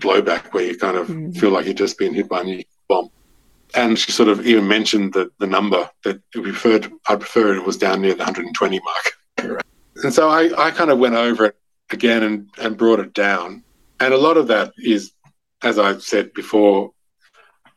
blowback 0.00 0.54
where 0.54 0.64
you 0.64 0.78
kind 0.78 0.96
of 0.96 1.08
mm. 1.08 1.36
feel 1.36 1.50
like 1.50 1.66
you've 1.66 1.76
just 1.76 1.98
been 1.98 2.14
hit 2.14 2.26
by 2.26 2.40
a 2.40 2.44
nuclear 2.44 2.64
bomb. 2.88 3.10
And 3.74 3.98
she 3.98 4.12
sort 4.12 4.30
of 4.30 4.46
even 4.46 4.66
mentioned 4.66 5.12
the, 5.12 5.30
the 5.38 5.46
number 5.46 5.90
that 6.04 6.22
we 6.34 6.40
preferred, 6.40 6.90
I 7.06 7.16
prefer 7.16 7.54
it 7.54 7.66
was 7.66 7.76
down 7.76 8.00
near 8.00 8.14
the 8.14 8.24
120 8.24 8.80
mark. 8.80 9.62
And 10.02 10.12
so 10.12 10.28
I, 10.28 10.50
I 10.58 10.70
kind 10.72 10.90
of 10.90 10.98
went 10.98 11.14
over 11.14 11.46
it 11.46 11.56
again 11.90 12.22
and, 12.22 12.50
and 12.58 12.76
brought 12.76 13.00
it 13.00 13.14
down. 13.14 13.62
And 13.98 14.12
a 14.12 14.18
lot 14.18 14.36
of 14.36 14.46
that 14.48 14.72
is, 14.76 15.12
as 15.62 15.78
I 15.78 15.96
said 15.98 16.34
before, 16.34 16.92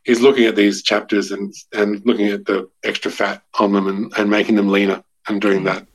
is 0.04 0.20
looking 0.20 0.44
at 0.44 0.54
these 0.54 0.82
chapters 0.82 1.30
and 1.30 1.54
and 1.72 2.04
looking 2.04 2.28
at 2.28 2.44
the 2.44 2.68
extra 2.84 3.10
fat 3.10 3.42
on 3.58 3.72
them 3.72 3.86
and, 3.86 4.12
and 4.18 4.28
making 4.28 4.56
them 4.56 4.68
leaner 4.68 5.02
and 5.28 5.40
doing 5.40 5.64
that. 5.64 5.86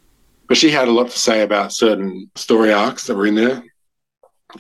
But 0.48 0.58
she 0.58 0.72
had 0.72 0.88
a 0.88 0.92
lot 0.92 1.12
to 1.12 1.20
say 1.20 1.44
about 1.44 1.74
certain 1.74 2.32
story 2.34 2.74
arcs 2.74 3.06
that 3.06 3.16
were 3.16 3.28
in 3.28 3.36
there 3.36 3.64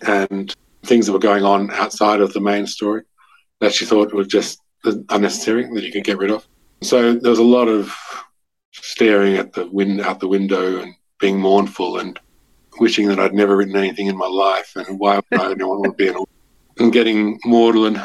and 0.06 0.54
things 0.84 1.06
that 1.06 1.14
were 1.14 1.20
going 1.20 1.44
on 1.44 1.72
outside 1.72 2.22
of 2.22 2.34
the 2.34 2.40
main 2.40 2.68
story 2.68 3.04
that 3.60 3.74
she 3.74 3.86
thought 3.86 4.14
were 4.14 4.24
just 4.24 4.60
unnecessary 5.10 5.66
that 5.74 5.84
you 5.84 5.92
could 5.92 6.04
get 6.04 6.18
rid 6.18 6.32
of. 6.32 6.48
So 6.82 7.14
there 7.14 7.32
was 7.32 7.40
a 7.40 7.44
lot 7.44 7.68
of 7.68 7.96
staring 8.74 9.36
at 9.38 9.54
the 9.54 9.68
wind 9.68 10.02
out 10.02 10.20
the 10.20 10.28
window 10.28 10.82
and 10.82 10.94
being 11.20 11.40
mournful 11.40 12.00
and 12.00 12.20
wishing 12.80 13.08
that 13.08 13.20
I'd 13.20 13.34
never 13.34 13.56
written 13.56 13.78
anything 13.78 14.08
in 14.08 14.18
my 14.18 14.28
life 14.28 14.74
and 14.76 15.00
why 15.00 15.22
would 15.32 15.42
I 15.42 15.66
want 15.66 15.86
to 15.86 15.92
be 15.94 16.10
an 16.10 16.18
and 16.78 16.92
getting 16.92 17.40
maudlin 17.46 18.00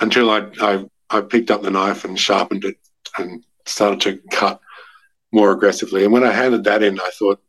until 0.00 0.30
I, 0.30 0.46
I, 0.60 0.84
I 1.08 1.20
picked 1.22 1.50
up 1.50 1.62
the 1.62 1.70
knife 1.70 2.04
and 2.04 2.18
sharpened 2.18 2.64
it 2.64 2.76
and 3.18 3.44
started 3.66 4.00
to 4.02 4.20
cut 4.30 4.60
more 5.32 5.52
aggressively. 5.52 6.04
And 6.04 6.12
when 6.12 6.24
I 6.24 6.32
handed 6.32 6.64
that 6.64 6.82
in, 6.82 7.00
I 7.00 7.10
thought, 7.14 7.40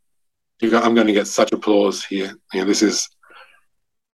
I'm 0.61 0.95
going 0.95 1.07
to 1.07 1.13
get 1.13 1.27
such 1.27 1.51
applause 1.51 2.05
here. 2.05 2.33
You 2.53 2.61
know, 2.61 2.65
this 2.65 2.81
is, 2.83 3.09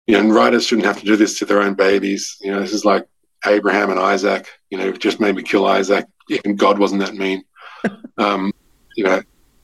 you 0.08 0.22
know, 0.22 0.34
writers 0.34 0.66
shouldn't 0.66 0.88
have 0.88 0.99
to 0.99 1.06
do 1.06 1.16
this 1.16 1.39
to 1.39 1.45
their 1.45 1.62
own 1.62 1.76
babies. 1.76 2.38
You 2.41 2.51
know, 2.51 2.60
this 2.60 2.74
is 2.74 2.86
like 2.86 3.08
Abraham 3.45 3.89
and 3.89 3.99
Isaac. 3.99 4.47
You 4.70 4.78
know, 4.78 4.91
just 4.91 5.20
made 5.20 5.36
me 5.36 5.43
kill 5.43 5.66
Isaac. 5.66 6.06
Even 6.30 6.56
God 6.56 6.78
wasn't 6.78 7.01
that 7.01 7.16
mean. 7.16 7.43
um, 8.18 8.51
you 8.95 9.04
know, 9.04 9.22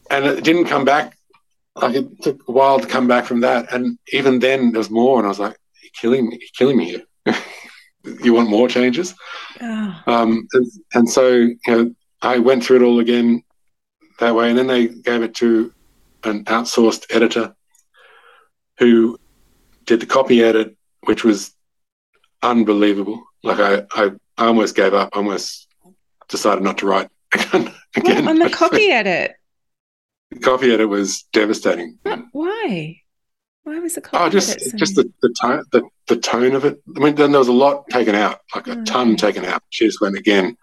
and 0.10 0.26
it 0.26 0.44
didn't 0.44 0.66
come 0.66 0.86
back. 0.86 1.18
Like 1.76 1.96
it 1.96 2.22
took 2.22 2.42
a 2.48 2.52
while 2.52 2.80
to 2.80 2.88
come 2.88 3.08
back 3.08 3.26
from 3.26 3.42
that. 3.42 3.72
And 3.74 3.98
even 4.12 4.40
then, 4.40 4.72
there 4.72 4.80
was 4.80 4.90
more. 4.90 5.18
And 5.18 5.26
I 5.26 5.30
was 5.30 5.40
like, 5.40 5.58
you're 5.82 5.92
killing 5.94 6.28
me, 6.28 6.38
you're 6.40 6.50
killing 6.58 6.78
me 6.78 6.86
here. 6.86 7.36
you 8.24 8.34
want 8.34 8.50
more 8.50 8.68
changes? 8.68 9.14
Um, 9.62 10.48
and, 10.54 10.72
and, 10.94 11.10
so, 11.10 11.30
you 11.30 11.58
know, 11.68 11.94
I 12.22 12.40
went 12.40 12.64
through 12.64 12.78
it 12.78 12.86
all 12.86 13.00
again 13.00 13.44
that 14.20 14.36
way. 14.36 14.50
And 14.50 14.58
then 14.58 14.68
they 14.68 14.88
gave 14.88 15.22
it 15.22 15.36
to 15.36 15.74
an 16.24 16.46
outsourced 16.46 17.06
editor 17.10 17.56
who 18.80 19.19
did 19.90 20.00
the 20.00 20.06
copy 20.06 20.44
edit, 20.44 20.78
which 21.06 21.24
was 21.24 21.52
unbelievable. 22.44 23.24
Like 23.44 23.60
I, 23.60 23.84
I, 23.92 24.12
I 24.38 24.46
almost 24.46 24.76
gave 24.76 24.94
up, 24.94 25.10
I 25.14 25.18
almost 25.18 25.68
decided 26.28 26.64
not 26.64 26.78
to 26.78 26.86
write 26.86 27.10
again. 27.34 27.74
What, 27.96 28.28
on 28.28 28.40
the 28.40 28.52
copy 28.52 28.92
edit? 28.92 29.34
The 30.30 30.40
copy 30.40 30.72
edit 30.72 30.88
was 30.88 31.24
devastating. 31.34 31.98
Why? 32.32 33.02
Why 33.64 33.80
was 33.80 33.96
the 33.96 34.02
it 34.02 34.10
Oh, 34.14 34.30
just 34.30 34.60
just 34.78 34.96
the 34.96 35.12
the 35.24 35.34
tone 35.42 35.64
the, 35.72 35.82
the 36.08 36.18
tone 36.18 36.54
of 36.54 36.66
it. 36.66 36.80
I 36.96 37.00
mean, 37.00 37.16
then 37.16 37.32
there 37.32 37.40
was 37.40 37.48
a 37.48 37.54
lot 37.54 37.90
taken 37.90 38.14
out, 38.14 38.42
like 38.54 38.68
a 38.68 38.80
oh, 38.80 38.84
ton 38.84 39.16
taken 39.16 39.44
out. 39.44 39.64
She 39.70 39.86
just 39.86 40.02
went 40.02 40.18
again 40.18 40.56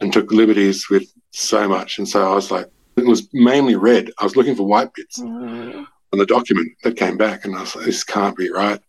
and 0.00 0.12
took 0.12 0.32
liberties 0.32 0.90
with 0.90 1.08
so 1.30 1.68
much, 1.68 1.98
and 1.98 2.08
so 2.08 2.28
I 2.28 2.34
was 2.34 2.50
like, 2.50 2.66
it 2.96 3.06
was 3.06 3.28
mainly 3.32 3.76
red. 3.76 4.10
I 4.18 4.24
was 4.24 4.34
looking 4.34 4.56
for 4.56 4.66
white 4.66 4.92
bits 4.92 5.20
oh. 5.22 5.86
On 6.12 6.18
the 6.18 6.26
document 6.26 6.68
that 6.82 6.96
came 6.96 7.16
back, 7.16 7.44
and 7.44 7.54
I 7.54 7.60
was 7.60 7.76
like, 7.76 7.86
this 7.86 8.04
can't 8.04 8.36
be 8.36 8.50
right. 8.50 8.80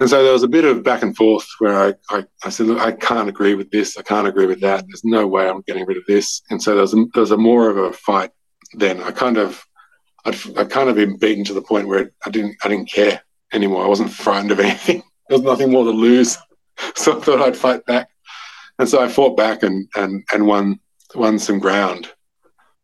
And 0.00 0.08
so 0.08 0.22
there 0.22 0.32
was 0.32 0.44
a 0.44 0.48
bit 0.48 0.64
of 0.64 0.84
back 0.84 1.02
and 1.02 1.16
forth 1.16 1.46
where 1.58 1.76
I, 1.76 1.94
I, 2.10 2.24
I, 2.44 2.50
said, 2.50 2.66
look, 2.66 2.78
I 2.78 2.92
can't 2.92 3.28
agree 3.28 3.54
with 3.54 3.70
this. 3.70 3.96
I 3.96 4.02
can't 4.02 4.28
agree 4.28 4.46
with 4.46 4.60
that. 4.60 4.84
There's 4.86 5.04
no 5.04 5.26
way 5.26 5.48
I'm 5.48 5.62
getting 5.62 5.86
rid 5.86 5.96
of 5.96 6.04
this. 6.06 6.40
And 6.50 6.62
so 6.62 6.72
there 6.72 6.82
was 6.82 6.94
a, 6.94 7.04
there 7.14 7.20
was 7.20 7.32
a 7.32 7.36
more 7.36 7.68
of 7.68 7.76
a 7.76 7.92
fight 7.92 8.30
then. 8.74 9.02
I 9.02 9.10
kind 9.10 9.38
of 9.38 9.64
I'd, 10.24 10.36
I'd 10.56 10.70
kind 10.70 10.88
of 10.88 10.96
been 10.96 11.16
beaten 11.16 11.44
to 11.44 11.54
the 11.54 11.62
point 11.62 11.88
where 11.88 12.10
I 12.24 12.30
didn't 12.30 12.56
I 12.62 12.68
didn't 12.68 12.90
care 12.90 13.20
anymore. 13.52 13.84
I 13.84 13.88
wasn't 13.88 14.12
frightened 14.12 14.52
of 14.52 14.60
anything. 14.60 15.02
There 15.28 15.36
was 15.36 15.44
nothing 15.44 15.70
more 15.70 15.84
to 15.84 15.90
lose, 15.90 16.38
so 16.94 17.18
I 17.18 17.20
thought 17.20 17.42
I'd 17.42 17.54
fight 17.54 17.84
back. 17.84 18.08
And 18.78 18.88
so 18.88 18.98
I 19.02 19.08
fought 19.08 19.36
back 19.36 19.62
and 19.62 19.86
and 19.94 20.24
and 20.32 20.46
won 20.46 20.80
won 21.14 21.38
some 21.38 21.58
ground. 21.58 22.08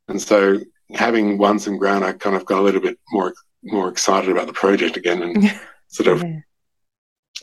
And 0.08 0.20
so 0.20 0.60
having 0.92 1.38
won 1.38 1.58
some 1.58 1.76
ground, 1.76 2.04
I 2.04 2.12
kind 2.12 2.36
of 2.36 2.44
got 2.44 2.60
a 2.60 2.62
little 2.62 2.80
bit 2.80 2.98
more 3.10 3.34
more 3.62 3.88
excited 3.88 4.30
about 4.30 4.46
the 4.46 4.52
project 4.52 4.96
again 4.96 5.22
and 5.22 5.60
sort 5.88 6.08
of 6.08 6.22
yeah. 6.22 6.40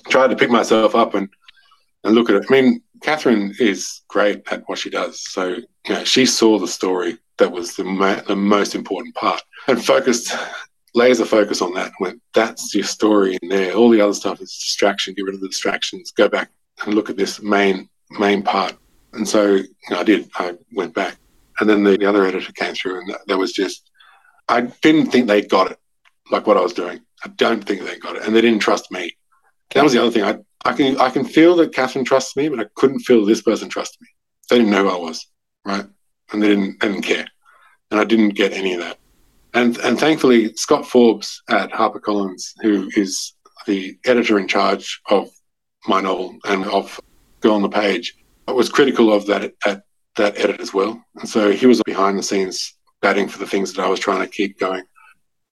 tried 0.10 0.30
to 0.30 0.36
pick 0.36 0.52
myself 0.52 0.94
up 0.96 1.16
and 1.16 1.28
and 2.04 2.16
look 2.16 2.30
at 2.30 2.36
it. 2.36 2.46
I 2.50 2.52
mean, 2.52 2.82
Catherine 3.02 3.54
is 3.60 4.02
great 4.08 4.44
at 4.52 4.64
what 4.68 4.78
she 4.78 4.90
does. 4.90 5.22
So 5.22 5.48
you 5.48 5.94
know, 5.94 6.04
she 6.04 6.26
saw 6.26 6.60
the 6.60 6.68
story 6.68 7.18
that 7.38 7.52
was 7.52 7.76
the, 7.76 7.84
ma- 7.84 8.22
the 8.22 8.36
most 8.36 8.76
important 8.76 9.16
part 9.16 9.42
and 9.68 9.84
focused 9.84 10.36
laser 10.94 11.26
focus 11.26 11.62
on 11.62 11.74
that. 11.74 11.92
Went 12.00 12.22
that's 12.34 12.74
your 12.76 12.84
story 12.84 13.38
in 13.42 13.50
there. 13.50 13.74
All 13.74 13.90
the 13.90 14.02
other 14.02 14.14
stuff 14.14 14.42
is 14.42 14.58
distraction. 14.58 15.14
Get 15.14 15.26
rid 15.26 15.36
of 15.36 15.42
the 15.42 15.48
distractions. 15.48 16.12
Go 16.12 16.30
back 16.30 16.52
and 16.86 16.94
look 16.94 17.10
at 17.10 17.18
this 17.18 17.42
main 17.42 17.90
main 18.12 18.44
part. 18.44 18.78
And 19.14 19.28
so 19.28 19.56
you 19.56 19.68
know, 19.90 20.00
i 20.00 20.04
did. 20.04 20.30
I 20.36 20.56
went 20.74 20.94
back 20.94 21.18
and 21.62 21.70
then 21.70 21.84
the, 21.84 21.98
the 21.98 22.06
other 22.06 22.26
editor 22.26 22.52
came 22.54 22.74
through 22.74 23.00
and 23.00 23.10
that, 23.10 23.22
that 23.28 23.38
was 23.38 23.54
just 23.54 23.90
i 24.50 24.62
didn't 24.62 25.08
think 25.08 25.28
they 25.28 25.42
got 25.42 25.72
it 25.72 25.78
like 26.32 26.46
what 26.46 26.58
i 26.58 26.62
was 26.62 26.74
doing 26.74 27.00
i 27.24 27.30
don't 27.38 27.64
think 27.64 27.82
they 27.82 27.98
got 27.98 28.18
it 28.18 28.24
and 28.24 28.36
they 28.36 28.42
didn't 28.42 28.60
trust 28.60 28.92
me 28.92 29.16
that 29.74 29.84
was 29.84 29.94
the 29.94 30.02
other 30.02 30.12
thing 30.12 30.24
i 30.24 30.38
I 30.64 30.74
can 30.74 30.96
I 31.00 31.10
can 31.10 31.26
feel 31.26 31.56
that 31.56 31.74
Catherine 31.74 32.06
trusts 32.06 32.36
me, 32.36 32.48
but 32.48 32.60
I 32.60 32.66
couldn't 32.76 33.00
feel 33.00 33.26
this 33.26 33.42
person 33.42 33.68
trusted 33.68 34.00
me. 34.00 34.10
They 34.48 34.58
didn't 34.60 34.70
know 34.70 34.84
who 34.84 34.96
I 34.96 34.96
was, 34.96 35.28
right? 35.66 35.88
and 36.32 36.42
they 36.42 36.48
didn't, 36.48 36.80
they 36.80 36.88
didn't 36.88 37.04
care. 37.04 37.28
And 37.90 38.00
I 38.00 38.04
didn't 38.04 38.36
get 38.36 38.54
any 38.54 38.74
of 38.74 38.82
that. 38.82 38.98
And, 39.54 39.78
and 39.80 40.00
thankfully, 40.00 40.54
Scott 40.56 40.88
Forbes 40.88 41.42
at 41.50 41.72
HarperCollins, 41.72 42.54
who 42.62 42.90
is 42.96 43.34
the 43.68 43.98
editor 44.06 44.40
in 44.40 44.48
charge 44.48 45.02
of 45.10 45.30
my 45.88 46.00
novel 46.00 46.38
and 46.46 46.66
of 46.66 47.00
Girl 47.42 47.56
on 47.56 47.62
the 47.62 47.70
Page, 47.70 48.16
was 48.48 48.70
critical 48.70 49.14
of 49.14 49.26
that 49.28 49.54
at 49.66 49.84
that 50.18 50.38
edit 50.38 50.60
as 50.60 50.74
well. 50.74 51.04
And 51.16 51.28
so 51.28 51.52
he 51.52 51.66
was 51.66 51.82
behind 51.84 52.18
the 52.18 52.24
scenes 52.24 52.76
batting 53.02 53.28
for 53.28 53.40
the 53.40 53.48
things 53.48 53.74
that 53.74 53.84
I 53.84 53.90
was 53.90 54.00
trying 54.00 54.22
to 54.22 54.28
keep 54.28 54.60
going. 54.60 54.84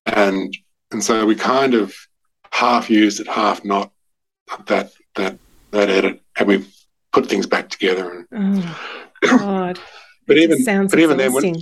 And 0.05 0.55
and 0.91 1.03
so 1.03 1.25
we 1.25 1.35
kind 1.35 1.73
of 1.73 1.93
half 2.51 2.89
used 2.89 3.19
it, 3.19 3.27
half 3.27 3.63
not 3.63 3.91
that 4.67 4.91
that 5.15 5.37
that 5.71 5.89
edit, 5.89 6.21
and 6.37 6.47
we 6.47 6.65
put 7.11 7.27
things 7.27 7.45
back 7.45 7.69
together. 7.69 8.25
And 8.31 8.63
oh, 8.63 9.37
God, 9.37 9.79
but 10.27 10.37
even 10.37 10.63
sounds 10.63 10.91
but 10.91 10.99
even 10.99 11.17
then, 11.17 11.33
when, 11.33 11.55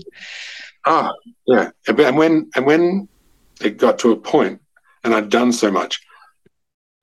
ah, 0.85 1.11
yeah, 1.45 1.71
and 1.87 2.17
when 2.17 2.49
and 2.55 2.65
when 2.65 3.07
it 3.61 3.77
got 3.77 3.99
to 3.99 4.11
a 4.11 4.17
point, 4.17 4.61
and 5.03 5.13
I'd 5.13 5.29
done 5.29 5.51
so 5.51 5.71
much, 5.71 5.99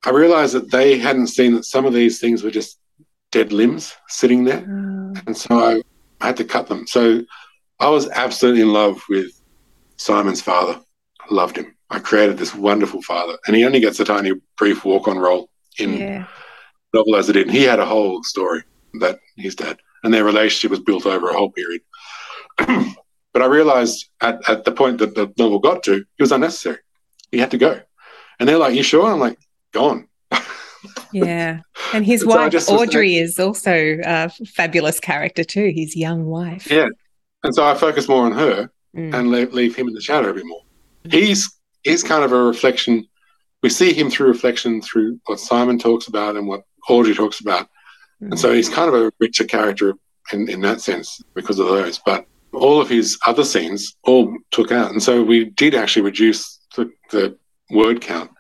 I 0.04 0.10
realized 0.10 0.54
that 0.54 0.70
they 0.70 0.98
hadn't 0.98 1.28
seen 1.28 1.54
that 1.54 1.64
some 1.64 1.84
of 1.84 1.92
these 1.92 2.20
things 2.20 2.42
were 2.42 2.50
just 2.50 2.78
dead 3.32 3.52
limbs 3.52 3.94
sitting 4.08 4.44
there, 4.44 4.64
oh. 4.68 4.93
and 5.26 5.36
so 5.36 5.58
I, 5.58 5.82
I 6.20 6.28
had 6.28 6.36
to 6.38 6.44
cut 6.44 6.68
them. 6.68 6.86
So 6.86 7.22
I 7.80 7.88
was 7.88 8.08
absolutely 8.10 8.62
in 8.62 8.72
love 8.72 9.02
with 9.08 9.40
Simon's 9.96 10.40
father. 10.40 10.80
I 11.20 11.34
loved 11.34 11.56
him. 11.56 11.74
I 11.90 11.98
created 11.98 12.38
this 12.38 12.54
wonderful 12.54 13.02
father, 13.02 13.36
and 13.46 13.54
he 13.54 13.64
only 13.64 13.80
gets 13.80 14.00
a 14.00 14.04
tiny 14.04 14.32
brief 14.58 14.84
walk-on 14.84 15.18
role 15.18 15.50
in 15.78 15.94
yeah. 15.94 16.26
novel 16.92 17.16
as 17.16 17.28
it 17.28 17.34
did. 17.34 17.46
And 17.46 17.56
he 17.56 17.62
had 17.62 17.78
a 17.78 17.86
whole 17.86 18.22
story 18.24 18.62
that 19.00 19.18
his 19.36 19.54
dad 19.54 19.78
and 20.02 20.12
their 20.12 20.24
relationship 20.24 20.70
was 20.70 20.80
built 20.80 21.06
over 21.06 21.28
a 21.28 21.34
whole 21.34 21.50
period. 21.50 21.82
but 23.32 23.42
I 23.42 23.46
realized 23.46 24.06
at, 24.20 24.48
at 24.48 24.64
the 24.64 24.72
point 24.72 24.98
that 24.98 25.14
the 25.14 25.32
novel 25.38 25.58
got 25.58 25.82
to, 25.84 25.94
it 25.94 26.06
was 26.22 26.32
unnecessary. 26.32 26.78
He 27.30 27.38
had 27.38 27.50
to 27.50 27.58
go. 27.58 27.80
And 28.38 28.48
they're 28.48 28.58
like, 28.58 28.74
"You 28.74 28.82
sure?" 28.82 29.06
I'm 29.06 29.20
like, 29.20 29.38
"Gone." 29.72 30.08
Yeah, 31.12 31.60
and 31.92 32.04
his 32.04 32.24
wife 32.24 32.58
so 32.60 32.80
Audrey 32.80 33.16
is 33.16 33.38
also 33.38 33.98
a 34.04 34.28
fabulous 34.28 35.00
character 35.00 35.44
too. 35.44 35.72
His 35.74 35.96
young 35.96 36.26
wife. 36.26 36.70
Yeah, 36.70 36.88
and 37.42 37.54
so 37.54 37.64
I 37.64 37.74
focus 37.74 38.08
more 38.08 38.24
on 38.24 38.32
her 38.32 38.70
mm. 38.96 39.14
and 39.14 39.30
leave, 39.30 39.52
leave, 39.52 39.76
him 39.76 39.88
in 39.88 39.94
the 39.94 40.00
shadow 40.00 40.30
a 40.30 40.34
bit 40.34 40.46
more. 40.46 40.62
He's 41.10 41.50
he's 41.82 42.02
kind 42.02 42.24
of 42.24 42.32
a 42.32 42.42
reflection. 42.42 43.06
We 43.62 43.70
see 43.70 43.92
him 43.92 44.10
through 44.10 44.28
reflection 44.28 44.82
through 44.82 45.20
what 45.26 45.40
Simon 45.40 45.78
talks 45.78 46.08
about 46.08 46.36
and 46.36 46.46
what 46.46 46.62
Audrey 46.88 47.14
talks 47.14 47.40
about, 47.40 47.68
mm. 48.22 48.30
and 48.30 48.38
so 48.38 48.52
he's 48.52 48.68
kind 48.68 48.88
of 48.88 48.94
a 48.94 49.12
richer 49.20 49.44
character 49.44 49.94
in 50.32 50.48
in 50.48 50.60
that 50.62 50.80
sense 50.80 51.20
because 51.34 51.58
of 51.58 51.66
those. 51.66 52.00
But 52.04 52.26
all 52.52 52.80
of 52.80 52.88
his 52.88 53.18
other 53.26 53.44
scenes 53.44 53.96
all 54.04 54.34
took 54.50 54.72
out, 54.72 54.90
and 54.90 55.02
so 55.02 55.22
we 55.22 55.46
did 55.46 55.74
actually 55.74 56.02
reduce 56.02 56.60
the, 56.76 56.90
the 57.10 57.36
word 57.70 58.00
count 58.00 58.30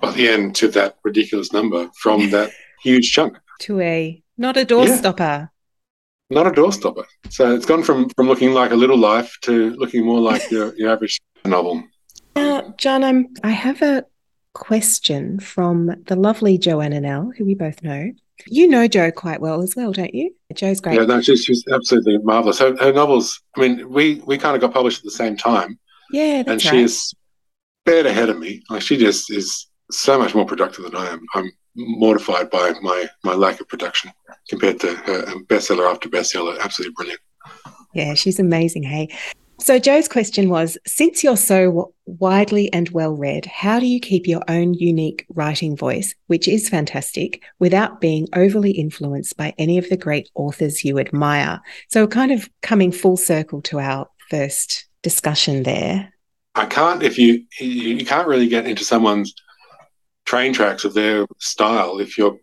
by 0.00 0.10
the 0.12 0.28
end 0.28 0.54
to 0.56 0.68
that 0.68 0.96
ridiculous 1.04 1.52
number 1.52 1.88
from 2.00 2.30
that 2.30 2.50
huge 2.82 3.12
chunk 3.12 3.38
to 3.60 3.80
a 3.80 4.22
not 4.38 4.56
a 4.56 4.64
doorstopper. 4.64 5.18
Yeah. 5.18 5.46
Not 6.28 6.46
a 6.46 6.50
doorstopper. 6.50 7.04
So 7.30 7.54
it's 7.54 7.66
gone 7.66 7.82
from 7.82 8.08
from 8.10 8.26
looking 8.26 8.52
like 8.52 8.72
a 8.72 8.76
little 8.76 8.98
life 8.98 9.36
to 9.42 9.70
looking 9.70 10.04
more 10.04 10.20
like 10.20 10.50
your, 10.50 10.74
your 10.76 10.90
average 10.90 11.20
novel. 11.44 11.84
Now, 12.34 12.74
John, 12.76 13.04
I'm 13.04 13.28
I 13.44 13.50
have 13.50 13.82
a 13.82 14.04
question 14.54 15.38
from 15.38 16.02
the 16.06 16.16
lovely 16.16 16.58
Joanna 16.58 17.00
Nell, 17.00 17.32
who 17.36 17.44
we 17.44 17.54
both 17.54 17.82
know. 17.82 18.12
You 18.48 18.68
know 18.68 18.86
Jo 18.86 19.10
quite 19.10 19.40
well 19.40 19.62
as 19.62 19.74
well, 19.76 19.92
don't 19.92 20.14
you? 20.14 20.34
Jo's 20.54 20.80
great. 20.80 20.98
Yeah, 20.98 21.06
no, 21.06 21.22
she's, 21.22 21.42
she's 21.42 21.64
absolutely 21.72 22.18
marvelous. 22.18 22.58
Her, 22.58 22.76
her 22.76 22.92
novels, 22.92 23.40
I 23.56 23.60
mean, 23.60 23.88
we 23.88 24.22
we 24.26 24.36
kind 24.36 24.54
of 24.54 24.60
got 24.60 24.74
published 24.74 24.98
at 24.98 25.04
the 25.04 25.10
same 25.10 25.36
time. 25.36 25.78
Yeah, 26.10 26.40
and 26.40 26.48
right. 26.48 26.60
she's 26.60 27.14
bed 27.86 28.04
ahead 28.04 28.28
of 28.28 28.38
me. 28.38 28.62
Like 28.68 28.82
she 28.82 28.96
just 28.98 29.32
is 29.32 29.68
so 29.90 30.18
much 30.18 30.34
more 30.34 30.46
productive 30.46 30.84
than 30.84 30.96
I 30.96 31.10
am. 31.10 31.26
I'm 31.34 31.50
mortified 31.76 32.50
by 32.50 32.72
my 32.82 33.06
my 33.24 33.34
lack 33.34 33.60
of 33.60 33.68
production 33.68 34.10
compared 34.48 34.80
to 34.80 34.94
her 34.94 35.24
bestseller 35.44 35.90
after 35.90 36.08
bestseller. 36.08 36.58
Absolutely 36.60 36.94
brilliant. 36.96 37.20
Yeah, 37.94 38.14
she's 38.14 38.38
amazing. 38.38 38.82
Hey. 38.82 39.08
So, 39.58 39.78
Jo's 39.78 40.06
question 40.06 40.50
was 40.50 40.76
Since 40.86 41.24
you're 41.24 41.36
so 41.36 41.94
widely 42.04 42.70
and 42.72 42.90
well 42.90 43.12
read, 43.12 43.46
how 43.46 43.80
do 43.80 43.86
you 43.86 44.00
keep 44.00 44.26
your 44.26 44.42
own 44.48 44.74
unique 44.74 45.24
writing 45.34 45.76
voice, 45.76 46.14
which 46.26 46.46
is 46.46 46.68
fantastic, 46.68 47.42
without 47.58 48.00
being 48.00 48.28
overly 48.34 48.72
influenced 48.72 49.36
by 49.36 49.54
any 49.56 49.78
of 49.78 49.88
the 49.88 49.96
great 49.96 50.28
authors 50.34 50.84
you 50.84 50.98
admire? 50.98 51.62
So, 51.88 52.06
kind 52.06 52.32
of 52.32 52.48
coming 52.60 52.92
full 52.92 53.16
circle 53.16 53.62
to 53.62 53.80
our 53.80 54.08
first 54.28 54.86
discussion 55.02 55.62
there. 55.62 56.12
I 56.54 56.66
can't, 56.66 57.02
if 57.02 57.18
you, 57.18 57.44
you 57.58 58.04
can't 58.04 58.28
really 58.28 58.48
get 58.48 58.66
into 58.66 58.84
someone's 58.84 59.34
train 60.26 60.52
tracks 60.52 60.84
of 60.84 60.94
their 60.94 61.26
style 61.38 61.98
if 61.98 62.18
you're 62.18 62.38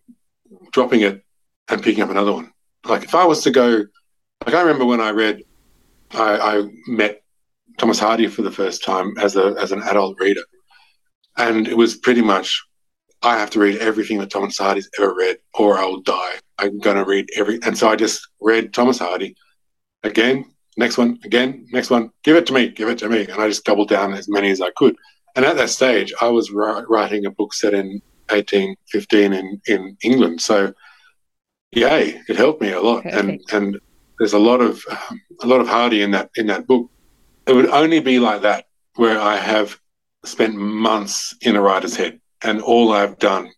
dropping 0.71 1.01
it 1.01 1.23
and 1.69 1.83
picking 1.83 2.03
up 2.03 2.09
another 2.09 2.33
one. 2.33 2.51
Like 2.85 3.03
if 3.03 3.13
I 3.13 3.25
was 3.25 3.43
to 3.43 3.51
go, 3.51 3.85
like 4.45 4.55
I 4.55 4.61
remember 4.61 4.85
when 4.85 5.01
I 5.01 5.11
read, 5.11 5.43
I, 6.11 6.57
I 6.57 6.63
met 6.87 7.21
Thomas 7.77 7.99
Hardy 7.99 8.27
for 8.27 8.41
the 8.41 8.51
first 8.51 8.83
time 8.83 9.13
as 9.17 9.35
a 9.35 9.55
as 9.59 9.71
an 9.71 9.81
adult 9.83 10.19
reader, 10.19 10.43
and 11.37 11.67
it 11.67 11.77
was 11.77 11.95
pretty 11.95 12.21
much 12.21 12.61
I 13.21 13.37
have 13.37 13.49
to 13.51 13.59
read 13.59 13.77
everything 13.77 14.17
that 14.19 14.29
Thomas 14.29 14.57
Hardy's 14.57 14.89
ever 14.99 15.15
read, 15.15 15.37
or 15.53 15.79
I 15.79 15.85
will 15.85 16.01
die. 16.01 16.33
I'm 16.59 16.79
going 16.79 16.97
to 16.97 17.05
read 17.05 17.29
every, 17.35 17.59
and 17.63 17.77
so 17.77 17.87
I 17.89 17.95
just 17.95 18.27
read 18.41 18.73
Thomas 18.73 18.99
Hardy 18.99 19.35
again, 20.03 20.45
next 20.77 20.97
one, 20.97 21.19
again, 21.23 21.65
next 21.71 21.89
one. 21.89 22.11
Give 22.23 22.35
it 22.35 22.45
to 22.47 22.53
me, 22.53 22.67
give 22.67 22.89
it 22.89 22.97
to 22.99 23.09
me, 23.09 23.21
and 23.21 23.41
I 23.41 23.47
just 23.47 23.63
doubled 23.63 23.89
down 23.89 24.13
as 24.13 24.27
many 24.27 24.51
as 24.51 24.61
I 24.61 24.69
could. 24.75 24.95
And 25.35 25.45
at 25.45 25.57
that 25.57 25.69
stage, 25.69 26.13
I 26.21 26.27
was 26.29 26.51
writing 26.51 27.25
a 27.25 27.31
book 27.31 27.53
set 27.53 27.73
in 27.73 28.01
1815 28.29 29.33
in, 29.33 29.61
in 29.67 29.97
England. 30.03 30.41
So, 30.41 30.73
yay, 31.71 32.21
it 32.27 32.35
helped 32.35 32.61
me 32.61 32.71
a 32.71 32.81
lot. 32.81 33.05
And 33.05 33.41
and 33.51 33.79
there's 34.19 34.33
a 34.33 34.39
lot 34.39 34.61
of 34.61 34.83
um, 34.89 35.21
a 35.41 35.47
lot 35.47 35.61
of 35.61 35.67
Hardy 35.67 36.01
in 36.01 36.11
that 36.11 36.29
in 36.35 36.47
that 36.47 36.67
book. 36.67 36.89
It 37.47 37.53
would 37.53 37.67
only 37.67 37.99
be 37.99 38.19
like 38.19 38.41
that 38.43 38.65
where 38.95 39.19
I 39.19 39.37
have 39.37 39.79
spent 40.23 40.55
months 40.55 41.35
in 41.41 41.55
a 41.55 41.61
writer's 41.61 41.95
head, 41.95 42.19
and 42.43 42.61
all 42.61 42.93
I've 42.93 43.19
done 43.19 43.51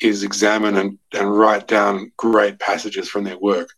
is 0.00 0.22
examine 0.22 0.76
and, 0.78 0.98
and 1.12 1.38
write 1.38 1.68
down 1.68 2.10
great 2.16 2.58
passages 2.58 3.08
from 3.08 3.24
their 3.24 3.38
work 3.38 3.68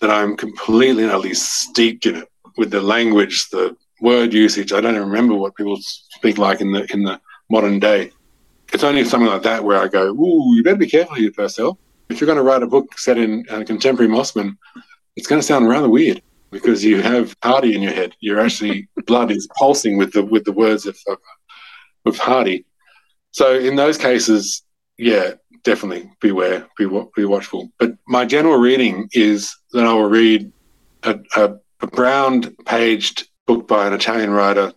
that 0.00 0.10
I'm 0.10 0.36
completely 0.36 1.04
and 1.04 1.12
utterly 1.12 1.34
steeped 1.34 2.06
in 2.06 2.16
it 2.16 2.28
with 2.56 2.70
the 2.70 2.82
language, 2.82 3.48
the 3.50 3.76
word 4.04 4.34
usage. 4.34 4.72
I 4.72 4.80
don't 4.80 4.94
even 4.94 5.08
remember 5.08 5.34
what 5.34 5.56
people 5.56 5.78
speak 5.80 6.36
like 6.38 6.60
in 6.60 6.70
the 6.72 6.86
in 6.92 7.02
the 7.02 7.20
modern 7.50 7.80
day. 7.80 8.12
It's 8.72 8.84
only 8.84 9.04
something 9.04 9.30
like 9.30 9.42
that 9.42 9.64
where 9.64 9.80
I 9.80 9.88
go, 9.88 10.08
"Ooh, 10.08 10.54
you 10.54 10.62
better 10.62 10.76
be 10.76 10.86
careful 10.86 11.16
here, 11.16 11.32
Purcell. 11.32 11.78
If 12.10 12.20
you're 12.20 12.26
going 12.26 12.42
to 12.42 12.48
write 12.50 12.62
a 12.62 12.66
book 12.66 12.98
set 12.98 13.16
in 13.18 13.44
uh, 13.50 13.64
contemporary 13.64 14.10
Mosman, 14.12 14.56
it's 15.16 15.26
going 15.26 15.40
to 15.40 15.46
sound 15.46 15.68
rather 15.68 15.88
weird 15.88 16.22
because 16.50 16.84
you 16.84 17.00
have 17.00 17.34
Hardy 17.42 17.74
in 17.74 17.82
your 17.82 17.92
head. 17.92 18.14
You're 18.20 18.40
actually 18.40 18.88
blood 19.06 19.30
is 19.30 19.48
pulsing 19.58 19.96
with 19.96 20.12
the 20.12 20.22
with 20.22 20.44
the 20.44 20.52
words 20.52 20.86
of, 20.86 20.96
of 21.08 21.18
of 22.04 22.18
Hardy. 22.18 22.66
So 23.32 23.54
in 23.58 23.74
those 23.74 23.96
cases, 23.96 24.62
yeah, 24.98 25.32
definitely 25.64 26.10
beware, 26.20 26.68
be 26.76 26.86
be 27.16 27.24
watchful. 27.24 27.70
But 27.78 27.94
my 28.06 28.24
general 28.26 28.58
reading 28.58 29.08
is 29.12 29.56
that 29.72 29.86
I 29.86 29.92
will 29.94 30.10
read 30.10 30.52
a, 31.04 31.18
a, 31.36 31.56
a 31.80 31.86
brown 31.86 32.54
paged 32.66 33.28
book 33.46 33.68
by 33.68 33.86
an 33.86 33.92
Italian 33.92 34.30
writer 34.30 34.72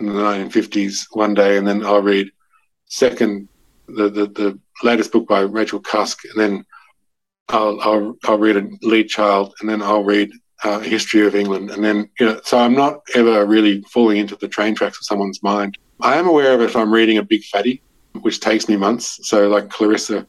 in 0.00 0.06
the 0.06 0.12
1950s 0.12 1.06
one 1.12 1.34
day, 1.34 1.56
and 1.56 1.66
then 1.66 1.84
I'll 1.84 2.02
read 2.02 2.30
second 2.86 3.48
the, 3.86 4.08
the, 4.08 4.26
the 4.26 4.58
latest 4.82 5.12
book 5.12 5.26
by 5.26 5.40
Rachel 5.40 5.80
Cusk, 5.80 6.24
and 6.24 6.40
then 6.40 6.66
I'll, 7.48 7.80
I'll, 7.80 8.16
I'll 8.24 8.38
read 8.38 8.56
a 8.56 8.68
Lee 8.82 9.04
Child, 9.04 9.54
and 9.60 9.68
then 9.68 9.82
I'll 9.82 10.04
read 10.04 10.30
uh, 10.64 10.80
History 10.80 11.26
of 11.26 11.34
England, 11.34 11.70
and 11.70 11.84
then 11.84 12.08
you 12.20 12.26
know. 12.26 12.40
So 12.44 12.58
I'm 12.58 12.74
not 12.74 13.00
ever 13.14 13.44
really 13.44 13.82
falling 13.92 14.18
into 14.18 14.36
the 14.36 14.48
train 14.48 14.74
tracks 14.74 14.98
of 14.98 15.04
someone's 15.04 15.42
mind. 15.42 15.76
I 16.00 16.16
am 16.16 16.28
aware 16.28 16.54
of 16.54 16.60
if 16.60 16.76
I'm 16.76 16.92
reading 16.92 17.18
a 17.18 17.22
big 17.22 17.42
fatty, 17.44 17.82
which 18.20 18.40
takes 18.40 18.68
me 18.68 18.76
months. 18.76 19.18
So 19.28 19.48
like 19.48 19.70
Clarissa, 19.70 20.26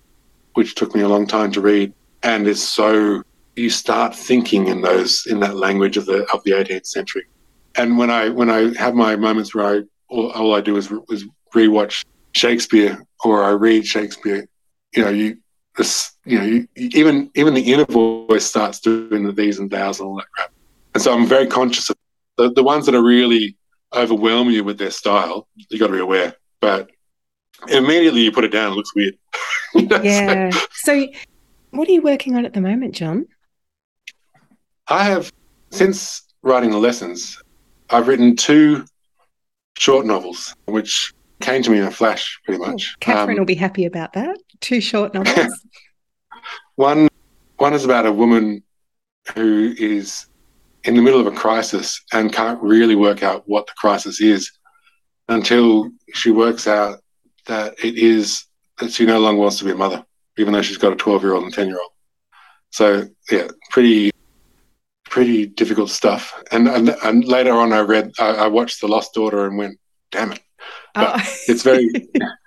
which 0.55 0.73
took 0.75 0.95
me 0.95 1.01
a 1.01 1.07
long 1.07 1.27
time 1.27 1.51
to 1.51 1.61
read, 1.61 1.93
and 2.23 2.47
is 2.47 2.67
so 2.67 3.21
you 3.55 3.69
start 3.69 4.15
thinking 4.15 4.67
in 4.67 4.81
those 4.81 5.27
in 5.27 5.39
that 5.41 5.55
language 5.55 5.97
of 5.97 6.07
the 6.07 6.25
of 6.33 6.43
the 6.43 6.51
18th 6.51 6.87
century 6.87 7.25
and 7.75 7.97
when 7.97 8.09
I 8.09 8.29
when 8.29 8.49
I 8.49 8.77
have 8.77 8.93
my 8.93 9.15
moments 9.15 9.53
where 9.53 9.65
I 9.65 9.81
all, 10.09 10.31
all 10.31 10.53
I 10.53 10.61
do 10.61 10.77
is 10.77 10.91
is 11.09 11.25
rewatch 11.53 12.05
Shakespeare 12.33 13.03
or 13.23 13.43
I 13.43 13.51
read 13.51 13.85
Shakespeare, 13.85 14.47
you 14.95 15.03
know, 15.03 15.09
you 15.09 15.37
this 15.75 16.11
you 16.25 16.37
know 16.37 16.45
you, 16.45 16.67
even 16.75 17.31
even 17.35 17.53
the 17.53 17.73
inner 17.73 17.85
voice 17.85 18.45
starts 18.45 18.79
doing 18.79 19.23
the 19.23 19.31
these 19.31 19.59
and 19.59 19.71
thous 19.71 19.99
and 19.99 20.07
all 20.07 20.17
that 20.17 20.29
crap. 20.35 20.51
And 20.93 21.01
so 21.01 21.13
I'm 21.13 21.25
very 21.25 21.47
conscious 21.47 21.89
of 21.89 21.97
the, 22.37 22.51
the 22.51 22.63
ones 22.63 22.85
that 22.85 22.95
are 22.95 23.03
really 23.03 23.57
overwhelm 23.93 24.49
you 24.49 24.63
with 24.63 24.77
their 24.77 24.91
style. 24.91 25.47
You 25.55 25.79
got 25.79 25.87
to 25.87 25.93
be 25.93 25.99
aware, 25.99 26.35
but 26.59 26.89
immediately 27.67 28.21
you 28.21 28.31
put 28.31 28.43
it 28.43 28.51
down, 28.51 28.73
it 28.73 28.75
looks 28.75 28.93
weird. 28.95 29.15
you 29.73 29.87
know, 29.87 30.01
yeah. 30.01 30.49
So, 30.51 30.59
so, 30.73 31.07
what 31.71 31.87
are 31.87 31.91
you 31.91 32.01
working 32.01 32.35
on 32.35 32.45
at 32.45 32.53
the 32.53 32.61
moment, 32.61 32.93
John? 32.93 33.25
I 34.87 35.05
have 35.05 35.31
since 35.71 36.23
writing 36.43 36.71
the 36.71 36.77
lessons. 36.77 37.41
I've 37.93 38.07
written 38.07 38.35
two 38.35 38.85
short 39.77 40.07
novels, 40.07 40.55
which 40.65 41.13
came 41.41 41.61
to 41.61 41.69
me 41.69 41.77
in 41.77 41.83
a 41.83 41.91
flash, 41.91 42.39
pretty 42.43 42.61
oh, 42.63 42.67
much. 42.67 42.95
Oh, 42.95 42.97
Catherine 43.01 43.37
um, 43.37 43.41
will 43.41 43.45
be 43.45 43.53
happy 43.53 43.85
about 43.85 44.13
that. 44.13 44.35
Two 44.61 44.81
short 44.81 45.13
novels. 45.13 45.63
one, 46.75 47.07
one 47.57 47.73
is 47.73 47.85
about 47.85 48.07
a 48.07 48.11
woman 48.11 48.63
who 49.35 49.75
is 49.77 50.25
in 50.85 50.95
the 50.95 51.01
middle 51.01 51.19
of 51.19 51.27
a 51.27 51.31
crisis 51.31 52.01
and 52.11 52.33
can't 52.33 52.61
really 52.61 52.95
work 52.95 53.21
out 53.21 53.43
what 53.45 53.67
the 53.67 53.73
crisis 53.77 54.19
is 54.19 54.51
until 55.29 55.89
she 56.13 56.31
works 56.31 56.67
out 56.67 56.99
that 57.45 57.73
it 57.83 57.95
is 57.95 58.47
that 58.79 58.91
she 58.91 59.05
no 59.05 59.19
longer 59.19 59.39
wants 59.39 59.59
to 59.59 59.65
be 59.65 59.71
a 59.71 59.75
mother, 59.75 60.03
even 60.37 60.51
though 60.51 60.63
she's 60.63 60.77
got 60.77 60.93
a 60.93 60.95
12 60.95 61.21
year 61.21 61.33
old 61.33 61.43
and 61.43 61.53
10 61.53 61.67
year 61.67 61.79
old. 61.79 61.91
So, 62.71 63.07
yeah, 63.29 63.47
pretty 63.69 64.11
pretty 65.13 65.45
difficult 65.45 65.91
stuff. 65.91 66.33
And, 66.51 66.67
and, 66.67 66.89
and 67.03 67.23
later 67.23 67.51
on, 67.51 67.71
I 67.71 67.81
read, 67.81 68.13
I, 68.17 68.29
I, 68.29 68.47
watched 68.47 68.81
The 68.81 68.87
Lost 68.87 69.13
Daughter 69.13 69.45
and 69.45 69.59
went, 69.59 69.77
damn 70.11 70.31
it. 70.31 70.39
But 70.95 71.19
oh. 71.19 71.33
it's 71.47 71.61
very, 71.61 71.87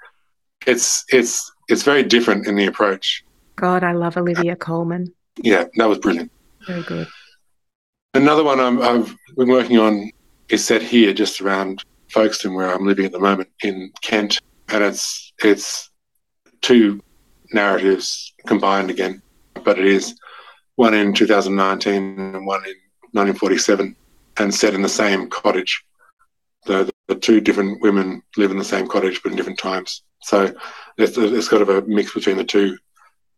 it's, 0.67 1.05
it's, 1.11 1.49
it's 1.69 1.85
very 1.85 2.03
different 2.03 2.49
in 2.49 2.57
the 2.57 2.67
approach. 2.67 3.23
God, 3.55 3.85
I 3.85 3.93
love 3.93 4.17
Olivia 4.17 4.57
Colman. 4.57 5.15
Yeah, 5.41 5.67
that 5.77 5.89
was 5.89 5.99
brilliant. 5.99 6.33
Very 6.67 6.83
good. 6.83 7.07
Another 8.15 8.43
one 8.43 8.59
i 8.59 8.93
have 8.95 9.15
been 9.37 9.49
working 9.49 9.79
on 9.79 10.11
is 10.49 10.65
set 10.65 10.83
here, 10.83 11.15
just 11.15 11.41
around 11.41 11.85
Folkestone, 12.11 12.55
where 12.55 12.75
I'm 12.75 12.85
living 12.85 13.05
at 13.05 13.13
the 13.13 13.21
moment 13.21 13.49
in 13.63 13.93
Kent, 14.03 14.41
and 14.71 14.83
it's 14.83 15.33
it's 15.45 15.91
two 16.63 17.01
narratives 17.53 18.33
combined 18.47 18.91
again, 18.91 19.23
but 19.63 19.79
it 19.79 19.87
is 19.87 20.19
one 20.77 20.95
in 20.95 21.13
2019 21.13 22.19
and 22.19 22.47
one 22.47 22.65
in 22.65 22.75
1947, 23.13 23.97
and 24.39 24.55
set 24.55 24.75
in 24.75 24.83
the 24.83 24.89
same 24.89 25.29
cottage. 25.29 25.85
The, 26.67 26.91
the 27.09 27.15
two 27.15 27.41
different 27.41 27.81
women 27.81 28.23
live 28.37 28.51
in 28.51 28.59
the 28.59 28.65
same 28.65 28.87
cottage, 28.87 29.23
but 29.23 29.33
in 29.33 29.37
different 29.37 29.59
times. 29.59 30.03
So 30.23 30.55
it's, 30.99 31.17
it's 31.17 31.49
kind 31.49 31.63
of 31.63 31.69
a 31.69 31.83
mix 31.83 32.13
between 32.13 32.37
the 32.37 32.45
two 32.45 32.77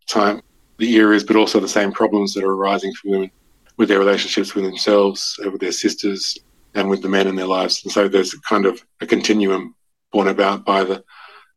time, 0.08 0.42
the 0.78 0.94
eras, 0.94 1.24
but 1.24 1.36
also 1.36 1.60
the 1.60 1.68
same 1.68 1.92
problems 1.92 2.34
that 2.34 2.44
are 2.44 2.52
arising 2.52 2.92
for 2.94 3.10
women 3.10 3.30
with 3.76 3.88
their 3.88 3.98
relationships 3.98 4.54
with 4.54 4.64
themselves, 4.64 5.38
uh, 5.44 5.50
with 5.50 5.60
their 5.60 5.72
sisters, 5.72 6.36
and 6.74 6.88
with 6.88 7.02
the 7.02 7.08
men 7.08 7.26
in 7.26 7.36
their 7.36 7.46
lives. 7.46 7.82
And 7.84 7.92
so 7.92 8.08
there's 8.08 8.34
kind 8.48 8.66
of 8.66 8.84
a 9.00 9.06
continuum 9.06 9.74
born 10.12 10.28
about 10.28 10.64
by 10.64 10.84
the 10.84 11.04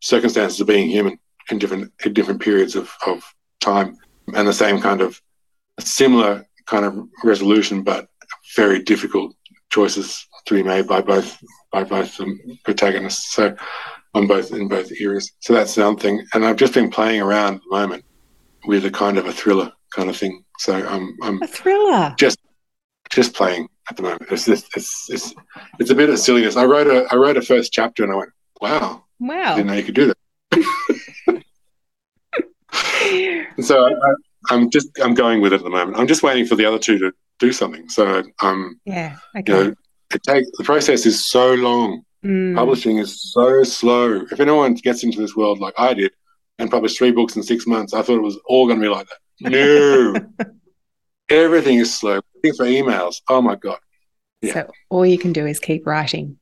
circumstances 0.01 0.59
of 0.61 0.67
being 0.67 0.89
human 0.89 1.17
in 1.49 1.57
different 1.57 1.91
in 2.05 2.13
different 2.13 2.41
periods 2.41 2.75
of, 2.75 2.91
of 3.05 3.23
time, 3.59 3.97
and 4.35 4.47
the 4.47 4.53
same 4.53 4.79
kind 4.79 5.01
of 5.01 5.21
similar 5.81 6.45
kind 6.65 6.85
of 6.85 7.07
resolution, 7.23 7.83
but 7.83 8.07
very 8.55 8.81
difficult 8.83 9.35
choices 9.69 10.27
to 10.45 10.53
be 10.53 10.63
made 10.63 10.87
by 10.87 11.01
both 11.01 11.37
by 11.71 11.83
both 11.83 12.17
the 12.17 12.57
protagonists. 12.63 13.33
So 13.33 13.55
on 14.13 14.27
both 14.27 14.51
in 14.51 14.67
both 14.67 14.91
eras. 14.99 15.31
So 15.39 15.53
that's 15.53 15.75
the 15.75 15.87
other 15.87 15.99
thing. 15.99 16.25
And 16.33 16.45
I've 16.45 16.57
just 16.57 16.73
been 16.73 16.89
playing 16.89 17.21
around 17.21 17.55
at 17.55 17.61
the 17.61 17.77
moment 17.77 18.03
with 18.65 18.85
a 18.85 18.91
kind 18.91 19.17
of 19.17 19.25
a 19.25 19.31
thriller 19.33 19.71
kind 19.95 20.09
of 20.09 20.17
thing. 20.17 20.43
So 20.59 20.73
I'm 20.75 21.15
I'm 21.21 21.41
a 21.41 21.47
thriller. 21.47 22.13
Just 22.17 22.39
just 23.09 23.33
playing 23.33 23.67
at 23.89 23.97
the 23.97 24.03
moment. 24.03 24.23
It's 24.31 24.45
just 24.45 24.75
it's 24.75 25.09
it's 25.09 25.33
it's 25.79 25.89
a 25.89 25.95
bit 25.95 26.09
of 26.09 26.19
silliness. 26.19 26.57
I 26.57 26.65
wrote 26.65 26.87
a 26.87 27.07
I 27.11 27.15
wrote 27.15 27.37
a 27.37 27.41
first 27.41 27.71
chapter 27.71 28.03
and 28.03 28.11
I 28.11 28.15
went, 28.15 28.29
wow, 28.61 29.05
wow, 29.19 29.53
I 29.53 29.55
didn't 29.55 29.67
know 29.67 29.73
you 29.73 29.83
could 29.83 29.95
do 29.95 30.07
that. 30.07 30.17
so 33.61 33.85
I, 33.85 33.91
am 34.49 34.69
just 34.69 34.89
I'm 35.01 35.13
going 35.13 35.41
with 35.41 35.53
it 35.53 35.57
at 35.57 35.63
the 35.63 35.69
moment. 35.69 35.97
I'm 35.97 36.07
just 36.07 36.23
waiting 36.23 36.45
for 36.45 36.55
the 36.55 36.65
other 36.65 36.79
two 36.79 36.97
to 36.99 37.11
do 37.39 37.51
something. 37.51 37.87
So 37.89 38.23
um 38.41 38.79
yeah, 38.85 39.17
okay. 39.37 39.51
You 39.51 39.63
know, 39.63 39.75
it 40.13 40.23
take 40.23 40.45
the 40.57 40.63
process 40.63 41.05
is 41.05 41.29
so 41.29 41.53
long. 41.53 42.03
Mm. 42.23 42.55
Publishing 42.55 42.97
is 42.97 43.31
so 43.31 43.63
slow. 43.63 44.21
If 44.31 44.39
anyone 44.39 44.75
gets 44.75 45.03
into 45.03 45.19
this 45.19 45.35
world 45.35 45.59
like 45.59 45.73
I 45.77 45.93
did 45.93 46.11
and 46.59 46.69
published 46.69 46.97
three 46.97 47.11
books 47.11 47.35
in 47.35 47.43
six 47.43 47.65
months, 47.65 47.93
I 47.93 48.01
thought 48.03 48.17
it 48.17 48.23
was 48.23 48.39
all 48.45 48.67
going 48.67 48.79
to 48.79 48.85
be 48.85 48.89
like 48.89 49.07
that. 49.07 49.17
No, 49.43 50.15
everything 51.31 51.79
is 51.79 51.97
slow. 51.97 52.21
Think 52.43 52.57
for 52.57 52.65
emails. 52.65 53.21
Oh 53.27 53.41
my 53.41 53.55
god. 53.55 53.79
Yeah. 54.41 54.53
So 54.53 54.71
all 54.89 55.05
you 55.05 55.17
can 55.17 55.33
do 55.33 55.47
is 55.47 55.59
keep 55.59 55.87
writing. 55.87 56.37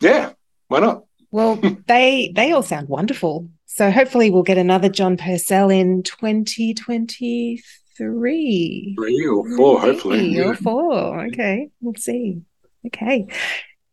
Yeah, 0.00 0.32
why 0.68 0.80
not? 0.80 1.04
Well, 1.30 1.56
they 1.86 2.32
they 2.34 2.52
all 2.52 2.62
sound 2.62 2.88
wonderful. 2.88 3.48
So 3.72 3.88
hopefully 3.90 4.30
we'll 4.30 4.42
get 4.42 4.58
another 4.58 4.88
John 4.88 5.16
Purcell 5.16 5.70
in 5.70 6.02
2023. 6.02 8.94
Three 8.98 9.26
or 9.26 9.56
four, 9.56 9.80
Three 9.80 9.92
hopefully. 9.92 10.40
Or 10.40 10.56
four. 10.56 11.26
Okay. 11.26 11.70
We'll 11.80 11.94
see. 11.94 12.42
Okay. 12.84 13.28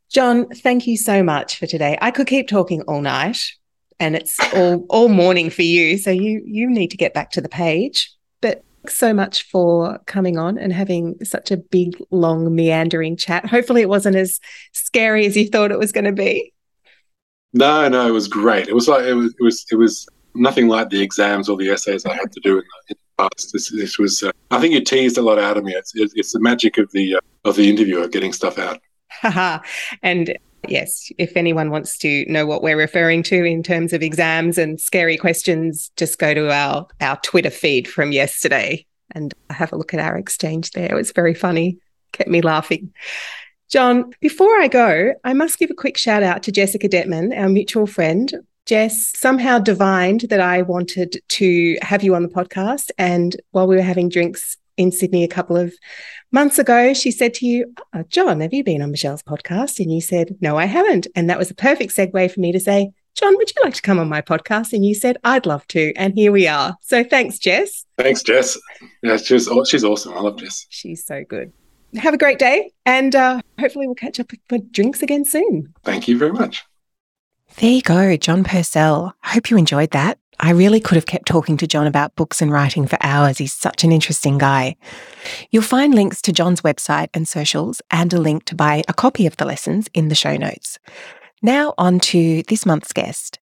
John, 0.10 0.50
thank 0.50 0.88
you 0.88 0.98
so 0.98 1.22
much 1.22 1.60
for 1.60 1.68
today. 1.68 1.96
I 2.02 2.10
could 2.10 2.26
keep 2.26 2.48
talking 2.48 2.82
all 2.82 3.02
night 3.02 3.40
and 4.00 4.16
it's 4.16 4.40
all 4.56 4.84
all 4.90 5.10
morning 5.10 5.52
for 5.52 5.62
you, 5.62 6.00
so 6.00 6.10
you 6.10 6.42
you 6.44 6.68
need 6.70 6.90
to 6.92 6.98
get 6.98 7.14
back 7.14 7.30
to 7.32 7.42
the 7.42 7.50
page. 7.50 8.12
But 8.42 8.64
so 8.88 9.14
much 9.14 9.44
for 9.44 10.00
coming 10.08 10.40
on 10.40 10.58
and 10.58 10.74
having 10.74 11.24
such 11.24 11.52
a 11.52 11.58
big 11.58 12.02
long 12.10 12.56
meandering 12.56 13.16
chat. 13.16 13.46
Hopefully 13.46 13.82
it 13.82 13.90
wasn't 13.90 14.16
as 14.16 14.40
scary 14.72 15.28
as 15.28 15.38
you 15.38 15.48
thought 15.48 15.72
it 15.72 15.80
was 15.80 15.92
going 15.92 16.06
to 16.06 16.12
be. 16.12 16.52
No, 17.54 17.88
no, 17.88 18.08
it 18.08 18.12
was 18.12 18.28
great. 18.28 18.68
It 18.68 18.76
was 18.76 18.88
like 18.88 19.06
it 19.06 19.14
was 19.14 19.34
it 19.40 19.44
was 19.44 19.66
it 19.72 19.76
was 19.76 20.08
nothing 20.36 20.68
like 20.68 20.90
the 20.90 21.02
exams 21.02 21.50
or 21.50 21.58
the 21.58 21.70
essays 21.70 22.06
I 22.06 22.14
had 22.14 22.32
to 22.32 22.40
do 22.42 22.60
in 22.60 22.64
the, 22.64 22.94
in 22.94 22.98
the 23.18 23.30
past. 23.30 23.54
This, 23.54 23.72
this 23.72 23.98
was 23.98 24.22
uh, 24.24 24.32
I 24.52 24.60
think 24.60 24.74
you 24.74 24.84
teased 24.84 25.18
a 25.18 25.22
lot 25.22 25.40
out 25.40 25.58
of 25.58 25.64
me. 25.64 25.74
It's 25.74 25.94
it's 25.96 26.34
the 26.34 26.40
magic 26.40 26.78
of 26.78 26.92
the 26.92 27.16
uh, 27.16 27.20
of 27.46 27.56
the 27.56 27.70
interviewer 27.70 28.08
getting 28.08 28.34
stuff 28.34 28.58
out. 28.58 28.80
and 30.04 30.38
yes, 30.68 31.12
if 31.18 31.36
anyone 31.36 31.72
wants 31.72 31.98
to 32.00 32.26
know 32.28 32.46
what 32.46 32.62
we're 32.62 32.78
referring 32.78 33.24
to 33.24 33.44
in 33.44 33.64
terms 33.64 33.94
of 33.94 34.02
exams 34.02 34.58
and 34.58 34.80
scary 34.80 35.18
questions, 35.18 35.92
just 35.96 36.20
go 36.20 36.34
to 36.34 36.52
our, 36.52 36.88
our 37.02 37.18
Twitter 37.22 37.50
feed 37.50 37.88
from 37.88 38.12
yesterday 38.12 38.86
and 39.12 39.34
have 39.50 39.72
a 39.72 39.78
look 39.78 39.94
at 39.94 40.00
our 40.00 40.18
exchange 40.18 40.72
there. 40.72 40.92
It 40.92 40.96
was 40.96 41.12
very 41.12 41.34
funny, 41.34 41.78
kept 42.12 42.30
me 42.30 42.42
laughing. 42.42 42.94
John, 43.70 44.14
before 44.22 44.60
I 44.60 44.68
go, 44.68 45.14
I 45.26 45.34
must 45.34 45.60
give 45.60 45.70
a 45.70 45.76
quick 45.76 45.98
shout 45.98 46.24
out 46.24 46.42
to 46.44 46.52
Jessica 46.52 46.88
Dettmann, 46.88 47.38
our 47.38 47.50
mutual 47.50 47.86
friend. 47.86 48.34
Jess 48.66 49.18
somehow 49.18 49.60
divined 49.60 50.22
that 50.30 50.42
I 50.42 50.62
wanted 50.62 51.22
to 51.28 51.78
have 51.82 52.04
you 52.04 52.16
on 52.16 52.24
the 52.24 52.30
podcast. 52.30 52.92
And 52.98 53.36
while 53.52 53.68
we 53.68 53.76
were 53.76 53.82
having 53.82 54.10
drinks 54.10 54.58
in 54.78 54.92
Sydney 54.92 55.24
a 55.24 55.28
couple 55.28 55.58
of 55.58 55.74
months 56.32 56.60
ago, 56.60 56.94
she 56.94 57.12
said 57.12 57.34
to 57.36 57.46
you, 57.46 57.74
oh, 57.94 58.04
John, 58.10 58.42
have 58.42 58.54
you 58.54 58.64
been 58.64 58.82
on 58.82 58.92
Michelle's 58.92 59.24
podcast? 59.24 59.80
And 59.80 59.92
you 59.94 60.02
said, 60.02 60.36
No, 60.42 60.58
I 60.58 60.66
haven't. 60.66 61.08
And 61.16 61.30
that 61.30 61.38
was 61.38 61.50
a 61.50 61.56
perfect 61.56 61.96
segue 61.96 62.32
for 62.32 62.40
me 62.40 62.52
to 62.52 62.60
say, 62.60 62.92
John, 63.16 63.36
would 63.36 63.50
you 63.50 63.62
like 63.64 63.74
to 63.74 63.82
come 63.82 64.00
on 64.00 64.10
my 64.10 64.22
podcast? 64.22 64.74
And 64.74 64.86
you 64.86 64.94
said, 64.94 65.18
I'd 65.24 65.46
love 65.46 65.68
to. 65.70 65.94
And 65.96 66.14
here 66.14 66.32
we 66.32 66.48
are. 66.48 66.78
So 66.82 67.04
thanks, 67.04 67.40
Jess. 67.40 67.86
Thanks, 67.98 68.22
Jess. 68.22 68.60
Yeah, 69.02 69.18
she's, 69.18 69.50
she's 69.68 69.84
awesome. 69.84 70.14
I 70.14 70.20
love 70.20 70.38
Jess. 70.38 70.68
She's 70.70 71.04
so 71.04 71.24
good. 71.24 71.52
Have 71.98 72.14
a 72.14 72.18
great 72.18 72.40
day. 72.40 72.72
And 72.86 73.16
uh, 73.16 73.42
hopefully 73.60 73.88
we'll 73.88 73.96
catch 73.96 74.20
up 74.20 74.32
for 74.48 74.58
drinks 74.58 75.02
again 75.02 75.26
soon. 75.26 75.74
Thank 75.84 76.08
you 76.08 76.18
very 76.18 76.34
much. 76.34 76.64
There 77.58 77.72
you 77.72 77.82
go, 77.82 78.16
John 78.18 78.44
Purcell. 78.44 79.14
I 79.24 79.30
hope 79.30 79.50
you 79.50 79.58
enjoyed 79.58 79.92
that. 79.92 80.20
I 80.40 80.52
really 80.52 80.80
could 80.80 80.96
have 80.96 81.08
kept 81.08 81.28
talking 81.28 81.58
to 81.58 81.66
John 81.66 81.88
about 81.88 82.16
books 82.16 82.42
and 82.42 82.52
writing 82.52 82.86
for 82.86 83.00
hours. 83.02 83.40
He's 83.40 83.54
such 83.54 83.84
an 83.84 83.92
interesting 83.92 84.38
guy. 84.38 84.76
You'll 85.50 85.64
find 85.64 85.96
links 85.96 86.22
to 86.24 86.32
John's 86.32 86.62
website 86.62 87.08
and 87.16 87.28
socials 87.28 87.82
and 87.90 88.14
a 88.14 88.22
link 88.22 88.46
to 88.46 88.56
buy 88.56 88.84
a 88.88 88.94
copy 88.94 89.26
of 89.26 89.38
the 89.38 89.46
lessons 89.46 89.90
in 89.96 90.10
the 90.10 90.16
show 90.16 90.38
notes. 90.38 90.78
Now, 91.42 91.74
on 91.78 92.00
to 92.02 92.44
this 92.44 92.66
month's 92.66 92.94
guest. 92.94 93.40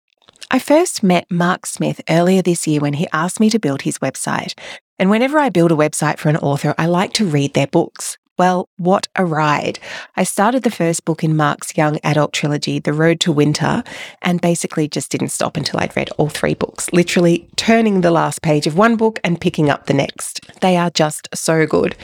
I 0.50 0.58
first 0.58 1.04
met 1.04 1.30
Mark 1.30 1.66
Smith 1.66 2.00
earlier 2.08 2.42
this 2.42 2.66
year 2.66 2.80
when 2.80 2.94
he 2.94 3.06
asked 3.12 3.38
me 3.38 3.50
to 3.50 3.58
build 3.60 3.82
his 3.82 3.98
website. 3.98 4.58
And 4.98 5.10
whenever 5.10 5.38
I 5.38 5.48
build 5.48 5.70
a 5.70 5.76
website 5.76 6.18
for 6.18 6.28
an 6.28 6.36
author, 6.38 6.74
I 6.76 6.86
like 6.86 7.12
to 7.14 7.24
read 7.24 7.54
their 7.54 7.68
books. 7.68 8.18
Well, 8.40 8.70
what 8.78 9.06
a 9.16 9.26
ride. 9.26 9.78
I 10.16 10.24
started 10.24 10.62
the 10.62 10.70
first 10.70 11.04
book 11.04 11.22
in 11.22 11.36
Mark's 11.36 11.76
young 11.76 11.98
adult 12.02 12.32
trilogy, 12.32 12.78
The 12.78 12.94
Road 12.94 13.20
to 13.20 13.32
Winter, 13.32 13.84
and 14.22 14.40
basically 14.40 14.88
just 14.88 15.10
didn't 15.10 15.28
stop 15.28 15.58
until 15.58 15.78
I'd 15.78 15.94
read 15.94 16.08
all 16.16 16.30
three 16.30 16.54
books, 16.54 16.90
literally 16.90 17.46
turning 17.56 18.00
the 18.00 18.10
last 18.10 18.40
page 18.40 18.66
of 18.66 18.78
one 18.78 18.96
book 18.96 19.20
and 19.22 19.38
picking 19.38 19.68
up 19.68 19.84
the 19.84 19.92
next. 19.92 20.40
They 20.62 20.78
are 20.78 20.88
just 20.88 21.28
so 21.34 21.66
good. 21.66 21.94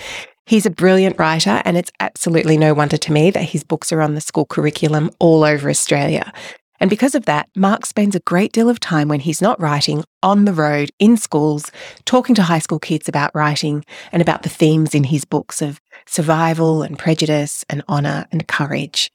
He's 0.45 0.67
a 0.67 0.71
brilliant 0.71 1.19
writer, 1.19 1.63
and 1.65 1.79
it's 1.79 1.91
absolutely 2.01 2.59
no 2.59 2.75
wonder 2.75 2.99
to 2.99 3.13
me 3.13 3.31
that 3.31 3.41
his 3.41 3.65
books 3.65 3.91
are 3.91 4.03
on 4.03 4.15
the 4.15 4.21
school 4.21 4.45
curriculum 4.45 5.13
all 5.19 5.43
over 5.43 5.71
Australia. 5.71 6.35
And 6.81 6.91
because 6.91 7.15
of 7.15 7.25
that, 7.25 7.49
Mark 7.57 7.87
spends 7.87 8.15
a 8.15 8.21
great 8.21 8.53
deal 8.53 8.69
of 8.69 8.81
time 8.81 9.09
when 9.09 9.21
he's 9.21 9.41
not 9.41 9.61
writing 9.61 10.05
on 10.23 10.45
the 10.45 10.53
road, 10.53 10.91
in 10.99 11.17
schools, 11.17 11.71
talking 12.05 12.35
to 12.35 12.43
high 12.43 12.59
school 12.59 12.79
kids 12.79 13.09
about 13.09 13.35
writing 13.35 13.85
and 14.13 14.21
about 14.21 14.43
the 14.43 14.49
themes 14.49 14.95
in 14.95 15.05
his 15.05 15.25
books 15.25 15.63
of 15.63 15.81
survival 16.07 16.83
and 16.83 16.99
prejudice 16.99 17.65
and 17.69 17.83
honour 17.89 18.27
and 18.33 18.47
courage. 18.49 19.11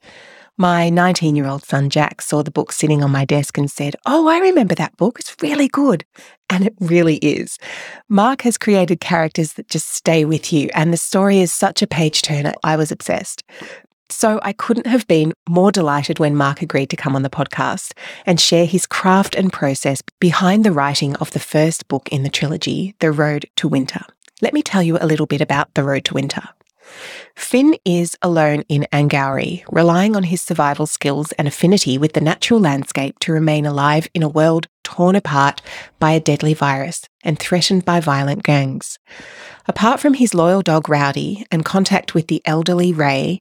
My 0.58 0.90
19 0.90 1.36
year 1.36 1.48
old 1.48 1.64
son 1.64 1.90
Jack 1.90 2.22
saw 2.22 2.44
the 2.44 2.52
book 2.52 2.72
sitting 2.72 3.04
on 3.04 3.12
my 3.12 3.26
desk 3.26 3.58
and 3.58 3.72
said, 3.72 3.96
Oh, 4.06 4.28
I 4.28 4.38
remember 4.38 4.76
that 4.76 4.96
book. 4.98 5.20
It's 5.20 5.36
really 5.42 5.68
good. 5.68 6.06
And 6.50 6.66
it 6.68 6.76
really 6.80 7.16
is. 7.18 7.58
Mark 8.10 8.42
has 8.42 8.58
created 8.58 9.00
characters 9.00 9.54
that 9.54 9.70
just 9.70 9.90
stay 9.90 10.26
with 10.26 10.52
you, 10.52 10.70
and 10.74 10.92
the 10.92 10.98
story 10.98 11.40
is 11.40 11.54
such 11.54 11.82
a 11.82 11.88
page 11.88 12.22
turner. 12.22 12.54
I 12.64 12.76
was 12.76 12.92
obsessed. 12.92 13.44
So 14.10 14.42
I 14.44 14.52
couldn't 14.52 14.88
have 14.88 15.08
been 15.08 15.32
more 15.48 15.72
delighted 15.72 16.20
when 16.20 16.36
Mark 16.36 16.62
agreed 16.62 16.90
to 16.90 16.98
come 16.98 17.16
on 17.16 17.24
the 17.24 17.30
podcast 17.30 17.94
and 18.26 18.40
share 18.40 18.66
his 18.66 18.86
craft 18.86 19.34
and 19.36 19.52
process 19.54 20.04
behind 20.20 20.66
the 20.66 20.74
writing 20.74 21.16
of 21.16 21.32
the 21.32 21.40
first 21.40 21.88
book 21.88 22.10
in 22.10 22.24
the 22.24 22.30
trilogy, 22.30 22.94
The 23.00 23.12
Road 23.12 23.46
to 23.56 23.70
Winter. 23.70 24.02
let 24.42 24.54
me 24.54 24.62
tell 24.62 24.84
you 24.84 24.98
a 25.00 25.08
little 25.08 25.28
bit 25.28 25.40
about 25.40 25.74
The 25.74 25.84
Road 25.84 26.04
to 26.06 26.14
Winter. 26.14 26.44
Finn 27.36 27.76
is 27.86 28.16
alone 28.22 28.64
in 28.70 28.88
Angourie, 28.92 29.64
relying 29.72 30.16
on 30.16 30.24
his 30.24 30.42
survival 30.42 30.86
skills 30.86 31.32
and 31.34 31.48
affinity 31.48 31.98
with 31.98 32.14
the 32.14 32.22
natural 32.22 32.60
landscape 32.60 33.20
to 33.20 33.32
remain 33.32 33.66
alive 33.66 34.08
in 34.14 34.24
a 34.24 34.30
world 34.30 34.68
torn 34.84 35.16
apart 35.16 35.62
by 36.00 36.12
a 36.12 36.20
deadly 36.20 36.54
virus 36.54 37.06
and 37.24 37.40
threatened 37.40 37.86
by 37.86 38.00
violent 38.00 38.44
gangs. 38.44 38.98
Apart 39.68 40.00
from 40.00 40.16
his 40.16 40.34
loyal 40.34 40.62
dog 40.62 40.90
Rowdy 40.90 41.46
and 41.52 41.66
contact 41.66 42.14
with 42.14 42.28
the 42.28 42.42
elderly 42.46 42.92
Ray, 42.92 43.40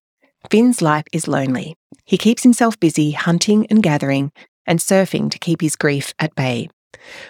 Finn's 0.50 0.80
life 0.80 1.04
is 1.12 1.28
lonely. 1.28 1.76
He 2.04 2.16
keeps 2.16 2.42
himself 2.42 2.78
busy 2.80 3.12
hunting 3.12 3.66
and 3.66 3.82
gathering 3.82 4.32
and 4.66 4.78
surfing 4.78 5.30
to 5.30 5.38
keep 5.38 5.60
his 5.60 5.76
grief 5.76 6.14
at 6.18 6.34
bay. 6.34 6.68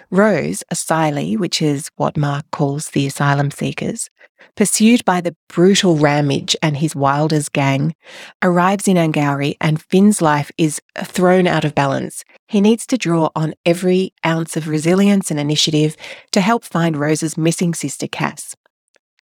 Rose, 0.09 0.63
Asylee, 0.73 1.37
which 1.37 1.61
is 1.61 1.89
what 1.95 2.17
Mark 2.17 2.45
calls 2.51 2.89
the 2.89 3.07
asylum 3.07 3.51
seekers, 3.51 4.09
pursued 4.55 5.03
by 5.05 5.21
the 5.21 5.35
brutal 5.49 5.97
Ramage 5.97 6.55
and 6.61 6.77
his 6.77 6.95
Wilders 6.95 7.49
gang, 7.49 7.95
arrives 8.41 8.87
in 8.87 8.97
Angourie 8.97 9.57
and 9.59 9.81
Finn's 9.81 10.21
life 10.21 10.51
is 10.57 10.81
thrown 11.03 11.47
out 11.47 11.65
of 11.65 11.75
balance. 11.75 12.23
He 12.47 12.61
needs 12.61 12.85
to 12.87 12.97
draw 12.97 13.29
on 13.35 13.53
every 13.65 14.13
ounce 14.25 14.57
of 14.57 14.67
resilience 14.67 15.31
and 15.31 15.39
initiative 15.39 15.95
to 16.31 16.41
help 16.41 16.63
find 16.63 16.97
Rose's 16.97 17.37
missing 17.37 17.73
sister 17.73 18.07
Cass. 18.07 18.55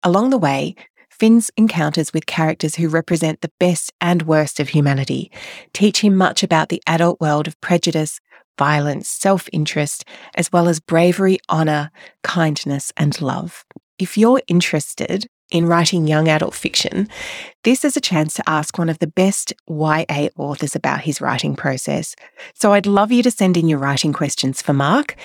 Along 0.02 0.30
the 0.30 0.38
way, 0.38 0.74
Finn's 1.10 1.50
encounters 1.56 2.14
with 2.14 2.24
characters 2.24 2.76
who 2.76 2.88
represent 2.88 3.42
the 3.42 3.52
best 3.60 3.92
and 4.00 4.22
worst 4.22 4.58
of 4.58 4.70
humanity 4.70 5.30
teach 5.74 6.00
him 6.00 6.16
much 6.16 6.42
about 6.42 6.70
the 6.70 6.82
adult 6.86 7.20
world 7.20 7.46
of 7.46 7.60
prejudice, 7.60 8.20
violence, 8.58 9.08
self 9.08 9.46
interest, 9.52 10.06
as 10.34 10.50
well 10.50 10.66
as 10.66 10.80
bravery, 10.80 11.38
honour, 11.50 11.90
kindness, 12.22 12.90
and 12.96 13.20
love. 13.20 13.66
If 14.00 14.16
you're 14.16 14.40
interested 14.48 15.26
in 15.50 15.66
writing 15.66 16.06
young 16.06 16.26
adult 16.26 16.54
fiction, 16.54 17.06
this 17.64 17.84
is 17.84 17.98
a 17.98 18.00
chance 18.00 18.32
to 18.34 18.48
ask 18.48 18.78
one 18.78 18.88
of 18.88 18.98
the 18.98 19.06
best 19.06 19.52
YA 19.68 20.28
authors 20.38 20.74
about 20.74 21.02
his 21.02 21.20
writing 21.20 21.54
process. 21.54 22.16
So 22.54 22.72
I'd 22.72 22.86
love 22.86 23.12
you 23.12 23.22
to 23.22 23.30
send 23.30 23.58
in 23.58 23.68
your 23.68 23.78
writing 23.78 24.14
questions 24.14 24.62
for 24.62 24.72
Mark. 24.72 25.16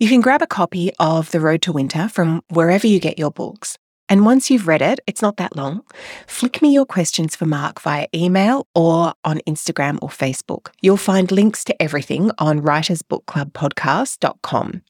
You 0.00 0.08
can 0.08 0.20
grab 0.20 0.42
a 0.42 0.48
copy 0.48 0.90
of 0.98 1.30
The 1.30 1.40
Road 1.40 1.62
to 1.62 1.72
Winter 1.72 2.08
from 2.08 2.42
wherever 2.50 2.88
you 2.88 2.98
get 2.98 3.20
your 3.20 3.30
books. 3.30 3.78
And 4.08 4.26
once 4.26 4.50
you've 4.50 4.66
read 4.66 4.82
it, 4.82 4.98
it's 5.06 5.22
not 5.22 5.36
that 5.36 5.54
long, 5.56 5.84
flick 6.26 6.60
me 6.60 6.74
your 6.74 6.86
questions 6.86 7.36
for 7.36 7.46
Mark 7.46 7.80
via 7.80 8.08
email 8.14 8.66
or 8.74 9.14
on 9.24 9.38
Instagram 9.46 9.98
or 10.02 10.08
Facebook. 10.08 10.70
You'll 10.82 10.96
find 10.96 11.30
links 11.30 11.62
to 11.64 11.80
everything 11.80 12.32
on 12.38 12.60
writersbookclubpodcast.com. 12.60 14.82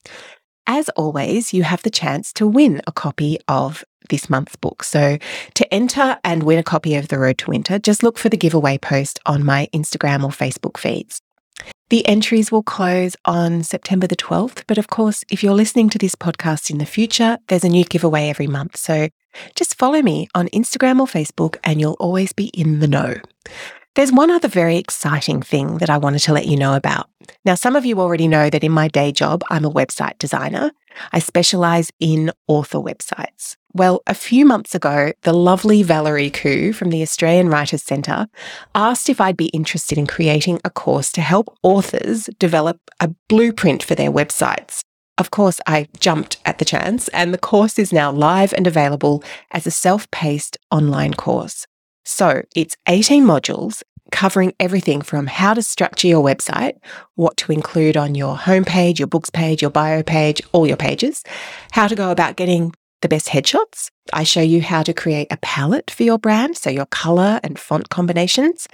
As 0.67 0.89
always, 0.91 1.53
you 1.53 1.63
have 1.63 1.83
the 1.83 1.91
chance 1.91 2.33
to 2.35 2.47
win 2.47 2.81
a 2.87 2.93
copy 2.93 3.39
of 3.49 3.85
this 4.09 4.31
month's 4.31 4.57
book. 4.57 4.83
So 4.83 5.19
to 5.55 5.75
enter 5.75 6.19
and 6.25 6.43
win 6.43 6.59
a 6.59 6.63
copy 6.63 6.95
of 6.95 7.09
The 7.09 7.19
Road 7.19 7.39
to 7.39 7.51
Winter, 7.51 7.79
just 7.79 8.03
look 8.03 8.19
for 8.19 8.29
the 8.29 8.37
giveaway 8.37 8.79
post 8.79 9.19
on 9.27 9.45
my 9.45 9.69
Instagram 9.75 10.25
or 10.25 10.31
Facebook 10.31 10.79
feeds. 10.79 11.21
The 11.91 12.07
entries 12.09 12.51
will 12.51 12.63
close 12.63 13.15
on 13.25 13.63
September 13.63 14.07
the 14.07 14.17
12th. 14.17 14.65
But 14.67 14.79
of 14.79 14.89
course, 14.89 15.23
if 15.31 15.43
you're 15.43 15.55
listening 15.55 15.91
to 15.91 15.99
this 15.99 16.15
podcast 16.15 16.71
in 16.71 16.79
the 16.79 16.87
future, 16.87 17.39
there's 17.49 17.65
a 17.65 17.69
new 17.69 17.85
giveaway 17.85 18.29
every 18.29 18.47
month. 18.47 18.77
So 18.77 19.09
just 19.55 19.79
follow 19.79 20.01
me 20.01 20.29
on 20.35 20.49
Instagram 20.49 20.99
or 20.99 21.07
Facebook 21.07 21.57
and 21.63 21.81
you'll 21.81 21.97
always 22.01 22.33
be 22.33 22.47
in 22.47 22.81
the 22.81 22.89
know. 22.89 23.17
There's 23.95 24.11
one 24.11 24.33
other 24.33 24.49
very 24.49 24.77
exciting 24.77 25.41
thing 25.41 25.79
that 25.79 25.89
I 25.89 25.99
wanted 25.99 26.19
to 26.21 26.33
let 26.33 26.49
you 26.49 26.57
know 26.57 26.75
about. 26.75 27.09
Now, 27.45 27.55
some 27.55 27.77
of 27.77 27.87
you 27.87 28.01
already 28.01 28.27
know 28.27 28.51
that 28.51 28.65
in 28.65 28.73
my 28.73 28.89
day 28.89 29.13
job, 29.13 29.45
I'm 29.51 29.65
a 29.65 29.71
website 29.71 30.19
designer. 30.19 30.73
I 31.13 31.21
specialize 31.21 31.93
in 32.01 32.33
author 32.49 32.79
websites. 32.79 33.55
Well, 33.73 34.03
a 34.09 34.15
few 34.15 34.45
months 34.45 34.75
ago, 34.75 35.13
the 35.23 35.33
lovely 35.33 35.85
Valerie 35.85 36.31
Khoo 36.31 36.75
from 36.75 36.91
the 36.91 37.03
Australian 37.03 37.49
Writers 37.49 37.85
Centre 37.85 38.27
asked 38.75 39.09
if 39.09 39.21
I'd 39.21 39.37
be 39.37 39.47
interested 39.47 39.97
in 39.97 40.09
creating 40.09 40.61
a 40.65 40.71
course 40.71 41.13
to 41.13 41.21
help 41.21 41.57
authors 41.63 42.29
develop 42.41 42.81
a 42.99 43.15
blueprint 43.29 43.85
for 43.85 43.95
their 43.95 44.11
websites. 44.11 44.83
Of 45.19 45.31
course, 45.31 45.61
I 45.69 45.87
jumped 46.01 46.39
at 46.45 46.59
the 46.59 46.65
chance, 46.65 47.07
and 47.09 47.33
the 47.33 47.39
course 47.39 47.79
is 47.79 47.93
now 47.93 48.11
live 48.11 48.53
and 48.55 48.67
available 48.67 49.23
as 49.53 49.69
a 49.69 49.71
self 49.71 50.11
paced 50.11 50.59
online 50.73 51.15
course. 51.15 51.69
So 52.05 52.43
it's 52.55 52.77
18 52.87 53.25
modules 53.25 53.83
covering 54.13 54.55
everything 54.61 55.03
from 55.03 55.27
how 55.27 55.55
to 55.55 55.63
structure 55.63 56.07
your 56.07 56.23
website, 56.23 56.75
what 57.17 57.37
to 57.39 57.53
include 57.53 57.97
on 57.97 58.15
your 58.15 58.37
homepage, 58.37 58.99
your 58.99 59.09
books 59.09 59.31
page, 59.31 59.63
your 59.63 59.71
bio 59.71 60.03
page, 60.03 60.41
all 60.53 60.67
your 60.67 60.77
pages, 60.77 61.25
how 61.73 61.89
to 61.89 61.97
go 61.97 62.11
about 62.11 62.37
getting 62.37 62.73
the 63.01 63.09
best 63.09 63.29
headshots. 63.29 63.91
I 64.13 64.23
show 64.25 64.41
you 64.41 64.63
how 64.63 64.83
to 64.83 64.95
create 64.95 65.29
a 65.31 65.37
palette 65.39 65.91
for 65.91 66.05
your 66.05 66.19
brand, 66.19 66.57
so 66.57 66.71
your 66.71 66.87
color 66.87 67.41
and 67.43 67.59
font 67.59 67.89
combinations, 67.91 68.69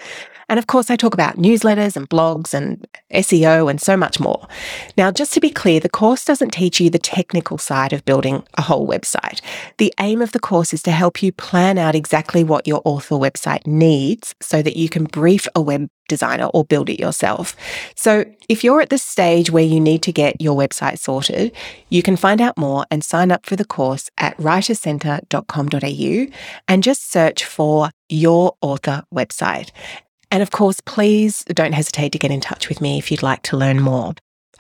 and 0.50 0.58
of 0.58 0.66
course, 0.66 0.90
I 0.90 0.96
talk 0.96 1.14
about 1.14 1.36
newsletters 1.36 1.96
and 1.96 2.10
blogs 2.10 2.52
and 2.52 2.84
SEO 3.14 3.70
and 3.70 3.80
so 3.80 3.96
much 3.96 4.18
more. 4.18 4.48
Now, 4.96 5.12
just 5.12 5.32
to 5.34 5.40
be 5.40 5.48
clear, 5.48 5.78
the 5.78 5.88
course 5.88 6.24
doesn't 6.24 6.50
teach 6.50 6.80
you 6.80 6.90
the 6.90 6.98
technical 6.98 7.56
side 7.56 7.92
of 7.92 8.04
building 8.04 8.42
a 8.58 8.62
whole 8.62 8.86
website. 8.86 9.40
The 9.78 9.94
aim 10.00 10.20
of 10.20 10.32
the 10.32 10.40
course 10.40 10.74
is 10.74 10.82
to 10.82 10.90
help 10.90 11.22
you 11.22 11.30
plan 11.30 11.78
out 11.78 11.94
exactly 11.94 12.42
what 12.42 12.66
your 12.66 12.82
author 12.84 13.14
website 13.14 13.64
needs 13.64 14.34
so 14.40 14.60
that 14.60 14.76
you 14.76 14.88
can 14.88 15.04
brief 15.04 15.46
a 15.54 15.60
web 15.60 15.88
designer 16.08 16.46
or 16.46 16.64
build 16.64 16.90
it 16.90 16.98
yourself. 16.98 17.54
So, 17.94 18.24
if 18.48 18.64
you're 18.64 18.80
at 18.80 18.90
the 18.90 18.98
stage 18.98 19.52
where 19.52 19.62
you 19.62 19.78
need 19.78 20.02
to 20.02 20.10
get 20.10 20.40
your 20.40 20.58
website 20.58 20.98
sorted, 20.98 21.52
you 21.90 22.02
can 22.02 22.16
find 22.16 22.40
out 22.40 22.58
more 22.58 22.84
and 22.90 23.04
sign 23.04 23.30
up 23.30 23.46
for 23.46 23.54
the 23.54 23.64
course 23.64 24.10
at 24.18 24.36
writerscentre.com.au 24.38 26.26
and 26.66 26.82
just 26.82 27.08
search 27.08 27.44
for 27.44 27.90
your 28.08 28.56
author 28.60 29.04
website. 29.14 29.70
And 30.30 30.42
of 30.42 30.50
course, 30.50 30.80
please 30.80 31.44
don't 31.44 31.72
hesitate 31.72 32.12
to 32.12 32.18
get 32.18 32.30
in 32.30 32.40
touch 32.40 32.68
with 32.68 32.80
me 32.80 32.98
if 32.98 33.10
you'd 33.10 33.22
like 33.22 33.42
to 33.42 33.56
learn 33.56 33.80
more. 33.80 34.14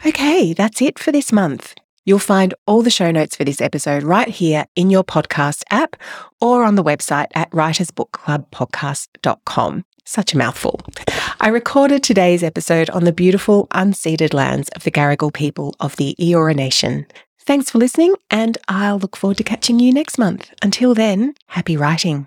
Okay, 0.04 0.52
that's 0.52 0.82
it 0.82 0.98
for 0.98 1.12
this 1.12 1.32
month. 1.32 1.74
You'll 2.04 2.18
find 2.18 2.52
all 2.66 2.82
the 2.82 2.90
show 2.90 3.10
notes 3.10 3.36
for 3.36 3.44
this 3.44 3.60
episode 3.60 4.02
right 4.02 4.28
here 4.28 4.64
in 4.74 4.88
your 4.90 5.04
podcast 5.04 5.62
app 5.70 5.96
or 6.40 6.64
on 6.64 6.74
the 6.74 6.82
website 6.82 7.28
at 7.34 7.50
writersbookclubpodcast.com. 7.50 9.84
Such 10.04 10.34
a 10.34 10.38
mouthful. 10.38 10.80
I 11.40 11.48
recorded 11.48 12.02
today's 12.02 12.42
episode 12.42 12.88
on 12.90 13.04
the 13.04 13.12
beautiful 13.12 13.68
unceded 13.68 14.34
lands 14.34 14.68
of 14.70 14.82
the 14.84 14.90
Gadigal 14.90 15.32
people 15.32 15.76
of 15.78 15.94
the 15.96 16.16
Eora 16.18 16.56
Nation. 16.56 17.06
Thanks 17.42 17.70
for 17.70 17.78
listening, 17.78 18.16
and 18.30 18.58
I'll 18.68 18.98
look 18.98 19.16
forward 19.16 19.36
to 19.36 19.44
catching 19.44 19.78
you 19.78 19.92
next 19.92 20.18
month. 20.18 20.50
Until 20.62 20.94
then, 20.94 21.34
happy 21.46 21.76
writing. 21.76 22.26